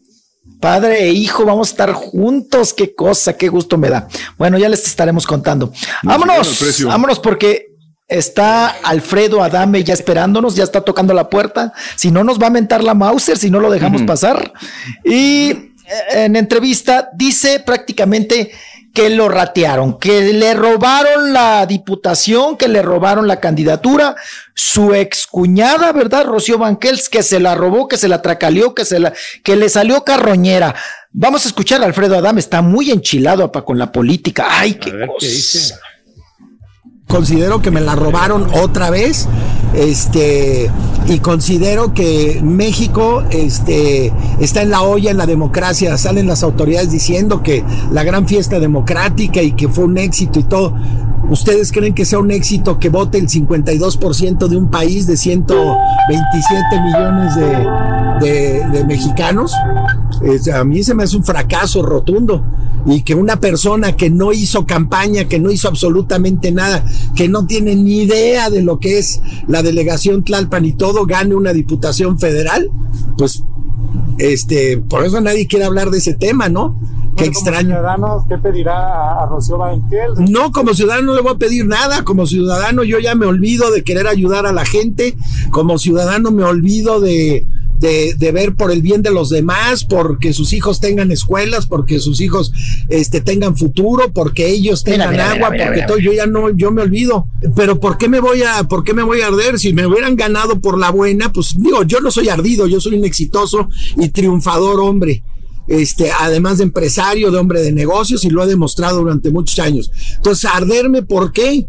[0.61, 2.75] Padre e hijo, vamos a estar juntos.
[2.75, 4.09] Qué cosa, qué gusto me da.
[4.37, 5.73] Bueno, ya les estaremos contando.
[6.03, 7.67] Vámonos, vámonos porque
[8.09, 11.73] está Alfredo Adame ya esperándonos, ya está tocando la puerta.
[11.95, 14.53] Si no, nos va a mentar la Mauser si no lo dejamos pasar.
[15.05, 15.75] Y eh,
[16.13, 18.51] en entrevista dice prácticamente
[18.95, 24.17] que lo ratearon, que le robaron la diputación, que le robaron la candidatura,
[24.55, 26.25] su excuñada, ¿verdad?
[26.25, 29.13] Rocío Banquels, que se la robó, que se la tracaleó, que se la,
[29.45, 30.75] que le salió carroñera.
[31.13, 34.47] Vamos a escuchar a Alfredo Adame, está muy enchilado apa, con la política.
[34.49, 35.79] Ay, qué cosa.
[37.19, 39.27] Considero que me la robaron otra vez.
[39.75, 40.71] Este,
[41.07, 45.97] y considero que México este, está en la olla en la democracia.
[45.97, 50.43] Salen las autoridades diciendo que la gran fiesta democrática y que fue un éxito y
[50.45, 50.75] todo.
[51.31, 56.81] ¿Ustedes creen que sea un éxito que vote el 52% de un país de 127
[56.85, 57.35] millones
[58.21, 59.53] de, de- mexicanos?
[60.23, 62.43] Es- a mí se me hace un fracaso rotundo.
[62.87, 66.83] Y que una persona que no hizo campaña, que no hizo absolutamente nada,
[67.15, 71.35] que no tiene ni idea de lo que es la delegación Tlalpan y todo, gane
[71.35, 72.71] una diputación federal,
[73.17, 73.43] pues
[74.19, 76.79] este, por eso nadie quiere hablar de ese tema, ¿no?
[77.17, 77.71] Qué extraño.
[77.71, 80.13] ciudadanos, ¿qué pedirá a, a Rocío Banquel?
[80.31, 82.05] No, como ciudadano no le voy a pedir nada.
[82.05, 85.17] Como ciudadano yo ya me olvido de querer ayudar a la gente.
[85.51, 87.45] Como ciudadano me olvido de,
[87.79, 92.01] de, de ver por el bien de los demás, porque sus hijos tengan escuelas, porque
[92.01, 92.53] sus hijos
[92.89, 96.51] este, tengan futuro, porque ellos tengan mira, mira, agua, mira, porque todo, yo ya no,
[96.51, 97.27] yo me olvido.
[97.55, 99.59] Pero ¿por qué me voy a, por qué me voy a arder?
[99.59, 102.99] Si me hubieran ganado por la buena, pues digo, yo no soy ardido, yo soy
[102.99, 105.23] un exitoso y triunfador hombre
[105.69, 109.91] este, además de empresario, de hombre de negocios, y lo he demostrado durante muchos años.
[110.17, 111.67] Entonces, arderme, ¿por qué?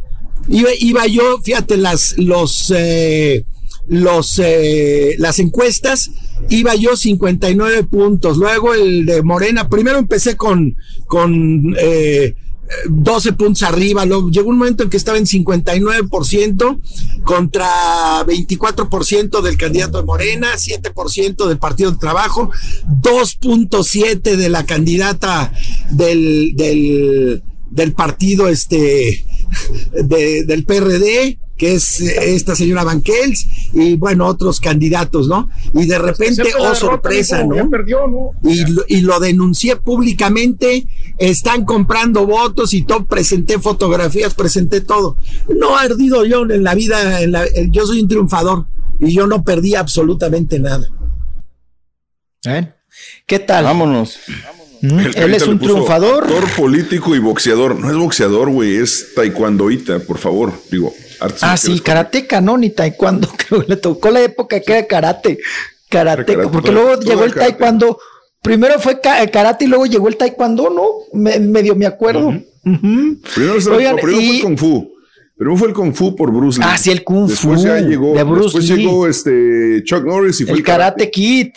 [0.47, 3.43] Iba, iba yo, fíjate, las, los, eh,
[3.89, 6.11] los, eh, las encuestas,
[6.49, 8.37] iba yo 59 puntos.
[8.37, 10.75] Luego el de Morena, primero empecé con,
[11.07, 12.35] con, eh,
[12.87, 16.79] 12 puntos arriba, luego llegó un momento en que estaba en 59%
[17.23, 22.51] contra 24% del candidato de Morena, 7% del Partido de Trabajo,
[23.01, 25.51] 2.7 de la candidata
[25.89, 29.25] del, del, del partido este
[29.91, 35.49] de- del PRD, que es eh, esta señora Banquels, y bueno, otros candidatos, ¿no?
[35.73, 37.55] Y de repente, oh derrota, sorpresa, ¿no?
[37.55, 38.31] ya perdió, ¿no?
[38.49, 40.87] y, lo- y lo denuncié públicamente,
[41.17, 45.17] están comprando votos y todo, presenté fotografías, presenté todo.
[45.53, 48.65] No he ardido yo en la vida, en la- yo soy un triunfador
[49.01, 50.87] y yo no perdí absolutamente nada.
[52.45, 52.71] ¿Eh?
[53.25, 53.65] ¿Qué tal?
[53.65, 54.17] Vámonos.
[54.81, 56.23] El Él es un triunfador.
[56.23, 57.77] Actor político y boxeador.
[57.79, 60.53] No es boxeador, güey, es taekwondoíta, por favor.
[60.71, 60.93] Digo,
[61.41, 62.57] Ah, sí, karateca, ¿no?
[62.57, 65.39] Ni taekwondo, creo que le tocó la época que era karate.
[65.89, 67.51] Karate, porque luego todo llegó el karate.
[67.51, 67.99] taekwondo.
[68.41, 70.83] Primero fue ca- karate y luego llegó el taekwondo, ¿no?
[71.19, 72.33] Me- medio me acuerdo.
[72.63, 74.91] Primero, estaba- Oigan, no, primero fue y- el Kung Fu.
[75.35, 76.65] Primero fue el Kung Fu por Bruce Lee.
[76.69, 78.77] Ah, sí, el Kung después Fu ya llegó, de Bruce después Lee.
[78.85, 80.91] llegó este Chuck Norris y fue El el, karate.
[80.95, 81.47] karate kid.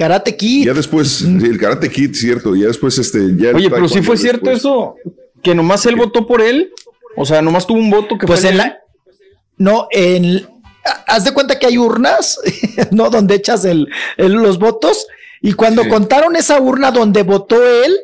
[0.00, 0.64] Karate kid.
[0.64, 2.56] Ya después, sí, el Karate Kid, cierto.
[2.56, 4.58] Ya después, este, ya Oye, pero sí taekwondo fue cierto después.
[4.60, 4.94] eso,
[5.42, 6.72] que nomás él votó por él.
[7.16, 8.78] O sea, nomás tuvo un voto que Pues fue en la.
[9.58, 10.46] No, en.
[11.06, 12.40] Haz de cuenta que hay urnas,
[12.90, 13.10] ¿no?
[13.10, 15.06] Donde echas el, el- los votos.
[15.42, 17.94] Y cuando contaron esa urna donde votó él,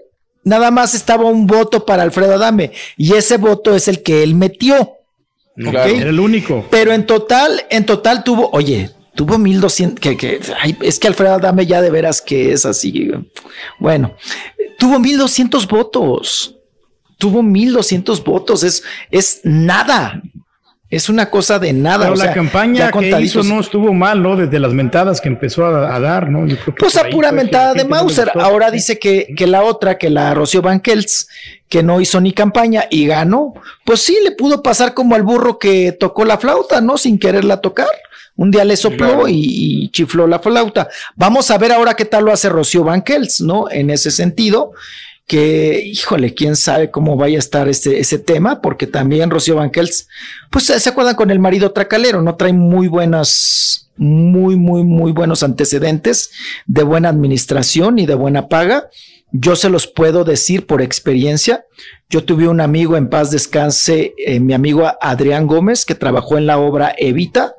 [0.45, 2.73] nada más estaba un voto para Alfredo Adame.
[2.99, 4.77] Y ese voto es el que él metió.
[4.79, 5.75] ¿ok?
[5.75, 6.67] Era el único.
[6.71, 11.35] Pero en total, en total tuvo, oye, tuvo 1200, que, que, ay, es que Alfredo
[11.35, 13.11] Adame ya de veras que es así.
[13.81, 14.15] Bueno,
[14.79, 16.55] tuvo 1200 votos.
[17.19, 18.63] Tuvo 1200 votos.
[18.63, 20.23] Es, es nada.
[20.89, 22.05] Es una cosa de nada.
[22.05, 24.37] Pero o la sea, campaña que hizo no estuvo mal, ¿no?
[24.37, 26.47] Desde las mentadas que empezó a, a dar, ¿no?
[26.47, 28.31] Yo creo que Pues a pura mentada de no Mauser.
[28.35, 31.29] Ahora dice que, que la otra, que la Rocío Banquels,
[31.69, 33.55] que no hizo ni campaña y ganó.
[33.85, 36.99] Pues sí, le pudo pasar como al burro que tocó la flauta, ¿no?
[36.99, 37.89] Sin quererla tocar.
[38.37, 39.29] Un día le sopló Claro.
[39.29, 40.89] y, y chifló la flauta.
[41.15, 43.71] Vamos a ver ahora qué tal lo hace Rocío Banquels, ¿no?
[43.71, 44.73] En ese sentido,
[45.27, 50.07] que, híjole, quién sabe cómo vaya a estar ese, ese tema, porque también Rocío Banquels,
[50.51, 52.37] pues se acuerdan con el marido tracalero, ¿no?
[52.37, 56.31] Trae muy buenas, muy, muy, muy buenos antecedentes
[56.67, 58.89] de buena administración y de buena paga.
[59.33, 61.65] Yo se los puedo decir por experiencia.
[62.09, 66.47] Yo tuve un amigo en paz descanse, eh, mi amigo Adrián Gómez, que trabajó en
[66.47, 67.55] la obra Evita.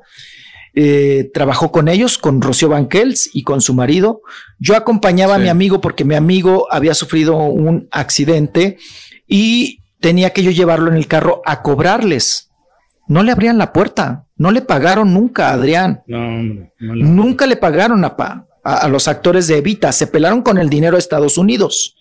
[0.80, 4.20] Eh, trabajó con ellos, con Rocío Banquels y con su marido.
[4.60, 8.78] Yo acompañaba a mi amigo porque mi amigo había sufrido un accidente
[9.26, 12.50] y tenía que yo llevarlo en el carro a cobrarles.
[13.08, 16.00] No le abrían la puerta, no le pagaron nunca a Adrián.
[16.06, 16.70] No, hombre.
[16.78, 20.42] no le- Nunca le pagaron a, pa- a, a los actores de Evita, se pelaron
[20.42, 21.96] con el dinero de Estados Unidos.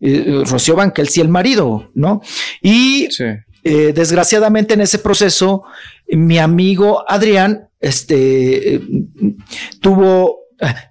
[0.00, 2.22] Eh, eh, Rocío Banquel, sí, el marido, ¿no?
[2.62, 3.08] Y
[3.64, 5.64] eh, desgraciadamente en ese proceso,
[6.08, 8.80] mi amigo Adrián, este, eh,
[9.80, 10.40] tuvo,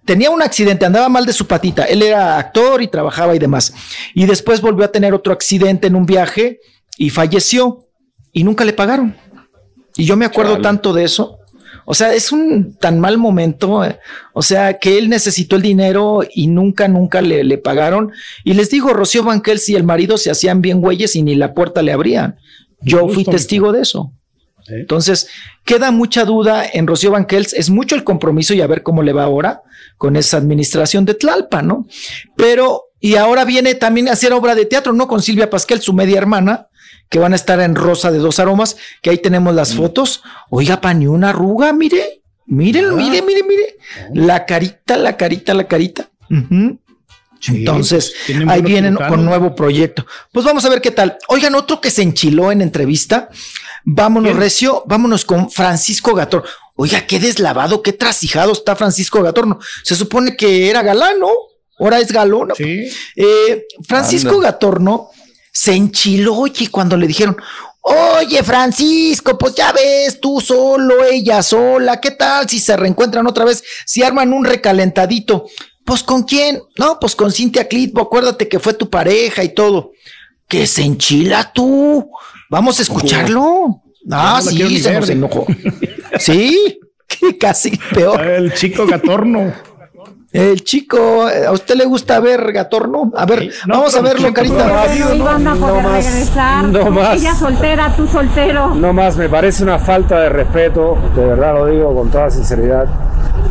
[0.05, 1.85] tenía un accidente, andaba mal de su patita.
[1.85, 3.73] Él era actor y trabajaba y demás.
[4.13, 6.59] Y después volvió a tener otro accidente en un viaje
[6.97, 7.85] y falleció
[8.33, 9.15] y nunca le pagaron.
[9.95, 10.63] Y yo me acuerdo Chale.
[10.63, 11.35] tanto de eso.
[11.85, 13.83] O sea, es un tan mal momento.
[13.83, 13.97] eh,
[14.33, 18.11] O sea, que él necesitó el dinero y nunca, nunca le, le pagaron.
[18.43, 21.53] Y les digo, Rocío Banquels y el marido se hacían bien güeyes y ni la
[21.53, 22.35] puerta le abrían.
[22.81, 24.11] Yo fui testigo de eso.
[24.69, 25.27] Entonces,
[25.65, 27.53] queda mucha duda en Rocío Banquels.
[27.53, 29.61] Es mucho el compromiso y a ver cómo le va ahora
[29.97, 31.85] con esa administración de Tlalpa, ¿no?
[32.35, 35.07] Pero, y ahora viene también a hacer obra de teatro, ¿no?
[35.07, 36.67] Con Silvia Pasquel, su media hermana,
[37.09, 40.23] que van a estar en Rosa de dos aromas, que ahí tenemos las fotos.
[40.49, 43.77] Oiga, pa, ni una arruga, mire, miren, mire, mire, mire.
[44.13, 46.09] La carita, la carita, la carita.
[47.47, 50.05] Entonces, pues, ahí vienen con nuevo proyecto.
[50.31, 51.17] Pues vamos a ver qué tal.
[51.27, 53.29] Oigan, otro que se enchiló en entrevista.
[53.85, 56.43] Vámonos, Recio, vámonos con Francisco Gator.
[56.75, 59.59] Oiga, qué deslavado, qué trasijado está Francisco Gatorno.
[59.83, 61.31] Se supone que era galán, ¿no?
[61.79, 62.49] Ahora es galón.
[62.57, 64.51] Eh, Francisco Anda.
[64.51, 65.09] Gatorno
[65.51, 67.37] se enchiló, oye, cuando le dijeron,
[67.81, 73.45] oye, Francisco, pues ya ves, tú solo, ella sola, ¿qué tal si se reencuentran otra
[73.45, 75.47] vez, si arman un recalentadito?
[75.85, 76.61] Pues con quién?
[76.77, 79.91] No, pues con Cintia Clitbo, acuérdate que fue tu pareja y todo.
[80.47, 82.11] Que se enchila tú.
[82.49, 83.81] Vamos a escucharlo.
[84.11, 84.99] Ah, no sí, se ver.
[85.01, 85.45] nos enojó.
[86.19, 86.79] sí,
[87.39, 88.25] casi peor.
[88.25, 89.53] El chico Gatorno.
[90.31, 93.11] El chico, ¿a usted le gusta ver Gatorno?
[93.15, 94.87] A ver, vamos a verlo, carita.
[94.87, 96.65] Sí, van a poder más, regresar.
[96.65, 97.19] no más.
[97.19, 98.75] Ella soltera, tú soltero.
[98.75, 102.85] No más, me parece una falta de respeto, de verdad lo digo con toda sinceridad,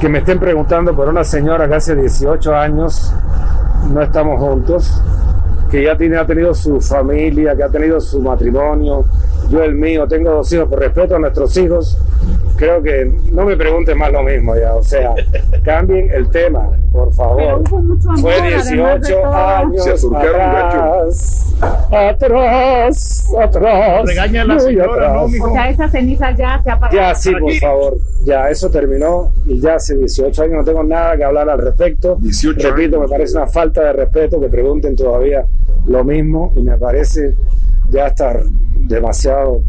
[0.01, 3.13] que me estén preguntando por una señora que hace 18 años
[3.91, 5.03] no estamos juntos,
[5.71, 9.05] que ya tiene, ha tenido su familia, que ha tenido su matrimonio,
[9.51, 11.97] yo el mío, tengo dos hijos, por respeto a nuestros hijos,
[12.57, 15.15] creo que no me pregunten más lo mismo ya, o sea,
[15.65, 17.63] cambien el tema, por favor.
[18.21, 19.35] Fue además de 18 todo.
[19.35, 21.55] años Se atrás,
[21.91, 24.05] atrás, atrás.
[24.07, 25.31] Regaña a la señora, ¿no, atrás.
[25.31, 25.51] mijo?
[25.51, 26.97] O sea, esas cenizas ya se apagaron.
[26.97, 27.97] Ya, sí, por favor.
[28.25, 32.19] Ya, eso terminó y ya hace 18 años no tengo nada que hablar al respecto.
[32.57, 35.45] Repito, me parece una falta de respeto que pregunten todavía
[35.87, 37.35] lo mismo y me parece
[37.91, 38.43] ya estar
[38.77, 39.63] demasiado.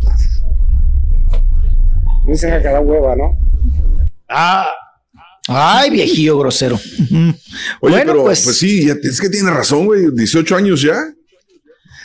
[2.26, 3.38] Dicen acá la hueva, ¿no?
[4.28, 4.68] Ah.
[5.48, 6.80] Ay, viejillo grosero.
[7.10, 7.34] Oye,
[7.82, 10.06] bueno, pero pues, pues, sí, ya- es que tiene razón, güey.
[10.14, 10.96] 18 años ya.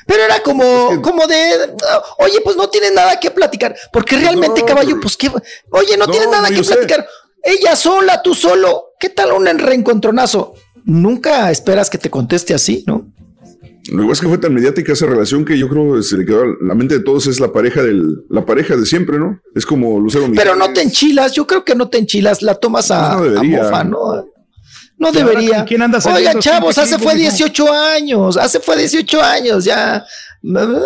[0.06, 1.74] pero era como, como de,
[2.18, 5.30] oye, pues no tienes nada que platicar, porque realmente, No, caballo, pues qué,
[5.70, 6.74] oye, no, No, tienes nada que sé.
[6.74, 7.06] platicar.
[7.42, 10.54] Ella sola, tú solo, ¿qué tal un reencontronazo?
[10.84, 13.06] Nunca esperas que te conteste así, ¿no?
[13.90, 16.24] Lo igual es que fue tan mediática esa relación que yo creo que se le
[16.24, 19.40] quedó a la mente de todos es la pareja del, la pareja de siempre, ¿no?
[19.54, 20.56] Es como Lucero Pero Mijares.
[20.56, 23.62] no te enchilas, yo creo que no te enchilas, la tomas a, no a debería.
[23.64, 23.98] mofa, ¿no?
[24.96, 25.64] No ¿Y ahora debería.
[25.66, 27.30] quién anda Oiga, chavos, hace fue mijo?
[27.36, 30.04] 18 años, hace fue 18 años, ya.
[30.56, 30.80] Ah,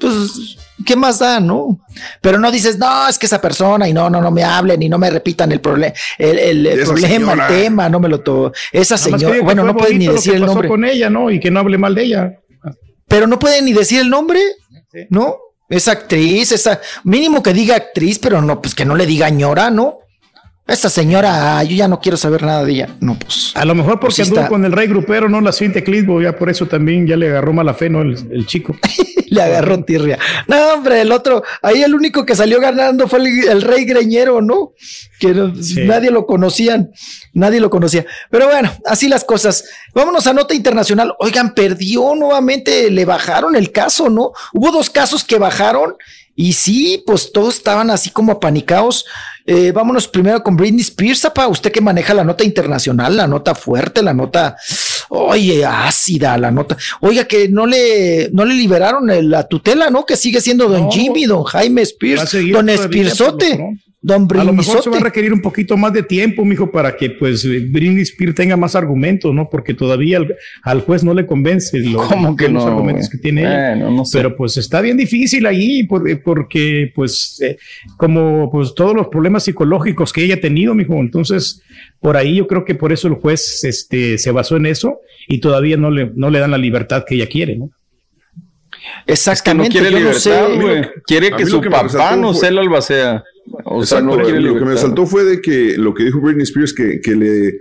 [0.00, 1.78] Pues, ¿qué más da, no?
[2.20, 4.88] Pero no dices, no, es que esa persona y no, no, no me hablen y
[4.88, 7.48] no me repitan el, problema el, el- el Esa problema, señora.
[7.48, 10.46] el tema, no me lo to Esa Nada señora, bueno, no pueden ni decir el
[10.46, 10.68] nombre.
[10.68, 11.30] con ella, ¿no?
[11.30, 12.32] Y que no hable mal de ella.
[13.06, 14.40] Pero no pueden ni decir el nombre,
[15.10, 15.36] ¿no?
[15.68, 19.70] Es actriz, esa, mínimo que diga actriz, pero no, pues que no le diga ñora,
[19.70, 19.98] ¿no?
[20.66, 22.88] Esa señora, yo ya no quiero saber nada de ella.
[23.00, 23.52] No, pues.
[23.54, 24.48] A lo mejor porque Pues anduvo está.
[24.48, 27.52] con el rey grupero, no la Cintia Clitbo, ya por eso también ya le agarró
[27.52, 28.00] mala fe, ¿no?
[28.02, 28.74] El, el chico.
[29.30, 30.18] Le agarró tirria.
[30.46, 34.40] No, hombre, el otro, ahí el único que salió ganando fue el, el rey greñero,
[34.40, 34.72] ¿no?
[35.18, 35.34] Que
[35.84, 36.92] nadie lo conocían,
[37.32, 38.04] nadie lo conocía.
[38.30, 39.64] Pero bueno, así las cosas.
[39.94, 41.14] Vámonos a nota internacional.
[41.18, 44.32] Oigan, perdió nuevamente, le bajaron el caso, ¿no?
[44.52, 45.96] Hubo dos casos que bajaron
[46.36, 49.04] y sí, pues todos estaban así como apanicados.
[49.46, 53.54] Eh, vámonos primero con Britney Spears, apa, usted que maneja la nota internacional, la nota
[53.54, 54.56] fuerte, la nota,
[55.10, 56.76] oye, ácida, la nota.
[57.00, 60.06] Oiga, que no le, no le liberaron el- la tutela, ¿no?
[60.06, 62.22] Que sigue siendo don Jimmy, don Jaime Spears,
[62.52, 63.56] don Spearsote,
[64.06, 66.94] don A lo mejor se va a requerir un poquito más de tiempo, mijo, para
[66.94, 69.48] que pues Britney Spears tenga más argumentos, ¿no?
[69.48, 73.16] Porque todavía al, al juez no le convence lo- ¿Cómo que los no, argumentos que
[73.16, 74.18] tiene no sé.
[74.18, 77.56] Pero pues está bien difícil ahí por- eh, porque pues eh,
[77.96, 81.62] como pues todos los problemas psicológicos que ella ha tenido, mijo, entonces
[82.00, 85.38] por ahí yo creo que por eso el juez este se basó en eso y
[85.38, 87.70] todavía no le no le dan la libertad que ella quiere, ¿no?
[89.06, 89.70] Exactamente.
[89.72, 90.60] quiere yo no libertad, sé.
[90.60, 90.82] güey.
[91.06, 93.24] Quiere que su lo que papá no fue- sea el albacea.
[93.64, 94.82] O sea, no quiere lo que me libertad.
[94.82, 97.52] saltó fue de que lo que dijo Britney Spears que, que le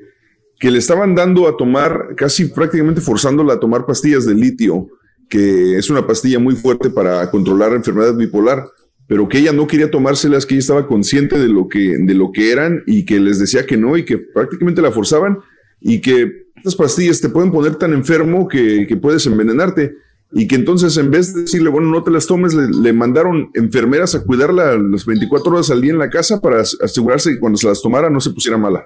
[0.59, 4.87] que le estaban dando a tomar, casi prácticamente forzándola a tomar pastillas de litio,
[5.29, 8.63] que es una pastilla muy fuerte para controlar la enfermedad bipolar,
[9.05, 12.31] pero que ella no quería tomárselas, que ella estaba consciente de lo que, de lo
[12.31, 15.39] que eran y que les decía que no y que prácticamente la forzaban
[15.81, 19.91] y que estas pastillas te pueden poner tan enfermo que, que puedes envenenarte
[20.35, 23.49] y que entonces en vez de decirle, bueno, no te las tomes, le, le mandaron
[23.53, 27.39] enfermeras a cuidarla las 24 horas al día en la casa para as- asegurarse que
[27.39, 28.85] cuando se las tomara no se pusiera mala.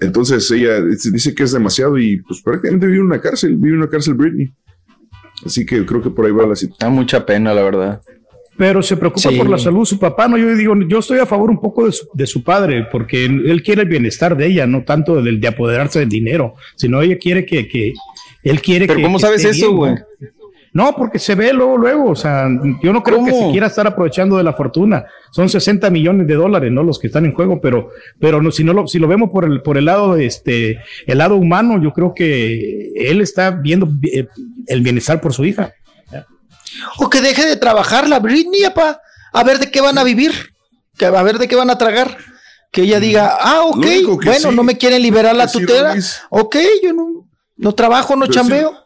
[0.00, 3.82] Entonces ella dice que es demasiado y pues prácticamente vive en una cárcel, vive en
[3.82, 4.50] una cárcel Britney.
[5.44, 6.90] Así que creo que por ahí va la situación.
[6.90, 8.00] Da mucha pena, la verdad.
[8.56, 9.36] Pero se preocupa Sí.
[9.36, 10.38] por la salud de su papá, ¿no?
[10.38, 13.62] Yo digo, yo estoy a favor un poco de su, de su padre, porque él
[13.62, 17.44] quiere el bienestar de ella, no tanto del de apoderarse del dinero, sino ella quiere
[17.44, 17.92] que, que
[18.42, 19.02] él quiere Pero que.
[19.04, 19.92] ¿cómo que sabes eso, güey?
[19.94, 20.00] ¿no?
[20.76, 22.50] No, porque se ve luego, luego, o sea,
[22.82, 25.06] yo no creo que se quiera estar aprovechando de la fortuna.
[25.30, 26.82] Son 60 millones de dólares, ¿no?
[26.82, 27.88] Los que están en juego, pero,
[28.20, 30.78] pero no, si no lo, si lo vemos por el, por el lado de este,
[31.06, 34.28] el lado humano, yo creo que él está viendo eh,
[34.66, 35.72] el bienestar por su hija.
[36.98, 39.00] O que deje de trabajar la Britney, apa,
[39.32, 40.32] a ver de qué van a vivir,
[40.98, 42.18] que a ver de qué van a tragar.
[42.70, 43.86] Que ella diga, ah, ok,
[44.22, 45.94] bueno, sí- no me quieren liberar la sí, tutela.
[45.94, 46.20] Luis.
[46.28, 48.85] ok, yo no, no trabajo, no Pero sí, chambeo.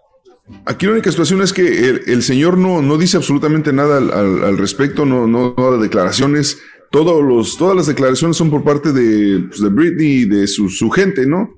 [0.67, 4.11] Aquí la única situación es que el, el señor no, no dice absolutamente nada al,
[4.13, 6.59] al- al respecto, no, no, no da declaraciones.
[6.91, 10.69] Todos los, todas las declaraciones son por parte de, pues, de Britney y de su,
[10.69, 11.49] su gente, ¿no?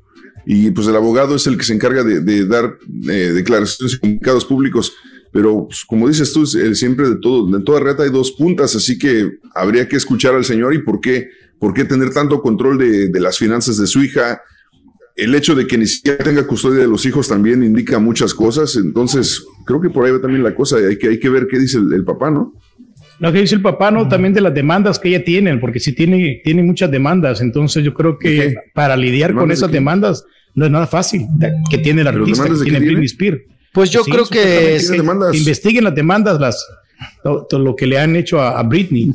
[0.45, 2.77] Y pues el abogado es el que se encarga de, de dar
[3.09, 4.93] eh, declaraciones y comunicados públicos.
[5.33, 8.75] Pero pues, como dices tú, eh, siempre de todo, de toda reta hay dos puntas,
[8.77, 12.77] así que habría que escuchar al señor y por qué, por qué tener tanto control
[12.77, 14.43] de, de las finanzas de su hija,
[15.17, 18.77] el hecho de que ni siquiera tenga custodia de los hijos también indica muchas cosas.
[18.77, 20.77] Entonces, creo que por ahí va también la cosa.
[20.77, 22.53] Hay que, hay que ver qué dice el, el papá, ¿no?
[23.19, 24.09] Lo que dice el papá, ¿no?
[24.09, 27.41] También de las demandas que ella tiene, porque sí tiene, tiene muchas demandas.
[27.41, 30.25] Entonces yo creo que para lidiar con ¿Demandas de esas demandas
[30.55, 31.27] no es nada fácil
[31.71, 32.87] que tiene el ¿Pero artista, que tiene tiene?
[32.87, 33.43] Britney Spears.
[33.73, 35.35] Pues yo creo que supuestamente es- que demandas?
[35.37, 36.67] investiguen las demandas, las,
[37.23, 39.13] todo, todo lo que le han hecho a, a Britney.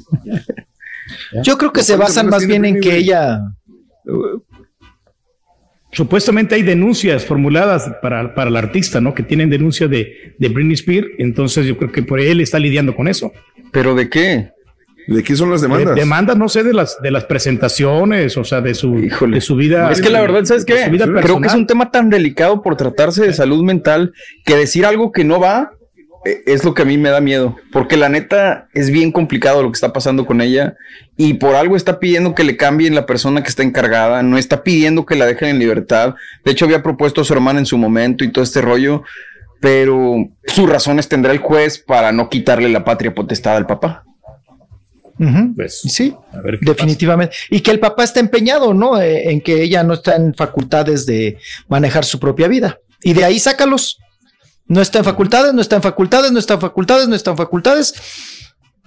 [1.43, 3.41] Yo creo que se ¿Cuántas basan más bien en que ella
[5.97, 9.15] Supuestamente hay denuncias formuladas para, para el artista, ¿no?
[9.15, 11.07] Que tienen denuncias de, de Britney Spears.
[11.17, 13.31] Entonces yo creo que por él está lidiando con eso.
[13.71, 14.49] ¿Pero de qué?
[15.07, 15.95] ¿De qué son las demandas?
[15.95, 19.55] De- demandas, no sé, de las, de las presentaciones, o sea, de su, de su
[19.55, 19.91] vida.
[19.91, 20.75] Es que la verdad, ¿sabes qué?
[21.23, 24.13] Creo que es un tema tan delicado por tratarse de salud mental
[24.45, 25.71] que decir algo que no va
[26.45, 27.55] es lo que a mí me da miedo.
[27.71, 30.75] Porque la neta es bien complicado lo que está pasando con ella
[31.15, 34.63] y por algo está pidiendo que le cambien la persona que está encargada, no está
[34.63, 36.15] pidiendo que la dejen en libertad.
[36.45, 39.03] De hecho, había propuesto a su hermana en su momento y todo este rollo,
[39.59, 44.03] pero sus razones tendrá el juez para no quitarle la patria potestad al papá.
[45.19, 46.13] Ujú, sí,
[46.61, 47.35] definitivamente.
[47.49, 49.01] Y que el papá está empeñado, ¿no?
[49.01, 52.77] Eh, en que ella no está en facultades de manejar su propia vida.
[53.01, 53.97] Y de ahí sácalos.
[54.67, 57.37] No está en facultades, no está en facultades, no está en facultades, no está en
[57.37, 57.93] facultades.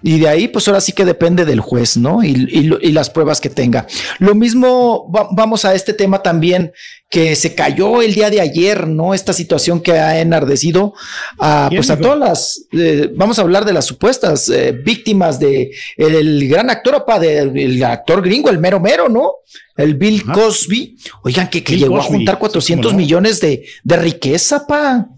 [0.03, 2.23] Y de ahí, pues ahora sí que depende del juez, ¿no?
[2.25, 3.87] Y, y y las pruebas que tenga.
[4.19, 6.73] Lo mismo, va- vamos a este tema también,
[7.11, 9.13] que se cayó el día de ayer, ¿no?
[9.15, 10.95] Esta situación que ha enardecido
[11.41, 15.41] a, ¿Quién, pues a todas las, eh, vamos a hablar de las supuestas eh, víctimas
[15.41, 19.33] de el, gran actor, apa, del el actor gringo, el mero mero, ¿no?
[19.77, 20.97] El Bill Cosby.
[21.23, 23.03] Oigan, que, que llegó a juntar sí, 400 cómo no.
[23.05, 25.09] millones de, de riqueza, pa.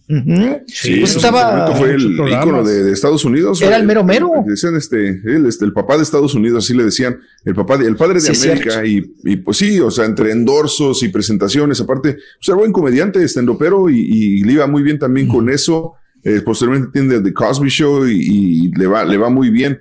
[0.68, 1.74] Sí, Pues estaba.
[1.74, 3.60] fue el ícono de, de Estados Unidos.
[3.60, 4.30] Era el mero mero.
[4.46, 7.86] Decían este, él, este, el papá de Estados Unidos, así le decían, el papá, de-
[7.88, 8.84] el padre de Sí, América.
[8.86, 13.22] Y, y, pues sí, o sea, entre endorsos y presentaciones, aparte, pues era buen comediante,
[13.22, 15.92] estendopero y, y le iba muy bien también con eso.
[16.24, 19.80] Eh, posteriormente tiene The Cosby Show y, y le va, le va muy bien.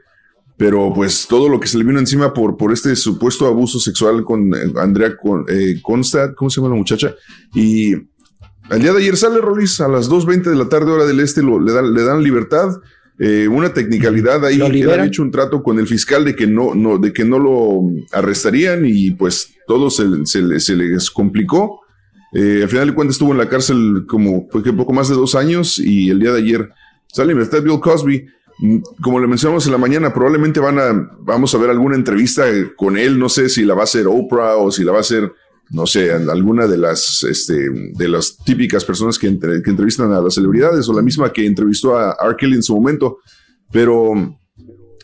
[0.58, 4.24] Pero pues todo lo que se le vino encima por, por este supuesto abuso sexual
[4.24, 7.16] con eh, Andrea Con, eh, Constad, ¿cómo se llama la muchacha?
[7.56, 7.94] Y
[8.70, 11.42] al día de ayer sale Rolis a las 2.20 de la tarde, hora del este,
[11.42, 12.70] lo- le, dan, le dan libertad.
[13.20, 16.74] eh, una tecnicalidad ahí, que han hecho un trato con el fiscal de que no,
[16.76, 17.82] no, de que no lo
[18.12, 21.81] arrestarían y pues todo se, se, le- se les complicó.
[22.34, 25.16] Eh, al final de cuentas estuvo en la cárcel como pues, que poco más de
[25.16, 26.70] dos años y el día de ayer
[27.08, 28.26] sale en libertad Bill Cosby.
[28.60, 32.50] Mm, Como le mencionamos en la mañana, probablemente van a, vamos a ver alguna entrevista
[32.50, 33.20] eh, con él.
[33.20, 35.32] No sé si la va a hacer Oprah o si la va a hacer,
[35.72, 40.22] no sé, alguna de las, este, de las típicas personas que, entre- que entrevistan a
[40.22, 42.36] las celebridades o la misma que entrevistó a R.
[42.56, 43.20] En su momento.
[43.72, 44.14] Pero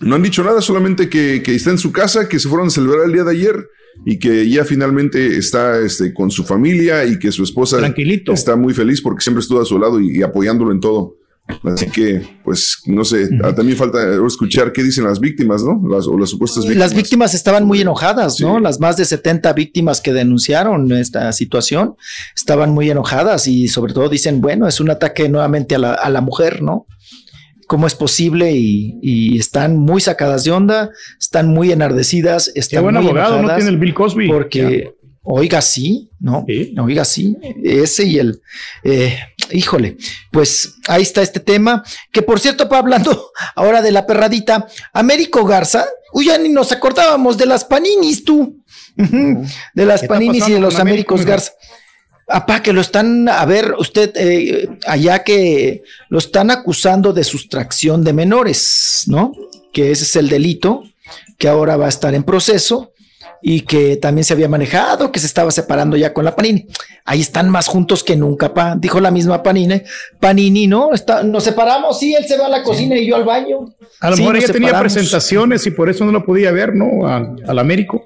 [0.02, 2.70] no han dicho nada, solamente que, que está en su casa, que se fueron a
[2.70, 3.68] celebrar el día de ayer
[4.06, 8.32] y que ya finalmente está este, con su familia y que su esposa Tranquilito.
[8.32, 11.16] está muy feliz porque siempre estuvo a su lado y, y apoyándolo en todo.
[11.64, 15.82] Así que, pues, no sé, ah, también falta escuchar qué dicen las víctimas, ¿no?
[15.90, 16.90] Las, o las supuestas víctimas.
[16.90, 18.60] Las víctimas estaban muy enojadas, ¿no?
[18.60, 21.96] Las más de 70 víctimas que denunciaron esta situación
[22.36, 26.10] estaban muy enojadas y sobre todo dicen, bueno, es un ataque nuevamente a la, a
[26.10, 26.86] la mujer, ¿no?
[27.68, 28.52] ¿Cómo es posible?
[28.54, 30.90] Y, y están muy sacadas de onda,
[31.20, 34.28] están muy enardecidas, están Qué buen muy abogado, no tiene el Bill Cosby.
[34.30, 36.46] Porque, oiga, sí, ¿no?
[36.82, 38.42] Oiga, sí, ese y el,
[38.84, 39.20] eh,
[39.52, 39.98] híjole,
[40.32, 45.44] pues ahí está este tema, que por cierto, pa, hablando ahora de la perradita, Américo
[45.44, 48.64] Garza, uy, ya ni nos acordábamos de las paninis, tú,
[48.96, 51.26] de las ¿Qué está paninis y de los Américos?
[51.26, 51.52] Garza.
[52.30, 58.04] Apá, que lo están, a ver, usted, eh, allá que lo están acusando de sustracción
[58.04, 59.32] de menores, ¿no?
[59.72, 60.84] Que ese es el delito
[61.38, 62.92] que ahora va a estar en proceso
[63.42, 66.68] y que también se había manejado, que se estaba separando ya con la Panini.
[67.06, 69.84] Ahí están más juntos que nunca, pa, dijo la misma Panini.
[70.20, 70.94] Panini, ¿no?
[70.94, 73.74] Está, nos separamos, sí, él se va a la cocina y yo al baño.
[74.02, 77.08] A lo Sí, mejor ella tenía presentaciones y por eso no lo podía ver, ¿no?
[77.08, 78.04] Al, al Américo.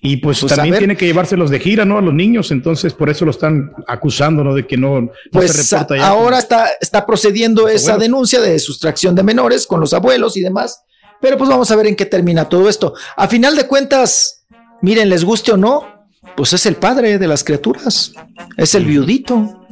[0.00, 1.98] Y pues, Pues, también tiene que llevárselos de gira, ¿no?
[1.98, 4.54] A los niños, entonces por eso lo están acusando, ¿no?
[4.54, 6.06] De que no, no Pues se reporta ya.
[6.08, 8.02] ahora está, está procediendo esa abuelos.
[8.02, 10.82] denuncia de sustracción de menores con los abuelos y demás.
[11.20, 12.94] Pero pues vamos a ver en qué termina todo esto.
[13.16, 14.44] A final de cuentas,
[14.82, 16.06] miren, les guste o no,
[16.36, 18.12] pues es el padre de las criaturas,
[18.56, 19.63] es el viudito.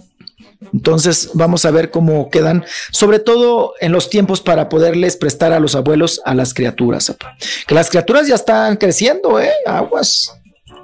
[0.72, 5.60] Entonces vamos a ver cómo quedan, sobre todo en los tiempos para poderles prestar a
[5.60, 7.10] los abuelos a las criaturas.
[7.10, 7.36] apa.
[7.66, 9.50] Que las criaturas ya están creciendo, ¿eh?
[9.66, 10.32] Aguas.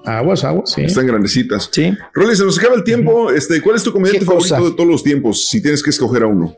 [0.04, 0.82] Aguas, aguas, sí.
[0.82, 1.68] Están grandecitas.
[1.70, 1.92] Sí.
[2.14, 3.30] Rolly, se nos acaba el tiempo.
[3.30, 4.68] Este, ¿Cuál es tu comediante ¿Qué favorito cosa?
[4.68, 5.46] de todos los tiempos?
[5.48, 6.54] Si tienes que escoger a uno.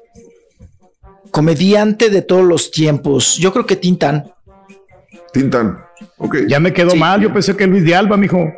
[1.30, 3.36] Comediante de todos los tiempos.
[3.38, 4.32] Yo creo que Tintan.
[5.32, 5.78] Tintan.
[6.18, 6.38] Ok.
[6.48, 8.52] Ya me quedó mal, yo pensé que Luis de Alba, mijo.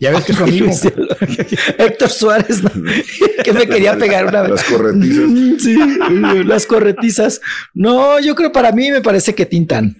[0.00, 0.70] Ya ves que es su amigo.
[1.78, 2.70] Héctor Suárez, ¿no?
[3.44, 4.50] que me quería pegar una vez.
[4.50, 5.30] Las corretizas.
[5.58, 5.78] Sí,
[6.44, 7.40] las corretizas.
[7.74, 9.96] No, yo creo para mí me parece que Tintan.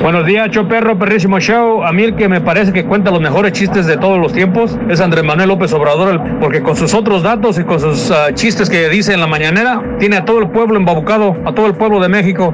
[0.00, 1.84] Buenos días, show perro, perrísimo show.
[1.84, 4.76] A mí el que me parece que cuenta los mejores chistes de todos los tiempos
[4.88, 8.68] es Andrés Manuel López Obrador, porque con sus otros datos y con sus ah, chistes
[8.68, 12.00] que dice en la mañanera, tiene a todo el pueblo embabucado, a todo el pueblo
[12.00, 12.52] de México.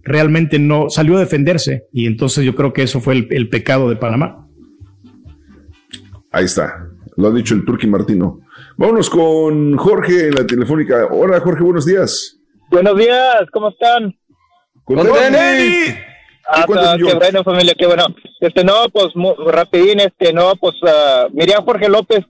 [0.03, 1.85] realmente no salió a defenderse.
[1.93, 4.47] Y entonces yo creo que eso fue el, el pecado de Panamá.
[6.33, 6.87] Ahí está.
[7.17, 8.39] Lo ha dicho el Turqui Martino.
[8.77, 11.07] Vámonos con Jorge en la telefónica.
[11.11, 12.37] Hola, Jorge, buenos días.
[12.71, 14.15] Buenos días, ¿cómo están?
[14.85, 15.09] Con Con.
[16.53, 18.07] Ah, cuentas, qué bueno, familia, qué bueno.
[18.41, 22.25] Este, no, pues, mu- rapidín, este, no, pues, ah, miré a Jorge López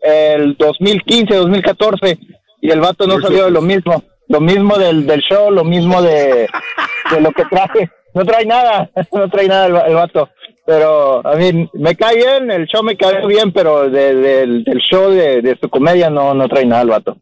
[0.00, 2.18] el 2015, 2014,
[2.60, 4.02] y el vato no salió de lo mismo.
[4.28, 6.48] Lo mismo del, del show, lo mismo de,
[7.12, 7.90] de lo que traje.
[8.14, 10.28] No trae nada, no trae nada el, el vato.
[10.64, 14.78] Pero, a mí, me cae bien, el show me cae bien, pero de- del- del
[14.78, 17.16] show de, de su comedia no, no trae nada el vato.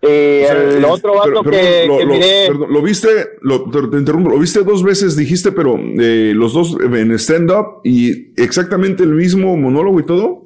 [0.00, 2.46] Y O sea, el otro vato pero- que, lo, que lo- miré...
[2.46, 3.08] perdón, lo viste,
[3.42, 7.80] lo, te, te interrumpo, lo viste dos veces, dijiste, pero eh, los dos en stand-up
[7.84, 10.42] y exactamente el mismo monólogo y todo.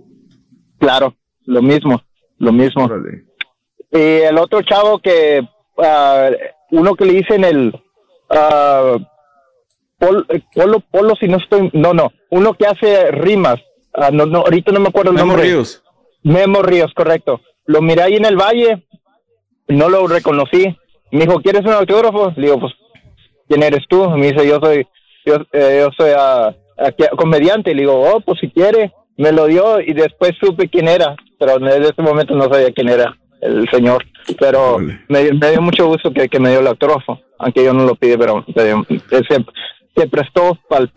[0.79, 1.15] Claro,
[1.45, 2.03] lo mismo,
[2.39, 2.91] lo mismo.
[3.93, 5.47] Y el otro chavo que,
[5.79, 6.31] ah,
[6.73, 7.73] uno que le dicen el
[8.31, 8.97] ah,
[10.03, 13.57] Pol- eh, Polo, Polo, si no estoy, no, no, uno que hace rimas,
[13.95, 15.47] Ah, no, no, ahorita no me acuerdo el Memo nombre.
[15.49, 15.83] Ríos.
[16.23, 17.43] Memo Ríos, correcto.
[17.67, 18.83] Lo miré ahí en el valle,
[19.69, 20.75] no lo reconocí.
[21.11, 22.33] Me dijo, ¿quieres un autógrafo?
[22.37, 22.73] Le digo, pues,
[23.49, 24.09] ¿quién eres tú?
[24.13, 24.87] Me dice, yo soy,
[25.27, 27.75] yo, eh, yo soy ah, aquí- comediante.
[27.75, 28.93] Le digo, oh, pues si quiere.
[29.19, 32.89] Me lo dio y después supe quién era, pero desde ese momento no sabía quién
[32.89, 34.03] era el señor.
[34.41, 37.75] Pero me, dio- me dio mucho gusto que, que me dio el autógrafo, aunque yo
[37.75, 39.45] no lo pide, pero me dio- se,
[39.97, 40.89] se prestó para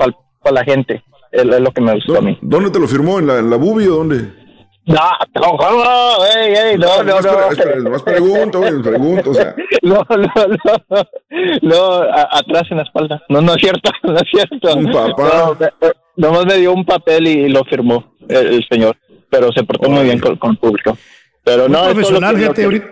[0.51, 1.03] la gente.
[1.31, 2.37] Es, es lo que me gustó a mí.
[2.41, 3.19] ¿Dónde te lo firmó?
[3.19, 4.45] ¿En la, en la Bubi o dónde?
[4.87, 4.99] No,
[5.33, 7.89] no, no, ey, ey, no, no, no.
[7.89, 9.55] más pregunto, güey, pregunto, o sea.
[9.81, 11.03] No, no, no,
[11.63, 13.21] no, a- atrás en la espalda.
[13.29, 14.75] No, no es cierto, no es cierto.
[14.75, 15.55] Un papá.
[15.59, 18.95] No, eh, nomás me dio un papel y, lo firmó el, el señor,
[19.29, 20.95] pero se portó muy bien con, con el público.
[21.43, 22.87] Pero no, profesional, fíjate, que- ahorita,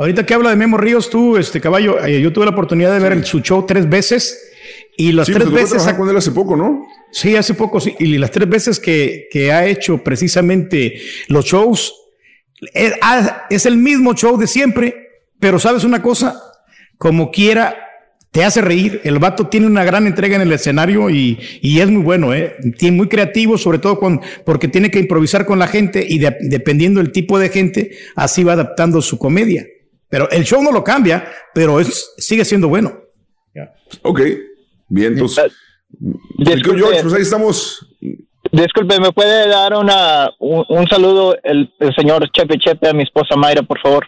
[0.00, 2.98] ahorita que habla de Memo Ríos, tú, este caballo, eh, yo tuve la oportunidad de
[2.98, 4.52] ver el, su show tres veces
[4.96, 5.70] y las Sí, tres tocó veces.
[5.72, 6.86] trabajar con él hace poco, ¿no?
[7.12, 7.94] Sí, hace poco, sí.
[7.98, 11.94] Y las tres veces que, que ha hecho precisamente los shows,
[12.72, 12.94] es,
[13.50, 15.08] es el mismo show de siempre,
[15.38, 16.40] pero sabes una cosa,
[16.98, 17.76] como quiera,
[18.30, 19.00] te hace reír.
[19.04, 22.56] El vato tiene una gran entrega en el escenario y, y es muy bueno, ¿eh?
[22.78, 26.36] Tiene muy creativo, sobre todo con, porque tiene que improvisar con la gente y de-
[26.40, 29.66] dependiendo del tipo de gente, así va adaptando su comedia.
[30.08, 33.00] Pero el show no lo cambia, pero es, sigue siendo bueno.
[34.02, 34.20] Ok,
[34.88, 35.52] bien, entonces.
[36.38, 36.78] Disculpe.
[36.80, 37.86] George, pues ahí estamos.
[38.52, 43.02] Disculpe, ¿me puede dar una, un, un saludo el, el señor Chepe Chepe a mi
[43.02, 44.06] esposa Mayra, por favor?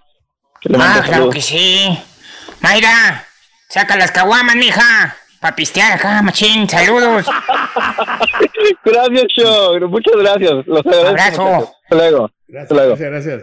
[0.61, 1.35] Que le mande Ah, claro saludos.
[1.35, 1.99] que sí.
[2.61, 3.25] Mayra,
[3.69, 5.17] saca las caguamas, mija.
[5.41, 6.69] Pa' pistear acá, machín.
[6.69, 7.25] Saludos.
[8.85, 9.79] Gracias, show.
[9.89, 10.67] Muchas gracias.
[10.67, 11.43] Los agradezco.
[11.47, 11.73] Abrazo.
[11.85, 12.31] Hasta luego.
[12.61, 12.97] Hasta luego.
[12.99, 13.43] gracias.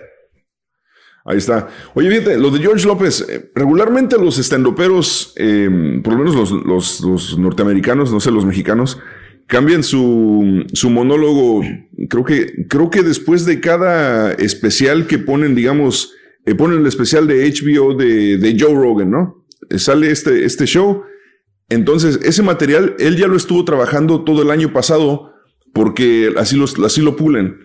[1.27, 1.69] Ahí está.
[1.95, 7.01] Oye, fíjate, lo de George López, eh, regularmente los estandoperos, eh, por lo menos los,
[7.01, 8.99] los- norteamericanos, no sé, los mexicanos,
[9.47, 11.63] cambian su, su monólogo.
[12.09, 16.13] Creo que, creo que después de cada especial que ponen, digamos,
[16.45, 19.45] eh, ponen el especial de HBO de, de Joe Rogan, ¿no?
[19.71, 21.03] Eh, sale este, este show.
[21.69, 25.31] Entonces, ese material, él ya lo estuvo trabajando todo el año pasado
[25.73, 27.57] porque así, los, así lo pulen.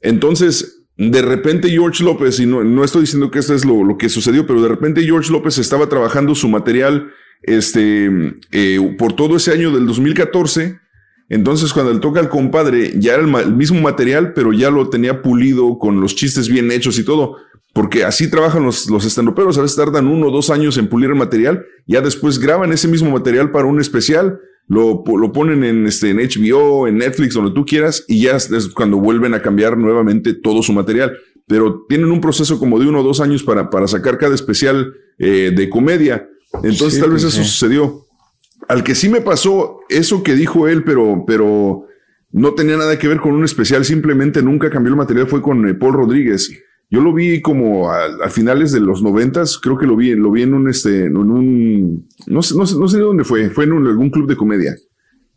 [0.00, 3.98] Entonces, de repente George López, y no, no estoy diciendo que esto es lo, lo
[3.98, 7.10] que sucedió, pero de repente George López estaba trabajando su material
[7.42, 10.80] este, eh, por todo ese año del 2014.
[11.28, 15.22] Entonces, cuando le toca al compadre, ya era el, mismo material, pero ya lo tenía
[15.22, 17.36] pulido con los chistes bien hechos y todo.
[17.72, 19.58] Porque así trabajan los, los estandoperos.
[19.58, 21.66] A veces tardan uno o dos años en pulir el material.
[21.86, 24.40] Ya después graban ese mismo material para un especial.
[24.68, 28.04] Lo, lo ponen en, este, en HBO, en Netflix, donde tú quieras.
[28.08, 31.16] Y ya es cuando vuelven a cambiar nuevamente todo su material.
[31.46, 34.92] Pero tienen un proceso como de uno o dos años para, para sacar cada especial
[35.18, 36.28] eh, de comedia.
[36.62, 38.06] Entonces, Sí, tal vez eso sucedió.
[38.68, 41.86] Al que sí me pasó eso que dijo él, pero, pero
[42.32, 45.68] no tenía nada que ver con un especial, simplemente nunca cambió el material, fue con
[45.68, 46.50] eh, Paul Rodríguez.
[46.88, 50.30] Yo lo vi como a, a finales de los noventas, creo que lo vi, lo
[50.30, 53.64] vi en un, este, en un, no sé, no sé, no sé dónde fue, fue
[53.64, 54.74] en algún club de comedia.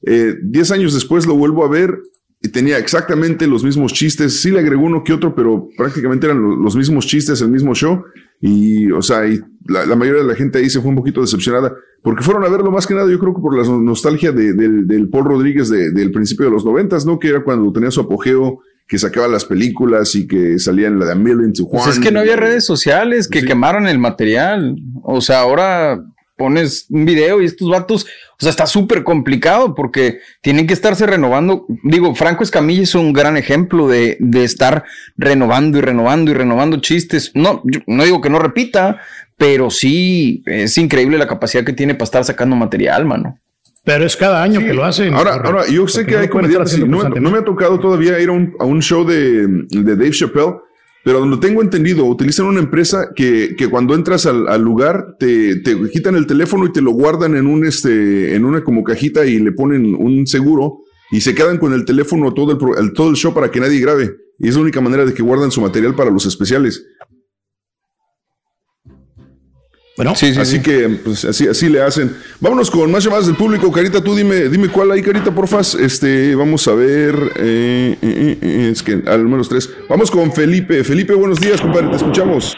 [0.03, 1.97] Eh, diez años después lo vuelvo a ver
[2.41, 4.41] y tenía exactamente los mismos chistes.
[4.41, 7.73] Sí le agregó uno que otro, pero prácticamente eran lo- los mismos chistes, el mismo
[7.73, 8.03] show.
[8.41, 11.73] Y, o sea, y la, mayoría de la gente ahí se fue un poquito decepcionada
[12.01, 14.53] porque fueron a verlo más que nada, yo creo que por la no- nostalgia de-
[14.53, 17.19] del, del Paul Rodríguez de- del principio de los noventas, ¿no?
[17.19, 21.05] Que era cuando tenía su apogeo, que sacaba las películas y que salía en la
[21.05, 21.93] de A Million to Pues One.
[21.93, 24.77] es que no había redes sociales que quemaron el material.
[25.03, 26.01] O sea, ahora
[26.35, 31.05] pones un video y estos vatos, o sea, está súper complicado porque tienen que estarse
[31.05, 31.67] renovando.
[31.83, 34.83] Digo, Franco Escamilla es un gran ejemplo de, de estar
[35.17, 37.31] renovando y renovando y renovando chistes.
[37.35, 39.01] No, yo no digo que no repita,
[39.37, 43.37] pero sí es increíble la capacidad que tiene para estar sacando material, mano.
[43.83, 45.13] Pero es cada año que lo hacen.
[45.13, 48.19] Ahora, ahora yo sé Porque que no hay comediantes, no, no me ha tocado todavía
[48.19, 50.55] ir a un, a un show de, de Dave Chappelle,
[51.03, 55.55] pero donde tengo entendido, utilizan una empresa que, que cuando entras al, al lugar te,
[55.61, 59.25] te quitan el teléfono y te lo guardan en un este en una como cajita
[59.25, 60.79] y le ponen un seguro
[61.11, 63.79] y se quedan con el teléfono todo el, el- todo el show para que nadie
[63.79, 64.11] grabe.
[64.37, 66.85] Y es la única manera de que guardan su material para los especiales.
[69.99, 72.15] Bueno, así que pues, así, así le hacen.
[72.39, 73.69] Vámonos con más llamadas del público.
[73.69, 75.75] Carita, tú dime, dime cuál hay, Carita, porfas.
[75.75, 77.15] Este, vamos a ver.
[77.35, 79.69] eh, eh, eh, es que al menos tres.
[79.89, 80.85] Vamos con Felipe.
[80.85, 82.55] Felipe, buenos días, compadre, te escuchamos.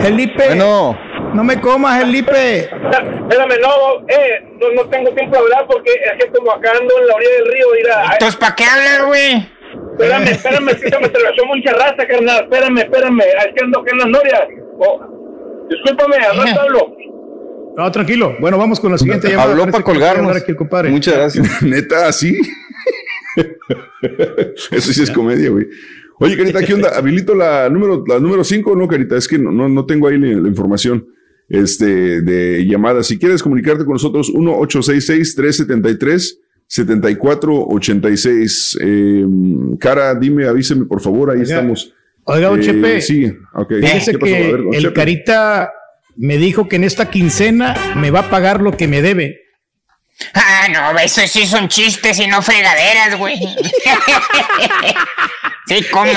[0.00, 0.44] Felipe.
[0.48, 0.98] Bueno.
[1.32, 2.64] No me comas, Felipe.
[2.64, 6.92] Espérame, no, eh, no, no tengo tiempo de hablar porque es que como acá ando
[7.00, 8.12] en la orilla del río, mira.
[8.12, 9.61] Entonces, ¿para qué hablas, güey?
[9.92, 12.44] Espérame, espérame, es que se me atravesó mucha raza, carnal.
[12.44, 14.40] Espérame, espérame, es que ando acá en las norias.
[14.78, 16.96] Oh, discúlpame, hablo.
[17.76, 18.36] No, tranquilo.
[18.40, 19.52] Bueno, vamos con la siguiente llamada.
[19.52, 20.36] Habló para colgarnos.
[20.36, 20.54] aquí.
[20.90, 21.62] Muchas gracias.
[21.62, 22.38] Neta, así.
[24.70, 25.66] Eso sí es comedia, güey.
[26.18, 26.90] Oye, Carita, ¿qué onda?
[26.96, 29.16] Habilito la número la número 5, ¿no, Carita?
[29.16, 31.06] Es que no, no, no tengo ahí la, la información
[31.48, 33.06] este, de llamadas.
[33.06, 34.30] Si quieres comunicarte con nosotros,
[36.68, 38.78] 1-866-373-7486.
[38.80, 39.24] Eh,
[39.78, 41.54] Cara, dime, avíseme, por favor, ahí Oiga.
[41.54, 41.92] estamos.
[42.24, 43.00] Oiga, don Eh, Chepe.
[43.00, 43.72] Sí, ok.
[43.80, 44.34] Fíjese ¿Qué pasó?
[44.34, 44.94] A que ver, don el Chepe.
[44.94, 45.72] Carita
[46.16, 49.40] me dijo que en esta quincena me va a pagar lo que me debe.
[50.34, 53.36] Ah, no, eso sí son chistes y no fregaderas, güey.
[55.66, 56.12] sí, cómo no.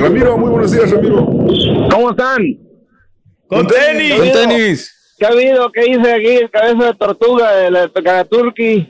[0.00, 1.26] Ramiro, muy buenos días, Ramiro.
[1.90, 2.42] ¿Cómo están?
[3.48, 4.12] Con tenis.
[4.14, 4.76] ¿Qué ha habido?
[5.18, 5.70] ¿Qué ha habido?
[5.72, 6.48] ¿Qué hice aquí?
[6.50, 8.88] Cabeza de tortuga, de la Turkey.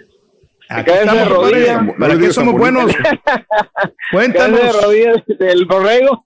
[0.68, 1.76] Cabeza de estamos, rodilla.
[1.76, 1.98] compadre.
[2.00, 2.92] ¿Para qué somos buenos?
[4.12, 4.60] Cuéntanos.
[4.60, 6.24] Cabeza de rodilla del borrego.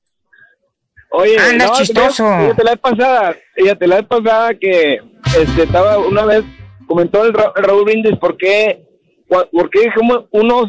[1.11, 2.25] Oye, Anda no, chistoso.
[2.41, 5.01] Fíjate la vez pasada, fíjate la vez pasada que
[5.39, 6.45] este, estaba una vez,
[6.87, 8.85] comentó el, Ra- el Raúl Brindis por qué,
[9.27, 10.67] por qué como unos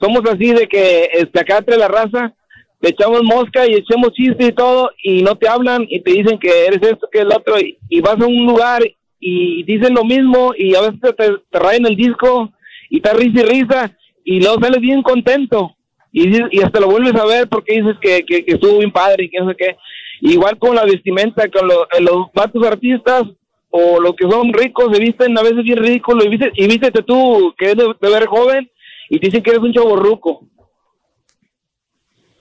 [0.00, 2.32] somos así de que este, acá entre la raza
[2.82, 6.38] le echamos mosca y echamos chistes y todo y no te hablan y te dicen
[6.38, 8.82] que eres esto, que el otro y, vas a un lugar
[9.20, 12.52] y dicen lo mismo y a veces te, te rayan el disco
[12.90, 15.76] y está risa y risa y luego sales bien contento
[16.12, 19.30] y, y hasta lo vuelves a ver porque dices que, que, estuvo bien padre y
[19.30, 19.76] que no sé qué.
[20.20, 23.24] Igual con la vestimenta, con lo- eh, los vatos artistas
[23.70, 27.54] o los que son ricos se visten a veces bien ridículo y, viste, y tú
[27.56, 28.70] que eres de, ver joven
[29.08, 30.46] y te dicen que eres un chaborruco.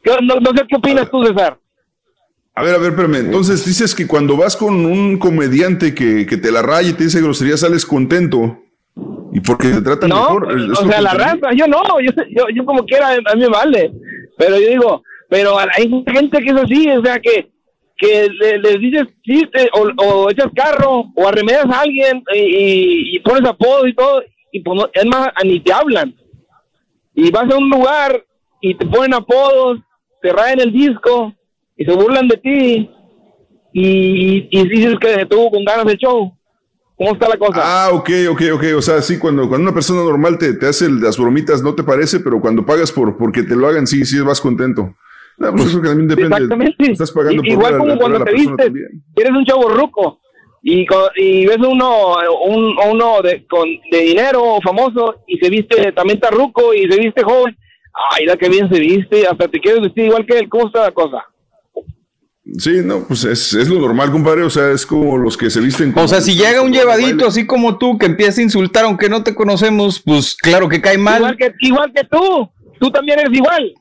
[0.03, 1.57] ¿Qué- No, no sé qué opinas tú, César.
[2.53, 3.15] A ver, a ver, espérame.
[3.25, 7.05] Entonces dices que cuando vas con un comediante que, que te la raya y te
[7.05, 8.57] dice grosería, sales contento.
[9.33, 10.47] Y porque te tratan No, mejor.
[10.51, 13.91] o sea, la raza, yo no, yo, yo, yo como quiera, a mí me vale.
[14.37, 17.49] Pero yo digo, pero hay gente que es así, o sea, que,
[17.97, 23.15] que le- les dices chiste o, o echas carro o arremedas a alguien y, y-
[23.15, 24.21] y pones apodo y todo,
[24.51, 26.13] y pues no- es más, ni te hablan.
[27.15, 28.25] Y vas a un lugar
[28.59, 29.79] y te ponen apodos,
[30.21, 31.33] te rayan el disco
[31.77, 32.89] y se burlan de ti
[33.73, 36.31] y, y dices que tuvo con ganas el show.
[36.97, 37.61] ¿Cómo está la cosa?
[37.63, 38.63] Ah, ok, ok, ok.
[38.77, 41.81] O sea, sí, cuando, cuando una persona normal te, te hace las bromitas, no te
[41.83, 44.93] parece, pero cuando pagas por porque te lo hagan, sí, sí vas contento.
[45.37, 46.35] No, pues eso que también depende.
[46.35, 46.91] Exactamente.
[46.91, 48.87] Estás pagando I- por Igual ver a- como cuando la te vistes, también.
[49.15, 50.19] eres un chavo ruco
[50.61, 50.85] y,
[51.15, 56.29] y ves uno un, uno de, con, de dinero famoso y se viste, también está
[56.29, 57.57] ruco y se viste joven.
[58.11, 60.49] Ay, la que bien se viste, hasta te quieres vestir igual que él.
[60.49, 61.25] ¿Cómo está la cosa?
[62.57, 64.43] Sí, no, pues es, es lo normal, compadre.
[64.43, 65.93] O sea, es como los que se visten.
[65.95, 69.23] O sea, si llega un llevadito así como tú que empieza a insultar aunque no
[69.23, 71.17] te conocemos, pues claro que cae mal.
[71.17, 72.49] Igual que, igual que tú.
[72.79, 73.73] Tú también eres igual.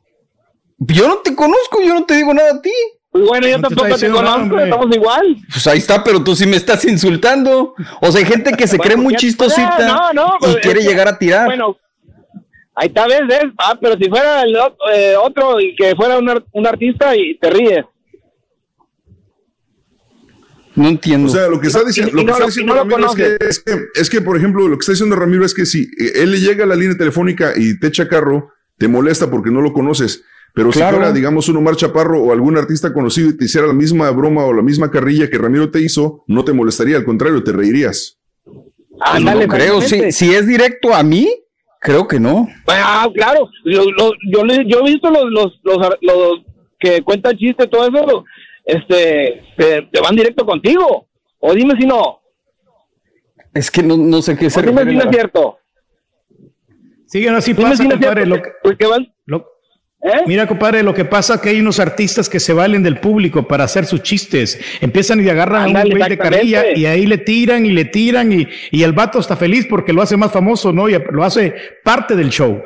[0.78, 2.70] Yo no te conozco, yo no te digo nada a ti.
[3.10, 5.36] Pues bueno, yo No tampoco te nada, conozco, estamos igual.
[5.50, 7.74] Pues ahí está, pero tú sí me estás insultando.
[8.02, 10.60] O sea, hay gente que se Bueno, cree muy ya- chistosita No, no, pues, y
[10.60, 11.46] quiere llegar a tirar.
[11.46, 11.76] Bueno,
[12.80, 13.44] ahí está, ves, ves.
[13.58, 14.56] Ah, pero si fuera el
[14.94, 17.84] eh, otro y que fuera un, un artista y te ríes.
[20.74, 21.28] no entiendo.
[21.28, 24.08] O sea, lo que está diciendo, lo que está Ramiro es que, es, que, es
[24.10, 26.64] que, por ejemplo, lo que está diciendo Ramiro es que si eh, él le llega
[26.64, 30.22] a la línea telefónica y te echa carro, te molesta porque no lo conoces.
[30.54, 30.90] Pero Claro.
[30.92, 34.10] si fuera, digamos, un Omar Chaparro o algún artista conocido y te hiciera la misma
[34.10, 37.52] broma o la misma carrilla que Ramiro te hizo, no te molestaría, al contrario, te
[37.52, 38.16] reirías.
[38.44, 39.80] Pues no creo.
[39.82, 41.28] Si, si es directo a mí,
[41.80, 42.46] creo que no.
[42.68, 43.48] Ah, claro.
[43.64, 46.40] Yo, lo- yo, le- yo he visto los, los, los, los
[46.78, 48.24] que cuentan chistes, todo eso,
[48.64, 51.08] este, te, te van directo contigo.
[51.40, 52.20] O dime si no.
[53.52, 55.58] Es que no, no sé qué se O dime si refiere no es cierto.
[57.06, 58.24] Siguen así Dime pasa, si no compadre.
[58.24, 58.36] cierto.
[58.36, 59.49] Lo que- Porque van, lo-
[60.02, 60.22] ¿Eh?
[60.26, 63.46] Mira, compadre, lo que pasa es que hay unos artistas que se valen del público
[63.46, 64.58] para hacer sus chistes.
[64.80, 68.32] Empiezan y agarran a un güey de carrilla y ahí le tiran y le tiran
[68.32, 70.88] y, y el vato está feliz porque lo hace más famoso, ¿no?
[70.88, 71.54] Y lo hace
[71.84, 72.62] parte del show.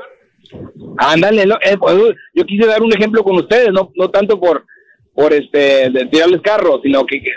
[0.98, 1.96] Ándale, no, eh, pues,
[2.34, 4.64] yo quise dar un ejemplo con ustedes, no, no tanto por,
[5.12, 7.30] por este, de tirarles carros, sino que, que,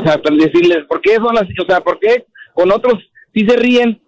[0.00, 1.52] o sea, para decirles, ¿por qué son así?
[1.60, 2.94] O sea, ¿por qué con otros
[3.34, 4.00] sí se ríen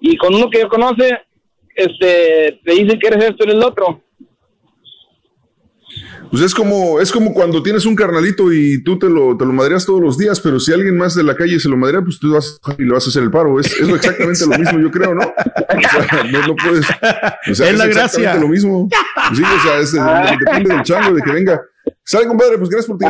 [0.00, 1.18] y con uno que conoce,
[1.74, 4.02] este, te dicen que eres esto, eres el otro?
[6.30, 9.52] Pues es como, es como cuando tienes un carnalito y tú te lo, te lo
[9.52, 12.18] madreas todos los días, pero si alguien más de la calle se lo madrea, pues
[12.20, 13.58] tú vas y lo vas a hacer el paro.
[13.58, 15.22] Es, es exactamente lo mismo, yo creo, ¿no?
[15.22, 16.84] O sea, no, no puedes.
[17.50, 18.34] O sea, Es la gracia.
[18.34, 18.88] lo mismo.
[19.34, 19.92] Sí, o sea, es-
[20.38, 21.62] depende del chango, de que venga.
[22.04, 23.06] Sale, compadre, pues gracias por tu.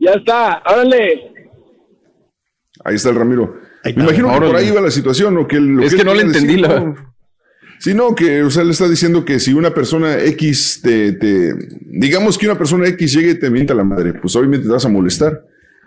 [0.00, 1.32] Ya está, órale.
[2.84, 3.56] Ahí está el Ramiro.
[3.84, 6.22] Me imagino que por ahí va la situación, o que lo Es que no le
[6.22, 6.94] entendí decir, la-
[7.76, 7.80] ¿no?
[7.82, 11.54] Sí, no, que, o sea, le está diciendo que si una persona X te, te-
[11.80, 14.84] digamos que una persona X llegue y te mienta la madre, pues obviamente te vas
[14.84, 15.42] a molestar.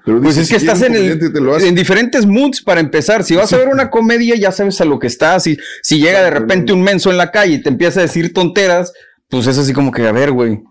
[0.06, 3.24] Pero Pues dice, es que si estás en, el, en diferentes moods para empezar.
[3.24, 5.44] Si vas a ver una comedia, ya sabes a lo que estás.
[5.44, 8.34] Si, si llega de repente un menso en la calle y te empieza a decir
[8.34, 8.94] tonteras,
[9.28, 10.62] pues es así como que, a ver, güey.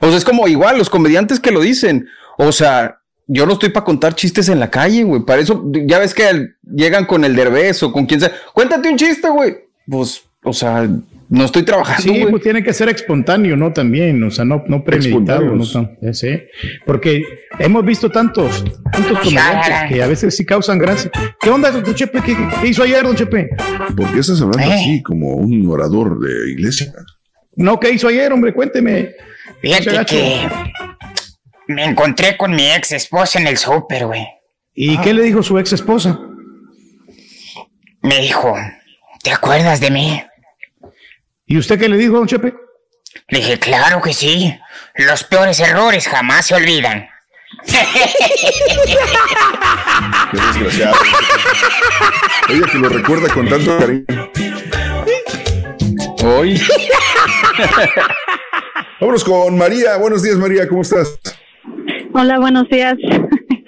[0.00, 2.06] O sea, es como igual los comediantes que lo dicen.
[2.38, 5.22] O sea, yo no estoy para contar chistes en la calle, güey.
[5.24, 8.32] Para eso, ya ves que el- llegan con el derbez o con quien sea.
[8.54, 9.56] Cuéntate un chiste, güey.
[9.88, 10.88] Pues, o sea,
[11.28, 13.72] no estoy trabajando, Sí, pues tiene que ser espontáneo, ¿no?
[13.72, 15.64] También, o sea, no, no premeditado, ¿no?
[16.00, 16.28] Eh, sí.
[16.86, 17.24] Porque
[17.58, 21.10] hemos visto tantos, tantos comediantes que a veces sí causan gracia.
[21.40, 22.20] ¿Qué onda, don Chepe?
[22.22, 23.48] ¿Qué, qué hizo ayer, don Chepe?
[23.96, 24.74] ¿Por qué estás hablando Eh.
[24.74, 26.92] así como un orador de iglesia?
[27.56, 28.52] No, ¿qué hizo ayer, hombre?
[28.52, 29.10] Cuénteme.
[29.60, 30.48] Fíjate que
[31.66, 34.24] me encontré con mi ex esposa en el súper, güey.
[34.74, 36.20] ¿Y qué le dijo su ex esposa?
[38.02, 38.54] Me dijo,
[39.24, 40.22] ¿te acuerdas de mí?
[41.46, 42.54] ¿Y usted qué le dijo, don Chepe?
[43.28, 44.52] Le dije, claro que sí.
[44.96, 47.08] Los peores errores jamás se olvidan.
[50.32, 50.96] Qué desgraciado.
[52.48, 54.04] Ella que lo recuerda con tanto cariño.
[56.24, 56.60] Hoy.
[59.00, 59.96] Vámonos con María.
[59.98, 60.66] Buenos días, María.
[60.68, 61.18] ¿Cómo estás?
[62.12, 62.94] Hola, buenos días.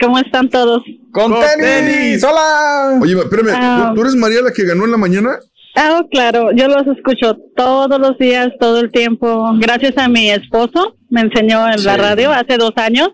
[0.01, 0.83] ¿Cómo están todos?
[1.13, 2.23] ¡Con tenis!
[2.25, 2.99] ¡Hola!
[3.01, 3.51] Oye, espérame.
[3.55, 3.87] Ah.
[3.89, 5.39] ¿tú- ¿Tú eres María la que ganó en la mañana?
[5.75, 9.51] Ah, claro, yo los escucho todos los días, todo el tiempo.
[9.59, 13.11] Gracias a mi esposo, me enseñó en la radio hace dos años.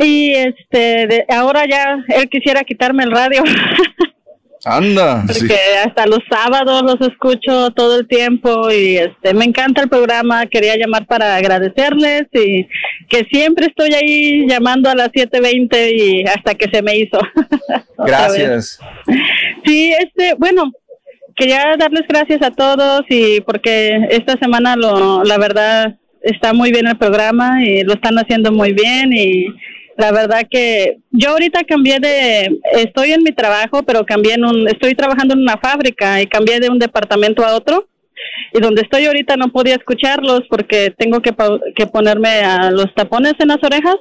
[0.00, 3.42] Y este, de- ahora ya él quisiera quitarme el radio,
[4.64, 5.24] Anda.
[5.26, 10.46] porque hasta los sábados los escucho todo el tiempo y este, me encanta el programa.
[10.46, 12.68] Quería llamar para agradecerles y
[13.08, 17.18] que siempre estoy ahí llamando a las 7:20 y hasta que se me hizo.
[17.98, 18.78] Gracias.
[19.64, 20.70] Sí, este, bueno,
[21.38, 26.86] quería darles gracias a todos y porque esta semana lo, la verdad está muy bien
[26.86, 29.46] el programa y lo están haciendo muy bien y
[29.96, 34.68] la verdad que yo ahorita cambié de, estoy en mi trabajo, pero cambié en un,
[34.68, 37.88] estoy trabajando en una fábrica y cambié de un departamento a otro.
[38.52, 41.32] Y donde estoy ahorita no podía escucharlos porque tengo que,
[41.74, 43.96] que ponerme a los tapones en las orejas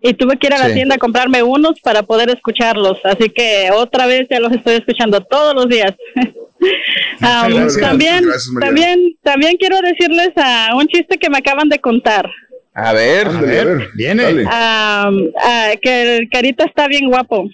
[0.00, 0.74] y tuve que ir a la Sí.
[0.74, 2.98] tienda a comprarme unos para poder escucharlos.
[3.04, 5.94] Así que otra vez ya los estoy escuchando todos los días.
[7.20, 7.80] Gracias.
[7.80, 12.28] también, Gracias, también, también quiero decirles a un chiste que me acaban de contar.
[12.74, 13.26] A ver.
[13.26, 13.88] A ver.
[13.94, 14.24] viene.
[14.50, 17.48] Am, ah, que el carita está bien guapo.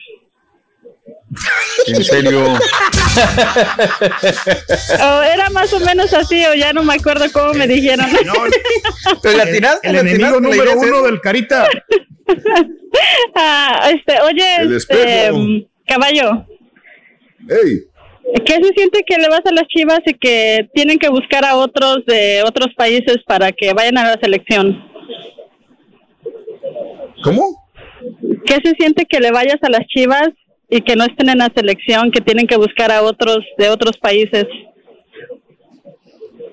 [1.86, 2.54] En serio.
[5.00, 8.06] O era más o menos así, o ya no me acuerdo cómo me dijeron.
[9.22, 11.68] Pero la tiraste, El la enemigo número uno del Carita.
[13.34, 15.36] Ah, este, oye, El este, espejo.
[15.86, 16.46] caballo.
[17.50, 17.80] Ey,
[18.46, 21.56] ¿Qué se siente que le vas a las chivas y que tienen que buscar a
[21.56, 24.82] otros de otros países para que vayan a la selección?
[27.22, 27.68] ¿Cómo?
[28.46, 30.28] ¿Qué se siente que le vayas a las Chivas
[30.68, 33.98] y que no estén en la selección, que tienen que buscar a otros de otros
[33.98, 34.46] países?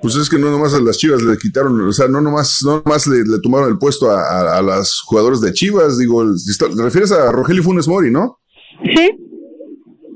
[0.01, 2.81] Pues es que no nomás a las Chivas le quitaron, o sea, no nomás, no
[2.83, 6.35] nomás le, le tomaron el puesto a, a, a las jugadores de Chivas, digo, el-
[6.57, 8.39] te refieres a Rogelio Funes Mori, ¿no?
[8.95, 9.09] Sí.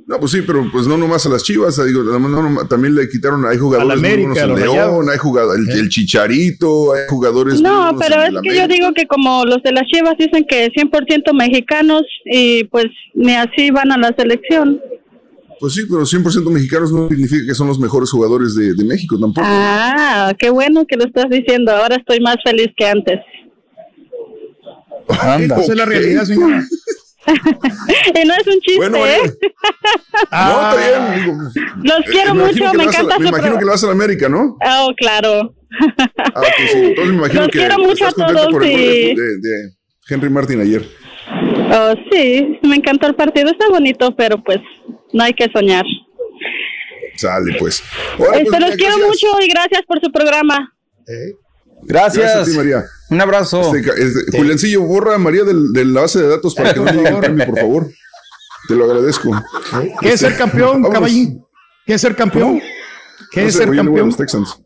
[0.08, 3.10] No, pues sí, pero pues no nomás a las Chivas, digo, no, no, también le
[3.10, 8.22] quitaron, hay jugadores América, en León, hay jugadores, el, el Chicharito, hay jugadores No, pero
[8.22, 12.66] es que yo digo que como los de las Chivas dicen que 100% mexicanos y
[12.66, 12.86] pues
[13.16, 14.80] ni así van a la selección.
[15.60, 19.18] Pues sí, pero 100% mexicanos no significa que son los mejores jugadores de, de México
[19.20, 19.48] tampoco.
[19.50, 21.72] Ah, qué bueno que lo estás diciendo.
[21.72, 23.22] Ahora estoy más feliz que antes.
[25.10, 26.64] Esa es la realidad, señora.
[28.22, 29.20] y no es un chiste, Bueno, ¿eh?
[30.32, 31.38] no, está bien.
[31.84, 33.84] Los eh, quiero me mucho, me vas a- encanta Me imagino pro- que le vas
[33.84, 34.58] a la América, ¿no?
[34.66, 35.56] Oh, claro.
[36.18, 36.78] Ah, ok, sí.
[36.78, 39.72] Entonces me imagino Los que quiero mucho estás a todos por el gol de-
[40.08, 40.86] Henry Martin ayer.
[41.72, 43.50] Oh, sí, me encantó el partido.
[43.50, 44.60] Está bonito, pero pues
[45.14, 45.84] no hay que soñar.
[47.18, 47.82] Sale, pues.
[48.20, 49.08] Órale, Este, pues, los quiero gracias.
[49.08, 50.74] mucho y gracias por su programa.
[51.84, 52.26] Gracias.
[52.26, 52.84] Gracias a ti, María.
[53.10, 53.74] Un abrazo.
[53.76, 56.92] Este, este, Juliancillo, borra a María del- de la base de datos para que no
[56.92, 57.88] llegue el premio, por favor.
[58.68, 59.32] Te lo agradezco.
[60.02, 60.92] ¿Qué es ser Este, campeón, vámonos.
[60.94, 61.46] caballín?
[61.86, 62.60] ¿Qué es ser campeón?
[63.32, 64.08] ¿Qué No es sé, ser güey, yo le voy a campeón?
[64.08, 64.62] los Texans.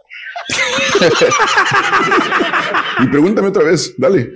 [3.00, 4.34] y pregúntame otra vez, dale.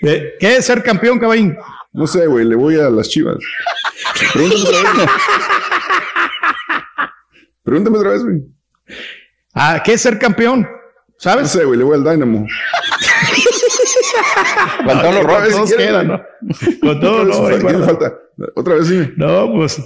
[0.00, 1.56] ¿Qué es ser campeón, caballín?
[1.92, 3.36] No sé, güey, le voy a las chivas.
[4.32, 5.10] Pregúntame otra vez.
[7.64, 8.42] Pregúntame otra vez, güey.
[9.54, 10.60] Ah, ¿qué es ser campeón?
[10.62, 10.68] No
[11.18, 11.50] ¿Sabes?
[11.50, 12.46] sé, güey, le voy al Dynamo.
[14.84, 16.06] Con todos los Todos quieres, quedan.
[16.08, 16.22] ¿no?
[16.80, 17.80] Con todo, Otra vez, no, ¿quién igual.
[17.80, 18.12] le falta?
[18.54, 19.12] Otra vez, dime.
[19.16, 19.82] No, pues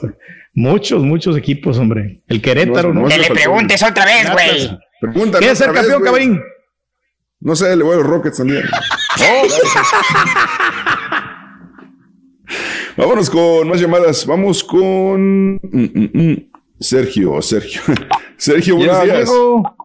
[0.54, 2.20] muchos, muchos equipos, hombre.
[2.28, 3.00] El Querétaro, No, ¿no?
[3.02, 3.34] no, Que le faltó.
[3.42, 4.78] preguntes otra vez, güey.
[5.00, 6.40] Pregúntame ¿Qué es ser campeón, caballín?
[7.40, 8.62] No sé, le voy a los Rockets también.
[12.96, 14.26] Vámonos con más llamadas.
[14.26, 16.50] Vamos con mm, mm, mm.
[16.78, 17.80] Sergio, Sergio.
[18.36, 19.28] Sergio, buenos días.
[19.28, 19.76] amigo.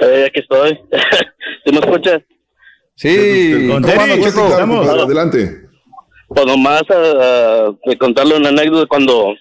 [0.00, 0.78] Eh, aquí estoy.
[1.64, 2.22] ¿Sí me escuchas?
[2.96, 3.68] Sí.
[5.02, 5.60] Adelante.
[6.28, 9.34] Pues nomás a, a- contarle una anécdota cuando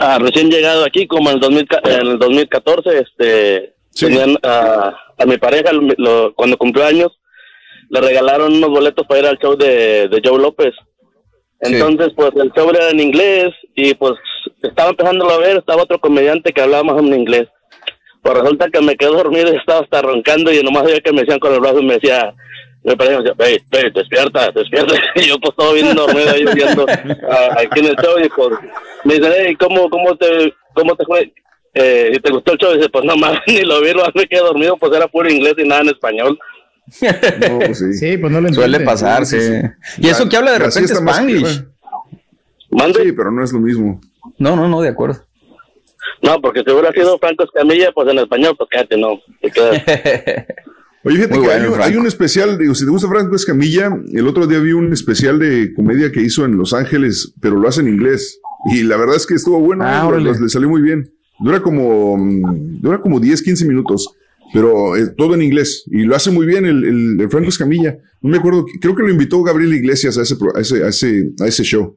[0.00, 4.06] ah, recién llegado aquí, como en el, 2000 ca- en el 2014, este, Sí.
[4.06, 7.18] tenían a, a mi pareja, lo- lo- cuando cumplió años,
[7.90, 10.72] le regalaron unos boletos para ir al show de, de Joe López.
[11.62, 11.74] Sí.
[11.74, 14.12] Entonces, pues el show era en inglés y pues
[14.62, 17.48] estaba empezando a ver, estaba otro comediante que hablaba más o menos inglés.
[18.28, 21.20] Pues resulta que me quedé dormido y estaba hasta roncando y nomás veía que me
[21.22, 22.34] decían con el brazo y me decía,
[22.84, 24.94] me decía, ve, ve, despierta, despierta.
[25.14, 26.84] Y yo pues todo bien dormido ahí viendo
[27.30, 28.50] ah, aquí en el show y pues
[29.04, 31.32] me dicen, hey, ¿cómo, cómo te, cómo te fue?
[31.72, 32.74] Eh, ¿y te gustó el show?
[32.74, 35.30] Y dice, pues no más, ni lo vi, nomás me quedé dormido, pues era puro
[35.30, 36.38] inglés y nada en español.
[37.48, 37.94] No, pues sí.
[37.94, 39.38] Sí, pues no lo Suele pasar, sí.
[39.96, 41.64] Y eso que habla de repente más- Spanglish.
[42.94, 44.02] Sí, pero no es lo mismo.
[44.36, 45.27] No, no, no, de acuerdo.
[46.22, 49.20] No, porque si hubiera sido Franco Escamilla, pues en español, pues cállate, no.
[51.04, 53.88] Oye, fíjate Muy que bueno, hay, hay un especial, digo, si te gusta Franco Escamilla,
[54.12, 57.68] el otro día vi un especial de comedia que hizo en Los Ángeles, pero lo
[57.68, 58.40] hace en inglés.
[58.72, 60.20] Y la verdad es que estuvo bueno, Ah, ¿eh?
[60.20, 61.08] le, le salió muy bien.
[61.38, 64.12] Dura como, mm, dura como 10, 15 minutos,
[64.52, 65.84] pero eh, todo en inglés.
[65.86, 67.96] Y lo hace muy bien el, el- el Franco Escamilla.
[68.20, 70.88] No me acuerdo, creo que lo invitó Gabriel Iglesias a ese, pro- a ese, a
[70.88, 71.96] ese, a ese show.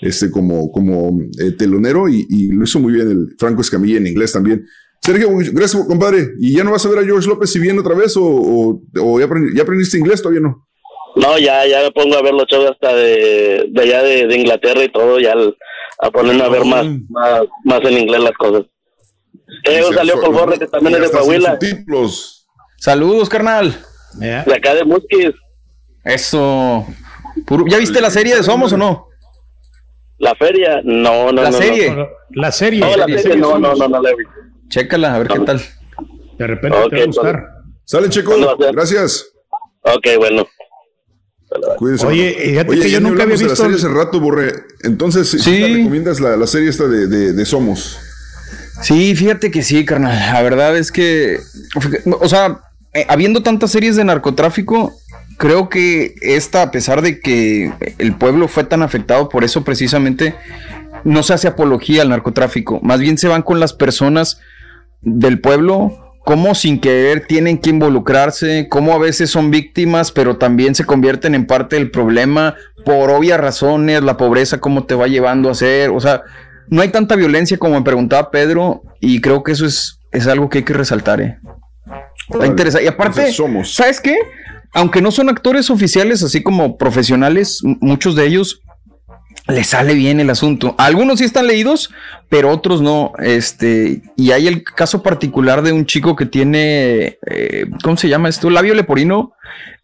[0.00, 4.06] Este, como, como eh, telonero y, y lo hizo muy bien el Franco Escamilla en
[4.06, 4.64] inglés también.
[5.02, 6.28] Sergio, gracias, compadre.
[6.38, 8.82] ¿Y ya no vas a ver a George López si viene otra vez o, o-
[9.00, 10.20] o ya, aprendi- ya aprendiste inglés?
[10.22, 10.66] Todavía no.
[11.16, 14.36] No, ya, ya me pongo a ver los shows hasta de, de allá de, de
[14.36, 15.56] Inglaterra y todo, ya al-
[15.98, 18.64] a ponerme a ver más, más, más en inglés las cosas.
[19.64, 22.48] Eh, un salió por Borre, que también es de Coahuila, Subtítulos.
[22.78, 23.76] Saludos, carnal.
[24.18, 25.32] de acá de Musquis.
[26.04, 26.86] Eso.
[27.68, 29.06] ¿Ya viste la serie de Somos o no?
[30.20, 31.56] La feria, no, no, La no.
[31.58, 31.90] serie.
[31.90, 32.80] No, La serie.
[32.80, 34.32] no, la serie, serie, no, no, no, no la he visto.
[34.68, 35.60] Chécala, a ver qué tal.
[36.38, 37.46] De repente Ok, te va a gustar.
[37.84, 38.32] Sale, Checo.
[38.72, 39.26] Gracias.
[39.82, 40.46] Ok, bueno.
[41.78, 42.06] Cuídense.
[42.06, 44.52] Oye, fíjate que yo nunca había de visto la serie hace rato, Borre.
[44.84, 45.50] Entonces, ¿sí, Sí.
[45.60, 47.98] me recomiendas la, la serie esta de, de- de Somos?
[48.82, 50.16] Sí, fíjate que sí, carnal.
[50.32, 51.40] La verdad es que,
[52.20, 52.60] o sea,
[52.94, 54.92] eh, habiendo tantas series de narcotráfico,
[55.40, 60.34] creo que esta, a pesar de que el pueblo fue tan afectado por eso precisamente,
[61.02, 62.78] no se hace apología al narcotráfico.
[62.82, 64.38] Más bien se van con las personas
[65.00, 70.74] del pueblo, cómo sin querer tienen que involucrarse, cómo a veces son víctimas, pero también
[70.74, 72.54] se convierten en parte del problema
[72.84, 76.20] por obvias razones, la pobreza, cómo te va llevando a ser, o sea,
[76.68, 80.50] no hay tanta violencia como me preguntaba Pedro, y creo que eso es, es algo
[80.50, 81.38] que hay que resaltar, ¿eh?
[82.28, 82.84] Está interesante.
[82.84, 83.74] Y aparte, somos.
[83.74, 84.16] ¿sabes qué?
[84.72, 88.62] Aunque no son actores oficiales, así como profesionales, muchos de ellos
[89.48, 90.74] les sale bien el asunto.
[90.78, 91.90] Algunos sí están leídos,
[92.28, 93.12] pero otros no.
[93.18, 98.28] Este, y hay el caso particular de un chico que tiene, eh, ¿cómo se llama
[98.28, 98.50] esto?
[98.50, 99.32] Labio leporino.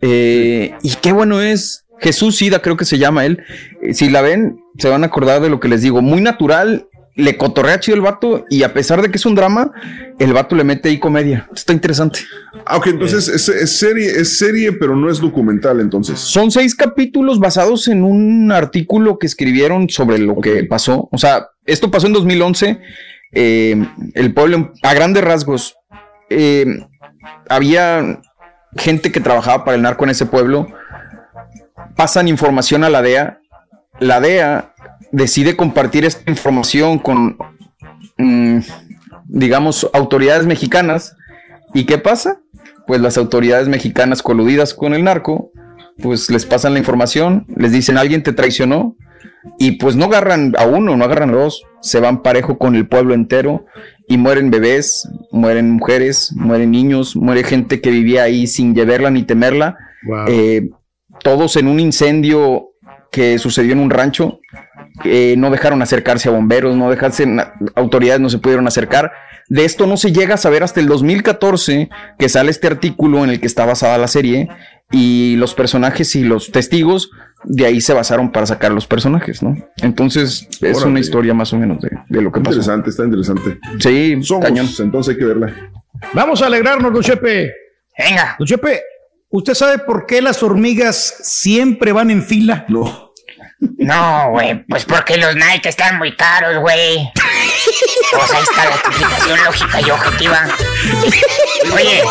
[0.00, 1.84] Eh, y qué bueno es.
[1.98, 3.42] Jesús Sida, creo que se llama él.
[3.82, 6.02] Eh, si la ven, se van a acordar de lo que les digo.
[6.02, 6.86] Muy natural,
[7.17, 9.73] le cotorrea chido el vato, y a pesar de que es un drama,
[10.19, 11.49] el vato le mete ahí comedia.
[11.55, 12.20] Está interesante.
[12.67, 16.19] Ah, ok, entonces es, es serie, es serie, pero no es documental, entonces.
[16.20, 21.09] Son seis capítulos basados en un artículo que escribieron sobre lo que pasó.
[21.11, 22.81] O sea, esto pasó en 2011.
[23.33, 25.77] eh, el pueblo, a grandes rasgos,
[26.31, 26.67] eh,
[27.49, 28.20] había
[28.77, 30.69] gente que trabajaba para el narco en ese pueblo.
[31.97, 33.41] Pasan información a la DEA.
[34.01, 34.75] La DEA
[35.12, 37.36] decide compartir esta información con,
[38.18, 38.59] mm,
[39.28, 41.17] digamos, autoridades mexicanas.
[41.75, 42.41] ¿Y qué pasa?
[42.86, 45.51] Pues las autoridades mexicanas coludidas con el narco,
[46.02, 48.97] pues les pasan la información, les dicen alguien te traicionó
[49.59, 52.86] y pues no agarran a uno, no agarran a dos, se van parejo con el
[52.86, 53.65] pueblo entero
[54.09, 59.23] y mueren bebés, mueren mujeres, mueren niños, muere gente que vivía ahí sin verla ni
[59.23, 59.76] temerla,
[60.28, 60.70] Eh,
[61.23, 62.68] todos en un incendio
[63.10, 64.41] que sucedió en un rancho,
[65.05, 69.12] eh, no dejaron acercarse a bomberos, no dejarse, na- autoridades no se pudieron acercar.
[69.49, 73.31] De esto no se llega a saber hasta el 2014 que sale este artículo en
[73.31, 74.49] el que está basada la serie
[74.91, 77.10] y los personajes y los testigos
[77.44, 79.57] de ahí se basaron para sacar los personajes, ¿no?
[79.83, 80.91] Entonces es Órale.
[80.91, 82.57] una historia más o menos de, de lo que pasó.
[82.57, 83.58] Interesante, está interesante.
[83.78, 84.68] Sí, cañón.
[84.78, 85.55] Entonces hay que verla.
[86.12, 87.52] Vamos a alegrarnos, don Chepe.
[87.97, 88.34] Venga.
[88.39, 88.83] Don Chepe,
[89.31, 92.65] ¿usted sabe por qué las hormigas siempre van en fila?
[92.68, 93.06] No.
[93.59, 97.10] No, güey, pues porque los Nike están muy caros, güey.
[98.12, 100.47] Pues ahí está la explicación lógica y objetiva.
[101.75, 102.02] Oye,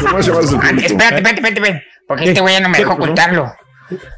[0.00, 2.28] ¿Cómo se llama ese ah, espérate, espérate, espérate, espérate, porque ¿Qué?
[2.30, 3.54] este güey ya no me ¿Qué dejó ocultarlo.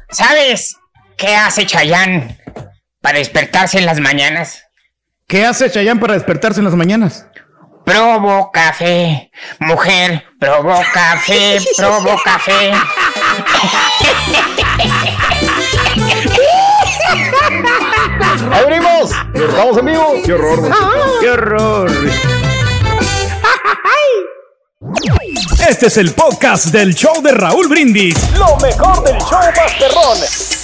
[0.09, 0.75] ¿Sabes
[1.17, 2.37] qué hace Chayán
[3.01, 4.63] para despertarse en las mañanas?
[5.27, 7.27] ¿Qué hace Chayán para despertarse en las mañanas?
[7.85, 9.29] Probo café,
[9.59, 12.71] mujer, probo café, probo café.
[18.51, 19.11] ¡Ahí venimos!
[19.33, 20.13] ¡Estamos en vivo!
[20.25, 20.71] ¡Qué horror!
[21.21, 21.91] ¡Qué horror!
[25.67, 28.15] Este es el podcast del show de Raúl Brindis.
[28.37, 30.62] Lo mejor del show Masterrón.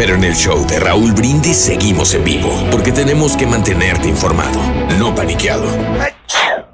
[0.00, 4.58] Pero en el show de Raúl Brindis seguimos en vivo, porque tenemos que mantenerte informado,
[4.98, 5.66] no paniqueado.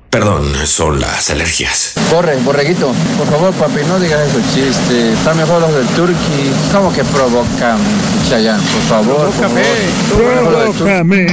[0.08, 1.94] Perdón, son las alergias.
[2.08, 2.92] Corre, borreguito.
[3.18, 5.18] Por favor, papi, no digas esos chistes.
[5.18, 6.52] Está mejor los del Turkey.
[6.72, 7.78] ¿Cómo que provocan,
[8.28, 8.62] Chayanne?
[8.62, 9.32] Por favor.
[10.14, 11.26] Provócame.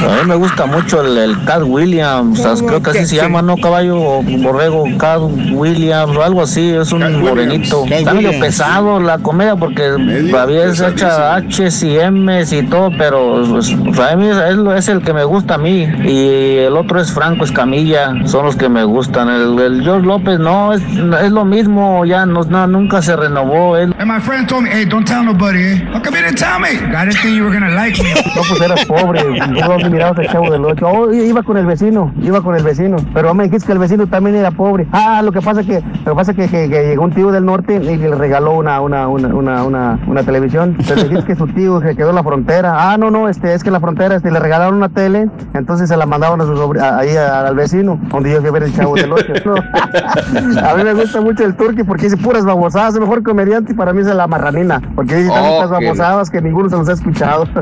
[0.00, 3.16] A mí me gusta mucho el, el Cat Williams, o sea, creo que así se
[3.16, 3.56] llama, ¿no?
[3.56, 5.20] Caballo o borrego, Cat
[5.52, 7.84] Williams o algo así, es un morenito.
[7.84, 8.46] Está medio Williams.
[8.46, 9.90] pesado la comedia porque
[10.30, 14.36] todavía es hecha H's y M's y todo, pero pues, o sea, a mí es,
[14.76, 15.88] es el que me gusta a mí.
[16.04, 19.28] Y el otro es Franco Escamilla, son los que me gustan.
[19.28, 20.82] El, el George López no, es,
[21.22, 23.76] es lo mismo, ya no, no, nunca se renovó.
[23.76, 23.94] Él.
[23.98, 25.88] And my friend told me, hey, don't tell nobody, eh?
[25.92, 26.68] How come you didn't tell me?
[26.68, 28.12] I didn't think you were gonna like me.
[28.34, 29.22] No, pues eras pobre.
[29.84, 30.86] Lo miraba ese chavo del 8.
[30.86, 32.96] Oh, iba con el vecino, iba con el vecino.
[33.12, 34.86] Pero me dijiste que el vecino también era pobre.
[34.92, 37.44] Ah, lo que pasa que, lo que pasa que, que- que llegó un tío del
[37.44, 40.76] norte y le regaló una, una, una, una, una, televisión.
[40.88, 42.92] Pero dijiste que su tío se quedó en la frontera.
[42.92, 45.88] Ah, no, no, este, es que en la frontera este, le regalaron una tele, entonces
[45.88, 48.52] se la mandaron a su sobri- a- ahí a- al vecino, donde yo fui a
[48.52, 49.54] ver el chavo del 8.
[50.64, 53.74] a mí me gusta mucho el turqui porque dice puras babosadas, el mejor comediante y
[53.74, 57.44] para mí es la marranina, porque dice tantas babosadas que ninguno se los ha escuchado.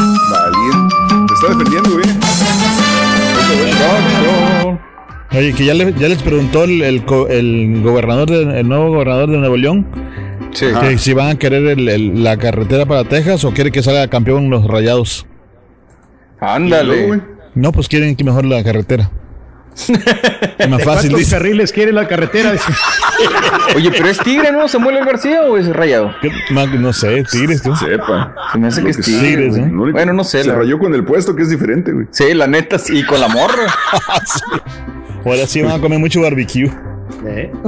[0.00, 1.19] Valiente.
[1.26, 2.04] Te está defendiendo, güey.
[5.32, 7.02] Oye, que ya, le- ya les preguntó el, el
[7.82, 9.86] gobernador, de- el nuevo gobernador de Nuevo León,
[10.80, 14.50] que si van a querer el- la carretera para Texas o quiere que salga campeón
[14.50, 15.26] los rayados.
[16.40, 17.06] Ándale.
[17.54, 19.10] No, pues quieren que mejor la carretera.
[19.76, 21.30] Es más ¿De fácil, ¿Cuántos dice.
[21.36, 22.52] carriles quiere la carretera?
[23.76, 24.66] Oye, pero es tigre, ¿no?
[24.68, 26.12] ¿Samuel El García o es rayado?
[26.50, 27.74] No sé, tigres, tú.
[27.76, 28.34] Sepa.
[28.52, 29.46] Se me hace que es que tigre.
[29.46, 29.50] ¿eh?
[29.70, 30.42] No Bueno, no sé.
[30.42, 32.06] Se la- rayó con el puesto, que es diferente, güey.
[32.10, 33.66] Sí, la neta, sí, con la morra.
[35.24, 36.70] Ahora sí van a comer mucho barbecue.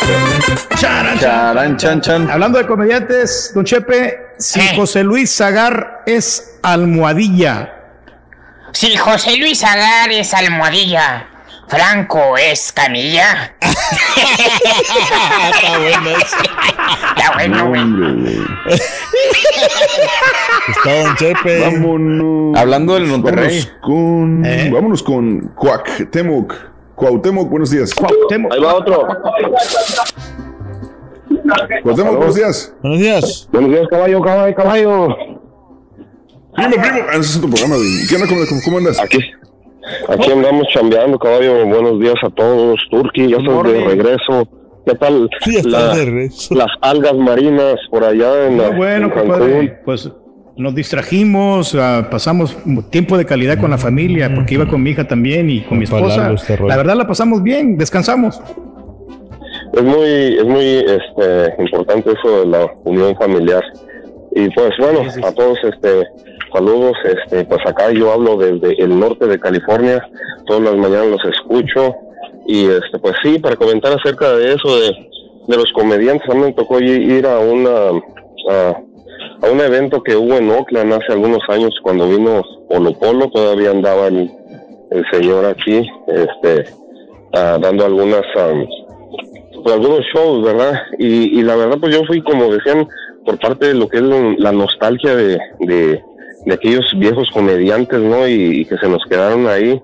[0.79, 2.29] Charan, Charan, chan, chan.
[2.29, 7.73] Hablando de comediantes, don Chepe, si José Luis Zagar es almohadilla,
[8.73, 11.27] Si José Luis Agar es almohadilla,
[11.67, 13.53] Franco es camilla.
[13.61, 16.37] Está bueno eso.
[17.15, 17.81] Está bueno, güey.
[20.69, 21.59] Está Don Chepe.
[21.61, 22.57] Vámonos.
[22.57, 23.59] Hablando del Monterrey.
[23.59, 24.69] Vámonos con, ¿Eh?
[24.71, 26.53] vámonos con Cuauhtémoc.
[26.95, 27.91] Cuauhtémoc, buenos días.
[28.51, 29.05] Ahí va otro.
[31.83, 32.73] Cuauhtémoc, buenos días.
[32.81, 33.49] Buenos días.
[33.51, 35.07] Buenos días, caballo, caballo, caballo.
[36.55, 36.99] Primo, primo.
[37.09, 38.07] Ah, ese es tu programa, güey.
[38.07, 38.27] ¿Qué onda?
[38.27, 38.99] ¿Cómo, cómo andas?
[38.99, 39.19] Aquí.
[40.09, 41.65] Aquí andamos chambeando, caballo.
[41.65, 42.79] Buenos días a todos.
[42.89, 44.47] Turki, ya estás de regreso.
[44.85, 46.55] ¿Qué tal Sí, la- está de regreso.
[46.55, 49.29] las algas marinas por allá en, la, bueno, en Cancún?
[49.31, 50.09] compadre, pues
[50.55, 52.57] nos distrajimos, ah, pasamos
[52.89, 55.83] tiempo de calidad con la familia, porque iba con mi hija también y con mi
[55.83, 56.33] esposa.
[56.65, 58.41] La verdad la pasamos bien, descansamos.
[59.73, 63.61] Es muy, es muy este, importante eso de la unión familiar.
[64.35, 66.03] Y pues bueno, a todos este
[66.57, 70.01] saludos, este pues acá yo hablo desde el norte de California,
[70.47, 71.95] todas las mañanas los escucho
[72.47, 74.91] y este pues sí, para comentar acerca de eso de,
[75.47, 77.69] de los comediantes, a mí me tocó ir a una
[78.49, 78.81] a,
[79.41, 83.69] a un evento que hubo en Oakland hace algunos años cuando vino Polo Polo, todavía
[83.69, 84.31] andaba el,
[85.11, 86.65] señor aquí, este
[87.33, 88.65] ah, dando algunas am,
[89.63, 90.73] pues, algunos shows, ¿verdad?
[90.97, 92.87] Y, la verdad, pues yo fui, como decían,
[93.25, 96.01] por parte de lo que es la nostalgia de,
[96.47, 98.25] de aquellos viejos comediantes, ¿no?
[98.25, 99.79] Y, y que se nos quedaron ahí.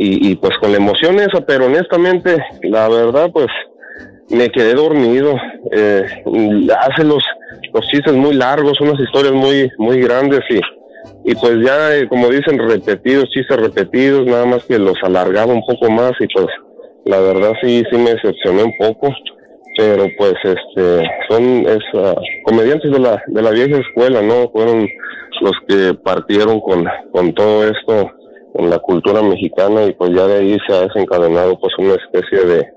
[0.00, 3.48] Y, pues con la emoción esa, pero honestamente, la verdad, pues
[4.30, 5.34] me quedé dormido.
[5.72, 6.04] Eh,
[6.78, 7.24] hace los,
[7.74, 10.60] los chistes muy largos, unas historias muy, muy grandes y,
[11.24, 15.66] y pues ya, eh, como dicen, repetidos, chistes repetidos, nada más que los alargaba un
[15.66, 16.46] poco más y pues
[17.04, 19.12] la verdad sí, sí me decepcioné un poco,
[19.76, 22.14] pero pues este, son es, ah,
[22.44, 24.48] comediantes de la, de la vieja escuela, ¿no?
[24.50, 24.86] Fueron
[25.40, 28.10] los que partieron con, con todo esto,
[28.54, 32.44] con la cultura mexicana y pues ya de ahí se ha desencadenado pues una especie
[32.44, 32.68] de,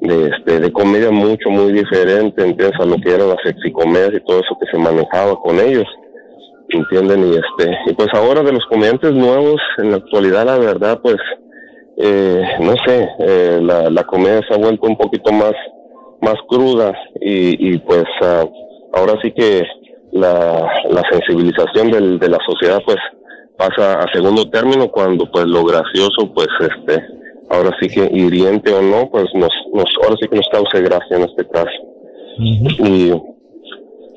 [0.00, 2.80] de, este, de comedia mucho, muy diferente, ¿entiendes?
[2.80, 5.86] A lo que eran las sexicomedias y todo eso que se manejaba con ellos.
[6.72, 7.26] ¿entienden?
[7.26, 11.16] Y este, y pues ahora de los comediantes nuevos, en la actualidad, la verdad, pues,
[11.96, 15.52] eh, no sé, eh, la, la comedia se ha vuelto un poquito más,
[16.20, 18.44] más cruda y, y pues ah,
[18.92, 19.62] ahora sí que
[20.12, 22.96] la, la sensibilización del, de la sociedad, pues,
[23.56, 27.02] pasa a segundo término cuando, pues, lo gracioso, pues, este,
[27.50, 31.16] ahora sí que hiriente o no, pues, nos, nos, ahora sí que nos cause gracia
[31.16, 31.70] en este caso.
[32.86, 33.12] Y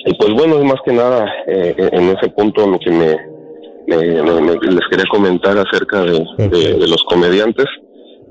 [0.05, 3.15] y pues bueno, es más que nada eh, en ese punto lo que me,
[3.87, 7.65] me- me- me- les quería comentar acerca de, de- de los comediantes.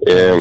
[0.07, 0.35] Eh,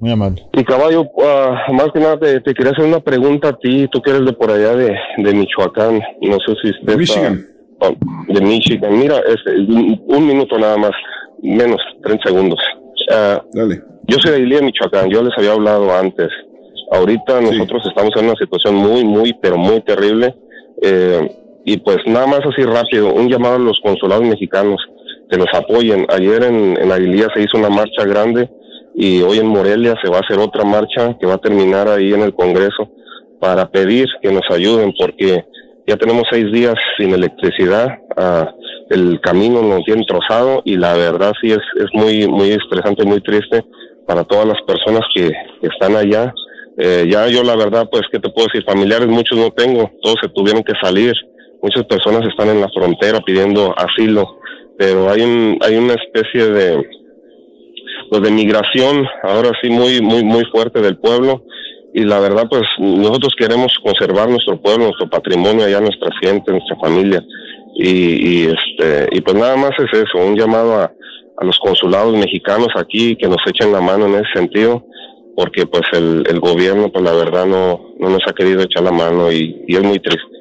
[0.00, 0.42] Muy amable.
[0.52, 4.00] y caballo, ah, más que nada te, te quería hacer una pregunta a ti, tú
[4.00, 6.96] que eres de por allá de, de Michoacán, no sé si estés...
[6.96, 7.44] Michigan.
[7.80, 7.90] ah,
[8.28, 10.92] de Michigan, mira, este, un un minuto nada más,
[11.42, 12.60] menos, 30 segundos.
[13.12, 13.42] Ah,
[14.06, 16.28] yo soy de Ilía, Michoacán, yo les había hablado antes.
[16.92, 20.34] Ahorita nosotros estamos en una situación muy, muy, pero muy terrible.
[20.82, 21.28] eh,
[21.64, 24.80] y pues nada más así rápido, un llamado a los consulados mexicanos
[25.28, 26.06] que nos apoyen.
[26.08, 28.48] Ayer en, en Aguililla se hizo una marcha grande
[29.00, 32.12] y hoy en Morelia se va a hacer otra marcha que va a terminar ahí
[32.12, 32.90] en el Congreso
[33.38, 35.44] para pedir que nos ayuden porque
[35.86, 38.52] ya tenemos seis días sin electricidad, ah,
[38.90, 43.20] el camino nos tiene trozado y la verdad sí es, es muy, muy estresante, muy
[43.20, 43.64] triste
[44.04, 46.34] para todas las personas que, que están allá.
[46.76, 48.64] Eh, ya yo la verdad, pues, ¿qué te puedo decir?
[48.66, 51.12] Familiares muchos no tengo, todos se tuvieron que salir,
[51.62, 54.40] muchas personas están en la frontera pidiendo asilo,
[54.76, 56.97] pero hay un, hay una especie de,
[58.10, 61.44] pues, de migración ahora sí muy, muy, muy fuerte del pueblo
[61.94, 66.76] y la verdad, pues, nosotros queremos conservar nuestro pueblo, nuestro patrimonio allá, nuestra gente, nuestra
[66.76, 67.24] familia
[67.74, 70.92] y, y este, y pues nada más es eso, un llamado a,
[71.36, 74.84] a los consulados mexicanos aquí que nos echen la mano en ese sentido
[75.36, 78.90] porque pues el, el gobierno pues la verdad no, no nos ha querido echar la
[78.90, 80.37] mano y, y es muy triste.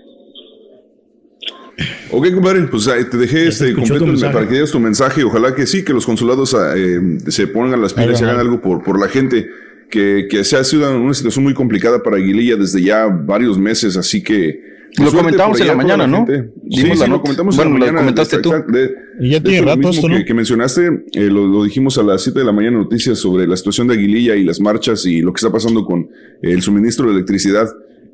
[2.09, 5.23] Ok, compadre, pues ahí te dejé este completo para que digas tu mensaje.
[5.23, 8.59] Ojalá que sí, que los consulados ah, eh, se pongan las pilas y hagan algo
[8.61, 9.47] por, por la gente.
[9.89, 13.95] Que, que se ha sido una situación muy complicada para Aguililla desde ya varios meses,
[13.95, 14.75] así que.
[14.97, 16.25] Lo suerte comentamos en la mañana, ¿no?
[16.27, 17.99] Sí, Dimos sí, la lo comentamos Bueno, en la lo mañana.
[17.99, 18.51] comentaste tú.
[18.67, 20.25] de- Y ya tiene lo rato mismo esto, que, ¿no?
[20.25, 23.56] que mencionaste, eh, lo, lo dijimos a las 7 de la mañana noticias sobre la
[23.56, 26.09] situación de Aguililla y las marchas y lo que está pasando con
[26.41, 27.69] el suministro de electricidad.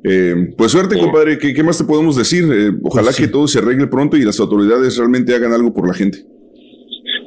[0.06, 1.38] Eh, pues suerte, compadre.
[1.38, 2.44] ¿Qué, qué más te podemos decir?
[2.52, 3.22] Eh, ojalá Pues sí.
[3.22, 6.18] que todo se arregle pronto y las autoridades realmente hagan algo por la gente.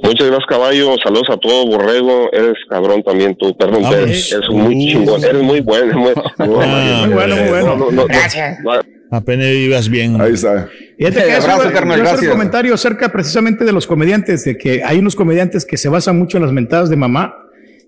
[0.04, 4.32] Muchas gracias caballo, saludos a todo Borrego, eres cabrón también tú, perdón, Ah, eres, pues.
[4.32, 4.92] eres muy Uh.
[4.92, 7.68] chingón, eres muy bueno, muy, Ah, Muy bueno, muy bueno.
[7.76, 8.60] No, no, no, Gracias.
[8.64, 8.72] no,
[9.10, 10.20] Apenas vivas bien.
[10.22, 10.70] Ahí está.
[10.98, 14.84] Fíjate que eso, Abrazo, carnal, hacer un comentario acerca precisamente de los comediantes, de que
[14.84, 17.34] hay unos comediantes que se basan mucho en las mentadas de mamá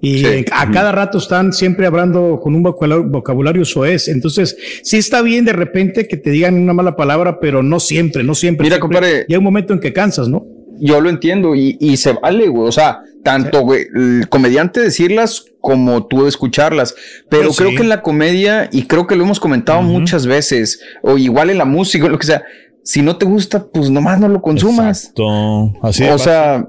[0.02, 0.46] y Sí.
[0.52, 4.08] a cada rato están siempre hablando con un vocabulario, soez.
[4.08, 8.24] Entonces, sí está bien de repente que te digan una mala palabra, pero no siempre,
[8.24, 8.64] no siempre.
[8.66, 9.26] Mira, Siempre compadre.
[9.28, 10.46] Llega un momento en que cansas, ¿no?
[10.80, 12.68] Yo lo entiendo y, y se vale, güey.
[12.68, 16.96] O sea, tanto, güey, el comediante decirlas como tú escucharlas.
[17.30, 20.80] Pero Pues creo que en la comedia, y creo que lo hemos comentado muchas veces,
[21.02, 22.44] o igual en la música, o lo que sea,
[22.82, 25.00] si no te gusta, pues nomás no lo consumas.
[25.02, 25.74] Exacto.
[25.82, 26.68] Así o fácil.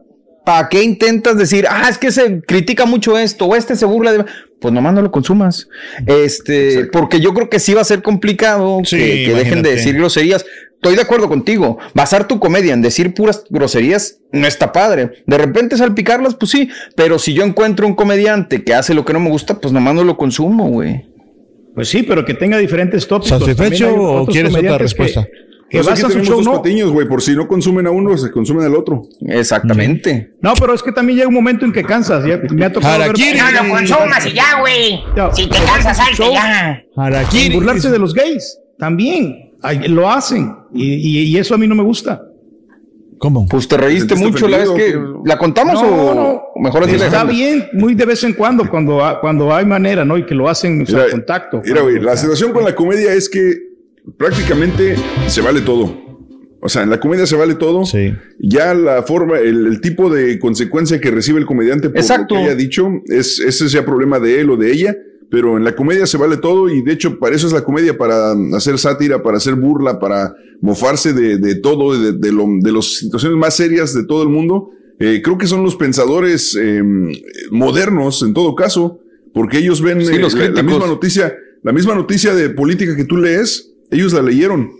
[0.51, 4.13] ¿Para qué intentas decir, ah, es que se critica mucho esto, o este se burla
[4.13, 4.25] de.
[4.59, 5.69] Pues nomás no lo consumas.
[6.07, 9.71] Este, porque yo creo que sí va a ser complicado Sí, que, que dejen de
[9.77, 10.45] decir groserías.
[10.75, 11.79] Estoy de acuerdo contigo.
[11.95, 15.23] Basar tu comedia en decir puras groserías no está padre.
[15.25, 16.69] De repente salpicarlas, pues sí.
[16.97, 19.95] Pero si yo encuentro un comediante que hace lo que no me gusta, pues nomás
[19.95, 21.05] no lo consumo, güey.
[21.77, 23.39] Pues sí, pero que tenga diferentes tópicos.
[23.39, 25.31] ¿Satisfecho o quieres otra que-
[25.71, 26.55] Que, Pues aquí basan su show, no.
[26.61, 27.07] patiños, güey.
[27.07, 29.03] Por si no consumen a uno, se consumen al otro.
[29.29, 30.33] Exactamente.
[30.41, 32.25] No, pero es que también llega un momento en que cansas.
[32.27, 33.39] Ya me ha tocado ver- Harakiri.
[33.39, 35.01] No lo consumas y ya, güey.
[35.35, 36.83] Si te cansas, salte show ya.
[36.97, 37.55] Harakiri.
[37.55, 38.59] burlarse de los gays.
[38.79, 39.53] También.
[39.63, 40.55] Ay, Lo hacen.
[40.75, 42.21] Y, y- y eso a mí no me gusta.
[43.19, 43.47] ¿Cómo?
[43.47, 44.99] Pues te reíste ¿Te sentiste mucho la vez que.
[45.27, 46.43] ¿La contamos No, o no.
[46.63, 50.17] mejor así Está bien, muy de vez en cuando, cuando, cuando hay manera, ¿no?
[50.17, 51.61] Y que lo hacen o sea, Mira, contacto.
[51.63, 53.53] Mira, güey, la O sea, situación con la comedia es que
[54.17, 54.97] prácticamente
[55.29, 56.09] se vale todo.
[56.63, 57.85] O sea, en la comedia se vale todo.
[57.87, 58.13] Sí.
[58.39, 62.35] Ya la forma, el, el tipo de consecuencia que recibe el comediante por Exacto.
[62.35, 64.97] lo que haya dicho, es, ese sea problema de él o de ella.
[65.31, 67.97] Pero en la comedia se vale todo y de hecho para eso es la comedia,
[67.97, 72.73] para hacer sátira, para hacer burla, para mofarse de, de todo, de, de, lo- de
[72.73, 74.71] las situaciones más serias de todo el mundo.
[74.99, 76.83] Eh, creo que son los pensadores eh,
[77.51, 78.99] modernos en todo caso,
[79.33, 83.05] porque ellos ven Sí, eh, los la- misma noticia, la misma noticia de política que
[83.05, 84.73] tú lees, ellos la leyeron,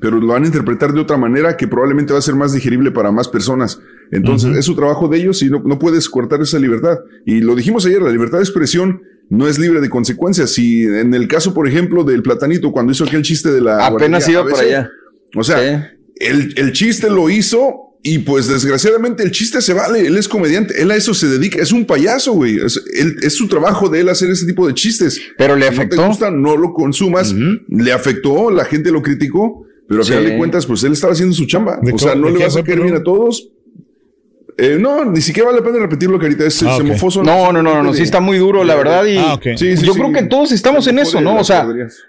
[0.00, 2.90] pero lo van a interpretar de otra manera que probablemente va a ser más digerible
[2.90, 3.80] para más personas.
[4.10, 6.98] Entonces, es su trabajo de ellos y no, no puedes cortar esa libertad.
[7.24, 10.50] Y lo dijimos ayer, la libertad de expresión no es libre de consecuencias.
[10.50, 13.86] Si en el caso, por ejemplo, del platanito, cuando hizo aquel chiste de la...
[13.86, 14.90] Apenas guardería iba ABC, para allá.
[15.36, 20.06] O sea, el, el chiste lo hizo y pues desgraciadamente el chiste se vale.
[20.06, 22.58] Él es comediante, él a eso se dedica, es un payaso, güey.
[22.64, 25.20] Es, él- es su trabajo de él hacer ese tipo de chistes.
[25.38, 25.96] Pero le Si No afectó.
[26.02, 27.34] te gusta, no lo consumas.
[27.68, 30.10] Le afectó, la gente lo criticó, pero a Sí.
[30.12, 31.78] final de cuentas, pues él estaba haciendo su chamba.
[31.82, 33.48] ¿De O sea, no le vas a caer bien a todos.
[34.56, 36.44] Eh, no, ni siquiera vale la pena repetirlo, Carita.
[36.44, 36.82] Es Ah, ok.
[36.82, 37.22] semofoso.
[37.24, 39.04] No, no, no, no, sí está muy duro, la verdad.
[39.04, 39.42] Y Ah, ok.
[39.56, 39.98] Sí, sí, yo sí.
[39.98, 41.36] creo que todos estamos en eso, ¿no?
[41.36, 41.66] O sea,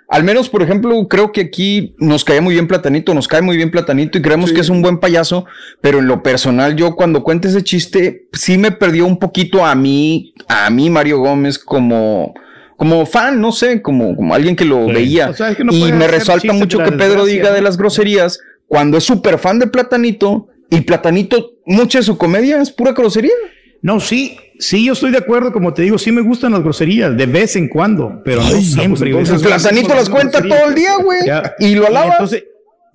[0.09, 3.57] al menos, por ejemplo, creo que aquí nos cae muy bien Platanito, nos cae muy
[3.57, 4.56] bien Platanito y creemos Sí.
[4.56, 5.45] que es un buen payaso,
[5.82, 9.74] pero en lo personal, yo cuando cuente ese chiste, sí me perdió un poquito a
[9.74, 12.33] mí, a mí, Mario Gómez, como.
[12.77, 14.91] Como fan, no sé, como, como alguien que lo Sí.
[14.93, 15.30] veía.
[15.30, 18.41] O sea, es que no y me resalta mucho que Pedro diga de las groserías
[18.67, 23.33] cuando es súper fan de Platanito y Platanito, mucha de su comedia es pura grosería.
[23.81, 27.15] No, sí, sí, yo estoy de acuerdo, como te digo, sí me gustan las groserías,
[27.15, 29.11] de vez en cuando, pero no siempre.
[29.11, 29.53] pues, entonces, güey.
[29.53, 30.59] Platanito las cuenta groserías.
[30.59, 31.19] todo el día, güey.
[31.59, 32.07] Y lo alaba.
[32.07, 32.43] Y, entonces,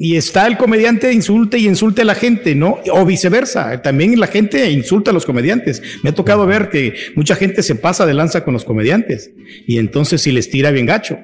[0.02, 2.78] y está el comediante insulte y insulte a la gente, ¿no?
[2.90, 5.82] O viceversa, también la gente insulta a los comediantes.
[6.02, 9.30] Me ha tocado ver que mucha gente se pasa de lanza con los comediantes
[9.66, 11.18] y entonces si les tira bien gacho.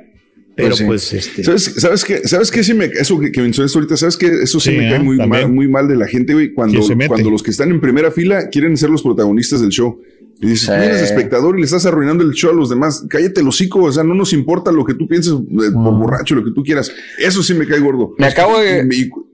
[0.56, 0.84] Pero Pues sí.
[0.86, 2.26] pues, este ¿Sabes, sabes qué?
[2.26, 2.64] ¿Sabes qué?
[2.64, 4.26] Sí me, eso que, que mencionaste ahorita, ¿sabes qué?
[4.42, 5.00] Eso sí, Sí, me cae ¿eh?
[5.00, 8.10] muy mal, muy mal de la gente, güey, cuando, cuando los que están en primera
[8.10, 10.00] fila quieren ser los protagonistas del show.
[10.40, 10.66] Y dices, Sí.
[10.68, 13.04] tú eres espectador y le estás arruinando el show a los demás.
[13.08, 16.34] Cállate el hocico, o sea, no nos importa lo que tú pienses eh, por borracho,
[16.34, 16.90] lo que tú quieras.
[17.18, 18.14] Eso sí me cae gordo.
[18.18, 18.88] Me acabo de-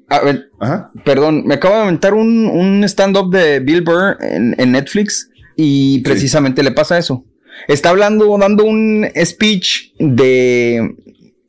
[0.08, 0.90] A ver, Ajá.
[1.04, 6.00] perdón, me acabo de aventar un, un stand-up de Bill Burr en, en Netflix y
[6.00, 7.24] precisamente le pasa eso.
[7.68, 10.96] Está hablando, dando un speech de.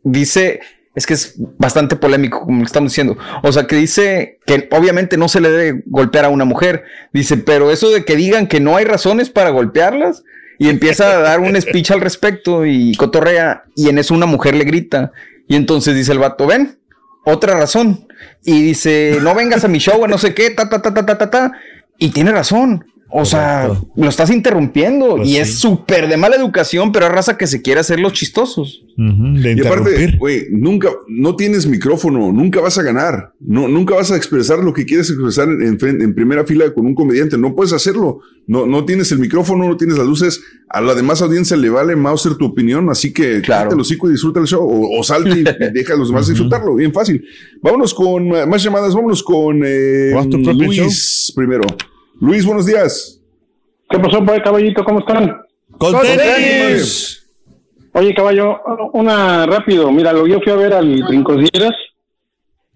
[0.03, 0.61] Dice.
[0.95, 3.17] Es que es bastante polémico, como estamos diciendo.
[3.41, 6.83] O sea, que dice que obviamente no se le debe golpear a una mujer.
[7.11, 10.23] Dice, pero eso de que digan que no hay razones para golpearlas.
[10.59, 13.63] Y empieza a dar un speech al respecto y cotorrea.
[13.75, 15.11] Y en eso una mujer le grita.
[15.47, 16.77] Y entonces dice el vato, ven,
[17.25, 18.07] otra razón.
[18.43, 21.17] Y dice, no vengas a mi show, no sé qué, ta, ta, ta, ta, ta,
[21.17, 21.51] ta, ta.
[21.97, 22.85] Y tiene razón.
[23.15, 25.37] O sea, lo estás interrumpiendo Pues y sí.
[25.37, 28.81] es súper de mala educación, pero es raza que se quiere hacer los chistosos.
[28.97, 30.17] De Y aparte, interrumpir.
[30.17, 34.73] güey, nunca, no tienes micrófono, nunca vas a ganar, no, nunca vas a expresar lo
[34.73, 38.65] que quieres expresar en, en- en primera fila con un comediante, no puedes hacerlo, no,
[38.65, 42.35] no tienes el micrófono, no tienes las luces, a la demás audiencia le vale Mauser
[42.35, 43.69] tu opinión, así que Claro.
[43.69, 46.27] cállate el hocico y disfruta el show, o, o salte y deja a los demás
[46.27, 47.23] disfrutarlo, bien fácil.
[47.61, 51.63] Vámonos con eh, más llamadas, vámonos con eh, ¿Vas tu propio Luis primero.
[52.19, 53.19] Luis, buenos días.
[53.89, 54.83] ¿Qué pasó, pues, caballito?
[54.83, 55.41] ¿Cómo están?
[55.77, 57.19] Con tenis.
[57.93, 58.59] Oye, caballo,
[58.93, 59.91] una rápido.
[59.91, 61.73] Mira, lo yo fui a ver al Brincosieras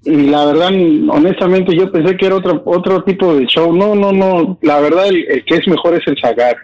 [0.03, 0.69] y la verdad,
[1.09, 3.75] honestamente, yo pensé que era otro, otro tipo de show.
[3.75, 4.57] No, no, no.
[4.61, 6.55] La verdad, el, el que es mejor es el Zagar.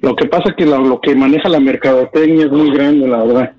[0.00, 3.52] Lo que pasa que lo, lo que maneja la mercadotecnia es muy grande, la verdad.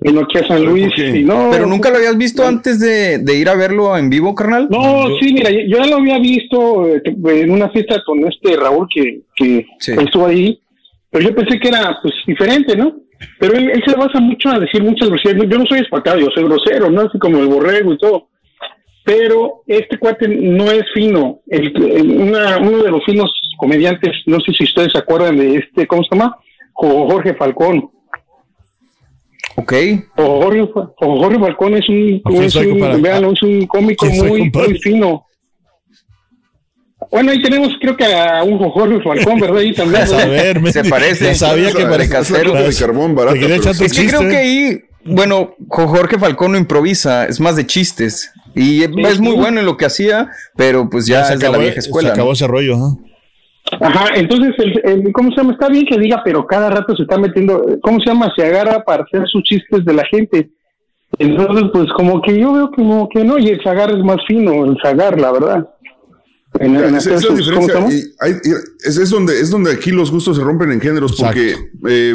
[0.00, 1.48] Vino aquí a San Luis y no.
[1.50, 4.68] ¿Pero nunca lo habías visto antes de, de ir a verlo en vivo, carnal?
[4.70, 8.86] No, sí, mira, yo ya lo había visto eh, en una fiesta con este Raúl
[8.94, 9.66] que, que
[10.02, 10.60] estuvo ahí,
[11.10, 12.96] pero yo pensé que era pues diferente, ¿no?
[13.40, 15.48] Pero él, él se basa mucho a decir muchas groserías.
[15.48, 17.02] Yo no soy espacado, yo soy grosero, ¿no?
[17.02, 18.28] Así como el borrego y todo.
[19.04, 21.40] Pero este cuate no es fino.
[21.46, 25.56] El, el- una- uno de los finos comediantes, no sé si ustedes se acuerdan de
[25.56, 26.36] este, ¿cómo se llama?
[26.74, 27.88] Jo- Jorge Falcón.
[29.56, 29.72] Ok.
[30.16, 30.68] Jorge,
[30.98, 35.24] Jorge Falcón es un, es un, véanlo, es un cómico muy, muy fino.
[37.10, 39.58] Bueno, ahí tenemos creo que a un Jorge Falcón, ¿verdad?
[39.58, 40.02] Ahí también.
[40.12, 41.24] A ver, Se parece.
[41.26, 42.52] ya sabía que casero.
[42.52, 43.36] de carbón barato.
[43.36, 48.32] Es que creo que ahí, bueno, Jo- Jorge Falcón no improvisa, es más de chistes.
[48.54, 51.50] Y es muy bueno en lo que hacía, pero pues ya, se es de la
[51.52, 52.08] acabó- vieja escuela.
[52.08, 52.32] Se acabó ¿no?
[52.34, 52.96] ese rollo, ajá.
[53.80, 55.52] Ajá, entonces, el, el- ¿cómo se llama?
[55.52, 58.32] Está bien que diga, pero cada rato se está metiendo, ¿cómo se llama?
[58.36, 60.50] Se agarra para hacer sus chistes de la gente.
[61.18, 64.64] Entonces, pues como que yo veo como que no, y el Zagar es más fino,
[64.64, 65.68] el Zagar, la verdad.
[66.58, 67.04] En, en es.
[67.90, 68.50] Y hay- y
[68.88, 71.54] es, es donde, es donde aquí los gustos se rompen en géneros, porque
[71.88, 72.14] eh,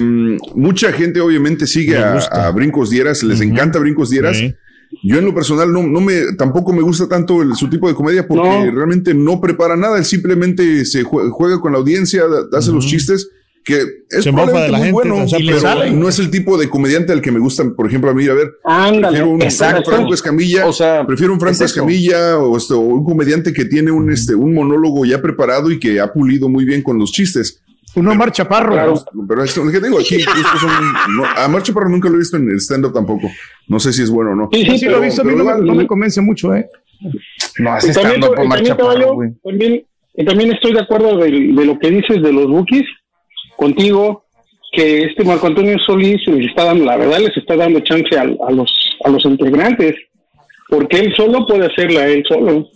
[0.56, 4.38] mucha gente obviamente sigue a, a Brincos Dieras, les encanta Brincos Dieras.
[4.38, 4.54] Sí.
[5.04, 7.96] Yo en lo personal no, no me, tampoco me gusta tanto el- su tipo de
[7.96, 8.72] comedia porque No.
[8.72, 13.30] realmente no prepara nada, él simplemente se jue- juega con la audiencia, hace los chistes
[13.64, 13.76] que
[14.10, 15.92] es Se mofa de probablemente la muy gente, bueno, o sea, pero sale.
[15.92, 18.34] no es el tipo de comediante al que me gusta, por ejemplo, a mí, a
[18.34, 19.92] ver, Ándale, prefiero un exacto.
[19.92, 21.70] Franco Escamilla, O sea, prefiero un Franco es.
[21.70, 25.80] Escamilla o, este, o un comediante que tiene un, este, un monólogo ya preparado y
[25.80, 27.61] que ha pulido muy bien con los chistes.
[27.96, 28.72] Un Omar Chaparro.
[28.74, 28.94] Claro,
[29.28, 30.00] pero esto, ¿qué digo?
[30.00, 30.20] Aquí
[30.62, 33.28] son- no, a Mar Chaparro nunca lo he visto en el stand-up tampoco.
[33.68, 34.50] No sé si es bueno o no.
[34.52, 36.66] Sí, Yo sí lo he visto, a mí no, me- no convence mucho, ¿eh?
[37.60, 39.30] No hace Y también, estando por y Mar también, Chaparro, güey.
[39.44, 39.84] también,
[40.26, 42.86] también estoy de acuerdo de, de lo que dices de los bookies
[43.58, 44.24] contigo,
[44.74, 48.22] que este Marco Antonio Solís les está dando, la verdad, les está dando chance a,
[48.22, 48.72] a los
[49.04, 49.96] a los integrantes,
[50.70, 52.68] porque él solo puede hacerla, él solo.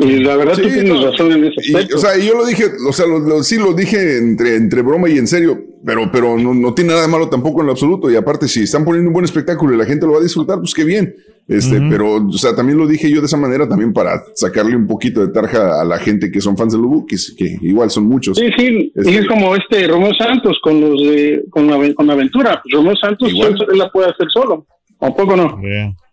[0.00, 1.96] Y la verdad, Sí, tú tienes no, razón en ese y, aspecto.
[1.96, 4.82] o sea, y yo lo dije, o sea, lo- lo- sí lo dije entre, entre
[4.82, 7.72] broma y en serio, pero, pero no, no tiene nada de malo tampoco en lo
[7.72, 8.10] absoluto.
[8.10, 10.58] Y aparte, si están poniendo un buen espectáculo y la gente lo va a disfrutar,
[10.58, 11.14] pues qué bien.
[11.48, 14.86] Este, pero, o sea, también lo dije yo de esa manera también para sacarle un
[14.86, 18.04] poquito de tarja a la gente que son fans de los Bookies, que igual son
[18.04, 18.38] muchos.
[18.38, 22.08] Sí, sí, Este- y es como este Romeo Santos con los de con, la, con
[22.08, 22.60] Aventura.
[22.62, 24.64] Pues Romeo Santos él la puede hacer solo.
[25.00, 25.58] ¿A poco no?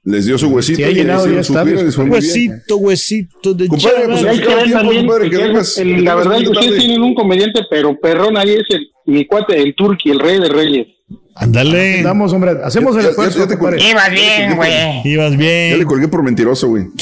[0.04, 2.10] Les dio su huesito y llenado su les bien.
[2.10, 5.44] Huesito, huesito de Compadre, pues, hay que ver tiempo, también, compadre, que que
[5.78, 9.26] el- que la verdad, muy ustedes tienen un comediante, pero perrón ahí es el, mi
[9.26, 10.88] cuate, el Turqui, el rey de reyes.
[11.36, 12.02] Ándale.
[12.04, 13.46] Vamos, hombre, hacemos Ya- el esfuerzo.
[13.46, 15.02] Ibas bien, güey.
[15.04, 15.84] Ibas Ya le bien.
[15.84, 16.86] colgué por mentiroso, güey.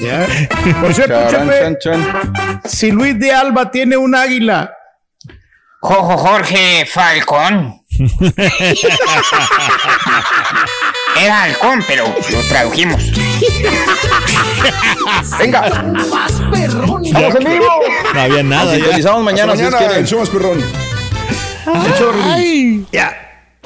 [0.00, 0.26] Ya.
[0.80, 2.60] Por cierto, chan, chan.
[2.64, 4.72] si Luis de Alba tiene un águila,
[5.80, 7.74] Jojo Jorge Falcón.
[11.20, 13.02] Era halcón, pero lo tradujimos.
[15.38, 17.66] Venga, ¡Vamos en vivo!
[18.14, 18.78] No había nada nos ya.
[18.84, 20.00] sintonizamos mañana, si Mañana, Dios quiere.
[20.00, 20.58] el show más perrón.